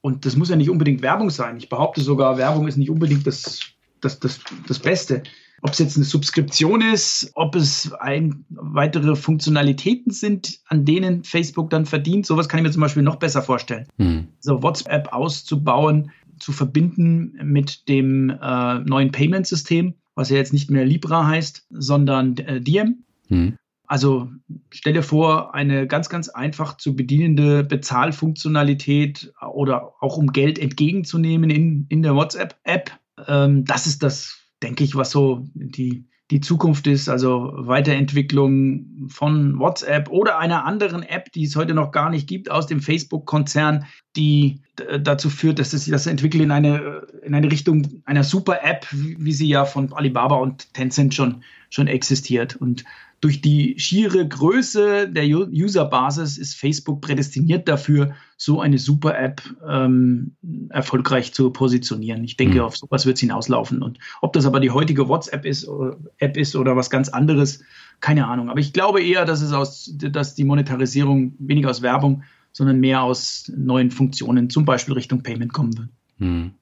Und 0.00 0.24
das 0.24 0.36
muss 0.36 0.50
ja 0.50 0.56
nicht 0.56 0.70
unbedingt 0.70 1.02
Werbung 1.02 1.30
sein. 1.30 1.56
Ich 1.56 1.68
behaupte 1.68 2.00
sogar, 2.00 2.38
Werbung 2.38 2.68
ist 2.68 2.76
nicht 2.76 2.90
unbedingt 2.90 3.26
das, 3.26 3.60
das, 4.00 4.20
das, 4.20 4.40
das 4.68 4.78
Beste. 4.78 5.22
Ob 5.62 5.70
es 5.72 5.78
jetzt 5.78 5.96
eine 5.96 6.04
Subskription 6.04 6.82
ist, 6.82 7.30
ob 7.34 7.56
es 7.56 7.92
ein, 7.94 8.44
weitere 8.50 9.16
Funktionalitäten 9.16 10.12
sind, 10.12 10.60
an 10.66 10.84
denen 10.84 11.24
Facebook 11.24 11.70
dann 11.70 11.86
verdient, 11.86 12.26
sowas 12.26 12.48
kann 12.48 12.58
ich 12.58 12.64
mir 12.64 12.70
zum 12.70 12.82
Beispiel 12.82 13.02
noch 13.02 13.16
besser 13.16 13.42
vorstellen. 13.42 13.86
Hm. 13.98 14.28
So 14.40 14.62
WhatsApp 14.62 15.12
auszubauen, 15.12 16.10
zu 16.38 16.52
verbinden 16.52 17.38
mit 17.42 17.88
dem 17.88 18.30
äh, 18.30 18.78
neuen 18.80 19.10
Payment-System, 19.10 19.94
was 20.14 20.30
ja 20.30 20.36
jetzt 20.36 20.52
nicht 20.52 20.70
mehr 20.70 20.84
Libra 20.84 21.26
heißt, 21.26 21.66
sondern 21.70 22.36
äh, 22.36 22.60
Diem. 22.60 23.04
Hm. 23.28 23.56
Also 23.86 24.28
stelle 24.70 25.02
vor, 25.02 25.54
eine 25.54 25.86
ganz, 25.86 26.08
ganz 26.08 26.28
einfach 26.28 26.76
zu 26.76 26.96
bedienende 26.96 27.64
Bezahlfunktionalität 27.64 29.32
oder 29.52 29.92
auch 30.00 30.16
um 30.16 30.32
Geld 30.32 30.58
entgegenzunehmen 30.58 31.50
in, 31.50 31.86
in 31.88 32.02
der 32.02 32.14
WhatsApp-App. 32.14 32.92
Ähm, 33.26 33.64
das 33.64 33.86
ist 33.86 34.02
das 34.02 34.46
denke 34.62 34.84
ich, 34.84 34.96
was 34.96 35.10
so 35.10 35.44
die, 35.54 36.06
die 36.30 36.40
Zukunft 36.40 36.86
ist, 36.86 37.08
also 37.08 37.52
Weiterentwicklung 37.54 39.08
von 39.08 39.58
WhatsApp 39.58 40.08
oder 40.10 40.38
einer 40.38 40.64
anderen 40.64 41.02
App, 41.02 41.30
die 41.32 41.44
es 41.44 41.56
heute 41.56 41.74
noch 41.74 41.92
gar 41.92 42.10
nicht 42.10 42.26
gibt, 42.26 42.50
aus 42.50 42.66
dem 42.66 42.80
Facebook-Konzern, 42.80 43.86
die 44.16 44.60
dazu 45.00 45.30
führt, 45.30 45.58
dass 45.58 45.72
es 45.72 45.86
das 45.86 46.06
entwickelt 46.06 46.42
in 46.42 46.50
eine, 46.50 47.06
in 47.22 47.34
eine 47.34 47.50
Richtung 47.50 48.02
einer 48.04 48.24
Super-App, 48.24 48.86
wie 48.90 49.32
sie 49.32 49.48
ja 49.48 49.64
von 49.64 49.92
Alibaba 49.92 50.36
und 50.36 50.72
Tencent 50.74 51.14
schon, 51.14 51.42
schon 51.70 51.86
existiert. 51.86 52.56
Und 52.56 52.84
durch 53.20 53.40
die 53.40 53.78
schiere 53.78 54.26
Größe 54.28 55.08
der 55.08 55.24
Userbasis 55.26 56.36
ist 56.36 56.54
Facebook 56.54 57.00
prädestiniert 57.00 57.66
dafür, 57.66 58.14
so 58.36 58.60
eine 58.60 58.78
Super-App 58.78 59.42
ähm, 59.66 60.36
erfolgreich 60.68 61.32
zu 61.32 61.50
positionieren. 61.50 62.24
Ich 62.24 62.36
denke, 62.36 62.56
mhm. 62.56 62.64
auf 62.64 62.76
sowas 62.76 63.06
wird 63.06 63.16
es 63.16 63.20
hinauslaufen. 63.20 63.82
Und 63.82 63.98
ob 64.20 64.34
das 64.34 64.44
aber 64.44 64.60
die 64.60 64.70
heutige 64.70 65.08
WhatsApp 65.08 65.46
ist, 65.46 65.66
oder, 65.66 65.96
App 66.18 66.36
ist 66.36 66.54
oder 66.56 66.76
was 66.76 66.90
ganz 66.90 67.08
anderes, 67.08 67.64
keine 68.00 68.26
Ahnung. 68.26 68.50
Aber 68.50 68.60
ich 68.60 68.74
glaube 68.74 69.02
eher, 69.02 69.24
dass 69.24 69.40
es 69.40 69.52
aus, 69.52 69.90
dass 69.96 70.34
die 70.34 70.44
Monetarisierung 70.44 71.34
weniger 71.38 71.70
aus 71.70 71.80
Werbung, 71.80 72.22
sondern 72.52 72.80
mehr 72.80 73.02
aus 73.02 73.50
neuen 73.54 73.90
Funktionen, 73.90 74.50
zum 74.50 74.64
Beispiel 74.66 74.94
Richtung 74.94 75.22
Payment 75.22 75.52
kommen 75.52 75.76
wird. 75.78 75.88
Mhm. 76.18 76.52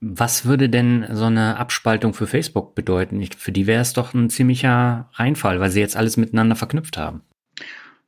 Was 0.00 0.46
würde 0.46 0.70
denn 0.70 1.06
so 1.12 1.24
eine 1.26 1.58
Abspaltung 1.58 2.14
für 2.14 2.26
Facebook 2.26 2.74
bedeuten? 2.74 3.22
Für 3.36 3.52
die 3.52 3.66
wäre 3.66 3.82
es 3.82 3.92
doch 3.92 4.14
ein 4.14 4.30
ziemlicher 4.30 5.10
Reinfall, 5.12 5.60
weil 5.60 5.70
sie 5.70 5.80
jetzt 5.80 5.96
alles 5.96 6.16
miteinander 6.16 6.56
verknüpft 6.56 6.96
haben. 6.96 7.22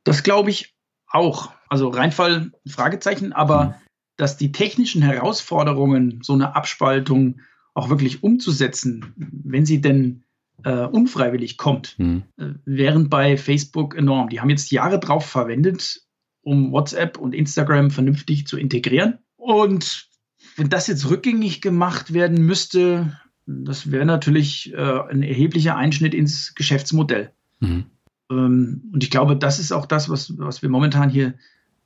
Das 0.03 0.23
glaube 0.23 0.49
ich 0.49 0.73
auch. 1.07 1.51
Also 1.69 1.89
Reinfall, 1.89 2.51
Fragezeichen, 2.67 3.31
aber 3.31 3.65
mhm. 3.65 3.73
dass 4.17 4.37
die 4.37 4.51
technischen 4.51 5.03
Herausforderungen, 5.03 6.19
so 6.23 6.33
eine 6.33 6.55
Abspaltung 6.55 7.41
auch 7.75 7.89
wirklich 7.89 8.23
umzusetzen, 8.23 9.13
wenn 9.15 9.65
sie 9.65 9.81
denn 9.81 10.23
äh, 10.63 10.85
unfreiwillig 10.85 11.57
kommt, 11.57 11.97
mhm. 11.99 12.23
äh, 12.37 12.53
wären 12.65 13.09
bei 13.09 13.37
Facebook 13.37 13.95
enorm. 13.95 14.29
Die 14.29 14.39
haben 14.39 14.49
jetzt 14.49 14.71
Jahre 14.71 14.99
drauf 14.99 15.25
verwendet, 15.25 16.01
um 16.41 16.71
WhatsApp 16.71 17.17
und 17.17 17.33
Instagram 17.33 17.91
vernünftig 17.91 18.47
zu 18.47 18.57
integrieren. 18.57 19.19
Und 19.35 20.09
wenn 20.55 20.69
das 20.69 20.87
jetzt 20.87 21.09
rückgängig 21.09 21.61
gemacht 21.61 22.13
werden 22.13 22.45
müsste, 22.45 23.17
das 23.45 23.91
wäre 23.91 24.05
natürlich 24.05 24.73
äh, 24.73 24.99
ein 25.09 25.23
erheblicher 25.23 25.75
Einschnitt 25.75 26.13
ins 26.13 26.55
Geschäftsmodell. 26.55 27.31
Mhm. 27.59 27.85
Ähm, 28.29 28.89
und 28.93 29.03
ich 29.03 29.11
glaube, 29.11 29.35
das 29.35 29.59
ist 29.59 29.71
auch 29.71 29.85
das, 29.85 30.09
was, 30.09 30.37
was 30.37 30.61
wir 30.61 30.69
momentan 30.69 31.09
hier 31.09 31.33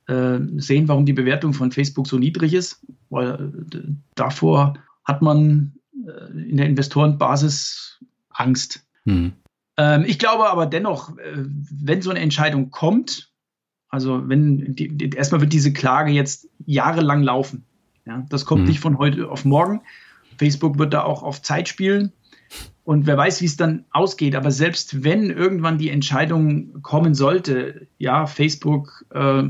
äh, 0.06 0.38
sehen, 0.56 0.88
warum 0.88 1.06
die 1.06 1.12
Bewertung 1.12 1.52
von 1.52 1.72
Facebook 1.72 2.06
so 2.06 2.18
niedrig 2.18 2.54
ist, 2.54 2.84
weil 3.10 3.52
äh, 3.72 3.78
davor 4.14 4.74
hat 5.04 5.22
man 5.22 5.74
äh, 6.06 6.48
in 6.48 6.56
der 6.56 6.66
Investorenbasis 6.66 8.00
Angst. 8.30 8.84
Mhm. 9.04 9.32
Ähm, 9.76 10.04
ich 10.06 10.18
glaube 10.18 10.50
aber 10.50 10.66
dennoch, 10.66 11.16
äh, 11.18 11.44
wenn 11.70 12.02
so 12.02 12.10
eine 12.10 12.20
Entscheidung 12.20 12.70
kommt, 12.70 13.32
also 13.88 14.28
wenn 14.28 14.74
die, 14.74 14.88
die, 14.88 15.10
erstmal 15.10 15.40
wird 15.40 15.52
diese 15.52 15.72
Klage 15.72 16.10
jetzt 16.10 16.48
jahrelang 16.66 17.22
laufen. 17.22 17.64
Ja, 18.08 18.24
das 18.30 18.46
kommt 18.46 18.62
mhm. 18.62 18.68
nicht 18.68 18.80
von 18.80 18.96
heute 18.96 19.30
auf 19.30 19.44
morgen. 19.44 19.82
Facebook 20.38 20.78
wird 20.78 20.94
da 20.94 21.02
auch 21.02 21.22
auf 21.22 21.42
Zeit 21.42 21.68
spielen. 21.68 22.12
Und 22.84 23.06
wer 23.06 23.18
weiß, 23.18 23.42
wie 23.42 23.46
es 23.46 23.58
dann 23.58 23.84
ausgeht. 23.90 24.34
Aber 24.34 24.50
selbst 24.50 25.04
wenn 25.04 25.30
irgendwann 25.30 25.76
die 25.76 25.90
Entscheidung 25.90 26.80
kommen 26.80 27.14
sollte, 27.14 27.86
ja, 27.98 28.26
Facebook 28.26 29.04
äh, 29.12 29.42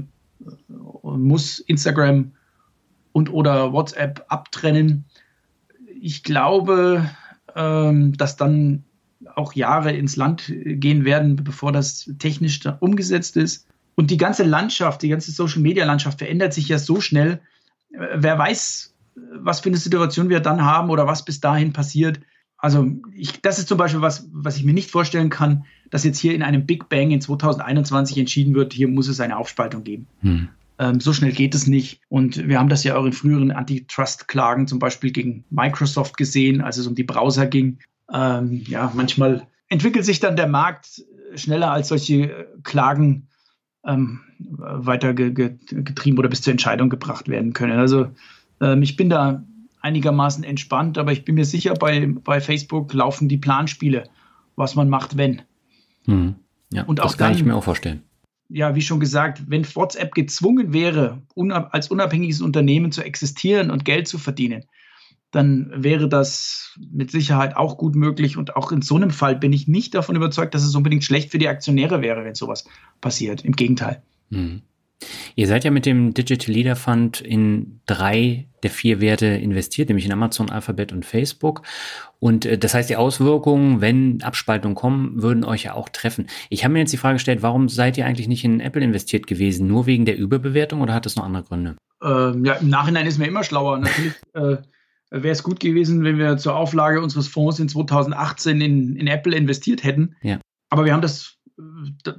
muss 1.03 1.61
Instagram 1.61 2.33
und 3.13 3.33
oder 3.33 3.73
WhatsApp 3.73 4.25
abtrennen, 4.29 5.05
ich 6.01 6.25
glaube, 6.25 7.09
ähm, 7.55 8.17
dass 8.17 8.37
dann 8.37 8.83
auch 9.37 9.53
Jahre 9.53 9.93
ins 9.93 10.17
Land 10.17 10.53
gehen 10.53 11.05
werden, 11.05 11.37
bevor 11.37 11.71
das 11.71 12.11
technisch 12.19 12.61
umgesetzt 12.81 13.37
ist. 13.37 13.69
Und 13.95 14.11
die 14.11 14.17
ganze 14.17 14.43
Landschaft, 14.43 15.03
die 15.03 15.09
ganze 15.09 15.31
Social-Media-Landschaft 15.31 16.19
verändert 16.19 16.55
sich 16.55 16.69
ja 16.69 16.79
so 16.79 17.01
schnell, 17.01 17.41
wer 17.91 18.39
weiß, 18.39 18.95
was 19.15 19.61
für 19.61 19.69
eine 19.69 19.79
Situation 19.79 20.29
wir 20.29 20.41
dann 20.41 20.65
haben 20.65 20.91
oder 20.91 21.07
was 21.07 21.25
bis 21.25 21.41
dahin 21.41 21.73
passiert. 21.73 22.21
Also 22.57 22.91
ich, 23.15 23.41
das 23.41 23.59
ist 23.59 23.69
zum 23.69 23.79
Beispiel 23.79 24.03
was, 24.03 24.29
was 24.33 24.57
ich 24.57 24.65
mir 24.65 24.75
nicht 24.75 24.91
vorstellen 24.91 25.31
kann, 25.31 25.65
dass 25.91 26.05
jetzt 26.05 26.19
hier 26.19 26.35
in 26.35 26.43
einem 26.43 26.67
Big 26.67 26.89
Bang 26.89 27.11
in 27.11 27.21
2021 27.21 28.19
entschieden 28.19 28.55
wird, 28.55 28.73
hier 28.73 28.89
muss 28.89 29.09
es 29.09 29.21
eine 29.21 29.37
Aufspaltung 29.37 29.85
geben. 29.85 30.07
Hm. 30.21 30.49
Ähm, 30.79 31.01
so 31.01 31.13
schnell 31.13 31.33
geht 31.33 31.55
es 31.55 31.67
nicht. 31.67 32.01
Und 32.09 32.49
wir 32.49 32.59
haben 32.59 32.69
das 32.69 32.85
ja 32.85 32.97
auch 32.97 33.05
in 33.05 33.13
früheren 33.13 33.53
Antitrust-Klagen 33.53 34.67
zum 34.67 34.79
Beispiel 34.79 35.11
gegen 35.11 35.45
Microsoft 35.51 36.17
gesehen, 36.17 36.61
als 36.61 36.77
es 36.79 36.87
um 36.87 36.95
die 36.95 37.05
Browser 37.05 37.47
ging. 37.47 37.79
Ähm, 38.13 38.63
ja, 38.67 38.93
manchmal 38.95 39.47
entwickelt 39.69 40.05
sich 40.05 40.21
dann 40.21 40.37
der 40.37 40.49
Markt 40.49 41.05
schneller 41.35 41.71
als 41.71 41.89
solche 41.89 42.49
Klagen 42.63 43.29
ähm, 43.89 44.21
weiter 44.39 45.15
ge 45.15 45.33
ge 45.33 45.57
getrieben 45.71 46.19
oder 46.19 46.29
bis 46.29 46.43
zur 46.43 46.53
Entscheidung 46.53 46.91
gebracht 46.91 47.29
werden 47.29 47.53
können. 47.53 47.79
Also 47.79 48.09
ähm, 48.61 48.83
ich 48.83 48.97
bin 48.97 49.11
da 49.11 49.43
einigermaßen 49.81 50.45
entspannt, 50.45 50.99
aber 50.99 51.13
ich 51.13 51.25
bin 51.25 51.35
mir 51.35 51.45
sicher, 51.45 51.75
bei, 51.75 52.07
bei 52.07 52.41
Facebook 52.41 52.93
laufen 52.93 53.29
die 53.29 53.39
Planspiele, 53.39 54.05
was 54.57 54.75
man 54.75 54.89
macht, 54.89 55.17
wenn. 55.17 55.43
Hm. 56.05 56.37
Ja, 56.73 56.85
und 56.85 57.01
auch 57.01 57.07
das 57.07 57.19
kann 57.19 57.33
dann, 57.33 57.39
ich 57.39 57.45
mir 57.45 57.55
auch 57.55 57.65
vorstellen. 57.65 58.03
Ja, 58.49 58.75
wie 58.75 58.83
schon 58.83 59.01
gesagt, 59.01 59.43
wenn 59.49 59.65
WhatsApp 59.75 60.15
gezwungen 60.15 60.73
wäre, 60.73 61.23
unab 61.35 61.75
als 61.75 61.89
unabhängiges 61.89 62.41
Unternehmen 62.41 62.93
zu 62.93 63.03
existieren 63.03 63.71
und 63.71 63.85
Geld 63.85 64.09
zu 64.09 64.19
verdienen, 64.19 64.65
dann 65.31 65.71
wäre 65.75 66.09
das 66.09 66.79
mit 66.91 67.11
Sicherheit 67.11 67.57
auch 67.57 67.77
gut 67.77 67.95
möglich. 67.95 68.37
Und 68.37 68.57
auch 68.57 68.73
in 68.73 68.83
so 68.83 68.97
einem 68.97 69.11
Fall 69.11 69.37
bin 69.37 69.53
ich 69.53 69.69
nicht 69.69 69.95
davon 69.95 70.17
überzeugt, 70.17 70.55
dass 70.55 70.65
es 70.65 70.75
unbedingt 70.75 71.05
schlecht 71.05 71.31
für 71.31 71.39
die 71.39 71.49
Aktionäre 71.49 72.01
wäre, 72.01 72.25
wenn 72.25 72.35
sowas 72.35 72.65
passiert. 73.01 73.45
Im 73.45 73.53
Gegenteil. 73.53 74.03
Mhm. 74.31 74.63
Ihr 75.37 75.47
seid 75.47 75.65
ja 75.65 75.71
mit 75.71 75.87
dem 75.87 76.13
Digital 76.13 76.53
Leader 76.53 76.75
Fund 76.75 77.21
in 77.21 77.81
drei 77.87 78.49
der 78.65 78.71
vier 78.71 79.01
Werte 79.01 79.27
investiert, 79.27 79.89
nämlich 79.89 80.07
in 80.07 80.13
Amazon, 80.13 80.51
Alphabet 80.51 80.93
und 80.93 81.07
Facebook. 81.07 81.63
Und 82.19 82.45
äh, 82.45 82.59
das 82.59 82.75
heißt, 82.75 82.91
die 82.91 82.97
Auswirkungen, 82.97 83.81
wenn 83.81 84.23
Abspaltungen 84.23 84.75
kommen, 84.75 85.23
würden 85.23 85.45
euch 85.45 85.65
ja 85.65 85.75
auch 85.75 85.89
treffen. 85.89 86.27
Ich 86.51 86.65
habe 86.65 86.73
mir 86.73 86.81
jetzt 86.81 86.93
die 86.93 86.97
Frage 86.97 87.15
gestellt, 87.15 87.43
warum 87.43 87.69
seid 87.69 87.97
ihr 87.97 88.07
eigentlich 88.07 88.27
nicht 88.27 88.45
in 88.45 88.59
Apple 88.59 88.83
investiert 88.83 89.29
gewesen? 89.29 89.69
Nur 89.69 89.87
wegen 89.87 90.05
der 90.05 90.19
Überbewertung 90.19 90.81
oder 90.81 90.95
hat 90.95 91.07
das 91.07 91.15
noch 91.15 91.25
andere 91.25 91.45
Gründe? 91.45 91.77
Ähm, 92.03 92.45
ja, 92.45 92.55
im 92.55 92.69
Nachhinein 92.69 93.07
ist 93.07 93.19
mir 93.19 93.29
immer 93.29 93.45
schlauer. 93.45 93.79
Natürlich 93.79 94.15
äh, 94.35 94.57
wäre 95.11 95.33
es 95.33 95.43
gut 95.43 95.61
gewesen, 95.61 96.05
wenn 96.05 96.19
wir 96.19 96.37
zur 96.37 96.57
Auflage 96.57 97.01
unseres 97.01 97.29
Fonds 97.29 97.59
in 97.59 97.69
2018 97.69 98.61
in, 98.61 98.97
in 98.97 99.07
Apple 99.07 99.37
investiert 99.37 99.85
hätten. 99.85 100.17
Ja. 100.23 100.39
Aber 100.71 100.85
wir 100.85 100.93
haben 100.93 101.03
das 101.03 101.39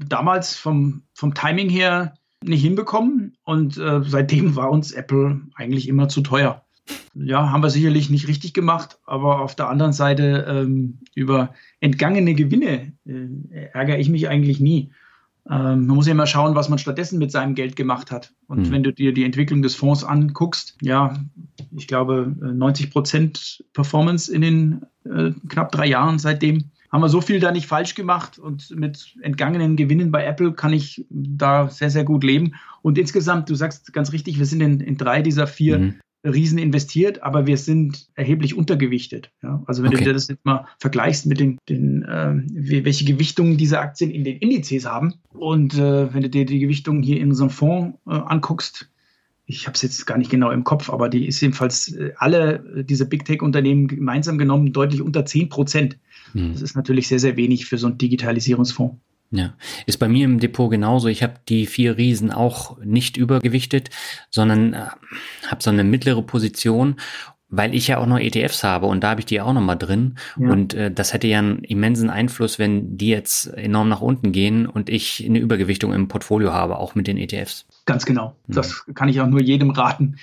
damals 0.08 0.56
vom, 0.56 1.04
vom 1.14 1.34
Timing 1.34 1.70
her 1.70 2.16
nicht 2.44 2.62
hinbekommen 2.62 3.38
und 3.44 3.78
äh, 3.78 4.02
seitdem 4.04 4.56
war 4.56 4.72
uns 4.72 4.92
Apple 4.92 5.42
eigentlich 5.56 5.88
immer 5.88 6.08
zu 6.08 6.22
teuer. 6.22 6.66
Ja, 7.14 7.52
haben 7.52 7.62
wir 7.62 7.70
sicherlich 7.70 8.10
nicht 8.10 8.28
richtig 8.28 8.54
gemacht, 8.54 8.98
aber 9.06 9.42
auf 9.42 9.56
der 9.56 9.70
anderen 9.70 9.94
Seite 9.94 10.46
ähm, 10.48 11.00
über 11.14 11.54
entgangene 11.80 12.34
Gewinne 12.34 12.94
äh, 13.06 13.66
ärgere 13.74 13.98
ich 13.98 14.10
mich 14.10 14.30
eigentlich 14.30 14.60
nie. 14.60 14.92
Ähm, 15.50 15.88
man 15.88 15.96
muss 15.96 16.06
ja 16.06 16.12
immer 16.12 16.28
schauen, 16.28 16.56
was 16.56 16.70
man 16.70 16.78
stattdessen 16.78 17.18
mit 17.18 17.32
seinem 17.32 17.56
Geld 17.56 17.76
gemacht 17.76 18.12
hat. 18.12 18.34
Und 18.48 18.68
mhm. 18.68 18.72
wenn 18.72 18.84
du 18.84 18.94
dir 18.94 19.14
die 19.14 19.24
Entwicklung 19.24 19.62
des 19.62 19.76
Fonds 19.76 20.04
anguckst, 20.04 20.78
ja, 20.82 21.16
ich 21.76 21.88
glaube 21.88 22.36
90 22.40 22.92
Prozent 22.92 23.64
Performance 23.74 24.32
in 24.32 24.42
den 24.42 24.82
äh, 25.06 25.32
knapp 25.48 25.72
drei 25.72 25.88
Jahren 25.88 26.20
seitdem 26.20 26.66
haben 26.92 27.02
wir 27.02 27.10
so 27.10 27.22
viel 27.22 27.40
da 27.40 27.52
nicht 27.52 27.68
falsch 27.68 27.94
gemacht 27.94 28.40
und 28.40 28.72
mit 28.72 29.16
entgangenen 29.22 29.76
Gewinnen 29.76 30.12
bei 30.12 30.26
Apple 30.26 30.54
kann 30.54 30.74
ich 30.74 31.06
da 31.10 31.70
sehr, 31.70 31.92
sehr 31.92 32.04
gut 32.04 32.24
leben. 32.24 32.56
Und 32.82 32.98
insgesamt, 32.98 33.50
du 33.50 33.56
sagst 33.56 33.94
ganz 33.94 34.12
richtig, 34.12 34.40
wir 34.40 34.46
sind 34.48 34.62
in, 34.62 34.80
in 34.80 34.98
drei 34.98 35.22
dieser 35.22 35.46
vier 35.46 35.80
mhm. 35.80 35.96
Riesen 36.24 36.58
investiert, 36.58 37.24
aber 37.24 37.48
wir 37.48 37.58
sind 37.58 38.08
erheblich 38.16 38.56
untergewichtet. 38.56 39.32
Ja? 39.42 39.64
Also 39.66 39.84
wenn 39.84 39.90
okay. 39.90 40.00
du 40.00 40.04
dir 40.06 40.14
das 40.14 40.28
jetzt 40.28 40.46
mal 40.46 40.66
vergleichst 40.80 41.26
mit 41.26 41.40
den, 41.40 41.58
den 41.70 42.04
äh, 42.04 42.36
welche 42.84 43.06
Gewichtungen 43.06 43.58
diese 43.58 43.80
Aktien 43.80 44.12
in 44.12 44.24
den 44.24 44.38
Indizes 44.38 44.86
haben 44.86 45.16
und 45.30 45.76
äh, 45.76 46.14
wenn 46.14 46.22
du 46.22 46.30
dir 46.30 46.46
die 46.46 46.60
Gewichtung 46.60 47.02
hier 47.02 47.20
in 47.20 47.30
unserem 47.30 47.50
Fonds 47.50 47.98
äh, 48.06 48.12
anguckst, 48.12 48.90
ich 49.46 49.66
habe 49.66 49.76
es 49.76 49.82
jetzt 49.82 50.06
gar 50.06 50.18
nicht 50.18 50.30
genau 50.30 50.52
im 50.52 50.64
Kopf, 50.64 50.90
aber 50.90 51.10
die 51.10 51.26
ist 51.26 51.42
jedenfalls 51.42 51.94
äh, 51.94 52.12
alle 52.18 52.84
diese 52.84 53.08
Big 53.08 53.26
Tech-Unternehmen 53.26 53.88
gemeinsam 53.88 54.38
genommen 54.38 54.74
deutlich 54.74 55.02
unter 55.02 55.26
10 55.26 55.50
Prozent. 55.50 55.98
Hm. 56.34 56.54
Das 56.54 56.62
ist 56.62 56.76
natürlich 56.76 57.08
sehr, 57.08 57.20
sehr 57.20 57.38
wenig 57.38 57.66
für 57.66 57.78
so 57.78 57.88
einen 57.88 57.98
Digitalisierungsfonds. 57.98 58.98
Ja, 59.32 59.54
ist 59.86 60.00
bei 60.00 60.08
mir 60.08 60.26
im 60.26 60.40
Depot 60.40 60.72
genauso. 60.72 61.08
Ich 61.08 61.22
habe 61.22 61.36
die 61.48 61.68
vier 61.68 61.98
Riesen 61.98 62.32
auch 62.32 62.78
nicht 62.80 63.16
übergewichtet, 63.16 63.92
sondern 64.32 64.74
äh, 64.74 64.88
habe 65.48 65.62
so 65.62 65.70
eine 65.70 65.84
mittlere 65.84 66.24
Position, 66.24 66.96
weil 67.50 67.76
ich 67.76 67.88
ja 67.88 67.98
auch 67.98 68.08
noch 68.08 68.20
ETFs 68.20 68.64
habe 68.64 68.88
und 68.88 69.04
da 69.04 69.12
habe 69.12 69.22
ich 69.22 69.26
die 69.26 69.42
auch 69.42 69.54
noch 69.54 69.62
mal 69.62 69.76
drin. 69.76 70.16
Ja. 70.40 70.50
Und 70.50 70.74
äh, 70.74 70.92
das 70.92 71.14
hätte 71.14 71.28
ja 71.28 71.40
einen 71.40 71.64
immensen 71.64 72.10
Einfluss, 72.10 72.58
wenn 72.58 72.98
die 72.98 73.10
jetzt 73.10 73.48
enorm 73.48 73.90
nach 73.90 74.02
unten 74.02 74.32
gehen 74.32 74.66
und 74.66 74.90
ich 74.90 75.24
eine 75.24 75.40
Übergewichtung 75.40 75.94
im 75.94 76.08
Portfolio 76.08 76.52
habe, 76.52 76.78
auch 76.78 76.96
mit 76.96 77.06
den 77.06 77.18
ETFs. 77.18 77.68
Ganz 77.86 78.06
genau. 78.06 78.36
Mhm. 78.48 78.54
Das 78.54 78.86
kann 78.96 79.10
ich 79.10 79.22
auch 79.22 79.28
nur 79.28 79.42
jedem 79.42 79.70
raten, 79.70 80.18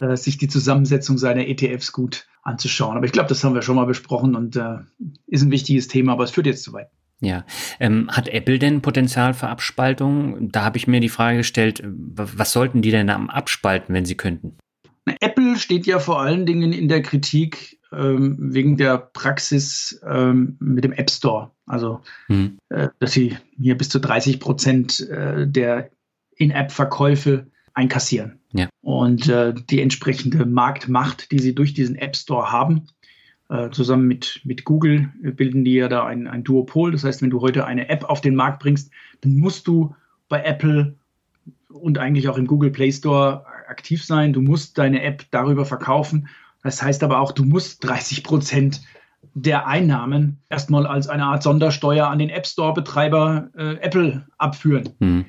äh, 0.00 0.16
sich 0.16 0.36
die 0.36 0.48
Zusammensetzung 0.48 1.16
seiner 1.16 1.46
ETFs 1.46 1.92
gut 1.92 2.26
anzuschauen. 2.42 2.96
Aber 2.96 3.06
ich 3.06 3.12
glaube, 3.12 3.28
das 3.28 3.44
haben 3.44 3.54
wir 3.54 3.62
schon 3.62 3.76
mal 3.76 3.86
besprochen 3.86 4.34
und 4.34 4.56
äh, 4.56 4.78
ist 5.26 5.42
ein 5.42 5.50
wichtiges 5.50 5.86
Thema, 5.86 6.12
aber 6.12 6.24
es 6.24 6.30
führt 6.30 6.46
jetzt 6.46 6.62
zu 6.64 6.72
weit. 6.72 6.88
Ja. 7.20 7.44
Ähm, 7.80 8.08
hat 8.10 8.28
Apple 8.28 8.58
denn 8.58 8.80
Potenzial 8.80 9.34
für 9.34 9.48
Abspaltung? 9.48 10.50
Da 10.52 10.64
habe 10.64 10.78
ich 10.78 10.86
mir 10.86 11.00
die 11.00 11.08
Frage 11.08 11.38
gestellt, 11.38 11.82
was 11.84 12.52
sollten 12.52 12.82
die 12.82 12.90
denn 12.90 13.10
am 13.10 13.28
abspalten, 13.28 13.94
wenn 13.94 14.04
sie 14.04 14.16
könnten? 14.16 14.56
Apple 15.20 15.56
steht 15.56 15.86
ja 15.86 15.98
vor 15.98 16.20
allen 16.20 16.46
Dingen 16.46 16.72
in 16.72 16.88
der 16.88 17.02
Kritik 17.02 17.78
ähm, 17.92 18.36
wegen 18.38 18.76
der 18.76 18.98
Praxis 18.98 20.00
ähm, 20.06 20.56
mit 20.60 20.84
dem 20.84 20.92
App 20.92 21.10
Store. 21.10 21.50
Also, 21.66 22.00
hm. 22.26 22.58
äh, 22.68 22.88
dass 22.98 23.12
sie 23.12 23.36
hier 23.58 23.76
bis 23.76 23.88
zu 23.88 23.98
30 23.98 24.40
Prozent 24.40 25.00
äh, 25.08 25.46
der 25.46 25.90
In-App-Verkäufe 26.36 27.46
einkassieren. 27.74 28.40
Ja. 28.52 28.68
Und 28.80 29.28
äh, 29.28 29.54
die 29.54 29.80
entsprechende 29.80 30.46
Marktmacht, 30.46 31.30
die 31.32 31.38
sie 31.38 31.54
durch 31.54 31.74
diesen 31.74 31.96
App 31.96 32.16
Store 32.16 32.50
haben, 32.50 32.86
äh, 32.86 32.97
zusammen 33.70 34.06
mit, 34.06 34.42
mit 34.44 34.64
Google 34.64 35.08
bilden 35.22 35.64
die 35.64 35.74
ja 35.74 35.88
da 35.88 36.04
ein, 36.04 36.26
ein 36.26 36.44
Duopol. 36.44 36.92
Das 36.92 37.04
heißt, 37.04 37.22
wenn 37.22 37.30
du 37.30 37.40
heute 37.40 37.64
eine 37.64 37.88
App 37.88 38.04
auf 38.04 38.20
den 38.20 38.34
Markt 38.34 38.60
bringst, 38.60 38.90
dann 39.22 39.36
musst 39.36 39.66
du 39.66 39.94
bei 40.28 40.42
Apple 40.42 40.94
und 41.68 41.98
eigentlich 41.98 42.28
auch 42.28 42.36
im 42.36 42.46
Google 42.46 42.70
Play 42.70 42.92
Store 42.92 43.44
aktiv 43.68 44.04
sein. 44.04 44.32
Du 44.32 44.40
musst 44.40 44.78
deine 44.78 45.02
App 45.02 45.24
darüber 45.30 45.64
verkaufen. 45.64 46.28
Das 46.62 46.82
heißt 46.82 47.02
aber 47.02 47.20
auch, 47.20 47.32
du 47.32 47.44
musst 47.44 47.84
30 47.84 48.24
Prozent 48.24 48.82
der 49.34 49.66
Einnahmen 49.66 50.38
erstmal 50.48 50.86
als 50.86 51.08
eine 51.08 51.24
Art 51.24 51.42
Sondersteuer 51.42 52.08
an 52.08 52.18
den 52.18 52.30
App 52.30 52.46
Store-Betreiber 52.46 53.50
äh, 53.56 53.74
Apple 53.76 54.26
abführen. 54.38 54.90
Mhm. 54.98 55.26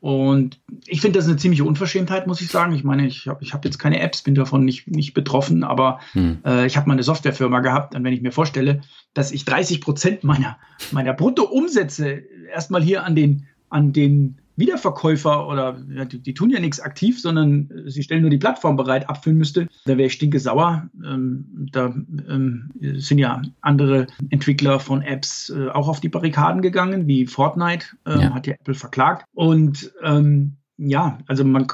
Und 0.00 0.58
ich 0.86 1.02
finde 1.02 1.18
das 1.18 1.28
eine 1.28 1.36
ziemliche 1.36 1.64
Unverschämtheit, 1.64 2.26
muss 2.26 2.40
ich 2.40 2.48
sagen. 2.48 2.74
Ich 2.74 2.84
meine, 2.84 3.06
ich 3.06 3.26
habe 3.28 3.42
ich 3.44 3.52
hab 3.52 3.64
jetzt 3.66 3.78
keine 3.78 4.00
Apps, 4.00 4.22
bin 4.22 4.34
davon 4.34 4.64
nicht, 4.64 4.88
nicht 4.88 5.12
betroffen, 5.12 5.62
aber 5.62 6.00
hm. 6.12 6.38
äh, 6.44 6.66
ich 6.66 6.78
habe 6.78 6.88
mal 6.88 6.94
eine 6.94 7.02
Softwarefirma 7.02 7.60
gehabt. 7.60 7.94
Und 7.94 8.02
wenn 8.02 8.14
ich 8.14 8.22
mir 8.22 8.32
vorstelle, 8.32 8.80
dass 9.12 9.30
ich 9.30 9.44
30 9.44 9.82
Prozent 9.82 10.24
meiner, 10.24 10.58
meiner 10.90 11.12
Bruttoumsätze 11.12 12.22
erstmal 12.50 12.82
hier 12.82 13.04
an 13.04 13.14
den, 13.14 13.46
an 13.68 13.92
den 13.92 14.39
Wiederverkäufer 14.60 15.48
oder 15.48 15.72
die, 15.72 16.22
die, 16.22 16.34
tun 16.34 16.50
ja 16.50 16.60
nichts 16.60 16.78
aktiv, 16.78 17.20
sondern 17.20 17.70
äh, 17.70 17.90
sie 17.90 18.02
stellen 18.02 18.22
nur 18.22 18.30
die 18.30 18.38
Plattform 18.38 18.76
bereit, 18.76 19.08
abfüllen 19.08 19.38
müsste, 19.38 19.66
da 19.84 19.96
wäre 19.96 20.06
ich 20.06 20.12
stinke 20.12 20.38
sauer. 20.38 20.88
Ähm, 21.04 21.68
da 21.72 21.86
ähm, 21.86 22.70
sind 22.80 23.18
ja 23.18 23.42
andere 23.60 24.06
Entwickler 24.30 24.78
von 24.78 25.02
Apps 25.02 25.50
äh, 25.50 25.68
auch 25.68 25.88
auf 25.88 26.00
die 26.00 26.08
Barrikaden 26.08 26.62
gegangen, 26.62 27.06
wie 27.08 27.26
Fortnite, 27.26 27.86
äh, 28.06 28.20
ja. 28.20 28.34
hat 28.34 28.46
ja 28.46 28.54
Apple 28.54 28.74
verklagt. 28.74 29.24
Und 29.34 29.92
ähm, 30.02 30.56
ja, 30.76 31.18
also 31.26 31.44
man 31.44 31.66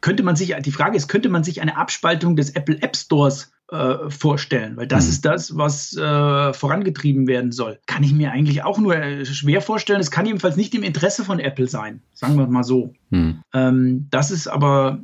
könnte 0.00 0.22
man 0.22 0.36
sich, 0.36 0.54
die 0.62 0.72
Frage 0.72 0.96
ist, 0.96 1.08
könnte 1.08 1.28
man 1.28 1.44
sich 1.44 1.60
eine 1.60 1.76
Abspaltung 1.76 2.34
des 2.34 2.50
Apple 2.50 2.80
App 2.80 2.96
Stores 2.96 3.52
äh, 3.70 4.10
vorstellen, 4.10 4.76
weil 4.76 4.86
das 4.86 5.04
mhm. 5.04 5.10
ist 5.10 5.24
das, 5.24 5.56
was 5.56 5.94
äh, 5.94 6.52
vorangetrieben 6.54 7.26
werden 7.26 7.52
soll. 7.52 7.78
Kann 7.86 8.02
ich 8.02 8.14
mir 8.14 8.32
eigentlich 8.32 8.64
auch 8.64 8.78
nur 8.78 8.96
äh, 8.96 9.26
schwer 9.26 9.60
vorstellen. 9.60 10.00
Es 10.00 10.10
kann 10.10 10.24
jedenfalls 10.24 10.56
nicht 10.56 10.74
im 10.74 10.82
Interesse 10.82 11.24
von 11.24 11.38
Apple 11.38 11.68
sein, 11.68 12.00
sagen 12.14 12.36
wir 12.38 12.46
mal 12.46 12.64
so. 12.64 12.94
Mhm. 13.10 13.42
Ähm, 13.52 14.06
das 14.10 14.30
ist 14.30 14.46
aber, 14.46 15.00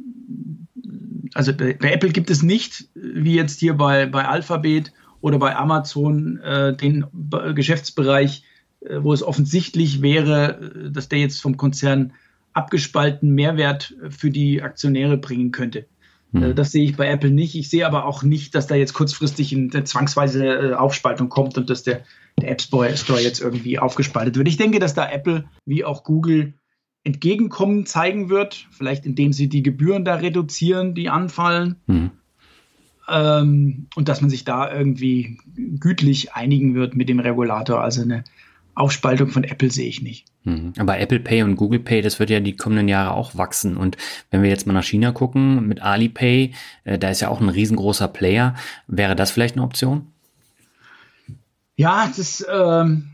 also 1.35 1.53
bei, 1.55 1.75
bei, 1.75 1.93
Apple 1.93 2.11
gibt 2.11 2.31
es 2.31 2.43
nicht, 2.43 2.89
wie 2.95 3.35
jetzt 3.35 3.61
hier 3.61 3.75
bei, 3.75 4.07
bei 4.07 4.27
Alphabet 4.27 4.93
oder 5.21 5.39
bei 5.39 5.55
Amazon, 5.57 6.39
äh, 6.39 6.75
den 6.75 7.05
Geschäftsbereich, 7.55 8.45
äh, 8.81 9.03
wo 9.03 9.13
es 9.13 9.23
offensichtlich 9.23 10.01
wäre, 10.01 10.91
dass 10.91 11.11
der 11.11 11.19
jetzt 11.19 11.43
vom 11.43 11.59
Konzern 11.59 12.15
abgespalten 12.55 13.35
Mehrwert 13.35 13.95
für 14.09 14.31
die 14.31 14.63
Aktionäre 14.63 15.19
bringen 15.19 15.51
könnte. 15.51 15.87
Hm. 16.35 16.55
Das 16.57 16.73
sehe 16.73 16.85
ich 16.85 16.97
bei 16.97 17.09
Apple 17.09 17.31
nicht. 17.31 17.55
Ich 17.55 17.71
sehe 17.71 17.87
aber 17.87 18.05
auch 18.05 18.23
nicht, 18.23 18.55
dass 18.55 18.67
da 18.67 18.75
jetzt 18.75 18.93
kurzfristig 18.93 19.55
eine 19.55 19.85
zwangsweise 19.85 20.45
äh, 20.45 20.75
Aufspaltung 20.75 21.29
kommt 21.29 21.57
und 21.57 21.71
dass 21.71 21.85
der, 21.85 22.03
der 22.41 22.51
App 22.51 22.61
Store 22.61 22.89
jetzt 22.89 23.41
irgendwie 23.41 23.79
aufgespaltet 23.79 24.37
wird. 24.37 24.49
Ich 24.49 24.57
denke, 24.57 24.81
dass 24.81 24.95
da 24.95 25.09
Apple 25.09 25.45
wie 25.65 25.85
auch 25.85 26.03
Google 26.03 26.55
Entgegenkommen 27.07 27.85
zeigen 27.85 28.31
wird, 28.31 28.67
vielleicht 28.71 29.05
indem 29.05 29.35
sie 29.35 29.49
die 29.49 29.63
Gebühren 29.63 30.07
da 30.07 30.15
reduzieren, 30.15 30.95
die 30.95 31.11
anfallen. 31.11 31.77
Mhm. 31.87 32.11
Ähm, 33.09 33.87
und 33.95 34.09
dass 34.09 34.23
man 34.23 34.31
sich 34.31 34.45
da 34.45 34.73
irgendwie 34.73 35.39
gütlich 35.79 36.33
einigen 36.33 36.75
wird 36.75 36.97
mit 36.97 37.11
dem 37.11 37.21
Regulator. 37.21 37.83
Also 37.83 38.01
eine 38.01 38.25
Aufspaltung 38.75 39.29
von 39.29 39.45
Apple 39.45 39.71
sehe 39.71 39.89
ich 39.89 40.03
nicht. 40.03 40.27
Mhm. 40.45 40.73
Aber 40.79 40.99
Apple 40.99 41.21
Pay 41.21 41.43
und 41.43 41.57
Google 41.57 41.81
Pay, 41.81 42.03
das 42.03 42.19
wird 42.19 42.31
ja 42.31 42.41
die 42.41 42.57
kommenden 42.57 42.89
Jahre 42.89 43.15
auch 43.15 43.37
wachsen. 43.37 43.77
Und 43.77 43.97
wenn 44.31 44.43
wir 44.43 44.51
jetzt 44.51 44.67
mal 44.67 44.73
nach 44.73 44.85
China 44.85 45.13
gucken 45.13 45.67
mit 45.67 45.81
Alipay, 45.81 46.53
äh, 46.85 46.99
da 46.99 47.11
ist 47.11 47.21
ja 47.21 47.29
auch 47.29 47.41
ein 47.41 47.49
riesengroßer 47.49 48.09
Player. 48.09 48.55
Wäre 48.87 49.17
das 49.17 49.31
vielleicht 49.31 49.57
eine 49.57 49.65
Option? 49.65 50.09
Ja, 51.77 52.11
das, 52.17 52.45
ähm, 52.53 53.11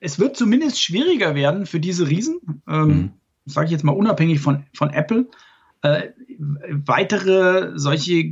es 0.00 0.18
wird 0.18 0.36
zumindest 0.36 0.82
schwieriger 0.82 1.34
werden 1.34 1.66
für 1.66 1.80
diese 1.80 2.08
Riesen. 2.08 2.62
Ähm, 2.68 2.88
mhm. 2.88 3.10
Sage 3.46 3.66
ich 3.66 3.72
jetzt 3.72 3.84
mal 3.84 3.92
unabhängig 3.92 4.40
von, 4.40 4.64
von 4.74 4.90
Apple 4.90 5.26
äh, 5.82 6.08
weitere 6.38 7.72
solche 7.78 8.30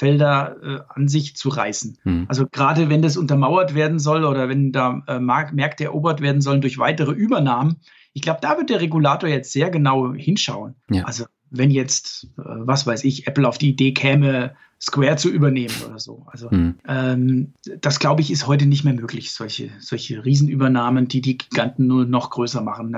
Geschäftsfelder 0.00 0.56
äh, 0.62 0.80
an 0.88 1.08
sich 1.08 1.36
zu 1.36 1.48
reißen. 1.48 1.98
Hm. 2.02 2.26
Also 2.28 2.46
gerade 2.50 2.88
wenn 2.88 3.02
das 3.02 3.16
untermauert 3.16 3.74
werden 3.74 3.98
soll 3.98 4.24
oder 4.24 4.48
wenn 4.48 4.72
da 4.72 5.02
äh, 5.06 5.18
Märkte 5.18 5.84
erobert 5.84 6.20
werden 6.20 6.40
sollen 6.40 6.60
durch 6.60 6.78
weitere 6.78 7.12
Übernahmen, 7.12 7.76
ich 8.12 8.22
glaube, 8.22 8.40
da 8.42 8.56
wird 8.56 8.70
der 8.70 8.80
Regulator 8.80 9.28
jetzt 9.28 9.52
sehr 9.52 9.70
genau 9.70 10.12
hinschauen. 10.14 10.74
Ja. 10.90 11.04
Also 11.04 11.26
wenn 11.50 11.70
jetzt, 11.70 12.24
äh, 12.38 12.42
was 12.44 12.86
weiß 12.86 13.04
ich, 13.04 13.26
Apple 13.26 13.46
auf 13.46 13.58
die 13.58 13.70
Idee 13.70 13.92
käme, 13.92 14.54
Square 14.82 15.16
zu 15.16 15.28
übernehmen 15.28 15.74
oder 15.86 15.98
so. 15.98 16.24
Also 16.26 16.48
mhm. 16.50 16.76
ähm, 16.88 17.52
das 17.82 17.98
glaube 17.98 18.22
ich 18.22 18.30
ist 18.30 18.46
heute 18.46 18.64
nicht 18.64 18.82
mehr 18.82 18.94
möglich, 18.94 19.32
solche, 19.32 19.68
solche 19.78 20.24
Riesenübernahmen, 20.24 21.06
die 21.06 21.20
die 21.20 21.36
Giganten 21.36 21.86
nur 21.86 22.06
noch 22.06 22.30
größer 22.30 22.62
machen. 22.62 22.94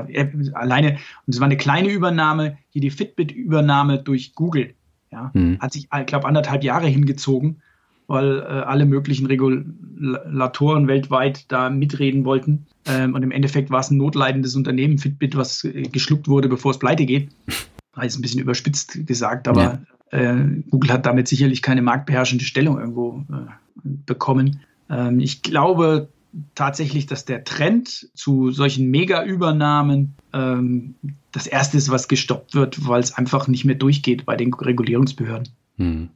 Alleine, 0.55 0.99
und 1.27 1.35
es 1.35 1.41
war 1.41 1.47
eine 1.47 1.57
kleine 1.57 1.89
Übernahme, 1.89 2.57
hier 2.69 2.83
die 2.83 2.91
Fitbit-Übernahme 2.91 3.99
durch 3.99 4.37
Google, 4.37 4.77
ja, 5.13 5.31
mhm. 5.35 5.59
hat 5.61 5.73
sich, 5.73 5.89
ich 5.97 6.07
glaube, 6.07 6.27
anderthalb 6.27 6.65
Jahre 6.65 6.87
hingezogen, 6.87 7.63
weil 8.07 8.41
äh, 8.41 8.45
alle 8.45 8.87
möglichen 8.87 9.27
Regulatoren 9.27 10.89
weltweit 10.89 11.51
da 11.53 11.71
mitreden 11.71 12.25
wollten. 12.25 12.67
Ähm, 12.87 13.15
und 13.15 13.23
im 13.23 13.31
Endeffekt 13.31 13.71
war 13.71 13.81
es 13.81 13.91
ein 13.91 13.99
notleidendes 13.99 14.57
Unternehmen, 14.57 14.99
Fitbit, 14.99 15.37
was 15.37 15.65
äh, 15.65 15.83
geschluckt 15.83 16.27
wurde, 16.27 16.49
bevor 16.49 16.73
es 16.73 16.79
pleite 16.79 17.07
geht. 17.07 17.29
Ist 18.01 18.19
ein 18.19 18.23
bisschen 18.23 18.41
überspitzt 18.41 19.07
gesagt, 19.07 19.47
aber 19.47 19.63
ja 19.63 19.79
äh, 20.13 20.37
Google 20.71 20.93
hat 20.93 21.07
damit 21.07 21.27
sicherlich 21.27 21.63
keine 21.63 21.83
marktbeherrschende 21.83 22.45
Stellung 22.45 22.79
irgendwo 22.79 23.25
äh, 23.33 23.51
bekommen. 23.83 24.61
Ähm, 24.89 25.19
ich 25.19 25.43
glaube 25.43 26.09
tatsächlich, 26.55 27.07
dass 27.07 27.25
der 27.25 27.45
Trend 27.45 28.09
zu 28.15 28.51
solchen 28.51 28.91
Mega-Übernahmen 28.91 30.15
ähm, 30.33 30.95
das 31.31 31.47
erste 31.47 31.77
ist, 31.77 31.91
was 31.91 32.09
gestoppt 32.09 32.55
wird, 32.55 32.87
weil 32.87 33.01
es 33.01 33.15
einfach 33.15 33.49
nicht 33.49 33.65
mehr 33.65 33.75
durchgeht 33.75 34.25
bei 34.25 34.37
den 34.37 34.53
Regulierungsbehörden. 34.53 35.49
Hm. 35.77 36.11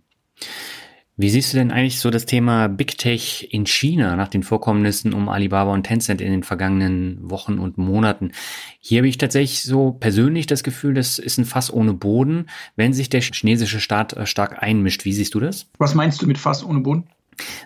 Wie 1.18 1.30
siehst 1.30 1.54
du 1.54 1.56
denn 1.56 1.70
eigentlich 1.70 1.98
so 1.98 2.10
das 2.10 2.26
Thema 2.26 2.68
Big 2.68 2.98
Tech 2.98 3.48
in 3.50 3.64
China 3.64 4.16
nach 4.16 4.28
den 4.28 4.42
Vorkommnissen 4.42 5.14
um 5.14 5.30
Alibaba 5.30 5.72
und 5.72 5.84
Tencent 5.84 6.20
in 6.20 6.30
den 6.30 6.42
vergangenen 6.42 7.30
Wochen 7.30 7.58
und 7.58 7.78
Monaten? 7.78 8.32
Hier 8.80 8.98
habe 8.98 9.08
ich 9.08 9.16
tatsächlich 9.16 9.62
so 9.62 9.92
persönlich 9.92 10.46
das 10.46 10.62
Gefühl, 10.62 10.92
das 10.92 11.18
ist 11.18 11.38
ein 11.38 11.46
Fass 11.46 11.72
ohne 11.72 11.94
Boden, 11.94 12.50
wenn 12.76 12.92
sich 12.92 13.08
der 13.08 13.22
chinesische 13.22 13.80
Staat 13.80 14.12
äh, 14.12 14.26
stark 14.26 14.62
einmischt. 14.62 15.06
Wie 15.06 15.14
siehst 15.14 15.34
du 15.34 15.40
das? 15.40 15.70
Was 15.78 15.94
meinst 15.94 16.20
du 16.20 16.26
mit 16.26 16.36
Fass 16.36 16.62
ohne 16.62 16.80
Boden? 16.80 17.04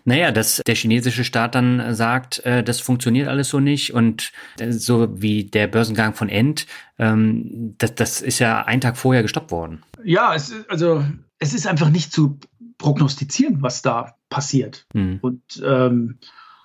Naja, 0.05 0.33
dass 0.33 0.63
der 0.67 0.75
chinesische 0.75 1.25
Staat 1.25 1.55
dann 1.55 1.95
sagt, 1.95 2.45
äh, 2.45 2.63
das 2.63 2.81
funktioniert 2.81 3.29
alles 3.29 3.49
so 3.49 3.61
nicht 3.61 3.95
und 3.95 4.33
äh, 4.59 4.73
so 4.73 5.21
wie 5.21 5.45
der 5.45 5.67
Börsengang 5.67 6.15
von 6.15 6.29
End, 6.29 6.67
ähm, 6.99 7.75
das, 7.79 7.95
das 7.95 8.21
ist 8.21 8.39
ja 8.39 8.65
einen 8.65 8.81
Tag 8.81 8.97
vorher 8.97 9.23
gestoppt 9.23 9.51
worden. 9.51 9.83
Ja, 10.05 10.35
es, 10.35 10.55
also 10.69 11.05
es 11.39 11.55
ist 11.55 11.67
einfach 11.67 11.91
nicht 11.91 12.13
zu 12.13 12.39
prognostizieren, 12.79 13.63
was 13.63 13.83
da 13.83 14.17
passiert. 14.29 14.87
Mhm. 14.95 15.19
Und 15.21 15.63
ähm, 15.65 16.19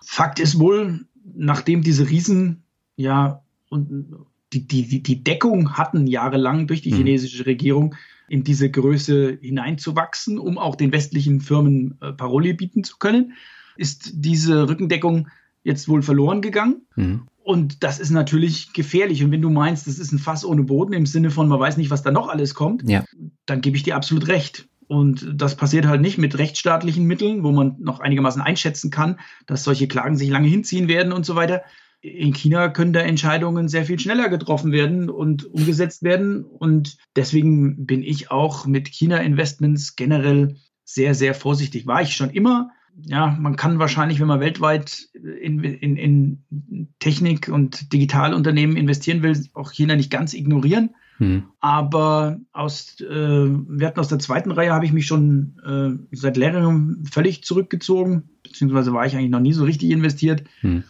Fakt 0.03 0.39
ist 0.39 0.59
wohl, 0.59 1.05
nachdem 1.35 1.81
diese 1.81 2.09
Riesen 2.09 2.63
ja 2.95 3.41
und 3.69 4.15
die, 4.53 4.67
die, 4.67 5.01
die 5.01 5.23
Deckung 5.23 5.77
hatten 5.77 6.07
jahrelang 6.07 6.67
durch 6.67 6.81
die 6.81 6.91
mhm. 6.91 6.97
chinesische 6.97 7.45
Regierung, 7.45 7.95
in 8.27 8.43
diese 8.43 8.69
Größe 8.69 9.37
hineinzuwachsen, 9.41 10.39
um 10.39 10.57
auch 10.57 10.75
den 10.75 10.91
westlichen 10.91 11.41
Firmen 11.41 11.97
äh, 12.01 12.11
Paroli 12.13 12.53
bieten 12.53 12.83
zu 12.83 12.97
können, 12.97 13.33
ist 13.77 14.11
diese 14.13 14.67
Rückendeckung 14.69 15.27
jetzt 15.63 15.87
wohl 15.87 16.01
verloren 16.01 16.41
gegangen. 16.41 16.83
Mhm. 16.95 17.27
Und 17.43 17.83
das 17.83 17.99
ist 17.99 18.09
natürlich 18.09 18.73
gefährlich. 18.73 19.23
Und 19.23 19.31
wenn 19.31 19.41
du 19.41 19.49
meinst, 19.49 19.85
das 19.85 19.99
ist 19.99 20.11
ein 20.11 20.19
Fass 20.19 20.43
ohne 20.43 20.63
Boden 20.63 20.93
im 20.93 21.05
Sinne 21.05 21.29
von, 21.29 21.47
man 21.47 21.59
weiß 21.59 21.77
nicht, 21.77 21.91
was 21.91 22.01
da 22.01 22.11
noch 22.11 22.27
alles 22.27 22.55
kommt, 22.55 22.89
ja. 22.89 23.03
dann 23.45 23.61
gebe 23.61 23.77
ich 23.77 23.83
dir 23.83 23.95
absolut 23.95 24.27
recht. 24.27 24.67
Und 24.87 25.31
das 25.35 25.55
passiert 25.55 25.85
halt 25.85 26.01
nicht 26.01 26.17
mit 26.17 26.37
rechtsstaatlichen 26.37 27.05
Mitteln, 27.05 27.43
wo 27.43 27.51
man 27.51 27.75
noch 27.79 27.99
einigermaßen 27.99 28.41
einschätzen 28.41 28.91
kann, 28.91 29.19
dass 29.45 29.63
solche 29.63 29.87
Klagen 29.87 30.15
sich 30.17 30.29
lange 30.29 30.47
hinziehen 30.47 30.87
werden 30.87 31.11
und 31.11 31.25
so 31.25 31.35
weiter. 31.35 31.63
In 32.05 32.33
China 32.33 32.69
können 32.69 32.93
da 32.93 32.99
Entscheidungen 32.99 33.67
sehr 33.67 33.85
viel 33.85 33.97
schneller 33.97 34.29
getroffen 34.29 34.71
werden 34.71 35.09
und 35.09 35.45
umgesetzt 35.45 36.03
werden. 36.03 36.43
Und 36.43 36.97
deswegen 37.15 37.87
bin 37.87 38.03
ich 38.03 38.29
auch 38.29 38.67
mit 38.67 38.87
China-Investments 38.87 39.95
generell 39.95 40.57
sehr, 40.83 41.15
sehr 41.15 41.33
vorsichtig. 41.33 41.87
War 41.87 42.03
ich 42.03 42.15
schon 42.15 42.29
immer. 42.29 42.69
Ja, 43.01 43.35
man 43.39 43.55
kann 43.55 43.79
wahrscheinlich, 43.79 44.19
wenn 44.19 44.27
man 44.27 44.39
weltweit 44.39 45.07
in, 45.13 45.63
in, 45.63 45.97
in 45.97 46.93
Technik 46.99 47.49
und 47.49 47.91
Digitalunternehmen 47.91 48.77
investieren 48.77 49.23
will, 49.23 49.43
auch 49.53 49.71
China 49.71 49.95
nicht 49.95 50.11
ganz 50.11 50.35
ignorieren. 50.35 50.91
Hm. 51.17 51.45
Aber 51.59 52.39
aus 52.51 52.99
äh, 53.01 53.05
Werten 53.09 53.99
aus 53.99 54.09
der 54.09 54.19
zweiten 54.19 54.51
Reihe 54.51 54.73
habe 54.73 54.85
ich 54.85 54.93
mich 54.93 55.07
schon 55.07 55.57
äh, 55.65 56.15
seit 56.15 56.37
längerem 56.37 57.03
völlig 57.11 57.43
zurückgezogen, 57.43 58.29
beziehungsweise 58.43 58.93
war 58.93 59.05
ich 59.07 59.15
eigentlich 59.15 59.31
noch 59.31 59.39
nie 59.39 59.53
so 59.53 59.63
richtig 59.63 59.89
investiert. 59.89 60.43
Hm. 60.61 60.83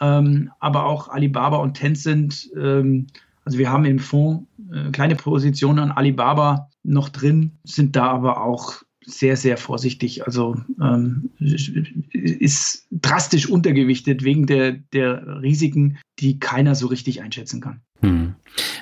Ähm, 0.00 0.50
aber 0.60 0.86
auch 0.86 1.08
Alibaba 1.08 1.58
und 1.58 1.74
Tencent, 1.74 2.50
ähm, 2.56 3.06
also 3.44 3.58
wir 3.58 3.70
haben 3.70 3.84
im 3.84 3.98
Fonds 3.98 4.46
äh, 4.72 4.90
kleine 4.90 5.16
Positionen 5.16 5.78
an 5.78 5.92
Alibaba 5.92 6.70
noch 6.82 7.08
drin, 7.08 7.58
sind 7.64 7.96
da 7.96 8.06
aber 8.06 8.42
auch 8.42 8.82
sehr, 9.04 9.36
sehr 9.36 9.56
vorsichtig. 9.56 10.26
Also 10.26 10.56
ähm, 10.80 11.30
ist 12.12 12.86
drastisch 12.90 13.48
untergewichtet 13.48 14.24
wegen 14.24 14.46
der, 14.46 14.72
der 14.72 15.40
Risiken, 15.42 15.98
die 16.18 16.38
keiner 16.38 16.74
so 16.74 16.86
richtig 16.86 17.22
einschätzen 17.22 17.60
kann. 17.60 17.80
Hm. 18.00 18.34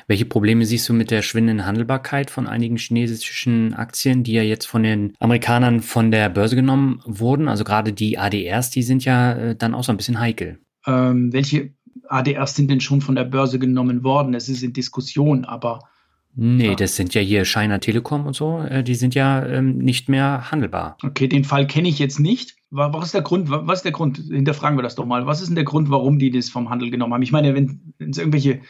Welche 0.07 0.25
Probleme 0.25 0.65
siehst 0.65 0.89
du 0.89 0.93
mit 0.93 1.11
der 1.11 1.23
schwindenden 1.23 1.67
Handelbarkeit 1.67 2.31
von 2.31 2.47
einigen 2.47 2.77
chinesischen 2.77 3.75
Aktien, 3.75 4.23
die 4.23 4.33
ja 4.33 4.43
jetzt 4.43 4.67
von 4.67 4.83
den 4.83 5.13
Amerikanern 5.19 5.81
von 5.81 6.11
der 6.11 6.31
Börse 6.31 6.57
genommen 6.57 7.01
wurden? 7.05 7.49
Also 7.49 7.65
gerade 7.65 7.93
die 7.93 8.19
ADRs, 8.19 8.71
die 8.71 8.83
sind 8.83 9.05
ja 9.05 9.33
äh, 9.33 9.57
dann 9.57 9.75
auch 9.75 9.85
so 9.85 9.93
ein 9.93 9.97
bisschen 9.97 10.21
heikel. 10.21 10.59
Ähm, 10.89 11.33
welche 11.33 11.73
ADRs 12.09 12.57
sind 12.57 12.71
denn 12.71 12.81
schon 12.81 13.01
von 13.01 13.15
der 13.15 13.25
Börse 13.25 13.59
genommen 13.59 14.03
worden? 14.03 14.35
Es 14.35 14.49
ist 14.49 14.63
in 14.63 14.73
Diskussion, 14.73 15.45
aber 15.45 15.81
Nee, 16.41 16.77
das 16.77 16.95
sind 16.95 17.15
ja 17.15 17.21
hier 17.21 17.45
China 17.45 17.79
Telekom 17.79 18.25
und 18.25 18.37
so, 18.37 18.61
äh, 18.61 18.85
die 18.85 18.95
sind 18.95 19.17
ja 19.17 19.45
ähm, 19.45 19.79
nicht 19.79 20.09
mehr 20.09 20.53
handelbar. 20.53 20.97
Okay, 21.03 21.27
den 21.27 21.43
Fall 21.43 21.67
kenne 21.67 21.89
ich 21.89 21.99
jetzt 21.99 22.21
nicht. 22.21 22.55
Was 22.71 23.07
ist 23.07 23.15
der 23.15 23.23
Grund? 23.23 23.51
Was 23.51 23.81
ist 23.81 23.85
der 23.85 23.93
Grund? 23.93 24.19
Hinterfragen 24.19 24.79
wir 24.79 24.83
das 24.83 24.95
doch 24.95 25.07
mal. 25.07 25.27
Was 25.27 25.41
ist 25.41 25.49
denn 25.49 25.57
der 25.57 25.65
Grund, 25.65 25.91
warum 25.91 26.19
die 26.21 26.31
das 26.31 26.49
vom 26.49 26.71
Handel 26.71 26.91
genommen 26.91 27.15
haben? 27.15 27.23
Ich 27.23 27.33
meine, 27.33 27.55
wenn 27.55 27.95
es 27.99 28.19
irgendwelche 28.19 28.61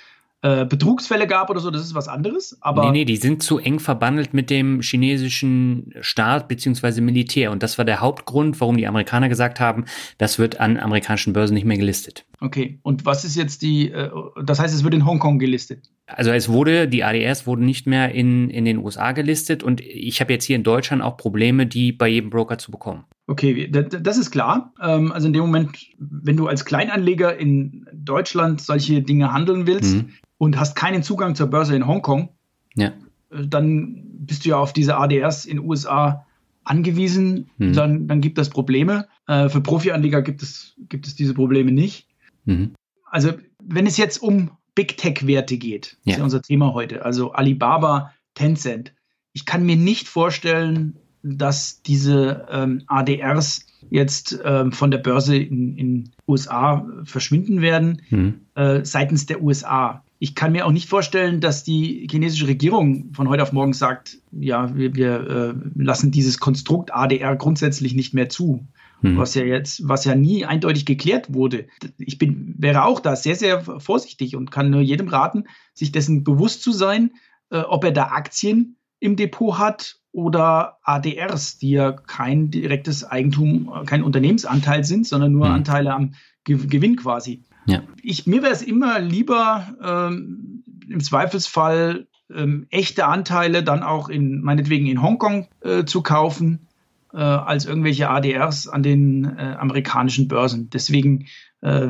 äh, 0.40 0.64
Betrugsfälle 0.64 1.26
gab 1.26 1.50
oder 1.50 1.58
so, 1.58 1.70
das 1.70 1.82
ist 1.82 1.94
was 1.94 2.06
anderes. 2.06 2.56
Aber 2.60 2.84
nee, 2.84 2.98
nee, 2.98 3.04
die 3.04 3.16
sind 3.16 3.42
zu 3.42 3.58
eng 3.58 3.80
verbandelt 3.80 4.34
mit 4.34 4.50
dem 4.50 4.80
chinesischen 4.82 5.92
Staat 6.00 6.46
bzw. 6.46 7.00
Militär. 7.00 7.50
Und 7.50 7.62
das 7.62 7.76
war 7.76 7.84
der 7.84 8.00
Hauptgrund, 8.00 8.60
warum 8.60 8.76
die 8.76 8.86
Amerikaner 8.86 9.28
gesagt 9.28 9.58
haben, 9.58 9.84
das 10.16 10.38
wird 10.38 10.60
an 10.60 10.76
amerikanischen 10.76 11.32
Börsen 11.32 11.54
nicht 11.54 11.64
mehr 11.66 11.76
gelistet. 11.76 12.24
Okay, 12.40 12.78
und 12.82 13.04
was 13.04 13.24
ist 13.24 13.34
jetzt 13.34 13.62
die, 13.62 13.90
äh, 13.90 14.10
das 14.44 14.60
heißt, 14.60 14.74
es 14.74 14.84
wird 14.84 14.94
in 14.94 15.04
Hongkong 15.04 15.40
gelistet? 15.40 15.90
Also 16.08 16.30
es 16.30 16.48
wurde, 16.48 16.88
die 16.88 17.04
ADRs 17.04 17.46
wurden 17.46 17.64
nicht 17.64 17.86
mehr 17.86 18.12
in, 18.14 18.48
in 18.50 18.64
den 18.64 18.78
USA 18.78 19.12
gelistet 19.12 19.62
und 19.62 19.80
ich 19.80 20.20
habe 20.20 20.32
jetzt 20.32 20.44
hier 20.44 20.56
in 20.56 20.62
Deutschland 20.62 21.02
auch 21.02 21.16
Probleme, 21.16 21.66
die 21.66 21.92
bei 21.92 22.08
jedem 22.08 22.30
Broker 22.30 22.58
zu 22.58 22.70
bekommen. 22.70 23.04
Okay, 23.26 23.70
das 23.70 24.16
ist 24.16 24.30
klar. 24.30 24.72
Ähm, 24.82 25.12
also 25.12 25.26
in 25.26 25.34
dem 25.34 25.42
Moment, 25.42 25.76
wenn 25.98 26.36
du 26.36 26.46
als 26.46 26.64
Kleinanleger 26.64 27.36
in 27.36 27.86
Deutschland 27.92 28.62
solche 28.62 29.02
Dinge 29.02 29.32
handeln 29.32 29.66
willst, 29.66 29.96
mhm 29.96 30.10
und 30.38 30.58
hast 30.58 30.76
keinen 30.76 31.02
Zugang 31.02 31.34
zur 31.34 31.48
Börse 31.48 31.76
in 31.76 31.86
Hongkong, 31.86 32.30
ja. 32.74 32.92
Äh, 33.30 33.46
dann 33.46 34.04
bist 34.20 34.44
du 34.44 34.50
ja 34.50 34.56
auf 34.56 34.72
diese 34.72 34.96
ADRs 34.96 35.44
in 35.44 35.58
den 35.58 35.66
USA 35.66 36.24
angewiesen. 36.64 37.50
Mhm. 37.58 37.72
Dann, 37.72 38.08
dann 38.08 38.20
gibt 38.20 38.38
das 38.38 38.50
Probleme. 38.50 39.08
Äh, 39.26 39.48
für 39.48 39.60
Profi-Anleger 39.60 40.22
gibt 40.22 40.42
es, 40.42 40.74
gibt 40.88 41.06
es 41.06 41.14
diese 41.14 41.34
Probleme 41.34 41.72
nicht. 41.72 42.08
Mhm. 42.44 42.74
Also, 43.10 43.32
wenn 43.62 43.86
es 43.86 43.96
jetzt 43.96 44.18
um 44.18 44.50
Big 44.78 44.96
Tech-Werte 44.96 45.58
geht, 45.58 45.96
ja. 46.04 46.12
ist 46.12 46.18
ja 46.18 46.24
unser 46.24 46.40
Thema 46.40 46.72
heute, 46.72 47.04
also 47.04 47.32
Alibaba, 47.32 48.12
Tencent, 48.34 48.92
ich 49.32 49.44
kann 49.44 49.66
mir 49.66 49.74
nicht 49.74 50.06
vorstellen, 50.06 50.94
dass 51.24 51.82
diese 51.82 52.46
ähm, 52.48 52.84
ADRs 52.86 53.66
jetzt 53.90 54.38
ähm, 54.44 54.70
von 54.70 54.92
der 54.92 54.98
Börse 54.98 55.36
in 55.36 55.76
den 55.76 56.10
USA 56.28 56.86
verschwinden 57.02 57.60
werden, 57.60 58.02
mhm. 58.10 58.42
äh, 58.54 58.84
seitens 58.84 59.26
der 59.26 59.42
USA 59.42 60.04
ich 60.20 60.34
kann 60.34 60.52
mir 60.52 60.66
auch 60.66 60.72
nicht 60.72 60.88
vorstellen, 60.88 61.40
dass 61.40 61.62
die 61.62 62.06
chinesische 62.10 62.48
Regierung 62.48 63.12
von 63.12 63.28
heute 63.28 63.42
auf 63.42 63.52
morgen 63.52 63.72
sagt, 63.72 64.18
ja, 64.32 64.74
wir, 64.74 64.94
wir 64.94 65.54
äh, 65.54 65.54
lassen 65.76 66.10
dieses 66.10 66.40
Konstrukt 66.40 66.92
ADR 66.92 67.36
grundsätzlich 67.36 67.94
nicht 67.94 68.14
mehr 68.14 68.28
zu. 68.28 68.66
Hm. 69.00 69.16
Was 69.16 69.34
ja 69.34 69.44
jetzt, 69.44 69.88
was 69.88 70.04
ja 70.04 70.14
nie 70.14 70.44
eindeutig 70.44 70.84
geklärt 70.84 71.32
wurde. 71.32 71.66
Ich 71.98 72.18
bin, 72.18 72.54
wäre 72.58 72.84
auch 72.84 73.00
da 73.00 73.14
sehr, 73.16 73.36
sehr 73.36 73.60
vorsichtig 73.80 74.34
und 74.34 74.50
kann 74.50 74.70
nur 74.70 74.80
jedem 74.80 75.08
raten, 75.08 75.44
sich 75.72 75.92
dessen 75.92 76.24
bewusst 76.24 76.62
zu 76.62 76.72
sein, 76.72 77.12
äh, 77.50 77.58
ob 77.58 77.84
er 77.84 77.92
da 77.92 78.08
Aktien 78.08 78.76
im 78.98 79.16
Depot 79.16 79.58
hat 79.58 80.00
oder 80.10 80.78
ADRs, 80.82 81.58
die 81.58 81.70
ja 81.70 81.92
kein 81.92 82.50
direktes 82.50 83.04
Eigentum, 83.04 83.72
kein 83.86 84.02
Unternehmensanteil 84.02 84.82
sind, 84.82 85.06
sondern 85.06 85.32
nur 85.32 85.46
hm. 85.46 85.54
Anteile 85.54 85.94
am 85.94 86.14
Gewinn 86.44 86.96
quasi. 86.96 87.44
Ja. 87.66 87.82
Ich, 88.02 88.26
mir 88.26 88.42
wäre 88.42 88.52
es 88.52 88.62
immer 88.62 88.98
lieber, 88.98 89.76
ähm, 89.82 90.64
im 90.88 91.00
Zweifelsfall 91.00 92.06
ähm, 92.34 92.66
echte 92.70 93.06
Anteile 93.06 93.62
dann 93.62 93.82
auch 93.82 94.08
in, 94.08 94.40
meinetwegen 94.40 94.86
in 94.86 95.02
Hongkong 95.02 95.48
äh, 95.60 95.84
zu 95.84 96.02
kaufen, 96.02 96.67
äh, 97.12 97.18
als 97.18 97.66
irgendwelche 97.66 98.10
ADRs 98.10 98.68
an 98.68 98.82
den 98.82 99.24
äh, 99.24 99.56
amerikanischen 99.58 100.28
Börsen. 100.28 100.70
Deswegen 100.70 101.26
äh, 101.62 101.86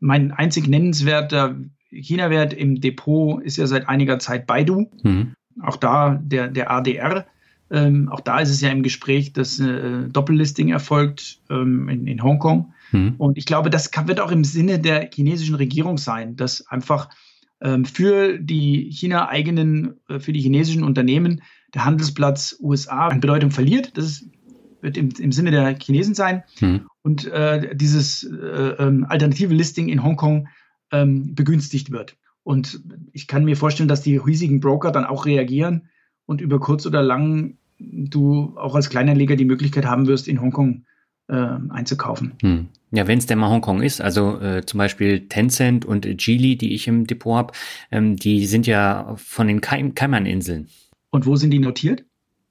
mein 0.00 0.32
einzig 0.32 0.68
nennenswerter 0.68 1.56
China-Wert 1.90 2.52
im 2.52 2.80
Depot 2.80 3.42
ist 3.42 3.56
ja 3.56 3.66
seit 3.66 3.88
einiger 3.88 4.18
Zeit 4.18 4.46
Baidu. 4.46 4.90
Mhm. 5.02 5.34
Auch 5.62 5.76
da 5.76 6.20
der, 6.22 6.48
der 6.48 6.70
ADR. 6.70 7.26
Ähm, 7.68 8.08
auch 8.08 8.20
da 8.20 8.38
ist 8.38 8.50
es 8.50 8.60
ja 8.60 8.70
im 8.70 8.82
Gespräch, 8.82 9.32
dass 9.32 9.58
äh, 9.58 10.08
Doppellisting 10.08 10.68
erfolgt 10.68 11.40
ähm, 11.50 11.88
in, 11.88 12.06
in 12.06 12.22
Hongkong. 12.22 12.72
Mhm. 12.92 13.14
Und 13.18 13.38
ich 13.38 13.46
glaube, 13.46 13.70
das 13.70 13.90
kann, 13.90 14.06
wird 14.06 14.20
auch 14.20 14.30
im 14.30 14.44
Sinne 14.44 14.78
der 14.78 15.10
chinesischen 15.12 15.56
Regierung 15.56 15.98
sein, 15.98 16.36
dass 16.36 16.66
einfach 16.68 17.08
ähm, 17.60 17.84
für 17.84 18.38
die 18.38 18.90
China-eigenen, 18.92 19.94
äh, 20.08 20.20
für 20.20 20.32
die 20.32 20.40
chinesischen 20.40 20.84
Unternehmen 20.84 21.42
der 21.74 21.84
Handelsplatz 21.84 22.56
USA 22.60 23.08
an 23.08 23.20
Bedeutung 23.20 23.50
verliert. 23.50 23.96
Das 23.96 24.04
ist, 24.04 24.30
wird 24.80 24.96
im, 24.96 25.10
im 25.18 25.32
Sinne 25.32 25.50
der 25.50 25.76
Chinesen 25.78 26.14
sein. 26.14 26.42
Mhm. 26.60 26.86
Und 27.02 27.26
äh, 27.26 27.74
dieses 27.76 28.24
äh, 28.24 28.34
ähm, 28.34 29.06
alternative 29.08 29.54
Listing 29.54 29.88
in 29.88 30.02
Hongkong 30.02 30.48
ähm, 30.92 31.34
begünstigt 31.34 31.90
wird. 31.90 32.16
Und 32.42 32.80
ich 33.12 33.26
kann 33.26 33.44
mir 33.44 33.56
vorstellen, 33.56 33.88
dass 33.88 34.02
die 34.02 34.16
riesigen 34.16 34.60
Broker 34.60 34.92
dann 34.92 35.04
auch 35.04 35.26
reagieren 35.26 35.88
und 36.26 36.40
über 36.40 36.60
kurz 36.60 36.86
oder 36.86 37.02
lang 37.02 37.58
du 37.78 38.56
auch 38.56 38.74
als 38.74 38.88
Kleinanleger 38.88 39.36
die 39.36 39.44
Möglichkeit 39.44 39.84
haben 39.84 40.06
wirst, 40.06 40.28
in 40.28 40.40
Hongkong 40.40 40.84
äh, 41.28 41.34
einzukaufen. 41.34 42.34
Hm. 42.40 42.68
Ja, 42.92 43.08
wenn 43.08 43.18
es 43.18 43.26
denn 43.26 43.38
mal 43.38 43.50
Hongkong 43.50 43.82
ist, 43.82 44.00
also 44.00 44.40
äh, 44.40 44.64
zum 44.64 44.78
Beispiel 44.78 45.28
Tencent 45.28 45.84
und 45.84 46.06
Geely, 46.18 46.56
die 46.56 46.72
ich 46.74 46.86
im 46.86 47.06
Depot 47.06 47.36
habe, 47.36 47.52
ähm, 47.90 48.16
die 48.16 48.46
sind 48.46 48.66
ja 48.66 49.14
von 49.16 49.48
den 49.48 49.60
Cayman-Inseln. 49.60 50.68
Und 51.10 51.26
wo 51.26 51.36
sind 51.36 51.50
die 51.50 51.58
notiert? 51.58 52.04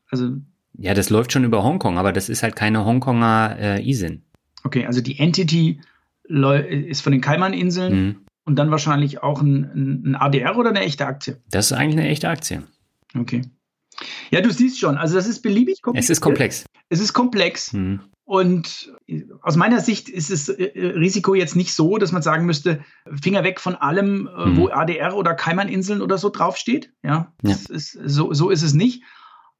Also 0.10 0.32
Ja, 0.78 0.94
das 0.94 1.10
läuft 1.10 1.32
schon 1.32 1.44
über 1.44 1.64
Hongkong, 1.64 1.98
aber 1.98 2.12
das 2.12 2.30
ist 2.30 2.44
halt 2.44 2.56
keine 2.56 2.86
Hongkonger 2.86 3.58
äh, 3.60 3.90
ISIN. 3.90 4.24
Okay, 4.64 4.86
also 4.86 5.02
die 5.02 5.20
Entity 5.20 5.82
ist 6.28 7.02
von 7.02 7.12
den 7.12 7.22
Kaiman-Inseln 7.22 7.94
mhm. 7.94 8.16
und 8.46 8.56
dann 8.58 8.72
wahrscheinlich 8.72 9.22
auch 9.22 9.42
ein, 9.42 10.06
ein 10.06 10.16
ADR 10.16 10.58
oder 10.58 10.70
eine 10.70 10.82
echte 10.82 11.06
Aktie? 11.06 11.42
Das 11.50 11.68
ist 11.68 11.74
eigentlich 11.74 12.00
eine 12.00 12.10
echte 12.10 12.30
Aktie. 12.30 12.64
Okay. 13.18 13.44
Ja, 14.32 14.42
du 14.42 14.52
siehst 14.52 14.80
schon, 14.80 14.98
also 14.98 15.16
das 15.16 15.28
ist 15.28 15.42
beliebig 15.42 15.82
komplex. 15.82 16.06
Es 16.06 16.10
ist 16.10 16.22
komplex. 16.22 16.66
Es 16.90 17.00
ist 17.00 17.14
komplex. 17.14 17.74
Mhm. 17.74 18.02
Und 18.26 18.92
aus 19.42 19.56
meiner 19.56 19.80
Sicht 19.82 20.10
ist 20.10 20.32
das 20.32 20.50
äh, 20.50 20.72
Risiko 20.80 21.36
jetzt 21.36 21.56
nicht 21.56 21.74
so, 21.74 22.00
dass 22.00 22.12
man 22.12 22.24
sagen 22.24 22.48
müsste, 22.48 22.84
Finger 23.22 23.44
weg 23.44 23.62
von 23.62 23.76
allem, 23.76 24.24
mhm. 24.24 24.58
wo 24.58 24.70
ADR 24.70 25.16
oder 25.16 25.36
Kaiman-Inseln 25.36 26.02
oder 26.02 26.18
so 26.18 26.30
draufsteht. 26.30 26.92
Ja, 27.04 27.32
ja. 27.44 27.56
Ist, 27.70 28.00
so, 28.04 28.34
so 28.34 28.50
ist 28.50 28.64
es 28.64 28.74
nicht. 28.74 29.04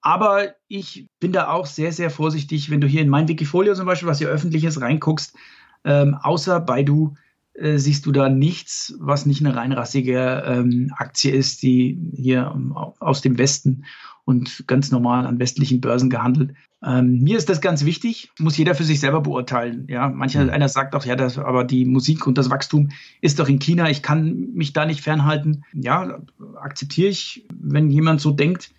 Aber 0.06 0.54
ich 0.68 1.08
bin 1.20 1.32
da 1.32 1.50
auch 1.50 1.66
sehr, 1.66 1.92
sehr 1.92 2.12
vorsichtig, 2.12 2.70
wenn 2.70 2.80
du 2.80 2.86
hier 2.86 3.02
in 3.02 3.10
mein 3.10 3.28
Wikifolio 3.28 3.74
zum 3.74 3.88
Beispiel, 3.88 4.08
was 4.08 4.20
hier 4.20 4.28
öffentlich 4.28 4.64
ist, 4.64 4.80
reinguckst. 4.80 5.36
Ähm, 5.84 6.14
außer 6.22 6.60
Baidu 6.60 7.16
äh, 7.56 7.80
siehst 7.80 8.06
du 8.06 8.12
da 8.12 8.30
nichts, 8.30 8.94
was 9.00 9.26
nicht 9.26 9.44
eine 9.44 9.56
reinrassige 9.56 10.44
ähm, 10.46 10.94
Aktie 10.96 11.32
ist, 11.32 11.64
die 11.64 11.98
hier 12.14 12.52
ähm, 12.54 12.78
aus 13.00 13.22
dem 13.22 13.40
Westen 13.40 13.86
und 14.26 14.66
ganz 14.68 14.92
normal 14.92 15.26
an 15.26 15.40
westlichen 15.40 15.82
Börsen 15.82 16.12
gehandelt. 16.12 16.54
Ähm, 16.84 17.24
mir 17.24 17.36
ist 17.36 17.50
das 17.50 17.60
ganz 17.60 17.84
wichtig, 17.84 18.30
muss 18.38 18.58
jeder 18.58 18.76
für 18.76 18.84
sich 18.84 19.00
selber 19.00 19.22
beurteilen. 19.22 19.88
Ja, 19.90 20.08
mancher 20.10 20.44
mhm. 20.44 20.52
einer 20.52 20.70
sagt 20.70 20.94
auch, 20.94 21.06
ja, 21.06 21.16
das, 21.16 21.40
aber 21.40 21.64
die 21.64 21.84
Musik 21.84 22.28
und 22.28 22.38
das 22.38 22.52
Wachstum 22.52 22.90
ist 23.22 23.40
doch 23.40 23.50
in 23.50 23.58
China, 23.58 23.90
ich 23.90 24.04
kann 24.04 24.52
mich 24.54 24.72
da 24.72 24.86
nicht 24.86 25.02
fernhalten. 25.02 25.64
Ja, 25.74 26.20
akzeptiere 26.62 27.10
ich, 27.10 27.48
wenn 27.60 27.90
jemand 27.90 28.22
so 28.22 28.30
denkt. 28.30 28.70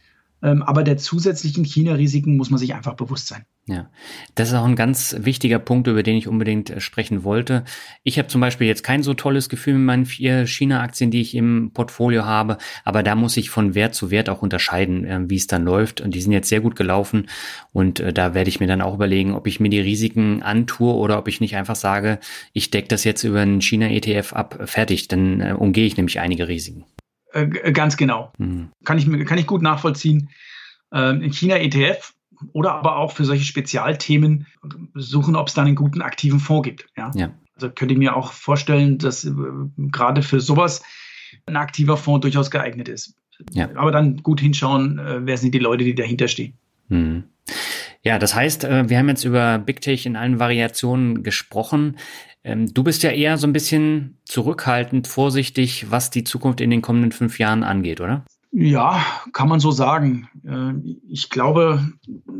Ähm, 0.42 0.62
aber 0.62 0.82
der 0.84 0.98
zusätzlichen 0.98 1.64
China-Risiken 1.64 2.36
muss 2.36 2.50
man 2.50 2.58
sich 2.58 2.74
einfach 2.74 2.94
bewusst 2.94 3.26
sein. 3.28 3.44
Ja, 3.68 3.90
das 4.36 4.48
ist 4.48 4.54
auch 4.54 4.64
ein 4.64 4.76
ganz 4.76 5.16
wichtiger 5.18 5.58
Punkt, 5.58 5.88
über 5.88 6.04
den 6.04 6.16
ich 6.16 6.28
unbedingt 6.28 6.70
äh, 6.70 6.80
sprechen 6.80 7.24
wollte. 7.24 7.64
Ich 8.04 8.18
habe 8.18 8.28
zum 8.28 8.40
Beispiel 8.40 8.68
jetzt 8.68 8.84
kein 8.84 9.02
so 9.02 9.12
tolles 9.14 9.48
Gefühl 9.48 9.74
mit 9.74 9.86
meinen 9.86 10.06
vier 10.06 10.46
China-Aktien, 10.46 11.10
die 11.10 11.20
ich 11.20 11.34
im 11.34 11.72
Portfolio 11.72 12.24
habe, 12.24 12.58
aber 12.84 13.02
da 13.02 13.16
muss 13.16 13.36
ich 13.36 13.50
von 13.50 13.74
Wert 13.74 13.96
zu 13.96 14.12
Wert 14.12 14.28
auch 14.28 14.42
unterscheiden, 14.42 15.04
äh, 15.04 15.20
wie 15.28 15.36
es 15.36 15.48
dann 15.48 15.64
läuft. 15.64 16.00
Und 16.00 16.14
die 16.14 16.20
sind 16.20 16.32
jetzt 16.32 16.48
sehr 16.48 16.60
gut 16.60 16.76
gelaufen 16.76 17.28
und 17.72 17.98
äh, 17.98 18.12
da 18.12 18.34
werde 18.34 18.50
ich 18.50 18.60
mir 18.60 18.68
dann 18.68 18.82
auch 18.82 18.94
überlegen, 18.94 19.34
ob 19.34 19.48
ich 19.48 19.58
mir 19.58 19.70
die 19.70 19.80
Risiken 19.80 20.42
antue 20.42 20.94
oder 20.94 21.18
ob 21.18 21.26
ich 21.26 21.40
nicht 21.40 21.56
einfach 21.56 21.76
sage, 21.76 22.20
ich 22.52 22.70
decke 22.70 22.88
das 22.88 23.02
jetzt 23.02 23.24
über 23.24 23.40
einen 23.40 23.60
China-ETF 23.62 24.32
ab, 24.32 24.60
fertig, 24.66 25.08
dann 25.08 25.42
umgehe 25.54 25.86
ich 25.86 25.96
nämlich 25.96 26.20
einige 26.20 26.46
Risiken. 26.46 26.84
Äh, 27.32 27.72
ganz 27.72 27.96
genau. 27.96 28.32
Mhm. 28.38 28.70
Kann, 28.84 28.98
ich, 28.98 29.26
kann 29.26 29.38
ich 29.38 29.46
gut 29.46 29.62
nachvollziehen. 29.62 30.30
Ähm, 30.92 31.22
in 31.22 31.32
China 31.32 31.56
ETF 31.56 32.14
oder 32.52 32.74
aber 32.74 32.96
auch 32.96 33.12
für 33.12 33.24
solche 33.24 33.44
Spezialthemen 33.44 34.46
suchen, 34.94 35.36
ob 35.36 35.48
es 35.48 35.54
da 35.54 35.62
einen 35.62 35.74
guten 35.74 36.02
aktiven 36.02 36.38
Fonds 36.38 36.66
gibt. 36.66 36.86
Ja? 36.96 37.10
ja. 37.14 37.32
Also 37.54 37.70
könnte 37.70 37.94
ich 37.94 37.98
mir 37.98 38.14
auch 38.14 38.32
vorstellen, 38.32 38.98
dass 38.98 39.24
äh, 39.24 39.32
gerade 39.76 40.22
für 40.22 40.40
sowas 40.40 40.82
ein 41.46 41.56
aktiver 41.56 41.96
Fonds 41.96 42.22
durchaus 42.22 42.50
geeignet 42.50 42.88
ist. 42.88 43.14
Ja. 43.52 43.68
Aber 43.74 43.90
dann 43.90 44.22
gut 44.22 44.40
hinschauen, 44.40 44.98
äh, 44.98 45.26
wer 45.26 45.36
sind 45.36 45.54
die 45.54 45.58
Leute, 45.58 45.84
die 45.84 45.94
dahinter 45.94 46.28
stehen. 46.28 46.54
Mhm. 46.88 47.24
Ja, 48.02 48.18
das 48.18 48.34
heißt, 48.34 48.64
äh, 48.64 48.88
wir 48.88 48.98
haben 48.98 49.08
jetzt 49.08 49.24
über 49.24 49.58
Big 49.58 49.80
Tech 49.80 50.06
in 50.06 50.16
allen 50.16 50.38
Variationen 50.38 51.22
gesprochen. 51.22 51.96
Ähm, 52.46 52.72
du 52.72 52.84
bist 52.84 53.02
ja 53.02 53.10
eher 53.10 53.38
so 53.38 53.46
ein 53.48 53.52
bisschen 53.52 54.18
zurückhaltend, 54.24 55.08
vorsichtig, 55.08 55.90
was 55.90 56.10
die 56.10 56.22
Zukunft 56.22 56.60
in 56.60 56.70
den 56.70 56.80
kommenden 56.80 57.10
fünf 57.10 57.40
Jahren 57.40 57.64
angeht, 57.64 58.00
oder? 58.00 58.24
Ja, 58.52 59.04
kann 59.32 59.48
man 59.48 59.58
so 59.58 59.72
sagen. 59.72 60.28
Äh, 60.46 60.74
ich 61.08 61.28
glaube 61.28 61.92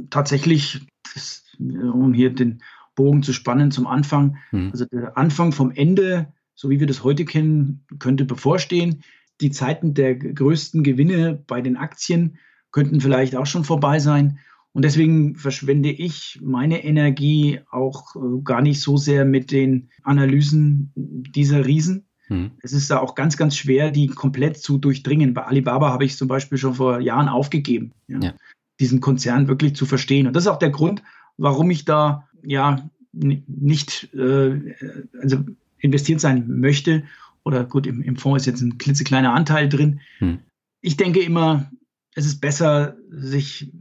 tatsächlich, 0.09 0.87
das, 1.13 1.45
um 1.59 2.15
hier 2.15 2.33
den 2.33 2.63
Bogen 2.95 3.25
zu 3.25 3.33
spannen 3.33 3.73
zum 3.73 3.89
Anfang, 3.89 4.37
hm. 4.51 4.71
also 4.71 4.85
der 4.85 5.19
Anfang 5.19 5.51
vom 5.51 5.73
Ende, 5.73 6.33
so 6.55 6.71
wie 6.71 6.79
wir 6.79 6.87
das 6.87 7.03
heute 7.03 7.25
kennen, 7.25 7.85
könnte 7.99 8.25
bevorstehen. 8.25 9.03
Die 9.41 9.51
Zeiten 9.51 9.93
der 9.93 10.15
größten 10.15 10.85
Gewinne 10.85 11.43
bei 11.49 11.61
den 11.61 11.77
Aktien 11.77 12.39
könnten 12.71 13.01
vielleicht 13.01 13.35
auch 13.35 13.47
schon 13.47 13.65
vorbei 13.65 13.99
sein. 13.99 14.39
Und 14.77 14.85
deswegen 14.85 15.37
verschwende 15.37 15.89
ich 15.89 16.39
meine 16.43 16.85
Energie 16.85 17.61
auch 17.71 18.15
äh, 18.15 18.43
gar 18.45 18.61
nicht 18.61 18.83
so 18.83 18.99
sehr 18.99 19.25
mit 19.25 19.51
den 19.51 19.89
Analysen 20.03 20.93
dieser 20.95 21.65
Riesen. 21.65 22.05
Hm. 22.27 22.51
Es 22.61 22.75
ist 22.75 22.91
da 22.91 22.99
auch 22.99 23.15
ganz, 23.15 23.39
ganz 23.39 23.57
schwer, 23.57 23.91
die 23.91 24.09
komplett 24.09 24.59
zu 24.59 24.77
durchdringen. 24.77 25.33
Bei 25.33 25.45
Alibaba 25.45 25.89
habe 25.89 26.05
ich 26.05 26.19
zum 26.19 26.29
Beispiel 26.29 26.59
schon 26.59 26.75
vor 26.75 27.01
Jahren 27.01 27.31
aufgegeben, 27.31 27.93
ja, 28.07 28.19
ja. 28.21 28.35
diesen 28.79 29.01
Konzern 29.01 29.49
wirklich 29.49 29.75
zu 29.75 29.87
verstehen. 29.87 30.27
Und 30.27 30.37
das 30.37 30.45
ist 30.45 30.49
auch 30.49 30.59
der 30.59 30.69
Grund, 30.69 31.03
warum 31.39 31.71
ich 31.71 31.87
da 31.87 32.29
ja 32.45 32.91
nicht 33.13 34.13
äh, 34.13 34.75
also 35.23 35.39
investiert 35.79 36.21
sein 36.21 36.61
möchte. 36.61 37.05
Oder 37.47 37.65
gut, 37.65 37.87
im, 37.87 38.03
im 38.03 38.17
Fonds 38.17 38.43
ist 38.43 38.47
jetzt 38.47 38.61
ein 38.61 38.77
klitzekleiner 38.77 39.33
Anteil 39.33 39.71
drin. 39.71 40.01
Hm. 40.19 40.41
Ich 40.83 40.99
denke 40.99 41.21
immer, 41.21 41.73
es 42.15 42.27
ist 42.27 42.43
besser, 42.43 42.99
sich 43.09 43.73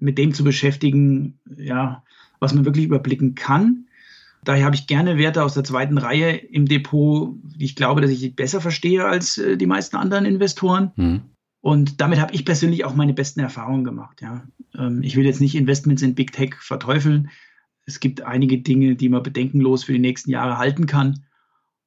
mit 0.00 0.18
dem 0.18 0.34
zu 0.34 0.44
beschäftigen, 0.44 1.38
ja, 1.56 2.02
was 2.40 2.54
man 2.54 2.64
wirklich 2.64 2.84
überblicken 2.84 3.34
kann. 3.34 3.86
Daher 4.44 4.64
habe 4.64 4.76
ich 4.76 4.86
gerne 4.86 5.18
Werte 5.18 5.42
aus 5.42 5.54
der 5.54 5.64
zweiten 5.64 5.98
Reihe 5.98 6.36
im 6.36 6.66
Depot, 6.66 7.34
die 7.42 7.64
ich 7.64 7.76
glaube, 7.76 8.00
dass 8.00 8.10
ich 8.10 8.36
besser 8.36 8.60
verstehe 8.60 9.04
als 9.04 9.38
äh, 9.38 9.56
die 9.56 9.66
meisten 9.66 9.96
anderen 9.96 10.24
Investoren. 10.24 10.92
Mhm. 10.96 11.22
Und 11.60 12.00
damit 12.00 12.20
habe 12.20 12.34
ich 12.34 12.44
persönlich 12.44 12.84
auch 12.84 12.94
meine 12.94 13.14
besten 13.14 13.40
Erfahrungen 13.40 13.84
gemacht. 13.84 14.22
Ja. 14.22 14.46
Ähm, 14.76 15.02
ich 15.02 15.16
will 15.16 15.26
jetzt 15.26 15.40
nicht 15.40 15.54
Investments 15.54 16.02
in 16.02 16.14
Big 16.14 16.32
Tech 16.32 16.54
verteufeln. 16.60 17.30
Es 17.84 18.00
gibt 18.00 18.22
einige 18.22 18.58
Dinge, 18.58 18.96
die 18.96 19.08
man 19.08 19.22
bedenkenlos 19.22 19.84
für 19.84 19.92
die 19.92 19.98
nächsten 19.98 20.30
Jahre 20.30 20.58
halten 20.58 20.86
kann. 20.86 21.24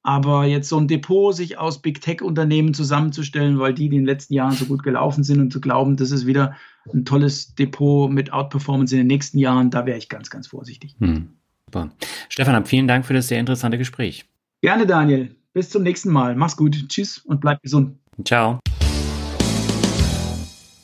Aber 0.02 0.44
jetzt 0.46 0.68
so 0.68 0.78
ein 0.78 0.88
Depot 0.88 1.34
sich 1.34 1.58
aus 1.58 1.80
Big 1.80 2.00
Tech-Unternehmen 2.00 2.74
zusammenzustellen, 2.74 3.58
weil 3.60 3.72
die 3.72 3.86
in 3.86 3.92
den 3.92 4.04
letzten 4.04 4.34
Jahren 4.34 4.52
so 4.52 4.64
gut 4.64 4.82
gelaufen 4.82 5.22
sind 5.22 5.40
und 5.40 5.52
zu 5.52 5.60
glauben, 5.60 5.96
das 5.96 6.10
ist 6.10 6.26
wieder 6.26 6.56
ein 6.92 7.04
tolles 7.04 7.54
Depot 7.54 8.10
mit 8.10 8.32
Outperformance 8.32 8.94
in 8.94 8.98
den 8.98 9.06
nächsten 9.06 9.38
Jahren, 9.38 9.70
da 9.70 9.86
wäre 9.86 9.98
ich 9.98 10.08
ganz, 10.08 10.28
ganz 10.28 10.48
vorsichtig. 10.48 10.96
Hm. 10.98 11.28
Super. 11.66 11.90
Stefan, 12.28 12.66
vielen 12.66 12.88
Dank 12.88 13.06
für 13.06 13.14
das 13.14 13.28
sehr 13.28 13.38
interessante 13.38 13.78
Gespräch. 13.78 14.24
Gerne, 14.60 14.86
Daniel. 14.86 15.34
Bis 15.52 15.70
zum 15.70 15.82
nächsten 15.82 16.10
Mal. 16.10 16.34
Mach's 16.34 16.56
gut. 16.56 16.88
Tschüss 16.88 17.18
und 17.18 17.40
bleib 17.40 17.62
gesund. 17.62 17.96
Ciao. 18.24 18.58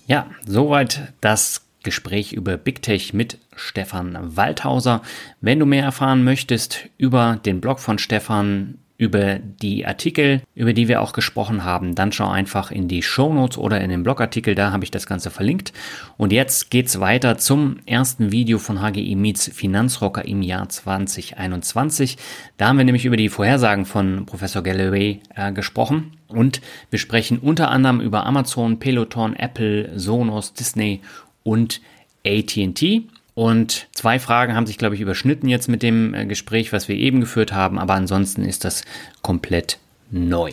Ja, 0.06 0.26
soweit 0.46 1.12
das 1.20 1.66
Gespräch 1.82 2.32
über 2.32 2.56
Big 2.56 2.82
Tech 2.82 3.12
mit 3.12 3.38
Stefan 3.56 4.36
Waldhauser. 4.36 5.02
Wenn 5.40 5.58
du 5.58 5.66
mehr 5.66 5.84
erfahren 5.84 6.24
möchtest 6.24 6.88
über 6.96 7.38
den 7.44 7.60
Blog 7.60 7.80
von 7.80 7.98
Stefan, 7.98 8.78
über 8.98 9.38
die 9.38 9.86
Artikel, 9.86 10.42
über 10.56 10.72
die 10.72 10.88
wir 10.88 11.00
auch 11.00 11.12
gesprochen 11.12 11.62
haben, 11.62 11.94
dann 11.94 12.10
schau 12.10 12.28
einfach 12.28 12.72
in 12.72 12.88
die 12.88 13.02
Show 13.02 13.32
Notes 13.32 13.56
oder 13.56 13.80
in 13.80 13.90
den 13.90 14.02
Blogartikel, 14.02 14.56
da 14.56 14.72
habe 14.72 14.82
ich 14.82 14.90
das 14.90 15.06
Ganze 15.06 15.30
verlinkt. 15.30 15.72
Und 16.16 16.32
jetzt 16.32 16.68
geht's 16.68 16.98
weiter 16.98 17.38
zum 17.38 17.76
ersten 17.86 18.32
Video 18.32 18.58
von 18.58 18.80
HGI 18.80 19.14
Meets 19.14 19.52
Finanzrocker 19.54 20.24
im 20.24 20.42
Jahr 20.42 20.68
2021. 20.68 22.18
Da 22.56 22.66
haben 22.66 22.78
wir 22.78 22.84
nämlich 22.84 23.04
über 23.04 23.16
die 23.16 23.28
Vorhersagen 23.28 23.86
von 23.86 24.26
Professor 24.26 24.64
Galloway 24.64 25.20
äh, 25.36 25.52
gesprochen. 25.52 26.18
Und 26.26 26.60
wir 26.90 26.98
sprechen 26.98 27.38
unter 27.38 27.70
anderem 27.70 28.00
über 28.00 28.26
Amazon, 28.26 28.80
Peloton, 28.80 29.36
Apple, 29.36 29.96
Sonos, 29.96 30.54
Disney 30.54 31.02
und 31.44 31.80
AT&T. 32.26 33.04
Und 33.38 33.86
zwei 33.92 34.18
Fragen 34.18 34.56
haben 34.56 34.66
sich, 34.66 34.78
glaube 34.78 34.96
ich, 34.96 35.00
überschnitten 35.00 35.48
jetzt 35.48 35.68
mit 35.68 35.84
dem 35.84 36.12
äh, 36.12 36.26
Gespräch, 36.26 36.72
was 36.72 36.88
wir 36.88 36.96
eben 36.96 37.20
geführt 37.20 37.52
haben, 37.52 37.78
aber 37.78 37.94
ansonsten 37.94 38.42
ist 38.42 38.64
das 38.64 38.82
komplett 39.22 39.78
neu. 40.10 40.50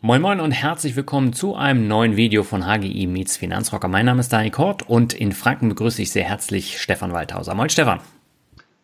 Moin 0.00 0.22
Moin 0.22 0.38
und 0.38 0.52
herzlich 0.52 0.94
willkommen 0.94 1.32
zu 1.32 1.56
einem 1.56 1.88
neuen 1.88 2.16
Video 2.16 2.44
von 2.44 2.64
HGI 2.64 3.08
Meets 3.08 3.36
Finanzrocker. 3.38 3.88
Mein 3.88 4.06
Name 4.06 4.20
ist 4.20 4.32
Dani 4.32 4.50
Kort 4.50 4.88
und 4.88 5.14
in 5.14 5.32
Franken 5.32 5.70
begrüße 5.70 6.00
ich 6.00 6.12
sehr 6.12 6.26
herzlich 6.26 6.80
Stefan 6.80 7.12
Waldhauser. 7.12 7.56
Moin 7.56 7.70
Stefan. 7.70 7.98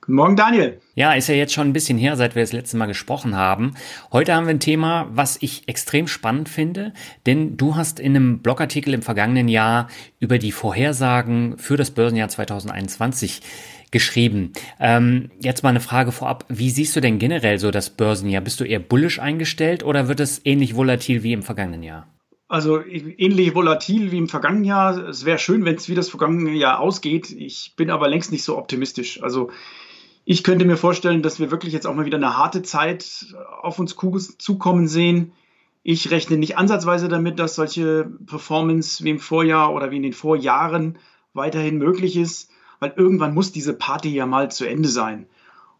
Guten 0.06 0.16
Morgen, 0.18 0.36
Daniel. 0.36 0.80
Ja, 0.94 1.14
ist 1.14 1.26
ja 1.26 1.34
jetzt 1.34 1.52
schon 1.52 1.66
ein 1.66 1.72
bisschen 1.72 1.98
her, 1.98 2.14
seit 2.14 2.36
wir 2.36 2.42
das 2.42 2.52
letzte 2.52 2.76
Mal 2.76 2.86
gesprochen 2.86 3.34
haben. 3.34 3.74
Heute 4.12 4.36
haben 4.36 4.46
wir 4.46 4.54
ein 4.54 4.60
Thema, 4.60 5.08
was 5.10 5.36
ich 5.40 5.68
extrem 5.68 6.06
spannend 6.06 6.48
finde, 6.48 6.94
denn 7.26 7.56
du 7.56 7.74
hast 7.74 7.98
in 7.98 8.14
einem 8.14 8.38
Blogartikel 8.38 8.94
im 8.94 9.02
vergangenen 9.02 9.48
Jahr 9.48 9.88
über 10.20 10.38
die 10.38 10.52
Vorhersagen 10.52 11.58
für 11.58 11.76
das 11.76 11.90
Börsenjahr 11.90 12.28
2021 12.28 13.42
geschrieben. 13.90 14.52
Ähm, 14.78 15.32
jetzt 15.40 15.64
mal 15.64 15.70
eine 15.70 15.80
Frage 15.80 16.12
vorab. 16.12 16.44
Wie 16.48 16.70
siehst 16.70 16.94
du 16.94 17.00
denn 17.00 17.18
generell 17.18 17.58
so 17.58 17.72
das 17.72 17.90
Börsenjahr? 17.90 18.42
Bist 18.42 18.60
du 18.60 18.64
eher 18.64 18.78
bullisch 18.78 19.18
eingestellt 19.18 19.82
oder 19.82 20.06
wird 20.06 20.20
es 20.20 20.40
ähnlich 20.44 20.76
volatil 20.76 21.24
wie 21.24 21.32
im 21.32 21.42
vergangenen 21.42 21.82
Jahr? 21.82 22.06
Also 22.46 22.80
ähnlich 22.80 23.56
volatil 23.56 24.12
wie 24.12 24.18
im 24.18 24.28
vergangenen 24.28 24.66
Jahr. 24.66 25.08
Es 25.08 25.24
wäre 25.24 25.40
schön, 25.40 25.64
wenn 25.64 25.74
es 25.74 25.88
wie 25.88 25.96
das 25.96 26.10
vergangene 26.10 26.52
Jahr 26.52 26.78
ausgeht. 26.78 27.32
Ich 27.36 27.74
bin 27.74 27.90
aber 27.90 28.06
längst 28.06 28.30
nicht 28.30 28.44
so 28.44 28.56
optimistisch. 28.56 29.20
Also 29.20 29.50
Ich 30.28 30.42
könnte 30.42 30.64
mir 30.64 30.76
vorstellen, 30.76 31.22
dass 31.22 31.38
wir 31.38 31.52
wirklich 31.52 31.72
jetzt 31.72 31.86
auch 31.86 31.94
mal 31.94 32.04
wieder 32.04 32.16
eine 32.16 32.36
harte 32.36 32.62
Zeit 32.62 33.32
auf 33.62 33.78
uns 33.78 33.94
zukommen 34.38 34.88
sehen. 34.88 35.30
Ich 35.84 36.10
rechne 36.10 36.36
nicht 36.36 36.58
ansatzweise 36.58 37.06
damit, 37.06 37.38
dass 37.38 37.54
solche 37.54 38.10
Performance 38.26 39.04
wie 39.04 39.10
im 39.10 39.20
Vorjahr 39.20 39.72
oder 39.72 39.92
wie 39.92 39.98
in 39.98 40.02
den 40.02 40.12
Vorjahren 40.12 40.98
weiterhin 41.32 41.78
möglich 41.78 42.16
ist, 42.16 42.50
weil 42.80 42.92
irgendwann 42.96 43.34
muss 43.34 43.52
diese 43.52 43.72
Party 43.72 44.12
ja 44.12 44.26
mal 44.26 44.50
zu 44.50 44.64
Ende 44.64 44.88
sein. 44.88 45.28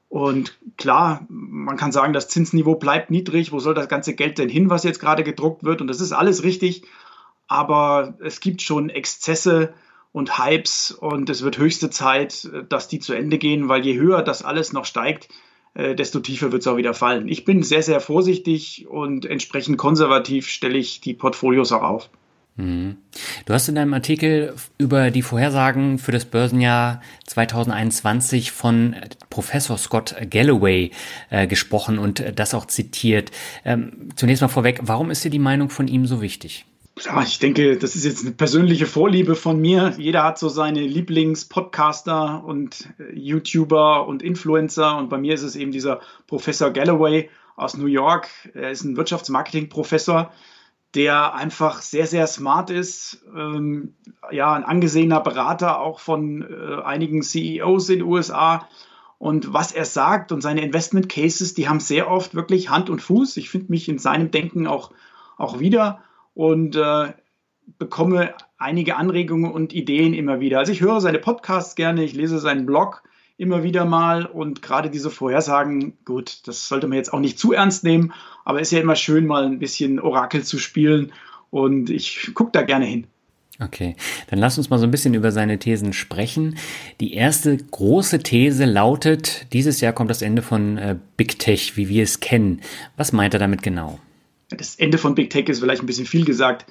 Und 0.09 0.57
klar, 0.77 1.27
man 1.29 1.77
kann 1.77 1.91
sagen, 1.91 2.13
das 2.13 2.29
Zinsniveau 2.29 2.77
bleibt 2.77 3.11
niedrig. 3.11 3.51
Wo 3.51 3.59
soll 3.59 3.75
das 3.75 3.89
ganze 3.89 4.15
Geld 4.15 4.39
denn 4.39 4.49
hin, 4.49 4.71
was 4.71 4.85
jetzt 4.85 5.01
gerade 5.01 5.25
gedruckt 5.25 5.65
wird? 5.65 5.81
Und 5.81 5.89
das 5.89 6.01
ist 6.01 6.13
alles 6.13 6.45
richtig. 6.45 6.85
Aber 7.49 8.15
es 8.21 8.39
gibt 8.39 8.63
schon 8.63 8.91
Exzesse 8.91 9.75
und 10.17 10.39
Hypes 10.39 10.93
und 10.93 11.29
es 11.29 11.43
wird 11.43 11.59
höchste 11.59 11.91
Zeit, 11.91 12.49
dass 12.71 12.89
die 12.89 13.01
zu 13.01 13.13
Ende 13.13 13.37
gehen, 13.37 13.69
weil 13.69 13.85
je 13.85 13.99
höher 13.99 14.23
das 14.23 14.43
alles 14.43 14.73
noch 14.73 14.87
steigt, 14.87 15.29
äh, 15.75 15.95
desto 15.95 16.21
tiefer 16.21 16.53
wird 16.53 16.63
es 16.63 16.69
auch 16.69 16.79
wieder 16.79 16.95
fallen. 16.95 17.29
Ich 17.29 17.45
bin 17.45 17.63
sehr, 17.63 17.83
sehr 17.83 18.01
vorsichtig 18.01 18.87
und 18.89 19.27
entsprechend 19.27 19.77
konservativ 19.77 20.49
stelle 20.49 20.79
ich 20.79 21.03
die 21.03 21.13
Portfolios 21.13 21.71
auch 21.71 21.83
auf. 21.83 22.11
Mhm. 22.57 22.97
Du 23.45 23.53
hast 23.53 23.69
in 23.69 23.75
deinem 23.75 23.93
Artikel 23.93 24.55
über 24.79 25.11
die 25.11 25.21
Vorhersagen 25.21 25.99
für 25.99 26.13
das 26.13 26.25
Börsenjahr 26.25 27.03
2021 27.27 28.53
von 28.53 28.97
Professor 29.29 29.77
Scott 29.77 30.17
Galloway 30.31 30.93
äh, 31.29 31.47
gesprochen 31.47 31.99
und 31.99 32.25
das 32.35 32.55
auch 32.55 32.65
zitiert. 32.65 33.33
Ähm, 33.67 34.09
zunächst 34.17 34.41
mal 34.41 34.49
vorweg, 34.49 34.81
warum 34.81 35.11
ist 35.11 35.25
dir 35.25 35.31
die 35.31 35.39
Meinung 35.39 35.69
von 35.69 35.89
ihm 35.89 36.07
so 36.07 36.23
wichtig? 36.23 36.65
Ich 36.99 37.39
denke, 37.39 37.77
das 37.77 37.95
ist 37.95 38.05
jetzt 38.05 38.25
eine 38.25 38.35
persönliche 38.35 38.87
Vorliebe 38.87 39.35
von 39.35 39.61
mir. 39.61 39.95
Jeder 39.99 40.25
hat 40.25 40.39
so 40.39 40.49
seine 40.49 40.81
Lieblingspodcaster 40.81 42.43
und 42.43 42.89
äh, 42.99 43.13
YouTuber 43.15 44.07
und 44.07 44.23
Influencer. 44.23 44.97
Und 44.97 45.11
bei 45.11 45.19
mir 45.19 45.35
ist 45.35 45.43
es 45.43 45.57
eben 45.57 45.73
dieser 45.73 46.01
Professor 46.27 46.71
Galloway 46.71 47.29
aus 47.55 47.77
New 47.77 47.87
York. 47.87 48.29
Er 48.55 48.71
ist 48.71 48.85
ein 48.85 48.97
Wirtschaftsmarketing-Professor 48.97 50.33
der 50.97 51.35
einfach 51.35 51.83
sehr, 51.83 52.07
sehr 52.07 52.27
smart 52.27 52.71
ist. 52.71 53.23
Ähm, 53.37 53.95
ja, 54.31 54.55
ein 54.55 54.65
angesehener 54.65 55.21
Berater 55.21 55.81
auch 55.81 56.01
von 56.01 56.43
äh, 56.43 56.83
einigen 56.83 57.23
CEOs 57.23 57.91
in 57.91 57.99
den 57.99 58.09
USA. 58.09 58.67
Und 59.19 59.53
was 59.53 59.73
er 59.73 59.85
sagt 59.85 60.33
und 60.33 60.41
seine 60.41 60.63
Investment 60.63 61.11
Cases, 61.11 61.53
die 61.53 61.69
haben 61.69 61.81
sehr 61.81 62.11
oft 62.11 62.35
wirklich 62.35 62.71
Hand 62.71 62.89
und 62.89 63.03
Fuß. 63.03 63.37
Ich 63.37 63.51
finde 63.51 63.71
mich 63.71 63.91
in 63.91 63.99
seinem 63.99 64.31
Denken 64.31 64.67
auch, 64.67 64.91
auch 65.37 65.61
wieder 65.61 66.03
und 66.37 66.77
äh, 66.77 67.13
bekomme 67.79 68.35
einige 68.59 68.97
Anregungen 68.97 69.51
und 69.51 69.73
Ideen 69.73 70.15
immer 70.15 70.39
wieder. 70.39 70.59
Also 70.59 70.71
ich 70.71 70.83
höre 70.83 71.01
seine 71.01 71.19
Podcasts 71.19 71.75
gerne, 71.75 72.05
ich 72.05 72.13
lese 72.13 72.39
seinen 72.39 72.67
Blog 72.67 73.03
immer 73.39 73.63
wieder 73.63 73.85
mal 73.85 74.27
und 74.27 74.63
gerade 74.63 74.91
diese 74.91 75.11
Vorhersagen, 75.11 75.95
gut, 76.05 76.47
das 76.47 76.69
sollte 76.69 76.87
man 76.87 76.97
jetzt 76.97 77.13
auch 77.13 77.21
nicht 77.21 77.39
zu 77.39 77.53
ernst 77.53 77.85
nehmen, 77.85 78.13
aber 78.45 78.61
ist 78.61 78.71
ja 78.71 78.81
immer 78.81 78.97
schön, 78.97 79.27
mal 79.27 79.45
ein 79.45 79.59
bisschen 79.59 79.99
Orakel 79.99 80.45
zu 80.45 80.59
spielen 80.59 81.13
und 81.51 81.91
ich 81.91 82.31
gucke 82.35 82.53
da 82.53 82.63
gerne 82.63 82.85
hin. 82.85 83.07
Okay, 83.59 83.97
dann 84.29 84.39
lass 84.39 84.59
uns 84.59 84.69
mal 84.69 84.79
so 84.79 84.85
ein 84.85 84.91
bisschen 84.91 85.15
über 85.15 85.33
seine 85.33 85.59
Thesen 85.59 85.95
sprechen. 85.95 86.59
Die 87.01 87.15
erste 87.15 87.57
große 87.57 88.19
These 88.19 88.67
lautet, 88.67 89.47
dieses 89.55 89.81
Jahr 89.81 89.95
kommt 89.95 90.11
das 90.11 90.21
Ende 90.21 90.43
von 90.43 90.77
äh, 90.77 90.97
Big 91.17 91.39
Tech, 91.39 91.79
wie 91.79 91.89
wir 91.89 92.03
es 92.03 92.21
kennen. 92.21 92.61
Was 92.99 93.13
meint 93.13 93.33
er 93.33 93.41
damit 93.41 93.63
genau? 93.63 93.99
Das 94.49 94.77
Ende 94.77 94.99
von 94.99 95.15
Big 95.15 95.31
Tech 95.31 95.49
ist 95.49 95.61
vielleicht 95.61 95.83
ein 95.83 95.87
bisschen 95.87 96.07
viel 96.07 96.25
gesagt. 96.25 96.67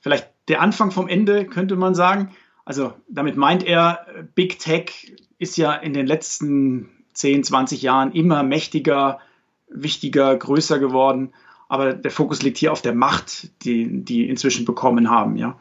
Vielleicht 0.00 0.28
der 0.48 0.60
Anfang 0.62 0.90
vom 0.90 1.08
Ende, 1.08 1.44
könnte 1.44 1.76
man 1.76 1.94
sagen. 1.94 2.34
Also 2.64 2.94
damit 3.08 3.36
meint 3.36 3.64
er, 3.64 4.06
Big 4.34 4.58
Tech 4.58 5.12
ist 5.38 5.56
ja 5.56 5.74
in 5.74 5.94
den 5.94 6.06
letzten 6.06 6.88
10, 7.14 7.44
20 7.44 7.82
Jahren 7.82 8.12
immer 8.12 8.42
mächtiger, 8.42 9.20
wichtiger, 9.68 10.36
größer 10.36 10.78
geworden. 10.78 11.32
Aber 11.68 11.92
der 11.92 12.10
Fokus 12.10 12.42
liegt 12.42 12.58
hier 12.58 12.72
auf 12.72 12.82
der 12.82 12.94
Macht, 12.94 13.50
die 13.64 14.04
die 14.04 14.28
inzwischen 14.28 14.64
bekommen 14.64 15.10
haben. 15.10 15.36
Ja. 15.36 15.58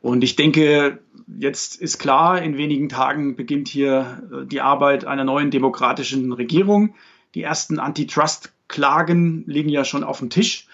Und 0.00 0.22
ich 0.22 0.36
denke, 0.36 1.00
jetzt 1.38 1.76
ist 1.76 1.98
klar, 1.98 2.40
in 2.40 2.56
wenigen 2.56 2.88
Tagen 2.88 3.36
beginnt 3.36 3.68
hier 3.68 4.22
äh, 4.32 4.46
die 4.46 4.60
Arbeit 4.60 5.04
einer 5.04 5.24
neuen 5.24 5.50
demokratischen 5.50 6.32
Regierung. 6.32 6.94
Die 7.34 7.42
ersten 7.42 7.78
Antitrust-Klagen 7.78 9.44
liegen 9.46 9.68
ja 9.68 9.84
schon 9.84 10.04
auf 10.04 10.18
dem 10.18 10.30
Tisch. 10.30 10.67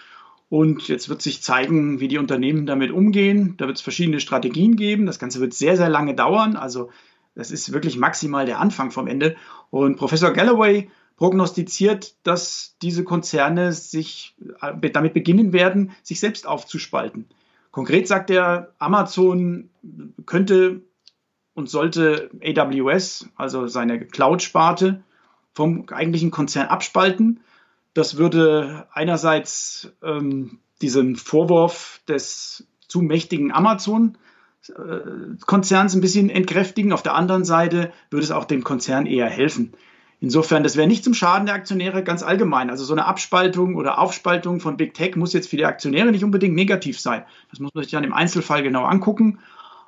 Und 0.49 0.87
jetzt 0.87 1.09
wird 1.09 1.21
sich 1.21 1.41
zeigen, 1.41 1.99
wie 1.99 2.07
die 2.07 2.19
Unternehmen 2.19 2.65
damit 2.65 2.91
umgehen. 2.91 3.55
Da 3.57 3.67
wird 3.67 3.77
es 3.77 3.83
verschiedene 3.83 4.19
Strategien 4.19 4.75
geben. 4.75 5.05
Das 5.05 5.19
Ganze 5.19 5.39
wird 5.39 5.53
sehr, 5.53 5.75
sehr 5.75 5.89
lange 5.89 6.13
dauern. 6.13 6.55
Also 6.55 6.91
das 7.33 7.51
ist 7.51 7.73
wirklich 7.73 7.97
maximal 7.97 8.45
der 8.45 8.59
Anfang 8.59 8.91
vom 8.91 9.07
Ende. 9.07 9.35
Und 9.69 9.97
Professor 9.97 10.31
Galloway 10.31 10.89
prognostiziert, 11.17 12.15
dass 12.23 12.75
diese 12.81 13.03
Konzerne 13.03 13.73
sich 13.73 14.35
äh, 14.61 14.89
damit 14.91 15.13
beginnen 15.13 15.53
werden, 15.53 15.91
sich 16.03 16.19
selbst 16.19 16.47
aufzuspalten. 16.47 17.25
Konkret 17.71 18.07
sagt 18.07 18.29
er, 18.29 18.73
Amazon 18.79 19.69
könnte 20.25 20.81
und 21.53 21.69
sollte 21.69 22.29
AWS, 22.41 23.29
also 23.35 23.67
seine 23.67 23.99
Cloud-Sparte, 23.99 25.03
vom 25.53 25.85
eigentlichen 25.89 26.31
Konzern 26.31 26.67
abspalten. 26.67 27.39
Das 27.95 28.17
würde 28.17 28.87
einerseits 28.91 29.89
ähm, 30.03 30.59
diesen 30.81 31.15
Vorwurf 31.15 32.01
des 32.07 32.67
zu 32.87 33.01
mächtigen 33.01 33.51
Amazon 33.51 34.17
äh, 34.69 34.99
Konzerns 35.45 35.95
ein 35.95 36.01
bisschen 36.01 36.29
entkräftigen. 36.29 36.91
Auf 36.91 37.03
der 37.03 37.15
anderen 37.15 37.45
Seite 37.45 37.93
würde 38.11 38.25
es 38.25 38.31
auch 38.31 38.45
dem 38.45 38.65
Konzern 38.65 39.05
eher 39.05 39.29
helfen. 39.29 39.73
Insofern, 40.19 40.63
das 40.63 40.75
wäre 40.75 40.87
nicht 40.87 41.05
zum 41.05 41.13
Schaden 41.13 41.45
der 41.45 41.55
Aktionäre 41.55 42.03
ganz 42.03 42.21
allgemein. 42.21 42.69
Also 42.69 42.83
so 42.83 42.93
eine 42.93 43.05
Abspaltung 43.05 43.75
oder 43.75 43.97
Aufspaltung 43.97 44.59
von 44.59 44.75
Big 44.75 44.93
Tech 44.93 45.15
muss 45.15 45.31
jetzt 45.31 45.49
für 45.49 45.57
die 45.57 45.65
Aktionäre 45.65 46.11
nicht 46.11 46.23
unbedingt 46.25 46.55
negativ 46.55 46.99
sein. 46.99 47.23
Das 47.49 47.59
muss 47.59 47.73
man 47.73 47.83
sich 47.83 47.91
dann 47.91 48.03
im 48.03 48.13
Einzelfall 48.13 48.61
genau 48.61 48.83
angucken. 48.83 49.39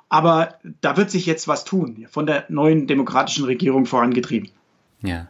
Aber 0.08 0.54
da 0.80 0.96
wird 0.96 1.10
sich 1.10 1.26
jetzt 1.26 1.46
was 1.46 1.64
tun, 1.64 2.06
von 2.08 2.24
der 2.24 2.46
neuen 2.48 2.86
demokratischen 2.86 3.44
Regierung 3.44 3.84
vorangetrieben. 3.84 4.50
Ja. 5.02 5.28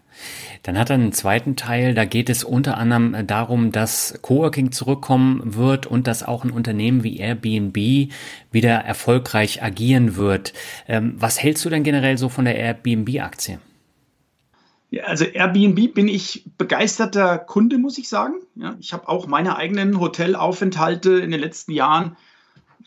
Dann 0.63 0.79
hat 0.79 0.91
er 0.91 0.95
einen 0.95 1.13
zweiten 1.13 1.55
Teil, 1.55 1.95
da 1.95 2.05
geht 2.05 2.31
es 2.31 2.43
unter 2.43 2.79
anderem 2.79 3.27
darum, 3.27 3.71
dass 3.71 4.19
Coworking 4.23 4.73
zurückkommen 4.73 5.55
wird 5.55 5.87
und 5.87 6.07
dass 6.07 6.23
auch 6.23 6.43
ein 6.43 6.51
Unternehmen 6.51 7.05
wie 7.05 7.19
Airbnb 7.19 8.11
wieder 8.51 8.75
erfolgreich 8.75 9.63
agieren 9.63 10.17
wird. 10.17 10.55
Ähm, 10.89 11.15
was 11.19 11.43
hältst 11.43 11.65
du 11.65 11.71
denn 11.71 11.85
generell 11.85 12.17
so 12.17 12.29
von 12.29 12.47
der 12.47 12.57
Airbnb-Aktie? 12.57 13.59
Ja, 14.91 15.05
also 15.05 15.27
Airbnb 15.27 15.93
bin 15.93 16.09
ich 16.09 16.45
begeisterter 16.57 17.37
Kunde, 17.37 17.77
muss 17.77 17.99
ich 17.99 18.09
sagen. 18.09 18.37
Ja, 18.55 18.75
ich 18.81 18.95
habe 18.95 19.07
auch 19.09 19.27
meine 19.27 19.57
eigenen 19.57 20.01
Hotelaufenthalte 20.01 21.19
in 21.19 21.31
den 21.31 21.41
letzten 21.41 21.73
Jahren 21.73 22.17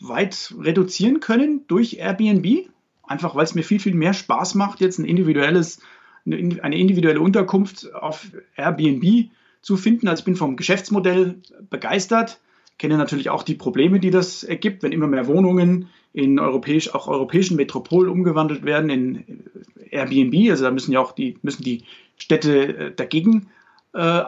weit 0.00 0.52
reduzieren 0.58 1.20
können 1.20 1.64
durch 1.68 1.98
Airbnb. 1.98 2.68
Einfach 3.04 3.36
weil 3.36 3.44
es 3.44 3.54
mir 3.54 3.62
viel, 3.62 3.78
viel 3.78 3.94
mehr 3.94 4.14
Spaß 4.14 4.56
macht, 4.56 4.80
jetzt 4.80 4.98
ein 4.98 5.04
individuelles 5.04 5.80
eine 6.24 6.78
individuelle 6.78 7.20
Unterkunft 7.20 7.92
auf 7.94 8.26
Airbnb 8.56 9.30
zu 9.60 9.76
finden. 9.76 10.08
Also 10.08 10.20
ich 10.20 10.24
bin 10.24 10.36
vom 10.36 10.56
Geschäftsmodell 10.56 11.40
begeistert, 11.70 12.40
kenne 12.78 12.96
natürlich 12.96 13.30
auch 13.30 13.42
die 13.42 13.54
Probleme, 13.54 14.00
die 14.00 14.10
das 14.10 14.42
ergibt, 14.44 14.82
wenn 14.82 14.92
immer 14.92 15.06
mehr 15.06 15.26
Wohnungen 15.26 15.88
in 16.12 16.38
europäisch, 16.38 16.94
auch 16.94 17.08
europäischen 17.08 17.56
Metropolen 17.56 18.10
umgewandelt 18.10 18.64
werden 18.64 18.90
in 18.90 19.44
Airbnb. 19.90 20.50
Also 20.50 20.64
da 20.64 20.70
müssen 20.70 20.92
ja 20.92 21.00
auch 21.00 21.12
die, 21.12 21.38
müssen 21.42 21.62
die 21.62 21.84
Städte 22.16 22.76
äh, 22.76 22.94
dagegen 22.94 23.48
äh, 23.94 24.24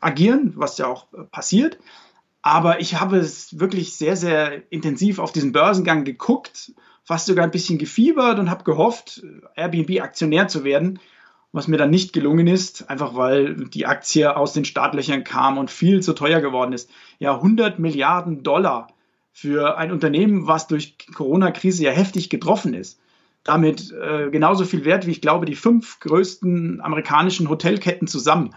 agieren, 0.00 0.52
was 0.56 0.78
ja 0.78 0.86
auch 0.86 1.06
passiert. 1.30 1.78
Aber 2.42 2.80
ich 2.80 3.00
habe 3.00 3.16
es 3.18 3.58
wirklich 3.58 3.94
sehr, 3.94 4.16
sehr 4.16 4.62
intensiv 4.70 5.18
auf 5.18 5.32
diesen 5.32 5.52
Börsengang 5.52 6.04
geguckt 6.04 6.72
fast 7.06 7.26
sogar 7.26 7.44
ein 7.44 7.52
bisschen 7.52 7.78
gefiebert 7.78 8.38
und 8.40 8.50
habe 8.50 8.64
gehofft, 8.64 9.22
Airbnb 9.54 10.00
Aktionär 10.02 10.48
zu 10.48 10.64
werden, 10.64 10.98
was 11.52 11.68
mir 11.68 11.78
dann 11.78 11.88
nicht 11.88 12.12
gelungen 12.12 12.48
ist, 12.48 12.90
einfach 12.90 13.14
weil 13.14 13.54
die 13.68 13.86
Aktie 13.86 14.36
aus 14.36 14.52
den 14.52 14.64
Startlöchern 14.64 15.22
kam 15.22 15.56
und 15.56 15.70
viel 15.70 16.02
zu 16.02 16.14
teuer 16.14 16.40
geworden 16.40 16.72
ist. 16.72 16.90
Ja, 17.20 17.36
100 17.36 17.78
Milliarden 17.78 18.42
Dollar 18.42 18.88
für 19.32 19.78
ein 19.78 19.92
Unternehmen, 19.92 20.48
was 20.48 20.66
durch 20.66 20.96
Corona-Krise 21.14 21.84
ja 21.84 21.92
heftig 21.92 22.28
getroffen 22.28 22.74
ist. 22.74 22.98
Damit 23.44 23.92
äh, 23.92 24.28
genauso 24.30 24.64
viel 24.64 24.84
wert 24.84 25.06
wie 25.06 25.12
ich 25.12 25.20
glaube 25.20 25.46
die 25.46 25.54
fünf 25.54 26.00
größten 26.00 26.80
amerikanischen 26.80 27.48
Hotelketten 27.48 28.08
zusammen. 28.08 28.56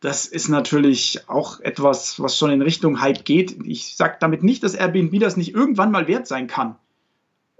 Das 0.00 0.24
ist 0.24 0.48
natürlich 0.48 1.28
auch 1.28 1.60
etwas, 1.60 2.18
was 2.18 2.38
schon 2.38 2.50
in 2.50 2.62
Richtung 2.62 3.02
Hype 3.02 3.26
geht. 3.26 3.58
Ich 3.66 3.94
sage 3.94 4.16
damit 4.20 4.42
nicht, 4.42 4.62
dass 4.62 4.74
Airbnb 4.74 5.20
das 5.20 5.36
nicht 5.36 5.54
irgendwann 5.54 5.90
mal 5.90 6.08
wert 6.08 6.26
sein 6.26 6.46
kann 6.46 6.76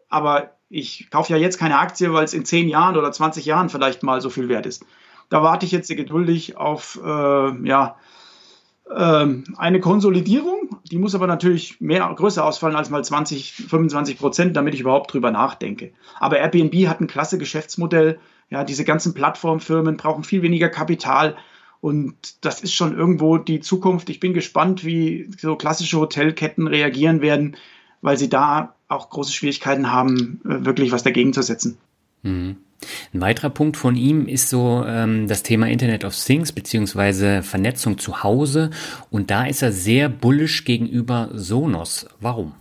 aber 0.08 0.50
ich 0.68 1.08
kaufe 1.10 1.32
ja 1.32 1.38
jetzt 1.38 1.58
keine 1.58 1.78
Aktie, 1.78 2.12
weil 2.12 2.24
es 2.24 2.34
in 2.34 2.44
10 2.44 2.68
Jahren 2.68 2.96
oder 2.96 3.12
20 3.12 3.44
Jahren 3.44 3.68
vielleicht 3.68 4.02
mal 4.02 4.20
so 4.20 4.30
viel 4.30 4.48
wert 4.48 4.66
ist. 4.66 4.84
Da 5.28 5.42
warte 5.42 5.66
ich 5.66 5.72
jetzt 5.72 5.88
geduldig 5.88 6.56
auf 6.56 7.00
äh, 7.04 7.66
ja, 7.66 7.96
äh, 8.90 9.26
eine 9.56 9.80
Konsolidierung. 9.80 10.80
Die 10.90 10.98
muss 10.98 11.14
aber 11.14 11.26
natürlich 11.26 11.80
mehr, 11.80 12.12
größer 12.14 12.44
ausfallen 12.44 12.76
als 12.76 12.90
mal 12.90 13.04
20, 13.04 13.52
25 13.52 14.18
Prozent, 14.18 14.56
damit 14.56 14.74
ich 14.74 14.80
überhaupt 14.80 15.12
drüber 15.12 15.30
nachdenke. 15.30 15.92
Aber 16.18 16.38
Airbnb 16.38 16.88
hat 16.88 17.00
ein 17.00 17.06
klasse 17.06 17.38
Geschäftsmodell, 17.38 18.18
Ja, 18.50 18.64
diese 18.64 18.84
ganzen 18.84 19.14
Plattformfirmen 19.14 19.96
brauchen 19.96 20.24
viel 20.24 20.42
weniger 20.42 20.68
Kapital. 20.68 21.36
Und 21.80 22.44
das 22.44 22.62
ist 22.62 22.72
schon 22.72 22.96
irgendwo 22.96 23.36
die 23.36 23.60
Zukunft. 23.60 24.08
Ich 24.08 24.20
bin 24.20 24.32
gespannt, 24.32 24.84
wie 24.84 25.30
so 25.38 25.56
klassische 25.56 25.98
Hotelketten 25.98 26.66
reagieren 26.66 27.20
werden, 27.20 27.56
weil 28.00 28.16
sie 28.16 28.30
da 28.30 28.73
auch 28.88 29.10
große 29.10 29.32
Schwierigkeiten 29.32 29.90
haben, 29.90 30.40
äh, 30.44 30.64
wirklich 30.64 30.92
was 30.92 31.02
dagegen 31.02 31.32
zu 31.32 31.42
setzen. 31.42 31.78
Mhm. 32.22 32.56
Ein 33.12 33.20
weiterer 33.20 33.50
Punkt 33.50 33.76
von 33.76 33.96
ihm 33.96 34.26
ist 34.26 34.48
so 34.48 34.84
ähm, 34.86 35.26
das 35.26 35.42
Thema 35.42 35.68
Internet 35.68 36.04
of 36.04 36.14
Things 36.16 36.52
beziehungsweise 36.52 37.42
Vernetzung 37.42 37.98
zu 37.98 38.22
Hause. 38.22 38.70
Und 39.10 39.30
da 39.30 39.46
ist 39.46 39.62
er 39.62 39.72
sehr 39.72 40.08
bullisch 40.08 40.64
gegenüber 40.64 41.30
Sonos. 41.32 42.06
Warum? 42.20 42.52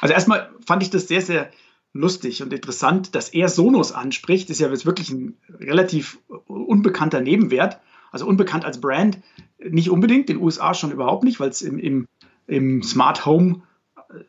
Also 0.00 0.14
erstmal 0.14 0.50
fand 0.66 0.82
ich 0.82 0.90
das 0.90 1.08
sehr, 1.08 1.22
sehr 1.22 1.50
lustig 1.92 2.42
und 2.42 2.52
interessant, 2.52 3.14
dass 3.14 3.30
er 3.30 3.48
Sonos 3.48 3.92
anspricht. 3.92 4.48
Das 4.48 4.56
ist 4.56 4.60
ja 4.60 4.68
jetzt 4.68 4.86
wirklich 4.86 5.10
ein 5.10 5.36
relativ 5.58 6.18
unbekannter 6.46 7.20
Nebenwert. 7.20 7.80
Also 8.10 8.26
unbekannt 8.26 8.64
als 8.64 8.80
Brand 8.80 9.18
nicht 9.58 9.90
unbedingt, 9.90 10.28
in 10.30 10.36
den 10.36 10.44
USA 10.44 10.74
schon 10.74 10.92
überhaupt 10.92 11.24
nicht, 11.24 11.40
weil 11.40 11.48
es 11.48 11.62
im, 11.62 11.78
im, 11.78 12.06
im 12.46 12.82
Smart 12.82 13.26
Home 13.26 13.62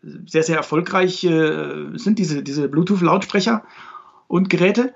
sehr, 0.02 0.44
sehr 0.44 0.58
erfolgreich 0.58 1.24
äh, 1.24 1.98
sind, 1.98 2.20
diese, 2.20 2.44
diese 2.44 2.68
Bluetooth-Lautsprecher 2.68 3.64
und 4.28 4.50
Geräte. 4.50 4.94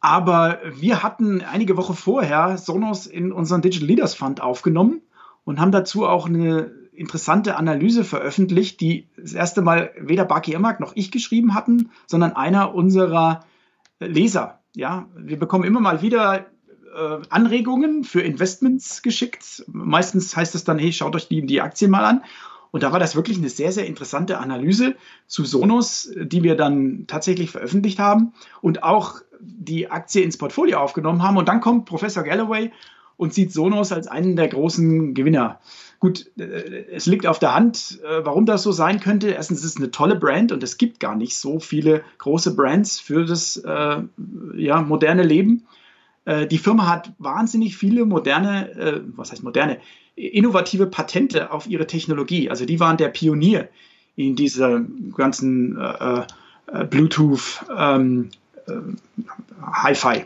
Aber 0.00 0.60
wir 0.74 1.02
hatten 1.02 1.40
einige 1.40 1.76
Wochen 1.76 1.94
vorher 1.94 2.58
Sonos 2.58 3.06
in 3.06 3.32
unseren 3.32 3.62
Digital 3.62 3.88
Leaders 3.88 4.14
Fund 4.14 4.40
aufgenommen 4.40 5.02
und 5.44 5.60
haben 5.60 5.72
dazu 5.72 6.06
auch 6.06 6.26
eine 6.26 6.70
interessante 6.92 7.56
Analyse 7.56 8.04
veröffentlicht, 8.04 8.80
die 8.80 9.08
das 9.16 9.32
erste 9.32 9.62
Mal 9.62 9.90
weder 9.98 10.24
Baki 10.24 10.52
Emmerk 10.52 10.80
noch 10.80 10.92
ich 10.96 11.10
geschrieben 11.10 11.54
hatten, 11.54 11.90
sondern 12.06 12.32
einer 12.32 12.74
unserer 12.74 13.44
Leser. 14.00 14.60
Ja, 14.74 15.08
wir 15.16 15.38
bekommen 15.38 15.64
immer 15.64 15.80
mal 15.80 16.02
wieder 16.02 16.46
äh, 16.96 17.18
Anregungen 17.30 18.04
für 18.04 18.20
Investments 18.20 19.02
geschickt. 19.02 19.64
Meistens 19.68 20.36
heißt 20.36 20.54
es 20.54 20.64
dann, 20.64 20.78
hey, 20.78 20.92
schaut 20.92 21.14
euch 21.14 21.28
die, 21.28 21.44
die 21.44 21.60
Aktien 21.60 21.90
mal 21.90 22.04
an. 22.04 22.24
Und 22.70 22.82
da 22.82 22.92
war 22.92 22.98
das 22.98 23.16
wirklich 23.16 23.38
eine 23.38 23.48
sehr, 23.48 23.72
sehr 23.72 23.86
interessante 23.86 24.38
Analyse 24.38 24.96
zu 25.26 25.44
Sonos, 25.44 26.10
die 26.20 26.42
wir 26.42 26.56
dann 26.56 27.04
tatsächlich 27.06 27.50
veröffentlicht 27.50 27.98
haben 27.98 28.32
und 28.60 28.82
auch 28.82 29.20
die 29.40 29.90
Aktie 29.90 30.22
ins 30.22 30.38
Portfolio 30.38 30.78
aufgenommen 30.78 31.22
haben. 31.22 31.36
Und 31.36 31.48
dann 31.48 31.60
kommt 31.60 31.86
Professor 31.86 32.22
Galloway 32.22 32.70
und 33.16 33.32
sieht 33.32 33.52
Sonos 33.52 33.92
als 33.92 34.08
einen 34.08 34.36
der 34.36 34.48
großen 34.48 35.14
Gewinner. 35.14 35.60
Gut, 36.00 36.30
äh, 36.38 36.84
es 36.92 37.06
liegt 37.06 37.26
auf 37.26 37.38
der 37.38 37.54
Hand, 37.54 38.00
äh, 38.04 38.24
warum 38.24 38.46
das 38.46 38.62
so 38.62 38.72
sein 38.72 39.00
könnte. 39.00 39.30
Erstens 39.30 39.60
ist 39.60 39.72
es 39.72 39.76
eine 39.76 39.90
tolle 39.90 40.16
Brand 40.16 40.52
und 40.52 40.62
es 40.62 40.76
gibt 40.76 41.00
gar 41.00 41.16
nicht 41.16 41.36
so 41.36 41.58
viele 41.58 42.02
große 42.18 42.54
Brands 42.54 43.00
für 43.00 43.24
das 43.24 43.56
äh, 43.56 44.02
ja, 44.54 44.82
moderne 44.82 45.22
Leben. 45.22 45.66
Äh, 46.26 46.46
die 46.46 46.58
Firma 46.58 46.86
hat 46.86 47.12
wahnsinnig 47.18 47.76
viele 47.76 48.04
moderne, 48.04 48.70
äh, 48.72 49.00
was 49.16 49.32
heißt 49.32 49.42
moderne, 49.42 49.78
innovative 50.16 50.86
Patente 50.86 51.52
auf 51.52 51.66
ihre 51.66 51.86
Technologie. 51.86 52.50
Also 52.50 52.64
die 52.64 52.80
waren 52.80 52.96
der 52.96 53.08
Pionier 53.08 53.68
in 54.16 54.34
dieser 54.34 54.80
ganzen 55.14 55.78
äh, 55.78 56.26
äh 56.66 56.84
Bluetooth 56.84 57.64
ähm, 57.76 58.30
äh, 58.66 58.72
Hi-Fi. 59.62 60.24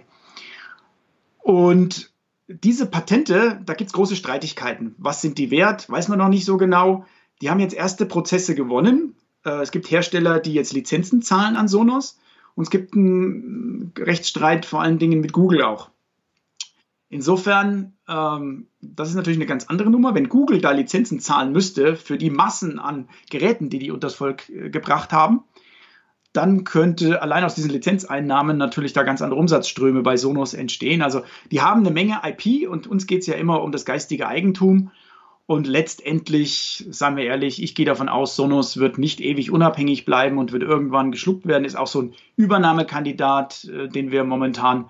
Und 1.38 2.11
diese 2.47 2.86
Patente, 2.86 3.61
da 3.64 3.74
gibt 3.74 3.88
es 3.88 3.95
große 3.95 4.16
Streitigkeiten. 4.16 4.95
Was 4.99 5.20
sind 5.20 5.38
die 5.38 5.51
wert? 5.51 5.91
Weiß 5.91 6.09
man 6.09 6.18
noch 6.18 6.28
nicht 6.28 6.45
so 6.45 6.57
genau. 6.57 7.05
Die 7.41 7.51
haben 7.51 7.61
jetzt 7.61 7.74
erste 7.74 8.07
Prozesse 8.07 8.55
gewonnen. 8.55 9.14
Äh, 9.45 9.62
es 9.62 9.70
gibt 9.70 9.91
Hersteller, 9.91 10.38
die 10.38 10.55
jetzt 10.55 10.72
Lizenzen 10.72 11.22
zahlen 11.22 11.57
an 11.57 11.68
Sonos. 11.68 12.18
Und 12.55 12.64
es 12.64 12.70
gibt 12.70 12.95
einen 12.95 13.93
Rechtsstreit 13.99 14.66
vor 14.66 14.82
allen 14.82 14.99
Dingen 14.99 15.20
mit 15.20 15.32
Google 15.32 15.62
auch. 15.62 15.89
Insofern, 17.12 17.94
ähm, 18.08 18.68
das 18.80 19.08
ist 19.08 19.16
natürlich 19.16 19.38
eine 19.38 19.46
ganz 19.46 19.66
andere 19.66 19.90
Nummer. 19.90 20.14
Wenn 20.14 20.28
Google 20.28 20.61
da 20.61 20.70
Lizenzen 20.70 21.18
zahlen 21.18 21.50
müsste 21.52 21.96
für 21.96 22.16
die 22.16 22.30
Massen 22.30 22.78
an 22.78 23.08
Geräten, 23.28 23.68
die 23.68 23.80
die 23.80 23.90
unters 23.90 24.14
Volk 24.14 24.48
äh, 24.48 24.70
gebracht 24.70 25.12
haben, 25.12 25.42
dann 26.32 26.62
könnte 26.62 27.20
allein 27.20 27.42
aus 27.42 27.56
diesen 27.56 27.72
Lizenzeinnahmen 27.72 28.56
natürlich 28.56 28.92
da 28.92 29.02
ganz 29.02 29.20
andere 29.22 29.40
Umsatzströme 29.40 30.02
bei 30.02 30.16
Sonos 30.16 30.54
entstehen. 30.54 31.02
Also 31.02 31.22
die 31.50 31.61
haben 31.61 31.80
eine 31.80 31.90
Menge 31.90 32.20
IP 32.24 32.68
und 32.70 32.86
uns 32.86 33.08
geht 33.08 33.22
es 33.22 33.26
ja 33.26 33.34
immer 33.34 33.61
um 33.62 33.72
das 33.72 33.84
geistige 33.84 34.28
Eigentum. 34.28 34.92
Und 35.46 35.66
letztendlich, 35.66 36.86
sagen 36.90 37.16
wir 37.16 37.24
ehrlich, 37.24 37.61
ich 37.61 37.74
gehe 37.74 37.86
davon 37.86 38.08
aus, 38.08 38.36
Sonos 38.36 38.76
wird 38.76 38.98
nicht 38.98 39.20
ewig 39.20 39.50
unabhängig 39.50 40.04
bleiben 40.04 40.38
und 40.38 40.52
wird 40.52 40.62
irgendwann 40.62 41.11
geschluckt 41.11 41.44
werden. 41.44 41.64
Ist 41.64 41.76
auch 41.76 41.88
so 41.88 42.02
ein 42.02 42.14
Übernahmekandidat, 42.36 43.64
äh, 43.64 43.88
den 43.88 44.12
wir 44.12 44.22
momentan 44.22 44.88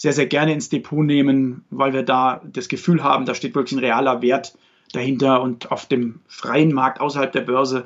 sehr, 0.00 0.14
sehr 0.14 0.24
gerne 0.24 0.54
ins 0.54 0.70
Depot 0.70 1.04
nehmen, 1.04 1.66
weil 1.68 1.92
wir 1.92 2.02
da 2.02 2.40
das 2.50 2.70
Gefühl 2.70 3.04
haben, 3.04 3.26
da 3.26 3.34
steht 3.34 3.54
wirklich 3.54 3.78
ein 3.78 3.84
realer 3.84 4.22
Wert 4.22 4.56
dahinter 4.94 5.42
und 5.42 5.70
auf 5.70 5.84
dem 5.84 6.20
freien 6.26 6.72
Markt 6.72 7.02
außerhalb 7.02 7.30
der 7.30 7.42
Börse 7.42 7.84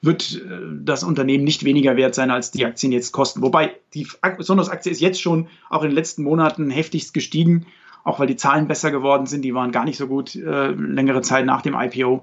wird 0.00 0.36
äh, 0.36 0.60
das 0.84 1.02
Unternehmen 1.02 1.42
nicht 1.42 1.64
weniger 1.64 1.96
wert 1.96 2.14
sein, 2.14 2.30
als 2.30 2.52
die 2.52 2.64
Aktien 2.64 2.92
jetzt 2.92 3.10
kosten. 3.10 3.42
Wobei 3.42 3.74
die 3.94 4.06
Sonos-Aktie 4.38 4.92
ist 4.92 5.00
jetzt 5.00 5.20
schon 5.20 5.48
auch 5.68 5.82
in 5.82 5.88
den 5.88 5.96
letzten 5.96 6.22
Monaten 6.22 6.70
heftigst 6.70 7.12
gestiegen, 7.12 7.66
auch 8.04 8.20
weil 8.20 8.28
die 8.28 8.36
Zahlen 8.36 8.68
besser 8.68 8.92
geworden 8.92 9.26
sind. 9.26 9.42
Die 9.42 9.52
waren 9.52 9.72
gar 9.72 9.84
nicht 9.84 9.98
so 9.98 10.06
gut 10.06 10.36
äh, 10.36 10.68
längere 10.68 11.22
Zeit 11.22 11.46
nach 11.46 11.62
dem 11.62 11.74
IPO. 11.74 12.22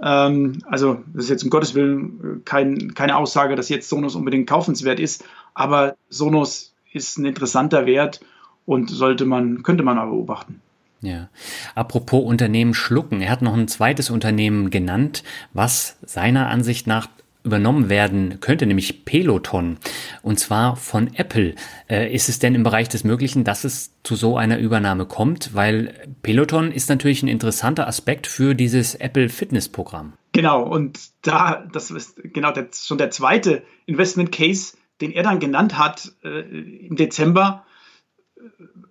Ähm, 0.00 0.60
also 0.64 1.02
das 1.12 1.24
ist 1.24 1.30
jetzt 1.30 1.44
um 1.44 1.50
Gottes 1.50 1.74
Willen 1.74 2.40
kein, 2.46 2.94
keine 2.94 3.18
Aussage, 3.18 3.56
dass 3.56 3.68
jetzt 3.68 3.90
Sonos 3.90 4.14
unbedingt 4.14 4.48
kaufenswert 4.48 5.00
ist, 5.00 5.22
aber 5.52 5.96
Sonos 6.08 6.74
ist 6.94 7.18
ein 7.18 7.26
interessanter 7.26 7.84
Wert 7.84 8.20
und 8.66 8.90
sollte 8.90 9.24
man, 9.24 9.62
könnte 9.62 9.82
man 9.82 9.98
aber 9.98 10.12
beobachten. 10.12 10.60
Ja. 11.00 11.28
Apropos 11.74 12.24
Unternehmen 12.24 12.72
schlucken. 12.72 13.20
Er 13.20 13.30
hat 13.30 13.42
noch 13.42 13.54
ein 13.54 13.68
zweites 13.68 14.08
Unternehmen 14.08 14.70
genannt, 14.70 15.22
was 15.52 15.98
seiner 16.02 16.48
Ansicht 16.48 16.86
nach 16.86 17.08
übernommen 17.44 17.90
werden 17.90 18.40
könnte, 18.40 18.64
nämlich 18.64 19.04
Peloton. 19.04 19.76
Und 20.22 20.40
zwar 20.40 20.76
von 20.76 21.12
Apple. 21.14 21.54
Äh, 21.90 22.12
ist 22.12 22.30
es 22.30 22.38
denn 22.38 22.54
im 22.54 22.62
Bereich 22.62 22.88
des 22.88 23.04
Möglichen, 23.04 23.44
dass 23.44 23.64
es 23.64 23.92
zu 24.02 24.16
so 24.16 24.38
einer 24.38 24.58
Übernahme 24.58 25.04
kommt? 25.04 25.54
Weil 25.54 25.92
Peloton 26.22 26.72
ist 26.72 26.88
natürlich 26.88 27.22
ein 27.22 27.28
interessanter 27.28 27.86
Aspekt 27.86 28.26
für 28.26 28.54
dieses 28.54 28.94
Apple 28.94 29.28
Fitness 29.28 29.68
Programm. 29.68 30.14
Genau. 30.32 30.62
Und 30.62 30.98
da, 31.20 31.66
das 31.70 31.90
ist 31.90 32.18
genau 32.32 32.52
der, 32.52 32.68
schon 32.72 32.96
der 32.96 33.10
zweite 33.10 33.62
Investment 33.84 34.32
Case, 34.32 34.74
den 35.02 35.10
er 35.12 35.22
dann 35.22 35.38
genannt 35.38 35.76
hat 35.76 36.12
äh, 36.24 36.40
im 36.86 36.96
Dezember 36.96 37.66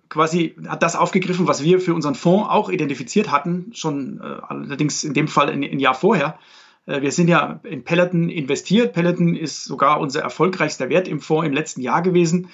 quasi 0.08 0.56
hat 0.68 0.82
das 0.82 0.96
aufgegriffen, 0.96 1.46
was 1.46 1.62
wir 1.62 1.80
für 1.80 1.94
unseren 1.94 2.14
Fonds 2.14 2.48
auch 2.48 2.70
identifiziert 2.70 3.30
hatten, 3.30 3.72
schon 3.74 4.20
äh, 4.20 4.40
allerdings 4.48 5.04
in 5.04 5.14
dem 5.14 5.28
Fall 5.28 5.50
ein, 5.50 5.80
Jahr 5.80 5.94
vorher. 5.94 6.38
Äh, 6.86 7.02
wir 7.02 7.12
sind 7.12 7.28
ja 7.28 7.60
in 7.62 7.84
Peloton 7.84 8.28
investiert. 8.28 8.92
Peloton 8.92 9.34
ist 9.34 9.64
sogar 9.64 10.00
unser 10.00 10.22
erfolgreichster 10.22 10.88
Wert 10.88 11.08
im 11.08 11.20
Fonds 11.20 11.46
im 11.46 11.52
letzten 11.52 11.82
Jahr 11.82 12.02
gewesen, 12.02 12.48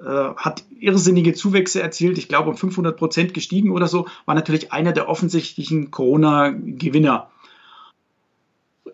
äh, 0.00 0.04
hat 0.04 0.64
irrsinnige 0.78 1.34
Zuwächse 1.34 1.80
erzielt, 1.80 2.18
ich 2.18 2.28
glaube 2.28 2.50
um 2.50 2.56
500 2.56 2.96
Prozent 2.96 3.34
gestiegen 3.34 3.70
oder 3.70 3.86
so, 3.86 4.06
war 4.26 4.34
natürlich 4.34 4.72
einer 4.72 4.92
der 4.92 5.08
offensichtlichen 5.08 5.90
Corona-Gewinner. 5.90 7.30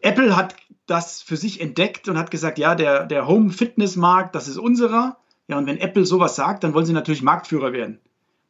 Apple 0.03 0.37
hat 0.37 0.57
das 0.87 1.23
für 1.23 1.37
sich 1.37 1.61
entdeckt 1.61 2.09
und 2.09 2.19
hat 2.19 2.31
gesagt, 2.31 2.59
ja, 2.59 2.75
der, 2.75 3.07
der 3.07 3.27
Home-Fitness-Markt, 3.27 4.35
das 4.35 4.49
ist 4.49 4.59
unserer. 4.59 5.20
Ja, 5.51 5.59
und 5.59 5.67
wenn 5.67 5.79
Apple 5.79 6.07
sowas 6.07 6.37
sagt, 6.37 6.63
dann 6.63 6.75
wollen 6.75 6.87
sie 6.87 6.93
natürlich 6.93 7.23
Marktführer 7.23 7.73
werden. 7.73 7.99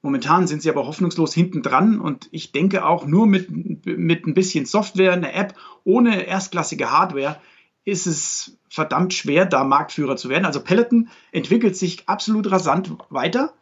Momentan 0.03 0.47
sind 0.47 0.63
sie 0.63 0.71
aber 0.71 0.87
hoffnungslos 0.87 1.33
hinten 1.35 1.63
dran 1.63 1.99
und 1.99 2.29
ich 2.31 2.53
denke 2.53 2.85
auch 2.85 3.07
nur 3.07 3.27
mit, 3.27 3.49
mit 3.87 4.27
ein 4.27 4.35
bisschen 4.35 4.67
Software, 4.67 5.13
eine 5.13 5.33
App 5.33 5.55
ohne 5.85 6.27
erstklassige 6.27 6.91
Hardware 6.91 7.37
ist 7.85 8.07
es 8.07 8.59
verdammt 8.69 9.15
schwer, 9.15 9.47
da 9.47 9.65
Marktführer 9.65 10.17
zu 10.17 10.29
werden. 10.29 10.45
Also 10.45 10.61
Peloton 10.61 11.09
entwickelt 11.33 11.77
sich 11.77 12.09
absolut 12.09 12.51
rasant 12.51 12.93
weiter, 13.09 13.55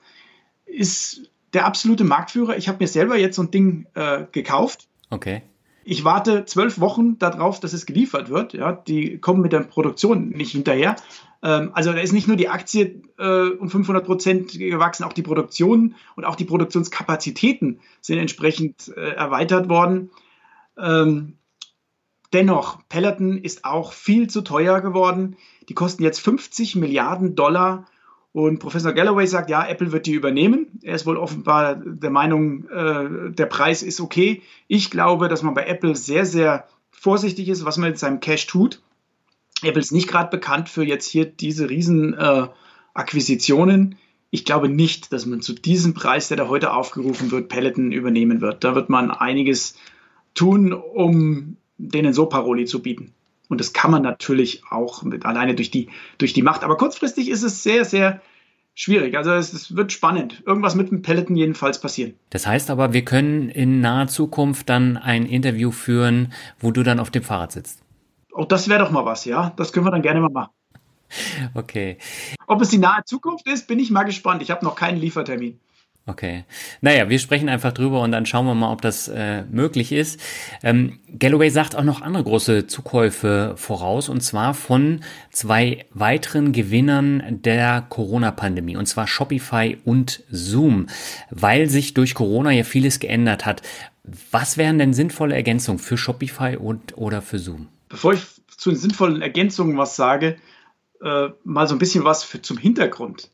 ist 0.66 1.30
der 1.53 1.64
absolute 1.64 2.05
Marktführer. 2.05 2.57
Ich 2.57 2.68
habe 2.68 2.78
mir 2.80 2.89
selber 2.89 3.16
jetzt 3.16 3.36
so 3.36 3.43
ein 3.43 3.51
Ding 3.51 3.86
äh, 3.95 4.24
gekauft. 4.32 4.89
Okay. 5.11 5.43
Ich 5.84 6.05
warte 6.05 6.45
zwölf 6.45 6.80
Wochen 6.80 7.18
darauf, 7.18 7.61
dass 7.61 7.72
es 7.72 7.86
geliefert 7.86 8.28
wird. 8.28 8.53
Ja, 8.53 8.72
die 8.72 9.18
kommen 9.18 9.41
mit 9.41 9.53
der 9.53 9.61
Produktion 9.61 10.28
nicht 10.28 10.51
hinterher. 10.53 10.97
Ähm, 11.43 11.70
also 11.72 11.93
da 11.93 11.99
ist 11.99 12.12
nicht 12.12 12.28
nur 12.28 12.36
die 12.36 12.49
Aktie 12.49 13.03
äh, 13.18 13.51
um 13.51 13.70
500 13.70 14.05
Prozent 14.05 14.53
gewachsen, 14.53 15.05
auch 15.05 15.12
die 15.12 15.22
Produktion 15.22 15.95
und 16.16 16.24
auch 16.24 16.36
die 16.36 16.45
Produktionskapazitäten 16.45 17.80
sind 18.01 18.18
entsprechend 18.18 18.93
äh, 18.97 19.12
erweitert 19.12 19.68
worden. 19.68 20.11
Ähm, 20.76 21.34
dennoch, 22.32 22.80
Peloton 22.89 23.39
ist 23.39 23.64
auch 23.64 23.93
viel 23.93 24.28
zu 24.28 24.43
teuer 24.43 24.80
geworden. 24.80 25.36
Die 25.68 25.74
kosten 25.74 26.03
jetzt 26.03 26.20
50 26.20 26.76
Milliarden 26.76 27.34
Dollar. 27.34 27.86
Und 28.32 28.59
Professor 28.59 28.93
Galloway 28.93 29.26
sagt, 29.26 29.51
ja, 29.51 29.66
Apple 29.66 29.91
wird 29.91 30.07
die 30.07 30.12
übernehmen. 30.12 30.78
Er 30.82 30.95
ist 30.95 31.07
wohl 31.07 31.16
offenbar 31.16 31.76
der 31.76 32.11
Meinung, 32.11 32.68
äh, 32.68 33.30
der 33.30 33.47
Preis 33.47 33.82
ist 33.82 34.01
okay. 34.01 34.43
Ich 34.68 34.91
glaube, 34.91 35.28
dass 35.28 35.43
man 35.43 35.55
bei 35.55 35.66
Apple 35.66 35.97
sehr, 35.97 36.26
sehr 36.26 36.68
vorsichtig 36.91 37.49
ist, 37.49 37.64
was 37.64 37.78
man 37.78 37.91
mit 37.91 37.99
seinem 37.99 38.20
Cash 38.20 38.47
tut. 38.47 38.82
Apple 39.62 39.80
ist 39.80 39.92
nicht 39.92 40.09
gerade 40.09 40.30
bekannt 40.30 40.68
für 40.68 40.84
jetzt 40.84 41.09
hier 41.09 41.24
diese 41.24 41.68
riesen 41.68 42.14
äh, 42.14 42.46
Akquisitionen. 42.94 43.96
ich 44.30 44.44
glaube 44.44 44.68
nicht, 44.68 45.12
dass 45.12 45.26
man 45.26 45.40
zu 45.40 45.52
diesem 45.52 45.94
Preis, 45.94 46.28
der 46.28 46.36
da 46.36 46.48
heute 46.48 46.72
aufgerufen 46.72 47.30
wird, 47.30 47.48
Peloton 47.48 47.92
übernehmen 47.92 48.40
wird. 48.40 48.62
Da 48.64 48.74
wird 48.74 48.90
man 48.90 49.11
einiges 49.11 49.74
tun, 50.34 50.72
um 50.72 51.56
denen 51.78 52.12
so 52.12 52.26
Paroli 52.26 52.66
zu 52.66 52.82
bieten. 52.82 53.14
Und 53.48 53.61
das 53.61 53.72
kann 53.72 53.90
man 53.90 54.02
natürlich 54.02 54.62
auch 54.70 55.02
mit, 55.02 55.24
alleine 55.24 55.54
durch 55.54 55.70
die, 55.70 55.88
durch 56.18 56.34
die 56.34 56.42
Macht. 56.42 56.64
Aber 56.64 56.76
kurzfristig 56.76 57.30
ist 57.30 57.42
es 57.42 57.62
sehr, 57.62 57.84
sehr 57.84 58.20
schwierig. 58.74 59.16
Also 59.16 59.32
es, 59.32 59.52
es, 59.52 59.74
wird 59.74 59.90
spannend. 59.92 60.42
Irgendwas 60.46 60.74
mit 60.74 60.90
dem 60.90 61.02
Peloton 61.02 61.34
jedenfalls 61.34 61.80
passieren. 61.80 62.14
Das 62.30 62.46
heißt 62.46 62.70
aber, 62.70 62.92
wir 62.92 63.04
können 63.04 63.48
in 63.48 63.80
naher 63.80 64.09
Zukunft 64.09 64.68
dann 64.68 64.96
ein 64.96 65.24
Interview 65.24 65.70
führen, 65.70 66.32
wo 66.61 66.70
du 66.70 66.82
dann 66.82 67.00
auf 67.00 67.11
dem 67.11 67.22
Fahrrad 67.22 67.52
sitzt. 67.52 67.80
Auch 68.39 68.47
das 68.47 68.68
wäre 68.68 68.78
doch 68.78 68.93
mal 68.93 69.05
was, 69.05 69.24
ja. 69.24 69.53
Das 69.57 69.72
können 69.72 69.84
wir 69.84 69.91
dann 69.91 70.03
gerne 70.03 70.20
mal 70.20 70.30
machen. 70.30 70.53
Okay. 71.55 71.99
Ob 72.47 72.61
es 72.61 72.68
die 72.68 72.78
nahe 72.78 73.03
Zukunft 73.05 73.49
ist, 73.49 73.66
bin 73.66 73.80
ich 73.80 73.91
mal 73.91 74.05
gespannt. 74.05 74.43
Ich 74.43 74.53
habe 74.53 74.64
noch 74.64 74.76
keinen 74.76 74.99
Liefertermin. 74.99 75.59
Okay. 76.07 76.45
Naja, 76.80 77.09
wir 77.09 77.18
sprechen 77.18 77.49
einfach 77.49 77.72
drüber 77.72 78.01
und 78.01 78.12
dann 78.12 78.26
schauen 78.26 78.47
wir 78.47 78.55
mal, 78.55 78.70
ob 78.70 78.80
das 78.80 79.09
äh, 79.09 79.43
möglich 79.51 79.91
ist. 79.91 80.20
Ähm, 80.62 81.01
Galloway 81.18 81.51
sagt 81.51 81.74
auch 81.74 81.82
noch 81.82 82.01
andere 82.01 82.22
große 82.22 82.68
Zukäufe 82.68 83.55
voraus 83.57 84.09
und 84.09 84.20
zwar 84.20 84.55
von 84.55 85.01
zwei 85.32 85.86
weiteren 85.91 86.53
Gewinnern 86.53 87.41
der 87.43 87.86
Corona-Pandemie 87.89 88.76
und 88.76 88.86
zwar 88.86 89.09
Shopify 89.09 89.78
und 89.84 90.22
Zoom, 90.30 90.86
weil 91.30 91.68
sich 91.68 91.93
durch 91.93 92.14
Corona 92.14 92.53
ja 92.53 92.62
vieles 92.62 93.01
geändert 93.01 93.47
hat. 93.47 93.62
Was 94.30 94.57
wären 94.57 94.78
denn 94.78 94.95
sinnvolle 94.95 95.34
Ergänzungen 95.34 95.80
für 95.80 95.99
Shopify 95.99 96.57
und 96.57 96.97
oder 96.97 97.20
für 97.20 97.41
Zoom? 97.41 97.66
Bevor 97.89 98.12
ich 98.14 98.22
zu 98.49 98.70
den 98.70 98.78
sinnvollen 98.78 99.22
Ergänzungen 99.22 99.76
was 99.76 99.97
sage, 99.97 100.36
äh, 101.01 101.28
mal 101.45 101.68
so 101.68 101.74
ein 101.74 101.78
bisschen 101.78 102.05
was 102.05 102.24
für, 102.24 102.43
zum 102.43 102.59
Hintergrund. 102.59 103.30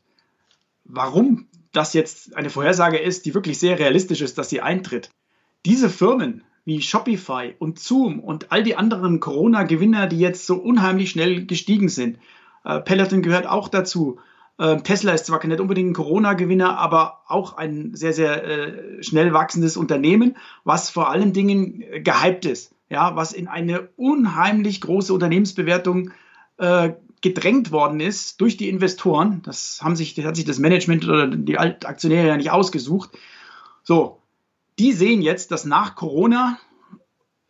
Warum 0.83 1.47
das 1.71 1.93
jetzt 1.93 2.35
eine 2.35 2.49
Vorhersage 2.49 2.97
ist, 2.97 3.25
die 3.25 3.33
wirklich 3.33 3.59
sehr 3.59 3.79
realistisch 3.79 4.21
ist, 4.21 4.37
dass 4.37 4.49
sie 4.49 4.61
eintritt. 4.61 5.09
Diese 5.65 5.89
Firmen 5.89 6.43
wie 6.63 6.81
Shopify 6.81 7.53
und 7.59 7.79
Zoom 7.79 8.19
und 8.19 8.51
all 8.51 8.63
die 8.63 8.75
anderen 8.75 9.19
Corona-Gewinner, 9.19 10.07
die 10.07 10.19
jetzt 10.19 10.45
so 10.45 10.55
unheimlich 10.55 11.11
schnell 11.11 11.45
gestiegen 11.45 11.89
sind, 11.89 12.17
äh, 12.63 12.79
Peloton 12.79 13.21
gehört 13.21 13.47
auch 13.47 13.67
dazu. 13.67 14.19
Äh, 14.57 14.77
Tesla 14.77 15.13
ist 15.13 15.25
zwar 15.25 15.45
nicht 15.45 15.59
unbedingt 15.59 15.91
ein 15.91 15.93
Corona-Gewinner, 15.93 16.77
aber 16.77 17.21
auch 17.27 17.57
ein 17.57 17.93
sehr, 17.93 18.13
sehr 18.13 18.43
äh, 18.43 19.03
schnell 19.03 19.33
wachsendes 19.33 19.77
Unternehmen, 19.77 20.37
was 20.63 20.89
vor 20.89 21.09
allen 21.09 21.33
Dingen 21.33 21.81
äh, 21.81 22.01
gehypt 22.01 22.45
ist, 22.45 22.74
ja, 22.95 23.17
was 23.17 23.33
in 23.33 23.49
eine 23.49 23.89
unheimlich 23.97 24.79
große 24.79 25.13
Unternehmensbewertung 25.13 26.11
äh, 26.57 26.93
gedrängt 27.21 27.73
worden 27.73 27.99
ist 27.99 28.39
durch 28.39 28.55
die 28.55 28.69
Investoren. 28.69 29.41
Das, 29.43 29.81
haben 29.81 29.97
sich, 29.97 30.13
das 30.13 30.23
hat 30.23 30.37
sich 30.37 30.45
das 30.45 30.59
Management 30.59 31.03
oder 31.03 31.27
die 31.27 31.59
Aktionäre 31.59 32.29
ja 32.29 32.37
nicht 32.37 32.51
ausgesucht. 32.51 33.09
So, 33.83 34.21
die 34.79 34.93
sehen 34.93 35.21
jetzt, 35.21 35.51
dass 35.51 35.65
nach 35.65 35.95
Corona 35.95 36.57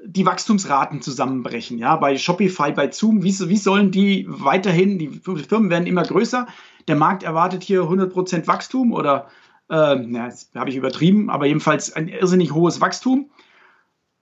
die 0.04 0.26
Wachstumsraten 0.26 1.04
zusammenbrechen. 1.04 1.78
Ja, 1.78 1.96
bei 1.96 2.18
Shopify, 2.18 2.72
bei 2.72 2.89
Zoom, 2.89 3.22
wie, 3.22 3.38
wie 3.48 3.58
sollen 3.58 3.91
die 3.91 4.26
weiterhin, 4.28 4.98
die 4.98 5.10
Firmen 5.10 5.70
werden 5.70 5.86
immer 5.86 6.04
größer. 6.04 6.48
Der 6.88 6.96
Markt 6.96 7.22
erwartet 7.22 7.62
hier 7.62 7.84
100% 7.84 8.48
Wachstum 8.48 8.93
oder, 8.93 9.30
äh, 9.70 9.96
na, 9.96 10.26
das 10.26 10.50
habe 10.56 10.72
ich 10.72 10.76
übertrieben, 10.76 11.30
aber 11.30 11.46
jedenfalls 11.46 11.93
ein 11.93 12.08
irrsinnig 12.08 12.52
hohes 12.52 12.82
Wachstum. 12.82 13.30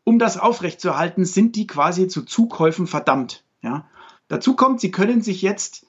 Um 0.04 0.20
das 0.20 0.38
aufrechtzuerhalten, 0.38 1.26
sind 1.26 1.56
die 1.56 1.68
quasi 1.68 2.08
zu 2.08 2.24
Zukäufen 2.24 2.88
verdammt. 2.88 3.44
Ja, 3.62 3.86
Dazu 4.34 4.56
kommt, 4.56 4.82
Sie 4.82 4.90
können 4.92 5.22
sich 5.22 5.44
jetzt 5.44 5.86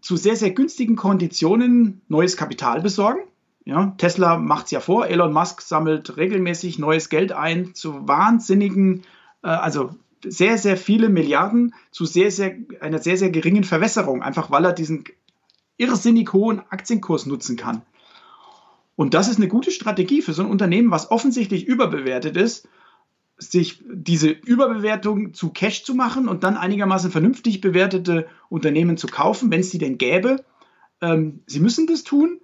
zu 0.00 0.16
sehr, 0.16 0.34
sehr 0.34 0.50
günstigen 0.50 0.96
Konditionen 0.96 2.00
neues 2.08 2.36
Kapital 2.36 2.80
besorgen. 2.80 3.20
Ja, 3.64 3.94
Tesla 3.98 4.38
macht 4.38 4.64
es 4.64 4.70
ja 4.72 4.80
vor, 4.80 5.06
Elon 5.06 5.32
Musk 5.32 5.60
sammelt 5.60 6.16
regelmäßig 6.16 6.78
neues 6.78 7.10
Geld 7.10 7.30
ein 7.30 7.74
zu 7.74 8.08
wahnsinnigen, 8.08 9.02
äh, 9.44 9.48
also 9.48 9.90
sehr, 10.24 10.58
sehr 10.58 10.76
viele 10.76 11.08
Milliarden 11.10 11.74
zu 11.90 12.06
sehr, 12.06 12.32
sehr, 12.32 12.56
einer 12.80 12.98
sehr, 12.98 13.16
sehr 13.16 13.30
geringen 13.30 13.64
Verwässerung, 13.64 14.22
einfach 14.22 14.50
weil 14.50 14.64
er 14.64 14.72
diesen 14.72 15.04
irrsinnig 15.76 16.32
hohen 16.32 16.60
Aktienkurs 16.70 17.26
nutzen 17.26 17.56
kann. 17.56 17.82
Und 18.96 19.14
das 19.14 19.28
ist 19.28 19.36
eine 19.36 19.48
gute 19.48 19.70
Strategie 19.70 20.22
für 20.22 20.32
so 20.32 20.42
ein 20.42 20.50
Unternehmen, 20.50 20.90
was 20.90 21.10
offensichtlich 21.10 21.66
überbewertet 21.66 22.36
ist 22.36 22.66
sich 23.40 23.82
diese 23.86 24.28
Überbewertung 24.28 25.34
zu 25.34 25.50
Cash 25.50 25.82
zu 25.84 25.94
machen 25.94 26.28
und 26.28 26.44
dann 26.44 26.56
einigermaßen 26.56 27.10
vernünftig 27.10 27.60
bewertete 27.60 28.26
Unternehmen 28.48 28.96
zu 28.96 29.06
kaufen, 29.06 29.50
wenn 29.50 29.60
es 29.60 29.70
die 29.70 29.78
denn 29.78 29.98
gäbe. 29.98 30.44
Ähm, 31.00 31.42
sie 31.46 31.60
müssen 31.60 31.86
das 31.86 32.04
tun 32.04 32.40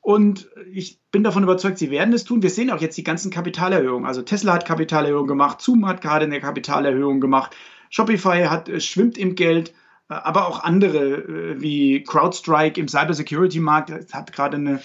und 0.00 0.50
ich 0.72 0.98
bin 1.12 1.22
davon 1.22 1.44
überzeugt, 1.44 1.78
sie 1.78 1.92
werden 1.92 2.12
es 2.12 2.24
tun. 2.24 2.42
Wir 2.42 2.50
sehen 2.50 2.70
auch 2.70 2.80
jetzt 2.80 2.98
die 2.98 3.04
ganzen 3.04 3.30
Kapitalerhöhungen. 3.30 4.04
Also 4.04 4.22
Tesla 4.22 4.54
hat 4.54 4.66
Kapitalerhöhungen 4.66 5.28
gemacht, 5.28 5.60
Zoom 5.60 5.86
hat 5.86 6.00
gerade 6.00 6.24
eine 6.24 6.40
Kapitalerhöhung 6.40 7.20
gemacht, 7.20 7.56
Shopify 7.88 8.46
hat, 8.48 8.68
äh, 8.68 8.80
schwimmt 8.80 9.16
im 9.16 9.36
Geld, 9.36 9.70
äh, 10.10 10.14
aber 10.14 10.48
auch 10.48 10.64
andere 10.64 10.98
äh, 10.98 11.60
wie 11.60 12.02
CrowdStrike 12.02 12.80
im 12.80 12.88
Cybersecurity-Markt 12.88 14.12
hat 14.12 14.32
gerade 14.32 14.56
eine, 14.56 14.82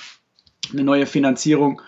eine 0.72 0.84
neue 0.84 1.08
Finanzierung. 1.08 1.82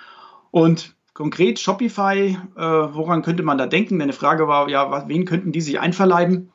Und 0.49 0.95
Konkret 1.19 1.59
Shopify, 1.59 2.37
äh, 2.55 2.61
woran 2.61 3.23
könnte 3.23 3.43
man 3.43 3.57
da 3.57 3.67
denken? 3.67 4.01
Eine 4.01 4.13
Frage 4.13 4.47
war, 4.47 4.69
ja, 4.69 5.05
wen 5.09 5.25
könnten 5.25 5.51
die 5.51 5.59
sich 5.59 5.77
einverleiben? 5.77 6.49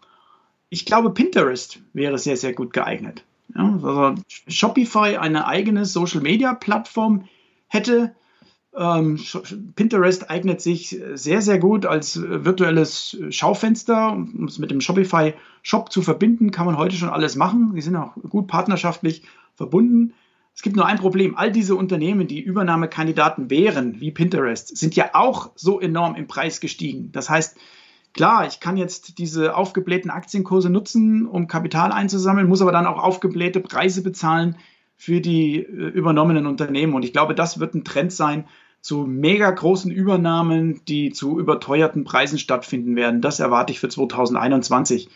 Ich 0.70 0.86
glaube, 0.86 1.10
Pinterest 1.10 1.82
wäre 1.92 2.16
sehr, 2.16 2.38
sehr 2.38 2.54
gut 2.54 2.72
geeignet. 2.72 3.26
Ja, 3.54 3.74
also 3.74 4.14
Shopify 4.48 5.18
eine 5.18 5.46
eigene 5.46 5.84
Social-Media-Plattform 5.84 7.28
hätte. 7.68 8.14
Ähm, 8.74 9.20
Pinterest 9.76 10.30
eignet 10.30 10.62
sich 10.62 10.98
sehr, 11.12 11.42
sehr 11.42 11.58
gut 11.58 11.84
als 11.84 12.18
virtuelles 12.22 13.18
Schaufenster. 13.28 14.12
Um 14.12 14.44
es 14.44 14.58
mit 14.58 14.70
dem 14.70 14.80
Shopify-Shop 14.80 15.92
zu 15.92 16.00
verbinden, 16.00 16.52
kann 16.52 16.64
man 16.64 16.78
heute 16.78 16.96
schon 16.96 17.10
alles 17.10 17.36
machen. 17.36 17.74
Die 17.76 17.82
sind 17.82 17.96
auch 17.96 18.14
gut 18.30 18.46
partnerschaftlich 18.46 19.24
verbunden. 19.56 20.14
Es 20.55 20.62
gibt 20.62 20.76
nur 20.76 20.86
ein 20.86 20.98
Problem. 20.98 21.36
All 21.36 21.50
diese 21.50 21.74
Unternehmen, 21.74 22.28
die 22.28 22.40
Übernahmekandidaten 22.40 23.50
wären, 23.50 24.00
wie 24.00 24.12
Pinterest, 24.12 24.76
sind 24.76 24.94
ja 24.94 25.11
auch 25.12 25.50
so 25.57 25.80
enorm 25.80 26.14
im 26.14 26.28
Preis 26.28 26.61
gestiegen. 26.61 27.11
Das 27.11 27.28
heißt, 27.28 27.57
klar, 28.12 28.46
ich 28.46 28.61
kann 28.61 28.76
jetzt 28.76 29.18
diese 29.18 29.57
aufgeblähten 29.57 30.11
Aktienkurse 30.11 30.70
nutzen, 30.70 31.26
um 31.26 31.48
Kapital 31.48 31.90
einzusammeln, 31.90 32.48
muss 32.48 32.62
aber 32.62 32.70
dann 32.70 32.86
auch 32.86 33.02
aufgeblähte 33.02 33.61
Preise 33.61 34.02
bezahlen 34.02 34.57
für 34.96 35.20
die 35.20 35.57
äh, 35.57 35.66
übernommenen 35.66 36.46
Unternehmen. 36.46 36.94
Und 36.94 37.05
ich 37.05 37.12
glaube, 37.12 37.34
das 37.34 37.59
wird 37.59 37.74
ein 37.74 37.84
Trend 37.84 38.12
sein 38.12 38.46
zu 38.80 39.07
mega 39.07 39.50
großen 39.50 39.90
Übernahmen, 39.90 40.82
die 40.86 41.11
zu 41.11 41.40
überteuerten 41.40 42.05
Preisen 42.05 42.38
stattfinden 42.38 42.94
werden. 42.96 43.22
Das 43.22 43.40
erwarte 43.40 43.72
ich 43.72 43.80
für 43.80 43.88
2021. 43.88 45.09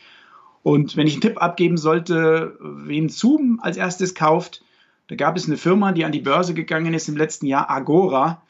Und 0.64 0.96
wenn 0.96 1.06
ich 1.06 1.12
einen 1.12 1.20
Tipp 1.20 1.40
abgeben 1.40 1.76
sollte, 1.76 2.58
wen 2.60 3.08
Zoom 3.08 3.60
als 3.62 3.76
erstes 3.76 4.14
kauft, 4.14 4.64
da 5.08 5.16
gab 5.16 5.36
es 5.36 5.46
eine 5.46 5.56
Firma, 5.56 5.92
die 5.92 6.04
an 6.04 6.12
die 6.12 6.20
Börse 6.20 6.54
gegangen 6.54 6.94
ist 6.94 7.08
im 7.08 7.16
letzten 7.16 7.46
Jahr, 7.46 7.70
Agora. 7.70 8.42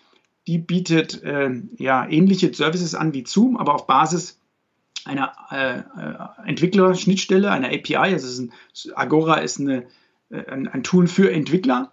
Die 0.47 0.59
bietet 0.59 1.23
äh, 1.23 1.51
ja, 1.77 2.09
ähnliche 2.09 2.53
Services 2.53 2.95
an 2.95 3.15
wie 3.15 3.25
Zoom, 3.27 3.57
aber 3.57 3.75
auf 3.75 3.87
Basis 3.87 4.41
einer 5.05 5.33
äh, 5.51 5.79
äh 5.79 6.49
Entwicklerschnittstelle, 6.49 7.51
einer 7.51 7.69
API. 7.69 7.97
Also 7.97 8.43
ein, 8.43 8.53
Agora 8.95 9.37
ist 9.37 9.61
eine, 9.61 9.87
äh, 10.31 10.45
ein, 10.51 10.67
ein, 10.69 10.83
Tool 10.83 11.07
für 11.07 11.31
Entwickler 11.31 11.93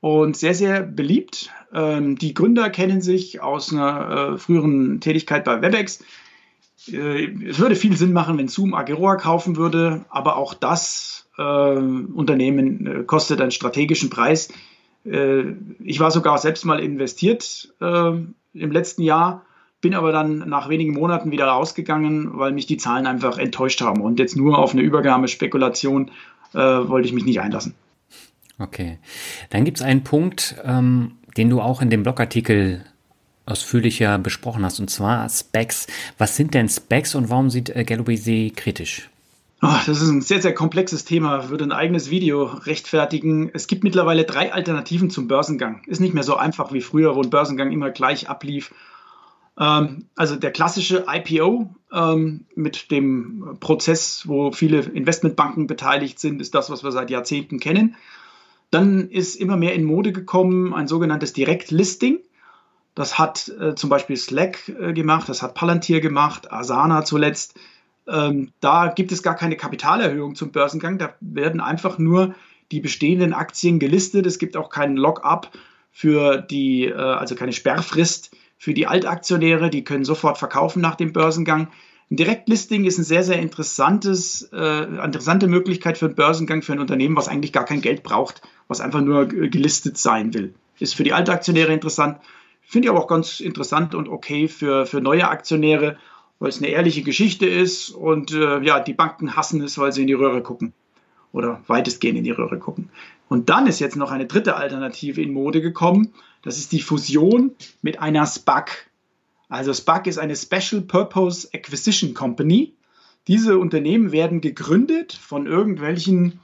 und 0.00 0.36
sehr, 0.36 0.54
sehr 0.54 0.82
beliebt. 0.82 1.50
Ähm, 1.74 2.16
die 2.16 2.32
Gründer 2.32 2.70
kennen 2.70 3.02
sich 3.02 3.42
aus 3.42 3.72
einer 3.72 4.34
äh, 4.34 4.38
früheren 4.38 5.00
Tätigkeit 5.00 5.44
bei 5.44 5.60
WebEx. 5.60 6.02
Äh, 6.88 7.26
es 7.48 7.58
würde 7.58 7.76
viel 7.76 7.96
Sinn 7.96 8.14
machen, 8.14 8.38
wenn 8.38 8.48
Zoom 8.48 8.72
Agora 8.72 9.16
kaufen 9.16 9.56
würde, 9.56 10.06
aber 10.08 10.36
auch 10.36 10.54
das 10.54 11.28
Unternehmen 11.42 12.86
äh, 12.86 13.04
kostet 13.04 13.40
einen 13.40 13.50
strategischen 13.50 14.10
Preis. 14.10 14.52
Äh, 15.04 15.42
ich 15.82 16.00
war 16.00 16.10
sogar 16.10 16.38
selbst 16.38 16.64
mal 16.64 16.80
investiert 16.80 17.72
äh, 17.80 18.10
im 18.52 18.72
letzten 18.72 19.02
Jahr, 19.02 19.44
bin 19.80 19.94
aber 19.94 20.12
dann 20.12 20.48
nach 20.48 20.68
wenigen 20.68 20.92
Monaten 20.92 21.30
wieder 21.30 21.46
rausgegangen, 21.46 22.38
weil 22.38 22.52
mich 22.52 22.66
die 22.66 22.76
Zahlen 22.76 23.06
einfach 23.06 23.38
enttäuscht 23.38 23.80
haben. 23.80 24.02
Und 24.02 24.18
jetzt 24.18 24.36
nur 24.36 24.58
auf 24.58 24.72
eine 24.72 24.82
Übergabespekulation 24.82 26.10
wollte 26.52 27.06
ich 27.06 27.14
mich 27.14 27.24
nicht 27.24 27.40
einlassen. 27.40 27.76
Okay. 28.58 28.98
Dann 29.50 29.64
gibt 29.64 29.78
es 29.78 29.84
einen 29.84 30.02
Punkt, 30.02 30.56
ähm, 30.64 31.12
den 31.36 31.48
du 31.48 31.60
auch 31.60 31.80
in 31.80 31.90
dem 31.90 32.02
Blogartikel 32.02 32.84
ausführlicher 33.46 34.18
besprochen 34.18 34.64
hast, 34.64 34.80
und 34.80 34.90
zwar 34.90 35.28
Specs. 35.28 35.86
Was 36.18 36.36
sind 36.36 36.54
denn 36.54 36.68
Specs 36.68 37.14
und 37.14 37.30
warum 37.30 37.50
sieht 37.50 37.70
äh, 37.70 37.84
Galloway 37.84 38.16
sie 38.16 38.50
kritisch? 38.50 39.09
Oh, 39.62 39.76
das 39.86 40.00
ist 40.00 40.08
ein 40.08 40.22
sehr, 40.22 40.40
sehr 40.40 40.54
komplexes 40.54 41.04
Thema, 41.04 41.50
würde 41.50 41.64
ein 41.64 41.72
eigenes 41.72 42.08
Video 42.08 42.44
rechtfertigen. 42.44 43.50
Es 43.52 43.66
gibt 43.66 43.84
mittlerweile 43.84 44.24
drei 44.24 44.54
Alternativen 44.54 45.10
zum 45.10 45.28
Börsengang. 45.28 45.82
Ist 45.86 46.00
nicht 46.00 46.14
mehr 46.14 46.22
so 46.22 46.36
einfach 46.36 46.72
wie 46.72 46.80
früher, 46.80 47.14
wo 47.14 47.20
ein 47.20 47.28
Börsengang 47.28 47.70
immer 47.70 47.90
gleich 47.90 48.30
ablief. 48.30 48.72
Ähm, 49.58 50.06
also 50.16 50.36
der 50.36 50.52
klassische 50.52 51.04
IPO 51.06 51.74
ähm, 51.92 52.46
mit 52.54 52.90
dem 52.90 53.58
Prozess, 53.60 54.26
wo 54.26 54.50
viele 54.50 54.80
Investmentbanken 54.80 55.66
beteiligt 55.66 56.18
sind, 56.18 56.40
ist 56.40 56.54
das, 56.54 56.70
was 56.70 56.82
wir 56.82 56.90
seit 56.90 57.10
Jahrzehnten 57.10 57.60
kennen. 57.60 57.96
Dann 58.70 59.10
ist 59.10 59.34
immer 59.34 59.58
mehr 59.58 59.74
in 59.74 59.84
Mode 59.84 60.12
gekommen 60.12 60.72
ein 60.72 60.88
sogenanntes 60.88 61.34
Direktlisting. 61.34 62.20
Das 62.94 63.18
hat 63.18 63.48
äh, 63.60 63.74
zum 63.74 63.90
Beispiel 63.90 64.16
Slack 64.16 64.70
äh, 64.70 64.94
gemacht, 64.94 65.28
das 65.28 65.42
hat 65.42 65.54
Palantir 65.54 66.00
gemacht, 66.00 66.50
Asana 66.50 67.04
zuletzt. 67.04 67.58
Ähm, 68.10 68.52
da 68.60 68.88
gibt 68.88 69.12
es 69.12 69.22
gar 69.22 69.36
keine 69.36 69.56
Kapitalerhöhung 69.56 70.34
zum 70.34 70.52
Börsengang. 70.52 70.98
Da 70.98 71.14
werden 71.20 71.60
einfach 71.60 71.98
nur 71.98 72.34
die 72.72 72.80
bestehenden 72.80 73.32
Aktien 73.32 73.78
gelistet. 73.78 74.26
Es 74.26 74.38
gibt 74.38 74.56
auch 74.56 74.70
keinen 74.70 74.96
Lock-up 74.96 75.50
für 75.90 76.38
die, 76.38 76.86
äh, 76.86 76.94
also 76.94 77.34
keine 77.34 77.52
Sperrfrist 77.52 78.36
für 78.58 78.74
die 78.74 78.86
Altaktionäre. 78.86 79.70
Die 79.70 79.84
können 79.84 80.04
sofort 80.04 80.38
verkaufen 80.38 80.80
nach 80.80 80.96
dem 80.96 81.12
Börsengang. 81.12 81.68
Ein 82.10 82.16
Direktlisting 82.16 82.84
ist 82.84 82.98
eine 82.98 83.04
sehr, 83.04 83.22
sehr 83.22 83.38
interessantes, 83.38 84.50
äh, 84.52 84.82
interessante 85.04 85.46
Möglichkeit 85.46 85.96
für 85.96 86.06
einen 86.06 86.16
Börsengang 86.16 86.62
für 86.62 86.72
ein 86.72 86.80
Unternehmen, 86.80 87.16
was 87.16 87.28
eigentlich 87.28 87.52
gar 87.52 87.64
kein 87.64 87.80
Geld 87.80 88.02
braucht, 88.02 88.42
was 88.66 88.80
einfach 88.80 89.00
nur 89.00 89.26
gelistet 89.26 89.96
sein 89.96 90.34
will. 90.34 90.54
Ist 90.80 90.96
für 90.96 91.04
die 91.04 91.12
Altaktionäre 91.12 91.72
interessant. 91.72 92.18
Finde 92.62 92.86
ich 92.86 92.90
aber 92.90 93.00
auch 93.00 93.08
ganz 93.08 93.38
interessant 93.40 93.94
und 93.94 94.08
okay 94.08 94.48
für, 94.48 94.86
für 94.86 95.00
neue 95.00 95.28
Aktionäre, 95.28 95.98
weil 96.40 96.48
es 96.48 96.58
eine 96.58 96.68
ehrliche 96.68 97.02
Geschichte 97.02 97.46
ist 97.46 97.90
und 97.90 98.32
äh, 98.32 98.60
ja, 98.62 98.80
die 98.80 98.94
Banken 98.94 99.36
hassen 99.36 99.62
es, 99.62 99.78
weil 99.78 99.92
sie 99.92 100.00
in 100.00 100.06
die 100.08 100.14
Röhre 100.14 100.42
gucken 100.42 100.72
oder 101.32 101.62
weitestgehend 101.68 102.18
in 102.18 102.24
die 102.24 102.32
Röhre 102.32 102.58
gucken. 102.58 102.88
Und 103.28 103.50
dann 103.50 103.68
ist 103.68 103.78
jetzt 103.78 103.94
noch 103.94 104.10
eine 104.10 104.26
dritte 104.26 104.56
Alternative 104.56 105.22
in 105.22 105.32
Mode 105.32 105.60
gekommen. 105.60 106.12
Das 106.42 106.58
ist 106.58 106.72
die 106.72 106.80
Fusion 106.80 107.52
mit 107.82 108.00
einer 108.00 108.26
SPAC. 108.26 108.90
Also 109.48 109.72
SPAC 109.72 110.08
ist 110.08 110.18
eine 110.18 110.34
Special 110.34 110.80
Purpose 110.80 111.48
Acquisition 111.52 112.14
Company. 112.14 112.72
Diese 113.28 113.58
Unternehmen 113.58 114.10
werden 114.10 114.40
gegründet 114.40 115.12
von 115.12 115.46
irgendwelchen 115.46 116.40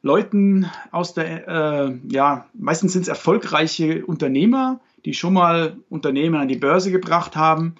Leuten 0.00 0.70
aus 0.92 1.12
der, 1.12 1.48
äh, 1.48 1.98
ja, 2.08 2.46
meistens 2.54 2.92
sind 2.92 3.02
es 3.02 3.08
erfolgreiche 3.08 4.06
Unternehmer, 4.06 4.80
die 5.04 5.12
schon 5.12 5.34
mal 5.34 5.76
Unternehmen 5.90 6.36
an 6.36 6.48
die 6.48 6.56
Börse 6.56 6.92
gebracht 6.92 7.36
haben 7.36 7.74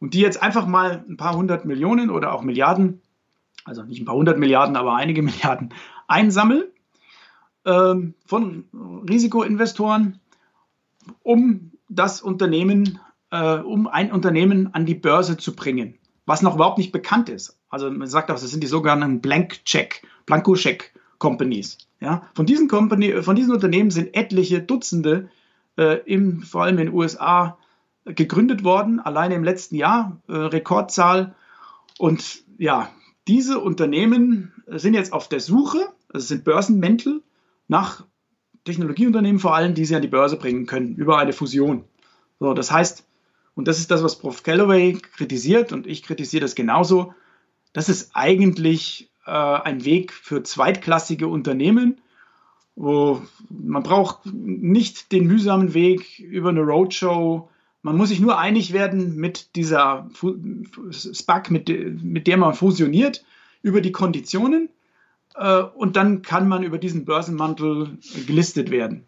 und 0.00 0.14
die 0.14 0.20
jetzt 0.20 0.42
einfach 0.42 0.66
mal 0.66 1.04
ein 1.08 1.16
paar 1.16 1.36
hundert 1.36 1.64
Millionen 1.64 2.10
oder 2.10 2.32
auch 2.32 2.42
Milliarden, 2.42 3.00
also 3.64 3.82
nicht 3.82 4.00
ein 4.00 4.06
paar 4.06 4.16
hundert 4.16 4.38
Milliarden, 4.38 4.76
aber 4.76 4.94
einige 4.94 5.22
Milliarden 5.22 5.72
einsammeln 6.08 6.64
äh, 7.64 7.94
von 8.26 8.64
Risikoinvestoren, 9.08 10.20
um 11.22 11.72
das 11.88 12.20
Unternehmen 12.20 12.98
äh, 13.30 13.58
um 13.58 13.86
ein 13.86 14.12
Unternehmen 14.12 14.74
an 14.74 14.86
die 14.86 14.94
Börse 14.94 15.36
zu 15.36 15.54
bringen, 15.54 15.98
was 16.26 16.42
noch 16.42 16.56
überhaupt 16.56 16.78
nicht 16.78 16.92
bekannt 16.92 17.28
ist. 17.28 17.58
Also 17.68 17.90
man 17.90 18.08
sagt 18.08 18.30
auch, 18.30 18.34
das 18.34 18.50
sind 18.50 18.62
die 18.62 18.68
sogenannten 18.68 19.20
Blank 19.20 19.64
Check, 19.64 20.06
Blanco 20.26 20.54
Check 20.54 20.92
Companies. 21.18 21.78
Ja? 22.00 22.22
Von, 22.34 22.46
diesen 22.46 22.68
Company, 22.68 23.22
von 23.22 23.36
diesen 23.36 23.52
Unternehmen 23.52 23.90
sind 23.90 24.14
etliche 24.14 24.60
Dutzende, 24.60 25.28
äh, 25.76 26.00
im, 26.04 26.42
vor 26.42 26.62
allem 26.62 26.78
in 26.78 26.86
den 26.86 26.94
USA, 26.94 27.58
gegründet 28.04 28.64
worden, 28.64 29.00
alleine 29.00 29.34
im 29.34 29.44
letzten 29.44 29.76
Jahr, 29.76 30.20
äh, 30.28 30.32
Rekordzahl. 30.32 31.34
Und 31.98 32.42
ja, 32.58 32.90
diese 33.28 33.58
Unternehmen 33.58 34.52
sind 34.66 34.94
jetzt 34.94 35.12
auf 35.12 35.28
der 35.28 35.40
Suche, 35.40 35.78
also 36.12 36.26
sind 36.26 36.44
Börsenmäntel, 36.44 37.22
nach 37.68 38.04
Technologieunternehmen 38.64 39.38
vor 39.38 39.54
allem, 39.54 39.74
die 39.74 39.84
sie 39.84 39.96
an 39.96 40.02
die 40.02 40.08
Börse 40.08 40.36
bringen 40.36 40.66
können, 40.66 40.96
über 40.96 41.18
eine 41.18 41.32
Fusion. 41.32 41.84
So, 42.38 42.54
das 42.54 42.70
heißt, 42.70 43.06
und 43.54 43.68
das 43.68 43.78
ist 43.78 43.90
das, 43.90 44.02
was 44.02 44.18
Prof. 44.18 44.42
Calloway 44.42 44.94
kritisiert 44.94 45.72
und 45.72 45.86
ich 45.86 46.02
kritisiere 46.02 46.42
das 46.42 46.54
genauso, 46.54 47.14
das 47.72 47.88
ist 47.88 48.10
eigentlich 48.14 49.10
äh, 49.26 49.30
ein 49.30 49.84
Weg 49.84 50.12
für 50.12 50.42
zweitklassige 50.42 51.28
Unternehmen, 51.28 52.00
wo 52.74 53.22
man 53.48 53.82
braucht 53.82 54.26
nicht 54.26 55.12
den 55.12 55.26
mühsamen 55.26 55.74
Weg 55.74 56.18
über 56.18 56.48
eine 56.48 56.62
Roadshow. 56.62 57.50
Man 57.82 57.96
muss 57.96 58.10
sich 58.10 58.20
nur 58.20 58.38
einig 58.38 58.72
werden 58.72 59.16
mit 59.16 59.56
dieser 59.56 60.10
SPAC, 60.90 61.50
mit, 61.50 61.68
mit 62.02 62.26
der 62.26 62.36
man 62.36 62.54
fusioniert, 62.54 63.24
über 63.62 63.80
die 63.80 63.92
Konditionen. 63.92 64.68
Äh, 65.34 65.62
und 65.62 65.96
dann 65.96 66.22
kann 66.22 66.48
man 66.48 66.62
über 66.62 66.78
diesen 66.78 67.04
Börsenmantel 67.04 67.98
gelistet 68.26 68.70
werden. 68.70 69.04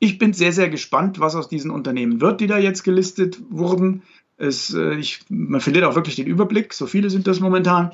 Ich 0.00 0.18
bin 0.18 0.32
sehr, 0.32 0.52
sehr 0.52 0.68
gespannt, 0.68 1.20
was 1.20 1.34
aus 1.34 1.48
diesen 1.48 1.70
Unternehmen 1.70 2.20
wird, 2.20 2.40
die 2.40 2.46
da 2.46 2.58
jetzt 2.58 2.82
gelistet 2.84 3.40
wurden. 3.50 4.02
Es, 4.36 4.72
äh, 4.74 4.94
ich, 4.94 5.20
man 5.28 5.60
verliert 5.60 5.84
auch 5.84 5.96
wirklich 5.96 6.16
den 6.16 6.26
Überblick, 6.26 6.72
so 6.72 6.86
viele 6.86 7.10
sind 7.10 7.26
das 7.26 7.40
momentan. 7.40 7.92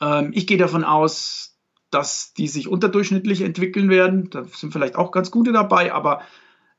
Ähm, 0.00 0.30
ich 0.32 0.46
gehe 0.46 0.58
davon 0.58 0.84
aus, 0.84 1.56
dass 1.90 2.34
die 2.34 2.48
sich 2.48 2.68
unterdurchschnittlich 2.68 3.40
entwickeln 3.40 3.88
werden. 3.88 4.30
Da 4.30 4.44
sind 4.44 4.72
vielleicht 4.72 4.96
auch 4.96 5.10
ganz 5.10 5.30
gute 5.30 5.52
dabei, 5.52 5.92
aber 5.92 6.22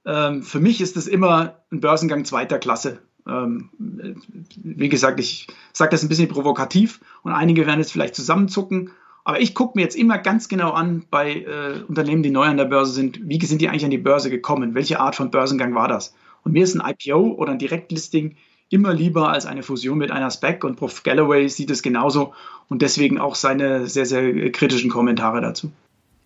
ähm, 0.06 0.44
für 0.44 0.60
mich 0.60 0.82
ist 0.82 0.96
das 0.96 1.08
immer 1.08 1.58
ein 1.72 1.82
Börsengang 1.82 2.26
zweiter 2.26 2.60
Klasse. 2.60 3.00
Ähm, 3.28 3.70
wie 3.78 4.90
gesagt, 4.90 5.20
ich 5.20 5.48
sage 5.74 5.92
das 5.92 6.04
ein 6.04 6.10
bisschen 6.10 6.30
provokativ 6.30 7.02
und 7.24 7.32
einige 7.34 7.68
werden 7.68 7.80
jetzt 7.80 7.92
vielleicht 7.92 8.16
zusammenzucken 8.16 8.92
aber 9.30 9.42
ich 9.42 9.54
gucke 9.54 9.78
mir 9.78 9.84
jetzt 9.84 9.96
immer 9.96 10.18
ganz 10.18 10.48
genau 10.48 10.72
an 10.72 11.06
bei 11.12 11.42
äh, 11.42 11.84
Unternehmen, 11.88 12.24
die 12.24 12.32
neu 12.32 12.46
an 12.46 12.58
der 12.58 12.66
Börse 12.66 12.94
sind, 12.94 13.20
wie 13.30 13.40
sind 13.46 13.62
die 13.62 13.70
eigentlich 13.70 13.86
an 13.86 13.92
die 13.92 14.00
Börse 14.00 14.32
gekommen? 14.32 14.74
Welche 14.74 15.00
Art 15.00 15.16
von 15.16 15.30
Börsengang 15.30 15.76
war 15.76 15.88
das? 15.88 16.16
Und 16.44 16.54
mir 16.54 16.64
ist 16.64 16.74
ein 16.74 16.82
IPO 16.84 17.36
oder 17.36 17.52
ein 17.52 17.60
Direktlisting 17.60 18.38
immer 18.70 18.92
lieber 18.92 19.32
als 19.32 19.46
eine 19.46 19.62
Fusion 19.62 20.00
mit 20.00 20.10
einer 20.10 20.32
SPAC 20.32 20.64
und 20.64 20.78
Prof. 20.78 21.04
Galloway 21.04 21.48
sieht 21.48 21.70
es 21.70 21.84
genauso 21.84 22.34
und 22.70 22.82
deswegen 22.82 23.20
auch 23.20 23.36
seine 23.36 23.86
sehr, 23.86 24.08
sehr 24.08 24.52
kritischen 24.52 24.90
Kommentare 24.90 25.42
dazu. 25.42 25.72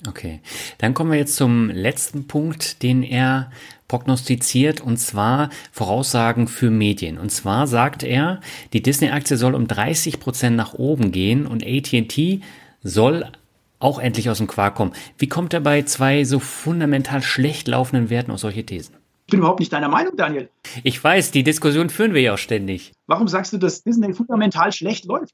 Okay, 0.08 0.42
dann 0.80 0.94
kommen 0.94 1.12
wir 1.12 1.18
jetzt 1.18 1.36
zum 1.36 1.70
letzten 1.70 2.28
Punkt, 2.28 2.84
den 2.84 3.04
er 3.04 3.52
prognostiziert, 3.88 4.82
und 4.82 4.98
zwar 4.98 5.50
Voraussagen 5.72 6.48
für 6.48 6.70
Medien. 6.70 7.18
Und 7.18 7.32
zwar 7.32 7.68
sagt 7.68 8.04
er, 8.04 8.42
die 8.74 8.82
Disney-Aktie 8.82 9.38
soll 9.38 9.56
um 9.56 9.68
30 9.68 10.20
Prozent 10.20 10.58
nach 10.58 10.74
oben 10.74 11.12
gehen 11.12 11.46
und 11.46 11.66
AT&T 11.66 12.42
soll 12.82 13.32
auch 13.80 14.00
endlich 14.00 14.30
aus 14.30 14.40
dem 14.40 14.48
Quark 14.48 14.76
kommen. 14.76 14.94
Wie 15.18 15.28
kommt 15.28 15.54
er 15.54 15.60
bei 15.62 15.84
zwei 15.84 16.24
so 16.24 16.40
fundamental 16.40 17.22
schlecht 17.22 17.68
laufenden 17.68 18.10
Werten 18.10 18.32
auf 18.32 18.40
solche 18.40 18.66
Thesen? 18.66 18.96
Ich 19.26 19.32
bin 19.32 19.40
überhaupt 19.40 19.60
nicht 19.60 19.72
deiner 19.72 19.90
Meinung, 19.90 20.18
Daniel. 20.18 20.50
Ich 20.84 21.02
weiß, 21.02 21.32
die 21.32 21.44
Diskussion 21.44 21.90
führen 21.90 22.14
wir 22.14 22.22
ja 22.22 22.34
auch 22.34 22.38
ständig. 22.38 22.92
Warum 23.08 23.28
sagst 23.28 23.54
du, 23.54 23.58
dass 23.58 23.84
Disney 23.84 24.14
fundamental 24.14 24.72
schlecht 24.72 25.06
läuft? 25.06 25.34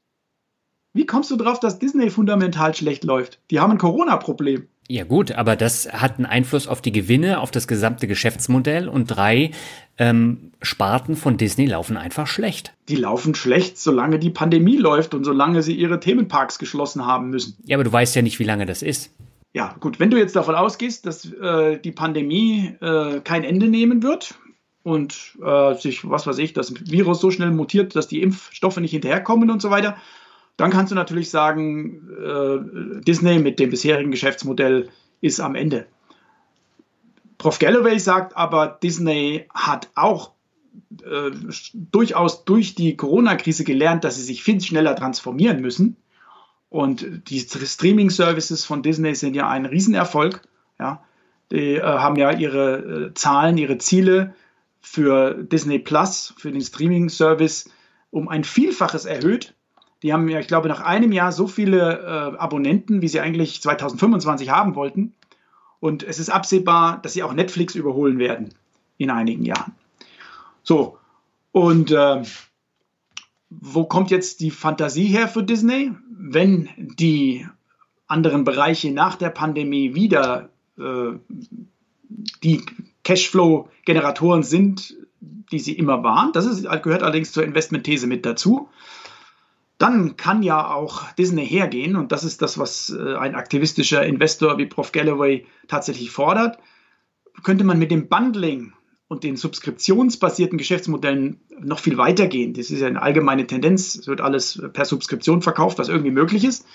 Wie 0.99 1.05
kommst 1.05 1.31
du 1.31 1.37
drauf, 1.37 1.61
dass 1.61 1.79
Disney 1.79 2.09
fundamental 2.09 2.75
schlecht 2.75 3.05
läuft? 3.05 3.39
Die 3.51 3.61
haben 3.61 3.71
ein 3.71 3.77
Corona-Problem. 3.77 4.67
Ja 4.89 5.05
gut, 5.05 5.31
aber 5.31 5.55
das 5.55 5.89
hat 5.93 6.17
einen 6.17 6.25
Einfluss 6.25 6.67
auf 6.67 6.81
die 6.81 6.91
Gewinne, 6.91 7.39
auf 7.39 7.51
das 7.51 7.69
gesamte 7.69 8.05
Geschäftsmodell 8.05 8.89
und 8.89 9.05
drei 9.05 9.51
ähm, 9.97 10.51
Sparten 10.61 11.15
von 11.15 11.37
Disney 11.37 11.67
laufen 11.67 11.95
einfach 11.95 12.27
schlecht. 12.27 12.73
Die 12.89 12.97
laufen 12.97 13.33
schlecht, 13.33 13.77
solange 13.77 14.19
die 14.19 14.29
Pandemie 14.29 14.75
läuft 14.75 15.13
und 15.13 15.23
solange 15.23 15.63
sie 15.63 15.73
ihre 15.73 16.01
Themenparks 16.01 16.59
geschlossen 16.59 17.05
haben 17.05 17.29
müssen. 17.29 17.55
Ja, 17.63 17.77
aber 17.77 17.85
du 17.85 17.93
weißt 17.93 18.13
ja 18.17 18.21
nicht, 18.21 18.39
wie 18.39 18.43
lange 18.43 18.65
das 18.65 18.81
ist. 18.81 19.15
Ja, 19.53 19.77
gut, 19.79 20.01
wenn 20.01 20.11
du 20.11 20.17
jetzt 20.17 20.35
davon 20.35 20.55
ausgehst, 20.55 21.05
dass 21.05 21.31
äh, 21.31 21.79
die 21.79 21.93
Pandemie 21.93 22.75
äh, 22.81 23.21
kein 23.21 23.45
Ende 23.45 23.69
nehmen 23.69 24.03
wird 24.03 24.35
und 24.83 25.37
äh, 25.41 25.75
sich, 25.75 26.09
was 26.09 26.27
weiß 26.27 26.39
ich, 26.39 26.51
das 26.51 26.73
Virus 26.91 27.21
so 27.21 27.31
schnell 27.31 27.51
mutiert, 27.51 27.95
dass 27.95 28.09
die 28.09 28.21
Impfstoffe 28.21 28.77
nicht 28.77 28.91
hinterherkommen 28.91 29.49
und 29.49 29.61
so 29.61 29.69
weiter, 29.69 29.95
dann 30.59 30.71
kannst 30.71 30.91
du 30.91 30.95
natürlich 30.95 31.29
sagen, 31.29 32.09
äh, 32.21 33.01
Disney 33.05 33.39
mit 33.39 33.59
dem 33.59 33.69
bisherigen 33.69 34.11
Geschäftsmodell 34.11 34.89
ist 35.21 35.39
am 35.39 35.55
Ende. 35.55 35.85
Prof. 37.37 37.59
Galloway 37.59 37.97
sagt 37.97 38.35
aber, 38.35 38.77
Disney 38.83 39.47
hat 39.53 39.87
auch 39.95 40.33
äh, 41.01 41.31
durchaus 41.73 42.43
durch 42.43 42.75
die 42.75 42.97
Corona-Krise 42.97 43.63
gelernt, 43.63 44.03
dass 44.03 44.17
sie 44.17 44.23
sich 44.23 44.43
viel 44.43 44.59
schneller 44.59 44.97
transformieren 44.97 45.61
müssen. 45.61 45.95
Und 46.67 47.29
die 47.29 47.39
Streaming-Services 47.39 48.65
von 48.65 48.83
Disney 48.83 49.15
sind 49.15 49.35
ja 49.35 49.47
ein 49.47 49.65
Riesenerfolg. 49.65 50.41
Ja. 50.77 51.05
Die 51.53 51.75
äh, 51.75 51.81
haben 51.81 52.17
ja 52.17 52.31
ihre 52.31 53.07
äh, 53.07 53.13
Zahlen, 53.13 53.57
ihre 53.57 53.77
Ziele 53.77 54.35
für 54.81 55.35
Disney 55.35 55.79
Plus, 55.79 56.33
für 56.37 56.51
den 56.51 56.61
Streaming-Service 56.61 57.69
um 58.11 58.27
ein 58.27 58.43
Vielfaches 58.43 59.05
erhöht 59.05 59.53
die 60.03 60.13
haben 60.13 60.29
ja, 60.29 60.39
ich 60.39 60.47
glaube, 60.47 60.69
nach 60.69 60.81
einem 60.81 61.11
Jahr 61.11 61.31
so 61.31 61.47
viele 61.47 61.99
äh, 61.99 62.37
Abonnenten, 62.37 63.01
wie 63.01 63.07
sie 63.07 63.19
eigentlich 63.19 63.61
2025 63.61 64.49
haben 64.49 64.75
wollten. 64.75 65.13
Und 65.79 66.03
es 66.03 66.19
ist 66.19 66.29
absehbar, 66.29 67.01
dass 67.01 67.13
sie 67.13 67.23
auch 67.23 67.33
Netflix 67.33 67.75
überholen 67.75 68.19
werden 68.19 68.53
in 68.97 69.09
einigen 69.09 69.43
Jahren. 69.43 69.73
So, 70.63 70.97
und 71.51 71.91
äh, 71.91 72.23
wo 73.49 73.85
kommt 73.85 74.11
jetzt 74.11 74.39
die 74.41 74.51
Fantasie 74.51 75.07
her 75.07 75.27
für 75.27 75.43
Disney? 75.43 75.91
Wenn 76.09 76.69
die 76.77 77.47
anderen 78.07 78.43
Bereiche 78.43 78.91
nach 78.91 79.15
der 79.15 79.29
Pandemie 79.29 79.95
wieder 79.95 80.49
äh, 80.77 81.11
die 82.43 82.61
Cashflow-Generatoren 83.03 84.43
sind, 84.43 84.95
die 85.51 85.59
sie 85.59 85.73
immer 85.73 86.03
waren, 86.03 86.31
das 86.33 86.45
ist, 86.45 86.63
gehört 86.83 87.03
allerdings 87.03 87.31
zur 87.31 87.43
Investmentthese 87.43 88.07
mit 88.07 88.25
dazu, 88.25 88.69
dann 89.79 90.17
kann 90.17 90.43
ja 90.43 90.71
auch 90.71 91.11
Disney 91.13 91.47
hergehen, 91.47 91.95
und 91.95 92.11
das 92.11 92.23
ist 92.23 92.41
das, 92.41 92.59
was 92.59 92.89
äh, 92.91 93.15
ein 93.15 93.33
aktivistischer 93.33 94.05
Investor 94.05 94.57
wie 94.57 94.67
Prof. 94.67 94.91
Galloway 94.91 95.47
tatsächlich 95.67 96.11
fordert, 96.11 96.59
könnte 97.43 97.63
man 97.63 97.79
mit 97.79 97.89
dem 97.89 98.09
Bundling 98.09 98.73
und 99.07 99.23
den 99.23 99.37
subskriptionsbasierten 99.37 100.57
Geschäftsmodellen 100.57 101.39
noch 101.59 101.79
viel 101.79 101.97
weiter 101.97 102.27
gehen. 102.27 102.53
Das 102.53 102.69
ist 102.69 102.81
ja 102.81 102.87
eine 102.87 103.01
allgemeine 103.01 103.47
Tendenz. 103.47 103.95
Es 103.95 104.07
wird 104.07 104.21
alles 104.21 104.61
per 104.73 104.85
Subskription 104.85 105.41
verkauft, 105.41 105.79
was 105.79 105.89
irgendwie 105.89 106.11
möglich 106.11 106.43
ist. 106.43 106.65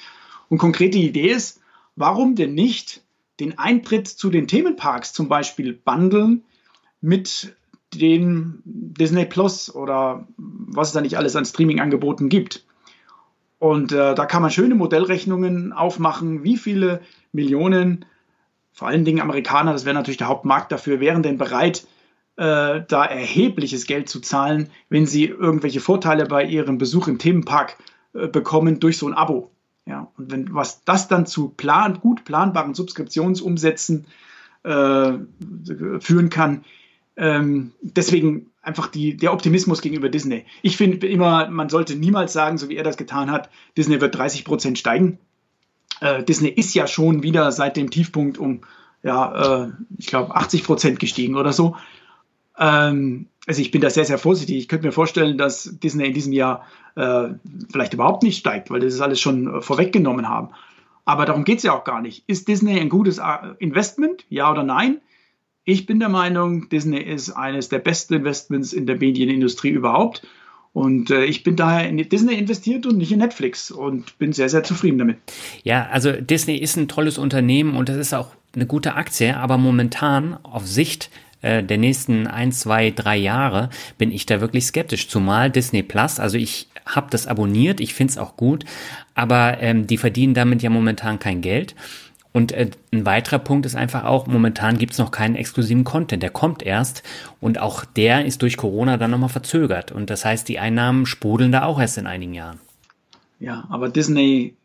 Und 0.49 0.59
konkrete 0.59 0.99
Idee 0.99 1.31
ist, 1.31 1.61
warum 1.97 2.35
denn 2.35 2.55
nicht 2.55 3.03
den 3.39 3.59
Eintritt 3.59 4.09
zu 4.09 4.31
den 4.31 4.49
Themenparks 4.49 5.13
zum 5.13 5.29
Beispiel 5.29 5.75
bundeln 5.75 6.43
mit 7.01 7.55
den 7.95 8.63
Disney 8.65 9.27
Plus 9.27 9.73
oder 9.73 10.27
was 10.37 10.89
es 10.89 10.95
da 10.95 11.01
nicht 11.03 11.17
alles 11.19 11.37
an 11.37 11.45
Streaming-Angeboten 11.45 12.29
gibt. 12.29 12.64
Und 13.59 13.93
äh, 13.93 14.15
da 14.15 14.27
kann 14.27 14.43
man 14.43 14.51
schöne 14.51 14.75
Modellrechnungen 14.75 15.73
aufmachen, 15.73 16.43
wie 16.43 16.57
viele 16.57 17.01
Millionen, 17.33 18.05
vor 18.73 18.89
allen 18.89 19.05
Dingen 19.05 19.21
Amerikaner, 19.21 19.73
das 19.73 19.85
wäre 19.85 19.95
natürlich 19.95 20.19
der 20.19 20.29
Hauptmarkt 20.29 20.73
dafür, 20.73 21.01
wären 21.01 21.23
denn 21.23 21.39
bereit, 21.39 21.87
äh, 22.37 22.83
da 22.89 23.05
erhebliches 23.05 23.87
Geld 23.87 24.09
zu 24.09 24.21
zahlen, 24.21 24.71
wenn 24.89 25.07
sie 25.07 25.27
irgendwelche 25.27 25.81
Vorteile 25.81 26.27
bei 26.27 26.45
ihrem 26.45 26.79
Besuch 26.79 27.07
im 27.07 27.19
Themenpark 27.19 27.77
äh, 28.13 28.27
bekommen 28.27 28.81
durch 28.81 28.99
so 28.99 29.07
ein 29.07 29.15
Abo. 29.15 29.51
Ja, 29.87 30.11
und 30.17 30.33
wenn 30.33 30.55
was 30.55 30.83
das 30.85 31.09
dann 31.09 31.27
zu 31.27 31.51
plan, 31.51 32.01
gut 32.01 32.25
planbaren 32.25 32.75
Subskriptionsumsätzen 32.75 34.07
äh, 34.65 35.13
führen 36.01 36.31
kann, 36.31 36.65
ähm, 37.17 37.73
deswegen 37.83 38.51
einfach 38.65 38.89
die, 38.89 39.17
der 39.17 39.33
Optimismus 39.33 39.83
gegenüber 39.83 40.09
Disney. 40.09 40.45
Ich 40.63 40.77
finde 40.77 41.07
immer, 41.07 41.49
man 41.49 41.69
sollte 41.69 41.97
niemals 41.97 42.33
sagen, 42.33 42.59
so 42.59 42.69
wie 42.69 42.77
er 42.77 42.85
das 42.85 42.97
getan 42.97 43.31
hat, 43.31 43.51
Disney 43.77 44.01
wird 44.01 44.17
30 44.17 44.45
Prozent 44.45 44.79
steigen. 44.79 45.19
Äh, 46.01 46.25
Disney 46.25 46.49
ist 46.49 46.75
ja 46.75 46.87
schon 46.87 47.23
wieder 47.23 47.53
seit 47.53 47.77
dem 47.77 47.91
Tiefpunkt 47.91 48.39
um, 48.39 48.63
ja, 49.03 49.65
äh, 49.65 49.73
ich 49.99 50.07
glaube, 50.07 50.35
80 50.35 50.65
Prozent 50.65 50.99
gestiegen 50.99 51.37
oder 51.37 51.53
so. 51.53 51.77
Ähm, 52.59 53.27
also 53.47 53.61
ich 53.61 53.71
bin 53.71 53.81
da 53.81 53.91
sehr, 53.91 54.05
sehr 54.05 54.19
vorsichtig. 54.19 54.57
Ich 54.57 54.69
könnte 54.69 54.87
mir 54.87 54.93
vorstellen, 54.93 55.37
dass 55.37 55.79
Disney 55.83 56.07
in 56.07 56.15
diesem 56.15 56.33
Jahr 56.33 56.65
äh, 56.97 57.29
vielleicht 57.71 57.95
überhaupt 57.95 58.23
nicht 58.23 58.39
steigt, 58.39 58.71
weil 58.71 58.81
das 58.81 59.01
alles 59.01 59.21
schon 59.21 59.59
äh, 59.59 59.61
vorweggenommen 59.61 60.29
haben. 60.29 60.51
Aber 61.05 61.27
darum 61.27 61.45
geht 61.45 61.59
es 61.59 61.65
ja 61.65 61.73
auch 61.73 61.85
gar 61.85 62.01
nicht. 62.01 62.25
Ist 62.27 62.49
Disney 62.49 62.81
ein 62.81 62.89
gutes 62.89 63.19
äh, 63.19 63.23
Investment? 63.59 64.25
Ja 64.31 64.51
oder 64.51 64.63
nein? 64.63 65.01
Ich 65.65 65.87
bin 65.87 65.99
der 65.99 66.11
Meinung, 66.11 66.69
Disney 66.69 67.01
ist 67.01 67.31
eines 67.31 67.71
der 67.71 67.79
besten 67.79 68.15
Investments 68.15 68.73
in 68.73 68.87
der 68.87 68.97
Medienindustrie 68.97 69.71
überhaupt. 69.71 70.23
Und 70.75 71.11
äh, 71.11 71.25
ich 71.25 71.45
bin 71.45 71.57
daher 71.57 71.89
in 71.89 71.97
Disney 71.97 72.35
investiert 72.35 72.85
und 72.85 72.99
nicht 72.99 73.13
in 73.13 73.21
Netflix 73.21 73.71
und 73.71 74.19
bin 74.19 74.33
sehr, 74.33 74.49
sehr 74.49 74.65
zufrieden 74.65 74.99
damit. 74.99 75.19
Ja, 75.63 75.87
also 75.87 76.13
Disney 76.13 76.57
ist 76.57 76.77
ein 76.77 76.89
tolles 76.89 77.17
Unternehmen 77.17 77.77
und 77.77 77.89
das 77.89 77.97
ist 77.97 78.13
auch 78.13 78.35
eine 78.55 78.67
gute 78.67 78.95
Aktie, 78.95 79.37
aber 79.37 79.57
momentan 79.57 80.37
auf 80.43 80.67
Sicht 80.67 81.11
äh, 81.43 81.63
der 81.63 81.79
nächsten 81.79 82.27
ein, 82.27 82.51
zwei, 82.51 82.91
drei 82.91 83.17
Jahre 83.17 83.71
bin 83.99 84.11
ich 84.11 84.27
da 84.27 84.41
wirklich 84.41 84.67
skeptisch. 84.67 85.09
Zumal 85.09 85.51
Disney 85.51 85.83
Plus, 85.83 86.19
also 86.19 86.37
ich 86.39 86.69
habe 86.85 87.07
das 87.11 87.27
abonniert, 87.27 87.81
ich 87.81 87.95
finde 87.95 88.11
es 88.11 88.19
auch 88.19 88.37
gut, 88.37 88.65
aber 89.15 89.59
ähm, 89.61 89.87
die 89.87 89.97
verdienen 89.97 90.35
damit 90.35 90.63
ja 90.63 90.71
momentan 90.71 91.19
kein 91.21 91.41
Geld. 91.41 91.75
Und 92.35 92.51
äh, 92.51 92.69
ein 92.93 93.07
weiterer 93.07 93.39
Punkt 93.39 93.65
ist 93.65 93.77
einfach 93.77 94.05
auch, 94.05 94.27
momentan 94.27 94.77
gibt 94.77 94.93
es 94.93 94.99
noch 94.99 95.13
keinen 95.13 95.37
exklusiven 95.37 95.85
Content. 95.85 96.21
Der 96.21 96.31
kommt 96.31 96.65
erst 96.65 97.05
und 97.41 97.61
auch 97.61 97.85
der 97.85 98.27
ist 98.27 98.43
durch 98.43 98.57
Corona 98.57 98.97
dann 98.97 99.13
nochmal 99.13 99.29
verzögert. 99.29 99.93
Und 99.93 100.11
das 100.11 100.25
heißt, 100.25 100.49
die 100.49 100.59
Einnahmen 100.59 101.07
sprudeln 101.07 101.53
da 101.53 101.63
auch 101.65 101.81
erst 101.81 101.97
in 101.97 102.09
einigen 102.09 102.35
Jahren. 102.35 102.59
Ja, 103.39 103.67
aber 103.71 103.89
Disney 103.89 104.57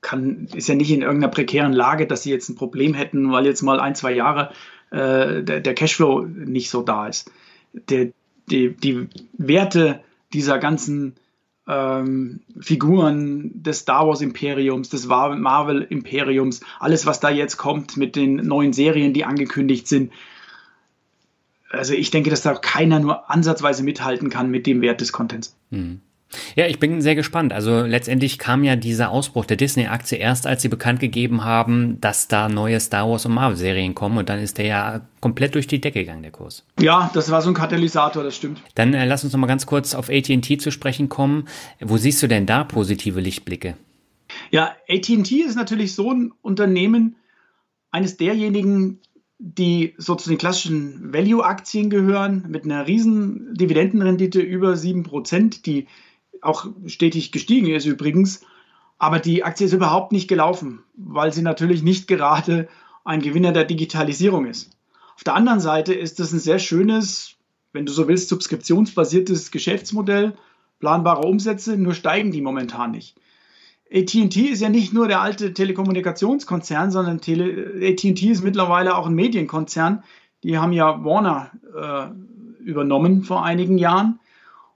kann, 0.00 0.48
ist 0.54 0.68
ja 0.68 0.74
nicht 0.74 0.90
in 0.90 1.02
irgendeiner 1.02 1.30
prekären 1.30 1.74
Lage, 1.74 2.06
dass 2.06 2.22
sie 2.22 2.30
jetzt 2.30 2.48
ein 2.48 2.56
Problem 2.56 2.94
hätten, 2.94 3.30
weil 3.30 3.44
jetzt 3.44 3.60
mal 3.60 3.78
ein, 3.78 3.94
zwei 3.94 4.12
Jahre 4.12 4.52
äh, 4.90 5.42
der, 5.42 5.60
der, 5.60 5.74
Cashflow 5.74 6.22
nicht 6.22 6.70
so 6.70 6.80
da 6.80 7.08
ist. 7.08 7.30
Der, 7.74 8.08
die, 8.50 8.74
die 8.74 9.08
Werte 9.36 10.00
dieser 10.32 10.58
ganzen 10.58 11.16
ähm, 11.68 12.40
Figuren 12.60 13.50
des 13.62 13.80
Star 13.80 14.06
Wars 14.06 14.20
Imperiums, 14.20 14.88
des 14.88 15.06
Marvel 15.06 15.82
Imperiums, 15.82 16.60
alles, 16.78 17.06
was 17.06 17.20
da 17.20 17.30
jetzt 17.30 17.56
kommt 17.56 17.96
mit 17.96 18.16
den 18.16 18.36
neuen 18.36 18.72
Serien, 18.72 19.12
die 19.12 19.24
angekündigt 19.24 19.88
sind. 19.88 20.12
Also 21.70 21.94
ich 21.94 22.10
denke, 22.10 22.30
dass 22.30 22.42
da 22.42 22.54
keiner 22.54 23.00
nur 23.00 23.28
ansatzweise 23.30 23.82
mithalten 23.82 24.30
kann 24.30 24.50
mit 24.50 24.66
dem 24.66 24.80
Wert 24.80 25.00
des 25.00 25.12
Contents. 25.12 25.56
Mhm. 25.70 26.00
Ja, 26.54 26.66
ich 26.66 26.78
bin 26.78 27.00
sehr 27.00 27.14
gespannt. 27.14 27.52
Also 27.52 27.82
letztendlich 27.82 28.38
kam 28.38 28.64
ja 28.64 28.76
dieser 28.76 29.10
Ausbruch 29.10 29.44
der 29.44 29.56
Disney-Aktie 29.56 30.18
erst, 30.18 30.46
als 30.46 30.62
sie 30.62 30.68
bekannt 30.68 31.00
gegeben 31.00 31.44
haben, 31.44 32.00
dass 32.00 32.28
da 32.28 32.48
neue 32.48 32.80
Star 32.80 33.08
Wars 33.08 33.26
und 33.26 33.34
Marvel-Serien 33.34 33.94
kommen 33.94 34.18
und 34.18 34.28
dann 34.28 34.40
ist 34.40 34.58
der 34.58 34.66
ja 34.66 35.00
komplett 35.20 35.54
durch 35.54 35.66
die 35.66 35.80
Decke 35.80 36.00
gegangen, 36.00 36.22
der 36.22 36.32
Kurs. 36.32 36.64
Ja, 36.80 37.10
das 37.14 37.30
war 37.30 37.42
so 37.42 37.50
ein 37.50 37.54
Katalysator, 37.54 38.22
das 38.22 38.36
stimmt. 38.36 38.60
Dann 38.74 38.94
äh, 38.94 39.04
lass 39.06 39.24
uns 39.24 39.32
noch 39.32 39.40
mal 39.40 39.46
ganz 39.46 39.66
kurz 39.66 39.94
auf 39.94 40.08
AT&T 40.08 40.58
zu 40.58 40.70
sprechen 40.70 41.08
kommen. 41.08 41.48
Wo 41.80 41.96
siehst 41.96 42.22
du 42.22 42.26
denn 42.26 42.46
da 42.46 42.64
positive 42.64 43.20
Lichtblicke? 43.20 43.76
Ja, 44.50 44.74
AT&T 44.88 45.36
ist 45.36 45.56
natürlich 45.56 45.94
so 45.94 46.12
ein 46.12 46.32
Unternehmen, 46.42 47.16
eines 47.90 48.16
derjenigen, 48.16 49.00
die 49.38 49.94
so 49.98 50.14
zu 50.14 50.28
den 50.28 50.38
klassischen 50.38 51.12
Value-Aktien 51.12 51.90
gehören, 51.90 52.44
mit 52.48 52.64
einer 52.64 52.86
riesen 52.86 53.54
Dividendenrendite 53.54 54.40
über 54.40 54.72
7%, 54.72 55.62
die 55.62 55.86
auch 56.42 56.66
stetig 56.86 57.32
gestiegen 57.32 57.68
ist 57.68 57.86
übrigens. 57.86 58.42
Aber 58.98 59.18
die 59.18 59.44
Aktie 59.44 59.66
ist 59.66 59.72
überhaupt 59.72 60.12
nicht 60.12 60.28
gelaufen, 60.28 60.82
weil 60.96 61.32
sie 61.32 61.42
natürlich 61.42 61.82
nicht 61.82 62.08
gerade 62.08 62.68
ein 63.04 63.20
Gewinner 63.20 63.52
der 63.52 63.64
Digitalisierung 63.64 64.46
ist. 64.46 64.70
Auf 65.14 65.24
der 65.24 65.34
anderen 65.34 65.60
Seite 65.60 65.94
ist 65.94 66.18
es 66.20 66.32
ein 66.32 66.38
sehr 66.38 66.58
schönes, 66.58 67.34
wenn 67.72 67.86
du 67.86 67.92
so 67.92 68.08
willst, 68.08 68.28
subskriptionsbasiertes 68.28 69.50
Geschäftsmodell, 69.50 70.34
planbare 70.80 71.26
Umsätze, 71.26 71.76
nur 71.76 71.94
steigen 71.94 72.32
die 72.32 72.40
momentan 72.40 72.90
nicht. 72.90 73.16
ATT 73.92 74.36
ist 74.36 74.62
ja 74.62 74.68
nicht 74.68 74.92
nur 74.92 75.08
der 75.08 75.20
alte 75.20 75.54
Telekommunikationskonzern, 75.54 76.90
sondern 76.90 77.18
ATT 77.18 78.22
ist 78.22 78.42
mittlerweile 78.42 78.96
auch 78.96 79.06
ein 79.06 79.14
Medienkonzern. 79.14 80.02
Die 80.42 80.58
haben 80.58 80.72
ja 80.72 81.04
Warner 81.04 81.50
äh, 81.74 82.64
übernommen 82.64 83.22
vor 83.22 83.44
einigen 83.44 83.78
Jahren. 83.78 84.18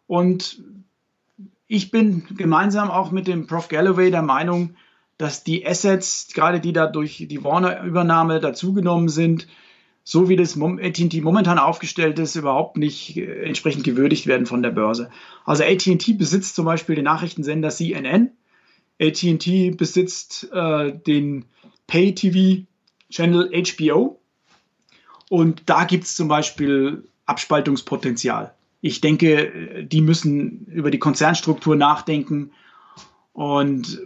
Und 0.06 0.62
ich 1.72 1.92
bin 1.92 2.24
gemeinsam 2.36 2.90
auch 2.90 3.12
mit 3.12 3.28
dem 3.28 3.46
Prof. 3.46 3.68
Galloway 3.68 4.10
der 4.10 4.22
Meinung, 4.22 4.74
dass 5.18 5.44
die 5.44 5.64
Assets, 5.64 6.26
gerade 6.34 6.58
die 6.58 6.72
da 6.72 6.88
durch 6.88 7.24
die 7.28 7.44
Warner-Übernahme 7.44 8.40
dazugenommen 8.40 9.08
sind, 9.08 9.46
so 10.02 10.28
wie 10.28 10.34
das 10.34 10.60
AT&T 10.60 11.20
momentan 11.20 11.60
aufgestellt 11.60 12.18
ist, 12.18 12.34
überhaupt 12.34 12.76
nicht 12.76 13.16
äh, 13.16 13.44
entsprechend 13.44 13.84
gewürdigt 13.84 14.26
werden 14.26 14.46
von 14.46 14.64
der 14.64 14.70
Börse. 14.70 15.10
Also 15.44 15.62
AT&T 15.62 16.14
besitzt 16.14 16.56
zum 16.56 16.64
Beispiel 16.64 16.96
den 16.96 17.04
Nachrichtensender 17.04 17.70
CNN, 17.70 18.32
AT&T 19.00 19.70
besitzt 19.70 20.50
äh, 20.52 20.92
den 20.92 21.44
Pay-TV-Channel 21.86 23.52
HBO 23.76 24.20
und 25.28 25.62
da 25.66 25.84
gibt 25.84 26.02
es 26.02 26.16
zum 26.16 26.26
Beispiel 26.26 27.04
Abspaltungspotenzial 27.26 28.54
ich 28.80 29.00
denke, 29.00 29.84
die 29.84 30.00
müssen 30.00 30.64
über 30.66 30.90
die 30.90 30.98
Konzernstruktur 30.98 31.76
nachdenken. 31.76 32.52
Und 33.32 34.00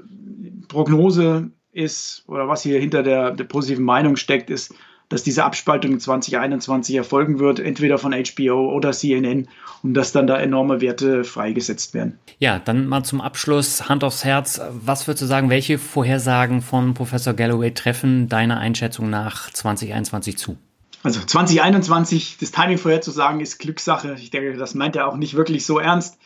Prognose 0.69 1.51
ist, 1.73 2.25
oder 2.27 2.49
was 2.49 2.63
hier 2.63 2.79
hinter 2.81 3.03
der, 3.03 3.33
der 3.33 3.45
positiven 3.45 3.85
Meinung 3.85 4.17
steckt, 4.17 4.51
ist, 4.51 4.75
dass 5.09 5.23
diese 5.23 5.45
Abspaltung 5.45 5.93
in 5.93 6.01
2021 6.01 6.97
erfolgen 6.97 7.39
wird, 7.39 7.61
entweder 7.61 7.99
von 7.99 8.13
HBO 8.13 8.73
oder 8.73 8.93
CNN, 8.93 9.49
und 9.83 9.95
dass 9.95 10.13
dann 10.13 10.27
da 10.27 10.39
enorme 10.39 10.81
Werte 10.81 11.25
freigesetzt 11.25 11.95
werden. 11.95 12.19
Ja, 12.39 12.59
dann 12.59 12.89
mal 12.89 13.05
zum 13.05 13.21
Abschluss 13.21 13.89
Hand 13.89 14.03
aufs 14.03 14.25
Herz. 14.25 14.61
Was 14.73 15.07
würdest 15.07 15.23
du 15.23 15.27
sagen, 15.27 15.51
welche 15.51 15.79
Vorhersagen 15.79 16.63
von 16.63 16.95
Professor 16.95 17.35
Galloway 17.35 17.73
treffen 17.73 18.29
deiner 18.29 18.59
Einschätzung 18.59 19.11
nach 19.11 19.51
2021 19.51 20.39
zu? 20.39 20.57
Also 21.05 21.21
2021, 21.21 22.39
das 22.41 22.51
Timing 22.51 22.79
vorherzusagen, 22.79 23.41
ist 23.41 23.59
Glückssache. 23.59 24.15
Ich 24.15 24.31
denke, 24.31 24.57
das 24.57 24.75
meint 24.75 24.97
er 24.97 25.07
auch 25.07 25.17
nicht 25.17 25.35
wirklich 25.35 25.67
so 25.67 25.79
ernst. 25.79 26.19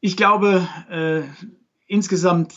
Ich 0.00 0.18
glaube, 0.18 0.68
äh, 0.90 1.22
insgesamt 1.86 2.52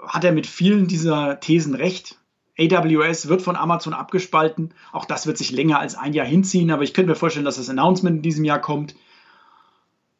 hat 0.00 0.24
er 0.24 0.32
mit 0.32 0.46
vielen 0.46 0.86
dieser 0.88 1.40
Thesen 1.40 1.74
recht. 1.74 2.18
AWS 2.58 3.28
wird 3.28 3.42
von 3.42 3.54
Amazon 3.54 3.92
abgespalten. 3.92 4.72
Auch 4.92 5.04
das 5.04 5.26
wird 5.26 5.36
sich 5.36 5.50
länger 5.50 5.78
als 5.78 5.94
ein 5.94 6.14
Jahr 6.14 6.26
hinziehen, 6.26 6.70
aber 6.70 6.84
ich 6.84 6.94
könnte 6.94 7.10
mir 7.10 7.16
vorstellen, 7.16 7.44
dass 7.44 7.58
das 7.58 7.68
Announcement 7.68 8.16
in 8.16 8.22
diesem 8.22 8.46
Jahr 8.46 8.60
kommt. 8.60 8.96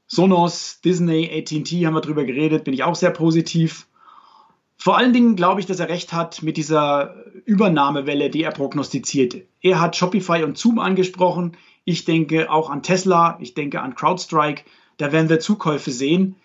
Sonos, 0.07 0.83
Disney, 0.83 1.31
AT&T 1.33 1.87
haben 1.87 1.95
wir 1.95 2.03
drüber 2.03 2.27
geredet, 2.27 2.65
bin 2.65 2.75
ich 2.75 2.85
auch 2.85 2.95
sehr 2.95 3.11
positiv. 3.11 3.87
Vor 4.77 4.97
allen 4.97 5.13
Dingen 5.13 5.37
glaube 5.37 5.61
ich, 5.61 5.67
dass 5.67 5.81
er 5.81 5.89
recht 5.89 6.13
hat 6.13 6.43
mit 6.43 6.57
dieser 6.57 7.25
Übernahmewelle, 7.45 8.31
die 8.31 8.43
er 8.43 8.53
prognostiziert. 8.53 9.37
Er 9.61 9.81
hat 9.81 9.97
Shopify 9.97 10.45
und 10.45 10.59
Zoom 10.59 10.79
angesprochen. 10.79 11.57
Ich 11.85 12.05
denke 12.05 12.51
auch 12.51 12.71
an 12.71 12.83
Tesla, 12.83 13.39
ich 13.41 13.55
denke 13.55 13.81
an 13.81 13.95
CrowdStrike. 13.95 14.65
Da 14.99 15.13
werden 15.13 15.29
wir 15.29 15.41
Zukäufe 15.41 15.91
sehen. 15.91 16.37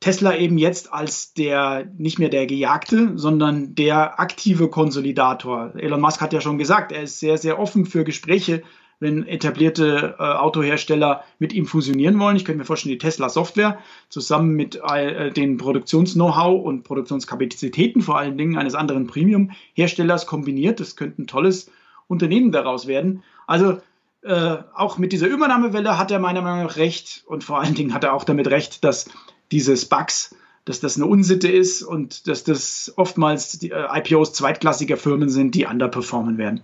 Tesla 0.00 0.36
eben 0.36 0.58
jetzt 0.58 0.92
als 0.92 1.34
der 1.34 1.90
nicht 1.98 2.18
mehr 2.18 2.28
der 2.28 2.46
Gejagte, 2.46 3.18
sondern 3.18 3.74
der 3.74 4.20
aktive 4.20 4.68
Konsolidator. 4.68 5.72
Elon 5.74 6.00
Musk 6.00 6.20
hat 6.20 6.32
ja 6.32 6.40
schon 6.40 6.58
gesagt, 6.58 6.92
er 6.92 7.02
ist 7.02 7.18
sehr, 7.18 7.36
sehr 7.36 7.58
offen 7.58 7.84
für 7.84 8.04
Gespräche, 8.04 8.62
wenn 9.00 9.26
etablierte 9.26 10.16
äh, 10.18 10.22
Autohersteller 10.22 11.24
mit 11.38 11.52
ihm 11.52 11.66
fusionieren 11.66 12.18
wollen. 12.18 12.36
Ich 12.36 12.44
könnte 12.44 12.58
mir 12.58 12.64
vorstellen, 12.64 12.94
die 12.94 12.98
Tesla 12.98 13.28
Software 13.28 13.78
zusammen 14.08 14.54
mit 14.54 14.80
äh, 14.82 15.30
den 15.30 15.56
Produktions-Know-how 15.56 16.64
und 16.64 16.82
Produktionskapazitäten 16.82 18.02
vor 18.02 18.18
allen 18.18 18.36
Dingen 18.36 18.58
eines 18.58 18.74
anderen 18.74 19.06
Premium-Herstellers 19.06 20.26
kombiniert. 20.26 20.80
Das 20.80 20.96
könnte 20.96 21.22
ein 21.22 21.26
tolles 21.26 21.70
Unternehmen 22.08 22.52
daraus 22.52 22.86
werden. 22.86 23.22
Also 23.46 23.78
äh, 24.22 24.56
auch 24.74 24.98
mit 24.98 25.12
dieser 25.12 25.28
Übernahmewelle 25.28 25.96
hat 25.96 26.10
er 26.10 26.18
meiner 26.18 26.42
Meinung 26.42 26.64
nach 26.64 26.76
recht 26.76 27.22
und 27.26 27.44
vor 27.44 27.60
allen 27.60 27.74
Dingen 27.74 27.94
hat 27.94 28.04
er 28.04 28.14
auch 28.14 28.24
damit 28.24 28.48
recht, 28.48 28.82
dass 28.82 29.08
diese 29.52 29.74
Bugs, 29.86 30.34
dass 30.64 30.80
das 30.80 30.96
eine 30.96 31.06
Unsitte 31.06 31.48
ist 31.48 31.82
und 31.82 32.26
dass 32.26 32.44
das 32.44 32.92
oftmals 32.96 33.58
die, 33.58 33.70
äh, 33.70 33.86
IPOs 33.94 34.32
zweitklassiger 34.32 34.96
Firmen 34.96 35.28
sind, 35.28 35.54
die 35.54 35.66
underperformen 35.66 36.36
werden. 36.36 36.62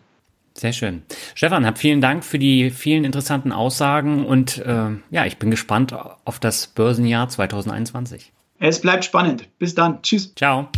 Sehr 0.56 0.72
schön. 0.72 1.02
Stefan, 1.34 1.66
hab 1.66 1.78
vielen 1.78 2.00
Dank 2.00 2.24
für 2.24 2.38
die 2.38 2.70
vielen 2.70 3.04
interessanten 3.04 3.50
Aussagen 3.50 4.24
und 4.24 4.58
äh, 4.58 4.90
ja, 5.10 5.26
ich 5.26 5.38
bin 5.38 5.50
gespannt 5.50 5.92
auf 5.92 6.38
das 6.38 6.68
Börsenjahr 6.68 7.28
2021. 7.28 8.32
Es 8.60 8.80
bleibt 8.80 9.04
spannend. 9.04 9.48
Bis 9.58 9.74
dann. 9.74 10.00
Tschüss. 10.02 10.32
Ciao. 10.36 10.68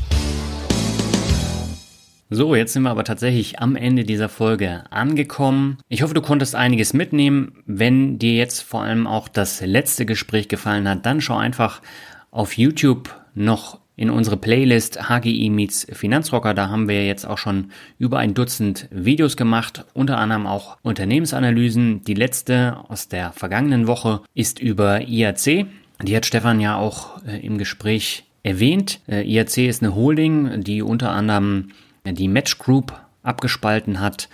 So, 2.31 2.57
jetzt 2.57 2.73
sind 2.73 2.82
wir 2.82 2.90
aber 2.90 3.05
tatsächlich 3.05 3.61
am 3.61 3.77
Ende 3.77 4.03
dieser 4.03 4.28
Folge 4.28 4.85
angekommen. 4.90 5.78
Ich 5.89 6.03
hoffe, 6.03 6.15
du 6.15 6.23
konntest 6.23 6.57
einiges 6.57 6.93
mitnehmen. 6.93 7.62
Wenn 7.66 8.19
dir 8.19 8.35
jetzt 8.35 8.62
vor 8.62 8.82
allem 8.82 9.07
auch 9.07 9.28
das 9.28 9.61
letzte 9.61 10.07
Gespräch 10.07 10.48
gefallen 10.48 10.89
hat, 10.89 11.07
dann 11.07 11.20
schau 11.20 11.36
einfach 11.36 11.82
auf 12.32 12.57
YouTube 12.57 13.15
noch 13.35 13.78
in 13.97 14.10
unsere 14.10 14.36
Playlist 14.36 15.09
HGI 15.09 15.51
Meets 15.51 15.86
Finanzrocker. 15.90 16.55
Da 16.55 16.68
haben 16.68 16.89
wir 16.89 17.06
jetzt 17.06 17.27
auch 17.27 17.39
schon 17.39 17.70
über 17.98 18.18
ein 18.18 18.35
Dutzend 18.35 18.89
Videos 18.90 19.36
gemacht, 19.36 19.86
unter 19.94 20.18
anderem 20.18 20.47
auch 20.47 20.77
Unternehmensanalysen. 20.82 22.02
Die 22.05 22.14
letzte 22.14 22.77
aus 22.89 23.09
der 23.09 23.32
vergangenen 23.32 23.86
Woche 23.86 24.20
ist 24.35 24.60
über 24.60 25.01
IAC. 25.01 25.66
Die 26.02 26.14
hat 26.16 26.27
Stefan 26.27 26.60
ja 26.60 26.77
auch 26.77 27.23
äh, 27.27 27.44
im 27.44 27.56
Gespräch 27.56 28.24
erwähnt. 28.43 29.01
Äh, 29.09 29.23
IAC 29.23 29.59
ist 29.59 29.82
eine 29.82 29.94
Holding, 29.94 30.62
die 30.62 30.82
unter 30.82 31.10
anderem 31.10 31.68
die 32.05 32.28
Match 32.28 32.59
Group 32.59 32.93
abgespalten 33.23 34.01
hat 34.01 34.28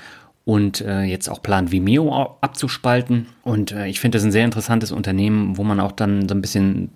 und 0.44 0.80
äh, 0.80 1.02
jetzt 1.02 1.28
auch 1.28 1.40
plant 1.40 1.70
Vimeo 1.70 2.36
abzuspalten. 2.40 3.26
Und 3.42 3.72
äh, 3.72 3.86
ich 3.86 4.00
finde 4.00 4.16
das 4.16 4.24
ein 4.24 4.32
sehr 4.32 4.44
interessantes 4.44 4.92
Unternehmen, 4.92 5.56
wo 5.56 5.62
man 5.62 5.80
auch 5.80 5.92
dann 5.92 6.28
so 6.28 6.34
ein 6.34 6.42
bisschen 6.42 6.90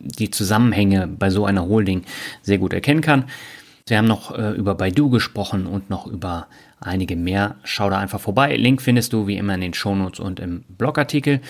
die 0.00 0.30
Zusammenhänge 0.30 1.06
bei 1.06 1.30
so 1.30 1.44
einer 1.46 1.66
Holding 1.66 2.04
sehr 2.42 2.58
gut 2.58 2.72
erkennen 2.72 3.00
kann. 3.00 3.24
Wir 3.86 3.98
haben 3.98 4.06
noch 4.06 4.36
äh, 4.36 4.52
über 4.52 4.74
Baidu 4.74 5.10
gesprochen 5.10 5.66
und 5.66 5.90
noch 5.90 6.06
über 6.06 6.46
einige 6.80 7.16
mehr. 7.16 7.56
Schau 7.64 7.90
da 7.90 7.98
einfach 7.98 8.20
vorbei. 8.20 8.56
Link 8.56 8.82
findest 8.82 9.12
du 9.12 9.26
wie 9.26 9.36
immer 9.36 9.54
in 9.54 9.60
den 9.60 9.74
Shownotes 9.74 10.20
und 10.20 10.40
im 10.40 10.64
Blogartikel. 10.68 11.40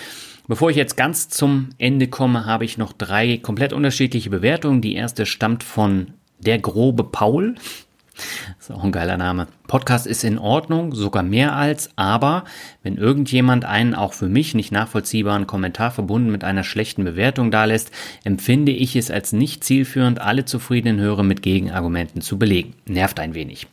Bevor 0.47 0.69
ich 0.69 0.75
jetzt 0.75 0.97
ganz 0.97 1.29
zum 1.29 1.69
Ende 1.77 2.07
komme, 2.07 2.45
habe 2.45 2.65
ich 2.65 2.77
noch 2.77 2.93
drei 2.93 3.37
komplett 3.37 3.73
unterschiedliche 3.73 4.29
Bewertungen. 4.29 4.81
Die 4.81 4.95
erste 4.95 5.25
stammt 5.25 5.63
von 5.63 6.13
der 6.39 6.59
grobe 6.59 7.03
Paul. 7.03 7.55
Das 8.15 8.69
ist 8.69 8.71
auch 8.71 8.83
ein 8.83 8.91
geiler 8.91 9.17
Name. 9.17 9.47
Podcast 9.67 10.05
ist 10.05 10.23
in 10.23 10.37
Ordnung, 10.37 10.93
sogar 10.93 11.23
mehr 11.23 11.55
als, 11.55 11.91
aber 11.95 12.43
wenn 12.83 12.97
irgendjemand 12.97 13.65
einen 13.65 13.95
auch 13.95 14.13
für 14.13 14.27
mich 14.27 14.53
nicht 14.53 14.71
nachvollziehbaren 14.71 15.47
Kommentar 15.47 15.91
verbunden 15.91 16.31
mit 16.31 16.43
einer 16.43 16.63
schlechten 16.63 17.03
Bewertung 17.03 17.51
dalässt, 17.51 17.91
empfinde 18.23 18.71
ich 18.71 18.95
es 18.95 19.11
als 19.11 19.33
nicht 19.33 19.63
zielführend, 19.63 20.19
alle 20.19 20.45
zufriedenen 20.45 20.99
Hörer 20.99 21.23
mit 21.23 21.41
Gegenargumenten 21.41 22.21
zu 22.21 22.37
belegen. 22.37 22.73
Nervt 22.85 23.19
ein 23.19 23.33
wenig. 23.33 23.67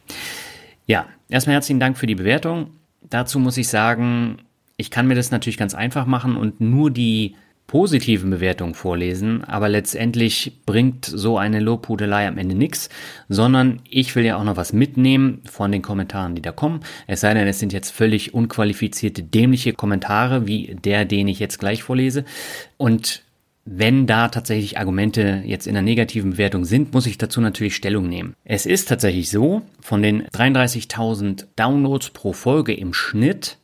Ja, 0.86 1.06
erstmal 1.28 1.55
herzlichen 1.55 1.81
Dank 1.81 1.98
für 1.98 2.06
die 2.06 2.15
Bewertung. 2.15 2.70
Dazu 3.10 3.39
muss 3.39 3.56
ich 3.56 3.69
sagen, 3.69 4.39
ich 4.77 4.90
kann 4.90 5.06
mir 5.06 5.15
das 5.15 5.31
natürlich 5.31 5.59
ganz 5.59 5.74
einfach 5.74 6.06
machen 6.06 6.36
und 6.36 6.60
nur 6.60 6.90
die 6.90 7.35
positiven 7.69 8.31
Bewertungen 8.31 8.74
vorlesen, 8.74 9.45
aber 9.45 9.69
letztendlich 9.69 10.55
bringt 10.65 11.05
so 11.05 11.36
eine 11.36 11.61
Lobhudelei 11.61 12.27
am 12.27 12.39
Ende 12.39 12.55
nichts, 12.55 12.89
sondern 13.28 13.81
ich 13.89 14.16
will 14.16 14.24
ja 14.24 14.36
auch 14.39 14.45
noch 14.45 14.57
was 14.57 14.73
mitnehmen 14.73 15.43
von 15.45 15.70
den 15.70 15.82
Kommentaren, 15.82 16.35
die 16.35 16.40
da 16.40 16.51
kommen. 16.51 16.81
Es 17.07 17.20
sei 17.20 17.35
denn, 17.35 17.47
es 17.47 17.59
sind 17.59 17.74
jetzt 17.74 17.90
völlig 17.90 18.32
unqualifizierte, 18.32 19.23
dämliche 19.23 19.74
Kommentare, 19.74 20.47
wie 20.47 20.77
der, 20.82 21.05
den 21.05 21.28
ich 21.28 21.40
jetzt 21.40 21.59
gleich 21.59 21.82
vorlese. 21.82 22.24
Und 22.78 23.23
wenn 23.66 24.07
da 24.07 24.28
tatsächlich 24.28 24.78
Argumente 24.78 25.43
jetzt 25.45 25.66
in 25.66 25.74
der 25.74 25.82
negativen 25.82 26.31
Bewertung 26.31 26.65
sind, 26.65 26.95
muss 26.95 27.07
ich 27.07 27.19
dazu 27.19 27.43
natürlich 27.43 27.77
Stellung 27.77 28.09
nehmen. 28.09 28.35
Es 28.45 28.65
ist 28.65 28.89
tatsächlich 28.89 29.28
so, 29.28 29.61
von 29.82 30.01
den 30.01 30.27
33.000 30.28 31.45
Downloads 31.55 32.11
pro 32.11 32.32
Folge 32.32 32.73
im 32.73 32.95
Schnitt 32.95 33.59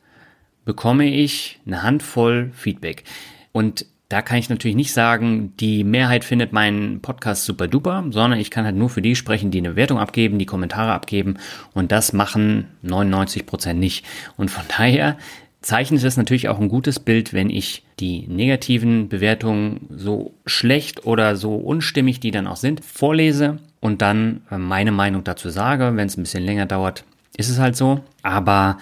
bekomme 0.63 1.07
ich 1.07 1.59
eine 1.65 1.81
Handvoll 1.81 2.51
Feedback. 2.53 3.03
Und 3.51 3.87
da 4.15 4.21
kann 4.21 4.37
ich 4.37 4.47
natürlich 4.47 4.77
nicht 4.77 4.93
sagen, 4.93 5.51
die 5.59 5.83
Mehrheit 5.83 6.23
findet 6.23 6.53
meinen 6.53 7.01
Podcast 7.01 7.43
super 7.43 7.67
duper, 7.67 8.01
sondern 8.11 8.39
ich 8.39 8.49
kann 8.49 8.63
halt 8.63 8.77
nur 8.77 8.89
für 8.89 9.01
die 9.01 9.13
sprechen, 9.13 9.51
die 9.51 9.57
eine 9.57 9.75
Wertung 9.75 9.99
abgeben, 9.99 10.39
die 10.39 10.45
Kommentare 10.45 10.93
abgeben 10.93 11.35
und 11.73 11.91
das 11.91 12.13
machen 12.13 12.69
99 12.81 13.45
Prozent 13.45 13.77
nicht. 13.77 14.05
Und 14.37 14.49
von 14.49 14.63
daher 14.69 15.17
zeichnet 15.59 16.01
es 16.01 16.15
natürlich 16.15 16.47
auch 16.47 16.61
ein 16.61 16.69
gutes 16.69 17.01
Bild, 17.01 17.33
wenn 17.33 17.49
ich 17.49 17.83
die 17.99 18.25
negativen 18.29 19.09
Bewertungen 19.09 19.81
so 19.89 20.33
schlecht 20.45 21.05
oder 21.05 21.35
so 21.35 21.55
unstimmig, 21.55 22.21
die 22.21 22.31
dann 22.31 22.47
auch 22.47 22.55
sind, 22.55 22.85
vorlese 22.85 23.57
und 23.81 24.01
dann 24.01 24.43
äh, 24.49 24.57
meine 24.57 24.93
Meinung 24.93 25.25
dazu 25.25 25.49
sage. 25.49 25.91
Wenn 25.97 26.07
es 26.07 26.15
ein 26.15 26.23
bisschen 26.23 26.45
länger 26.45 26.67
dauert, 26.67 27.03
ist 27.35 27.49
es 27.49 27.59
halt 27.59 27.75
so. 27.75 27.99
Aber 28.23 28.77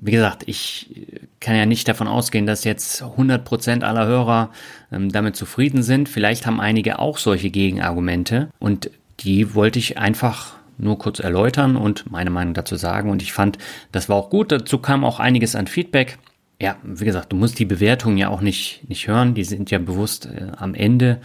wie 0.00 0.10
gesagt, 0.10 0.44
ich 0.46 1.14
kann 1.40 1.56
ja 1.56 1.66
nicht 1.66 1.88
davon 1.88 2.08
ausgehen, 2.08 2.46
dass 2.46 2.64
jetzt 2.64 3.02
100% 3.02 3.82
aller 3.82 4.06
Hörer 4.06 4.50
ähm, 4.92 5.10
damit 5.10 5.36
zufrieden 5.36 5.82
sind. 5.82 6.08
Vielleicht 6.08 6.46
haben 6.46 6.60
einige 6.60 6.98
auch 6.98 7.18
solche 7.18 7.50
Gegenargumente 7.50 8.50
und 8.58 8.90
die 9.20 9.54
wollte 9.54 9.78
ich 9.78 9.98
einfach 9.98 10.56
nur 10.78 10.98
kurz 10.98 11.20
erläutern 11.20 11.76
und 11.76 12.10
meine 12.10 12.30
Meinung 12.30 12.54
dazu 12.54 12.76
sagen. 12.76 13.10
Und 13.10 13.22
ich 13.22 13.32
fand, 13.32 13.58
das 13.92 14.08
war 14.08 14.16
auch 14.16 14.30
gut. 14.30 14.52
Dazu 14.52 14.78
kam 14.78 15.04
auch 15.04 15.20
einiges 15.20 15.54
an 15.54 15.66
Feedback. 15.66 16.18
Ja, 16.60 16.76
wie 16.82 17.04
gesagt, 17.04 17.32
du 17.32 17.36
musst 17.36 17.58
die 17.58 17.64
Bewertungen 17.64 18.18
ja 18.18 18.28
auch 18.28 18.40
nicht, 18.40 18.82
nicht 18.88 19.08
hören. 19.08 19.34
Die 19.34 19.44
sind 19.44 19.70
ja 19.70 19.78
bewusst 19.78 20.26
äh, 20.26 20.52
am 20.56 20.74
Ende. 20.74 21.20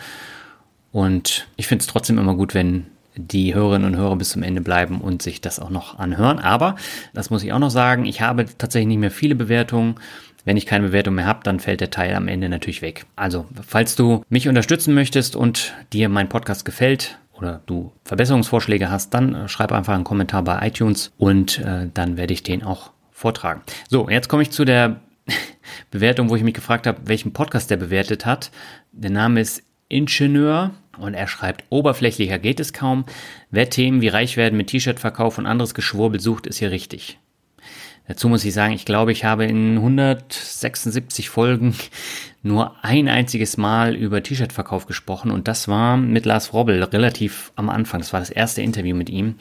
Und 0.91 1.48
ich 1.57 1.68
finde 1.68 1.81
es 1.84 1.88
trotzdem 1.88 2.18
immer 2.18 2.35
gut, 2.35 2.53
wenn 2.53 2.85
die 3.27 3.53
Hörerinnen 3.53 3.93
und 3.93 3.98
Hörer 3.98 4.15
bis 4.15 4.30
zum 4.30 4.43
Ende 4.43 4.61
bleiben 4.61 5.02
und 5.02 5.22
sich 5.22 5.41
das 5.41 5.60
auch 5.60 5.69
noch 5.69 5.99
anhören. 5.99 6.39
Aber, 6.39 6.76
das 7.14 7.30
muss 7.30 7.43
ich 7.43 7.53
auch 7.53 7.60
noch 7.60 7.69
sagen, 7.69 8.06
ich 8.06 8.22
habe 8.22 8.45
tatsächlich 8.57 8.88
nicht 8.88 8.99
mehr 8.99 9.11
viele 9.11 9.35
Bewertungen. 9.35 9.95
Wenn 10.43 10.57
ich 10.57 10.65
keine 10.65 10.88
Bewertung 10.88 11.15
mehr 11.15 11.27
habe, 11.27 11.41
dann 11.43 11.60
fällt 11.60 11.81
der 11.81 11.91
Teil 11.91 12.15
am 12.15 12.27
Ende 12.27 12.49
natürlich 12.49 12.81
weg. 12.81 13.06
Also, 13.15 13.45
falls 13.65 13.95
du 13.95 14.23
mich 14.30 14.48
unterstützen 14.48 14.93
möchtest 14.93 15.35
und 15.35 15.73
dir 15.93 16.10
mein 16.10 16.30
Podcast 16.30 16.65
gefällt 16.65 17.19
oder 17.34 17.61
du 17.65 17.91
Verbesserungsvorschläge 18.06 18.89
hast, 18.89 19.14
dann 19.14 19.35
äh, 19.35 19.48
schreib 19.48 19.72
einfach 19.72 19.93
einen 19.93 20.03
Kommentar 20.03 20.43
bei 20.43 20.68
iTunes 20.68 21.11
und 21.18 21.60
äh, 21.60 21.89
dann 21.93 22.18
werde 22.18 22.34
ich 22.34 22.43
den 22.43 22.64
auch 22.64 22.91
vortragen. 23.11 23.61
So, 23.88 24.10
jetzt 24.10 24.30
komme 24.30 24.41
ich 24.41 24.52
zu 24.52 24.65
der 24.65 24.99
Bewertung, 25.91 26.30
wo 26.30 26.35
ich 26.35 26.43
mich 26.43 26.56
gefragt 26.56 26.88
habe, 26.88 27.02
welchen 27.06 27.34
Podcast 27.34 27.69
der 27.69 27.77
bewertet 27.77 28.26
hat. 28.26 28.52
Der 28.91 29.11
Name 29.11 29.41
ist 29.41 29.64
Ingenieur 29.89 30.72
und 30.97 31.13
er 31.13 31.27
schreibt, 31.27 31.63
oberflächlicher 31.69 32.39
geht 32.39 32.59
es 32.59 32.73
kaum. 32.73 33.05
Wer 33.49 33.69
Themen 33.69 34.01
wie 34.01 34.07
reich 34.09 34.38
werden 34.38 34.57
mit 34.57 34.68
T-Shirt-Verkauf 34.68 35.38
und 35.38 35.45
anderes 35.45 35.73
Geschwurbel 35.73 36.19
sucht, 36.19 36.47
ist 36.47 36.57
hier 36.57 36.72
richtig. 36.72 37.19
Dazu 38.07 38.27
muss 38.27 38.43
ich 38.43 38.53
sagen, 38.53 38.73
ich 38.73 38.85
glaube, 38.85 39.11
ich 39.11 39.23
habe 39.23 39.45
in 39.45 39.77
176 39.77 41.30
Folgen 41.30 41.76
nur 42.43 42.76
ein 42.84 43.07
einziges 43.07 43.57
Mal 43.57 43.95
über 43.95 44.22
T-Shirt-Verkauf 44.23 44.85
gesprochen 44.85 45.31
und 45.31 45.47
das 45.47 45.68
war 45.68 45.97
mit 45.97 46.26
Lars 46.26 46.53
Robbel 46.53 46.84
relativ 46.84 47.51
am 47.55 47.69
Anfang. 47.69 48.01
Das 48.01 48.11
war 48.11 48.19
das 48.19 48.30
erste 48.30 48.61
Interview 48.61 48.95
mit 48.95 49.09
ihm 49.09 49.35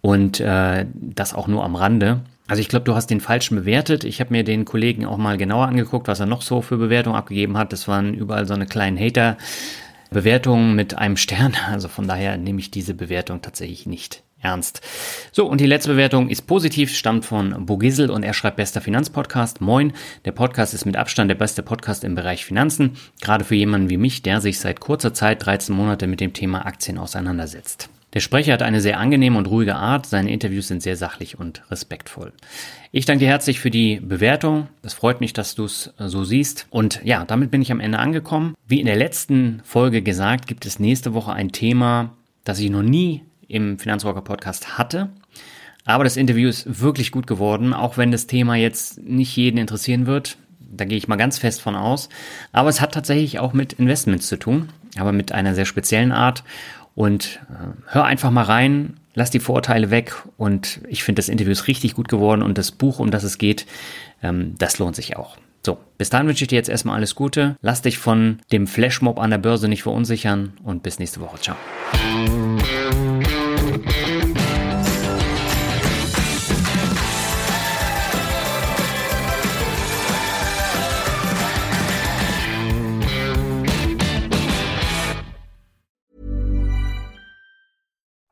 und 0.00 0.40
äh, 0.40 0.86
das 0.94 1.34
auch 1.34 1.46
nur 1.46 1.64
am 1.64 1.76
Rande. 1.76 2.20
Also 2.48 2.60
ich 2.60 2.68
glaube, 2.68 2.84
du 2.84 2.96
hast 2.96 3.06
den 3.10 3.20
falschen 3.20 3.54
bewertet. 3.54 4.02
Ich 4.02 4.20
habe 4.20 4.32
mir 4.32 4.42
den 4.42 4.64
Kollegen 4.64 5.06
auch 5.06 5.18
mal 5.18 5.36
genauer 5.36 5.68
angeguckt, 5.68 6.08
was 6.08 6.18
er 6.18 6.26
noch 6.26 6.42
so 6.42 6.62
für 6.62 6.76
Bewertungen 6.78 7.14
abgegeben 7.14 7.56
hat. 7.56 7.72
Das 7.72 7.86
waren 7.86 8.12
überall 8.12 8.44
so 8.46 8.54
eine 8.54 8.66
kleinen 8.66 8.98
Hater. 8.98 9.36
Bewertungen 10.10 10.74
mit 10.74 10.98
einem 10.98 11.16
Stern. 11.16 11.56
Also 11.70 11.88
von 11.88 12.08
daher 12.08 12.36
nehme 12.36 12.58
ich 12.58 12.70
diese 12.70 12.94
Bewertung 12.94 13.42
tatsächlich 13.42 13.86
nicht 13.86 14.22
ernst. 14.40 14.80
So, 15.32 15.46
und 15.46 15.60
die 15.60 15.66
letzte 15.66 15.90
Bewertung 15.90 16.28
ist 16.28 16.46
positiv, 16.46 16.94
stammt 16.94 17.24
von 17.24 17.66
Bogisel 17.66 18.10
und 18.10 18.22
er 18.22 18.34
schreibt 18.34 18.56
bester 18.56 18.80
Finanzpodcast. 18.80 19.60
Moin, 19.60 19.92
der 20.24 20.32
Podcast 20.32 20.74
ist 20.74 20.86
mit 20.86 20.96
Abstand 20.96 21.30
der 21.30 21.36
beste 21.36 21.62
Podcast 21.62 22.04
im 22.04 22.14
Bereich 22.14 22.44
Finanzen, 22.44 22.96
gerade 23.20 23.44
für 23.44 23.54
jemanden 23.54 23.90
wie 23.90 23.98
mich, 23.98 24.22
der 24.22 24.40
sich 24.40 24.58
seit 24.58 24.80
kurzer 24.80 25.14
Zeit, 25.14 25.44
13 25.44 25.74
Monate 25.74 26.06
mit 26.06 26.20
dem 26.20 26.32
Thema 26.32 26.66
Aktien 26.66 26.98
auseinandersetzt. 26.98 27.90
Der 28.12 28.20
Sprecher 28.20 28.52
hat 28.52 28.62
eine 28.62 28.80
sehr 28.80 28.98
angenehme 28.98 29.38
und 29.38 29.46
ruhige 29.46 29.76
Art, 29.76 30.06
seine 30.06 30.32
Interviews 30.32 30.68
sind 30.68 30.82
sehr 30.82 30.96
sachlich 30.96 31.38
und 31.38 31.62
respektvoll. 31.70 32.32
Ich 32.90 33.06
danke 33.06 33.24
dir 33.24 33.30
herzlich 33.30 33.60
für 33.60 33.70
die 33.70 34.00
Bewertung. 34.00 34.66
Es 34.82 34.94
freut 34.94 35.20
mich, 35.20 35.32
dass 35.32 35.54
du 35.54 35.64
es 35.64 35.92
äh, 35.98 36.08
so 36.08 36.24
siehst. 36.24 36.66
Und 36.70 37.00
ja, 37.04 37.24
damit 37.24 37.52
bin 37.52 37.62
ich 37.62 37.70
am 37.70 37.78
Ende 37.78 38.00
angekommen. 38.00 38.54
Wie 38.66 38.80
in 38.80 38.86
der 38.86 38.96
letzten 38.96 39.60
Folge 39.64 40.02
gesagt, 40.02 40.48
gibt 40.48 40.66
es 40.66 40.80
nächste 40.80 41.14
Woche 41.14 41.32
ein 41.32 41.52
Thema, 41.52 42.10
das 42.42 42.58
ich 42.58 42.70
noch 42.70 42.82
nie 42.82 43.22
im 43.46 43.78
Finanzrocker 43.78 44.22
Podcast 44.22 44.76
hatte. 44.76 45.10
Aber 45.84 46.04
das 46.04 46.16
Interview 46.16 46.48
ist 46.48 46.80
wirklich 46.80 47.12
gut 47.12 47.26
geworden, 47.26 47.72
auch 47.72 47.96
wenn 47.96 48.10
das 48.10 48.26
Thema 48.26 48.56
jetzt 48.56 49.00
nicht 49.02 49.36
jeden 49.36 49.58
interessieren 49.58 50.06
wird. 50.06 50.36
Da 50.58 50.84
gehe 50.84 50.98
ich 50.98 51.08
mal 51.08 51.16
ganz 51.16 51.38
fest 51.38 51.60
von 51.60 51.76
aus. 51.76 52.08
Aber 52.52 52.68
es 52.68 52.80
hat 52.80 52.92
tatsächlich 52.92 53.38
auch 53.38 53.52
mit 53.52 53.74
Investments 53.74 54.28
zu 54.28 54.36
tun, 54.36 54.68
aber 54.98 55.12
mit 55.12 55.32
einer 55.32 55.54
sehr 55.54 55.64
speziellen 55.64 56.12
Art. 56.12 56.44
Und 56.94 57.40
äh, 57.50 57.72
hör 57.86 58.04
einfach 58.04 58.30
mal 58.30 58.44
rein, 58.44 58.94
lass 59.14 59.30
die 59.30 59.40
Vorurteile 59.40 59.90
weg. 59.90 60.14
Und 60.36 60.80
ich 60.88 61.02
finde, 61.04 61.20
das 61.20 61.28
Interview 61.28 61.52
ist 61.52 61.66
richtig 61.66 61.94
gut 61.94 62.08
geworden 62.08 62.42
und 62.42 62.58
das 62.58 62.72
Buch, 62.72 62.98
um 62.98 63.10
das 63.10 63.24
es 63.24 63.38
geht, 63.38 63.66
ähm, 64.22 64.54
das 64.58 64.78
lohnt 64.78 64.96
sich 64.96 65.16
auch. 65.16 65.36
So, 65.64 65.78
bis 65.98 66.08
dahin 66.08 66.26
wünsche 66.26 66.44
ich 66.44 66.48
dir 66.48 66.56
jetzt 66.56 66.70
erstmal 66.70 66.96
alles 66.96 67.14
Gute. 67.14 67.56
Lass 67.60 67.82
dich 67.82 67.98
von 67.98 68.40
dem 68.50 68.66
Flashmob 68.66 69.18
an 69.18 69.30
der 69.30 69.38
Börse 69.38 69.68
nicht 69.68 69.82
verunsichern 69.82 70.54
und 70.62 70.82
bis 70.82 70.98
nächste 70.98 71.20
Woche. 71.20 71.38
Ciao. 71.38 71.56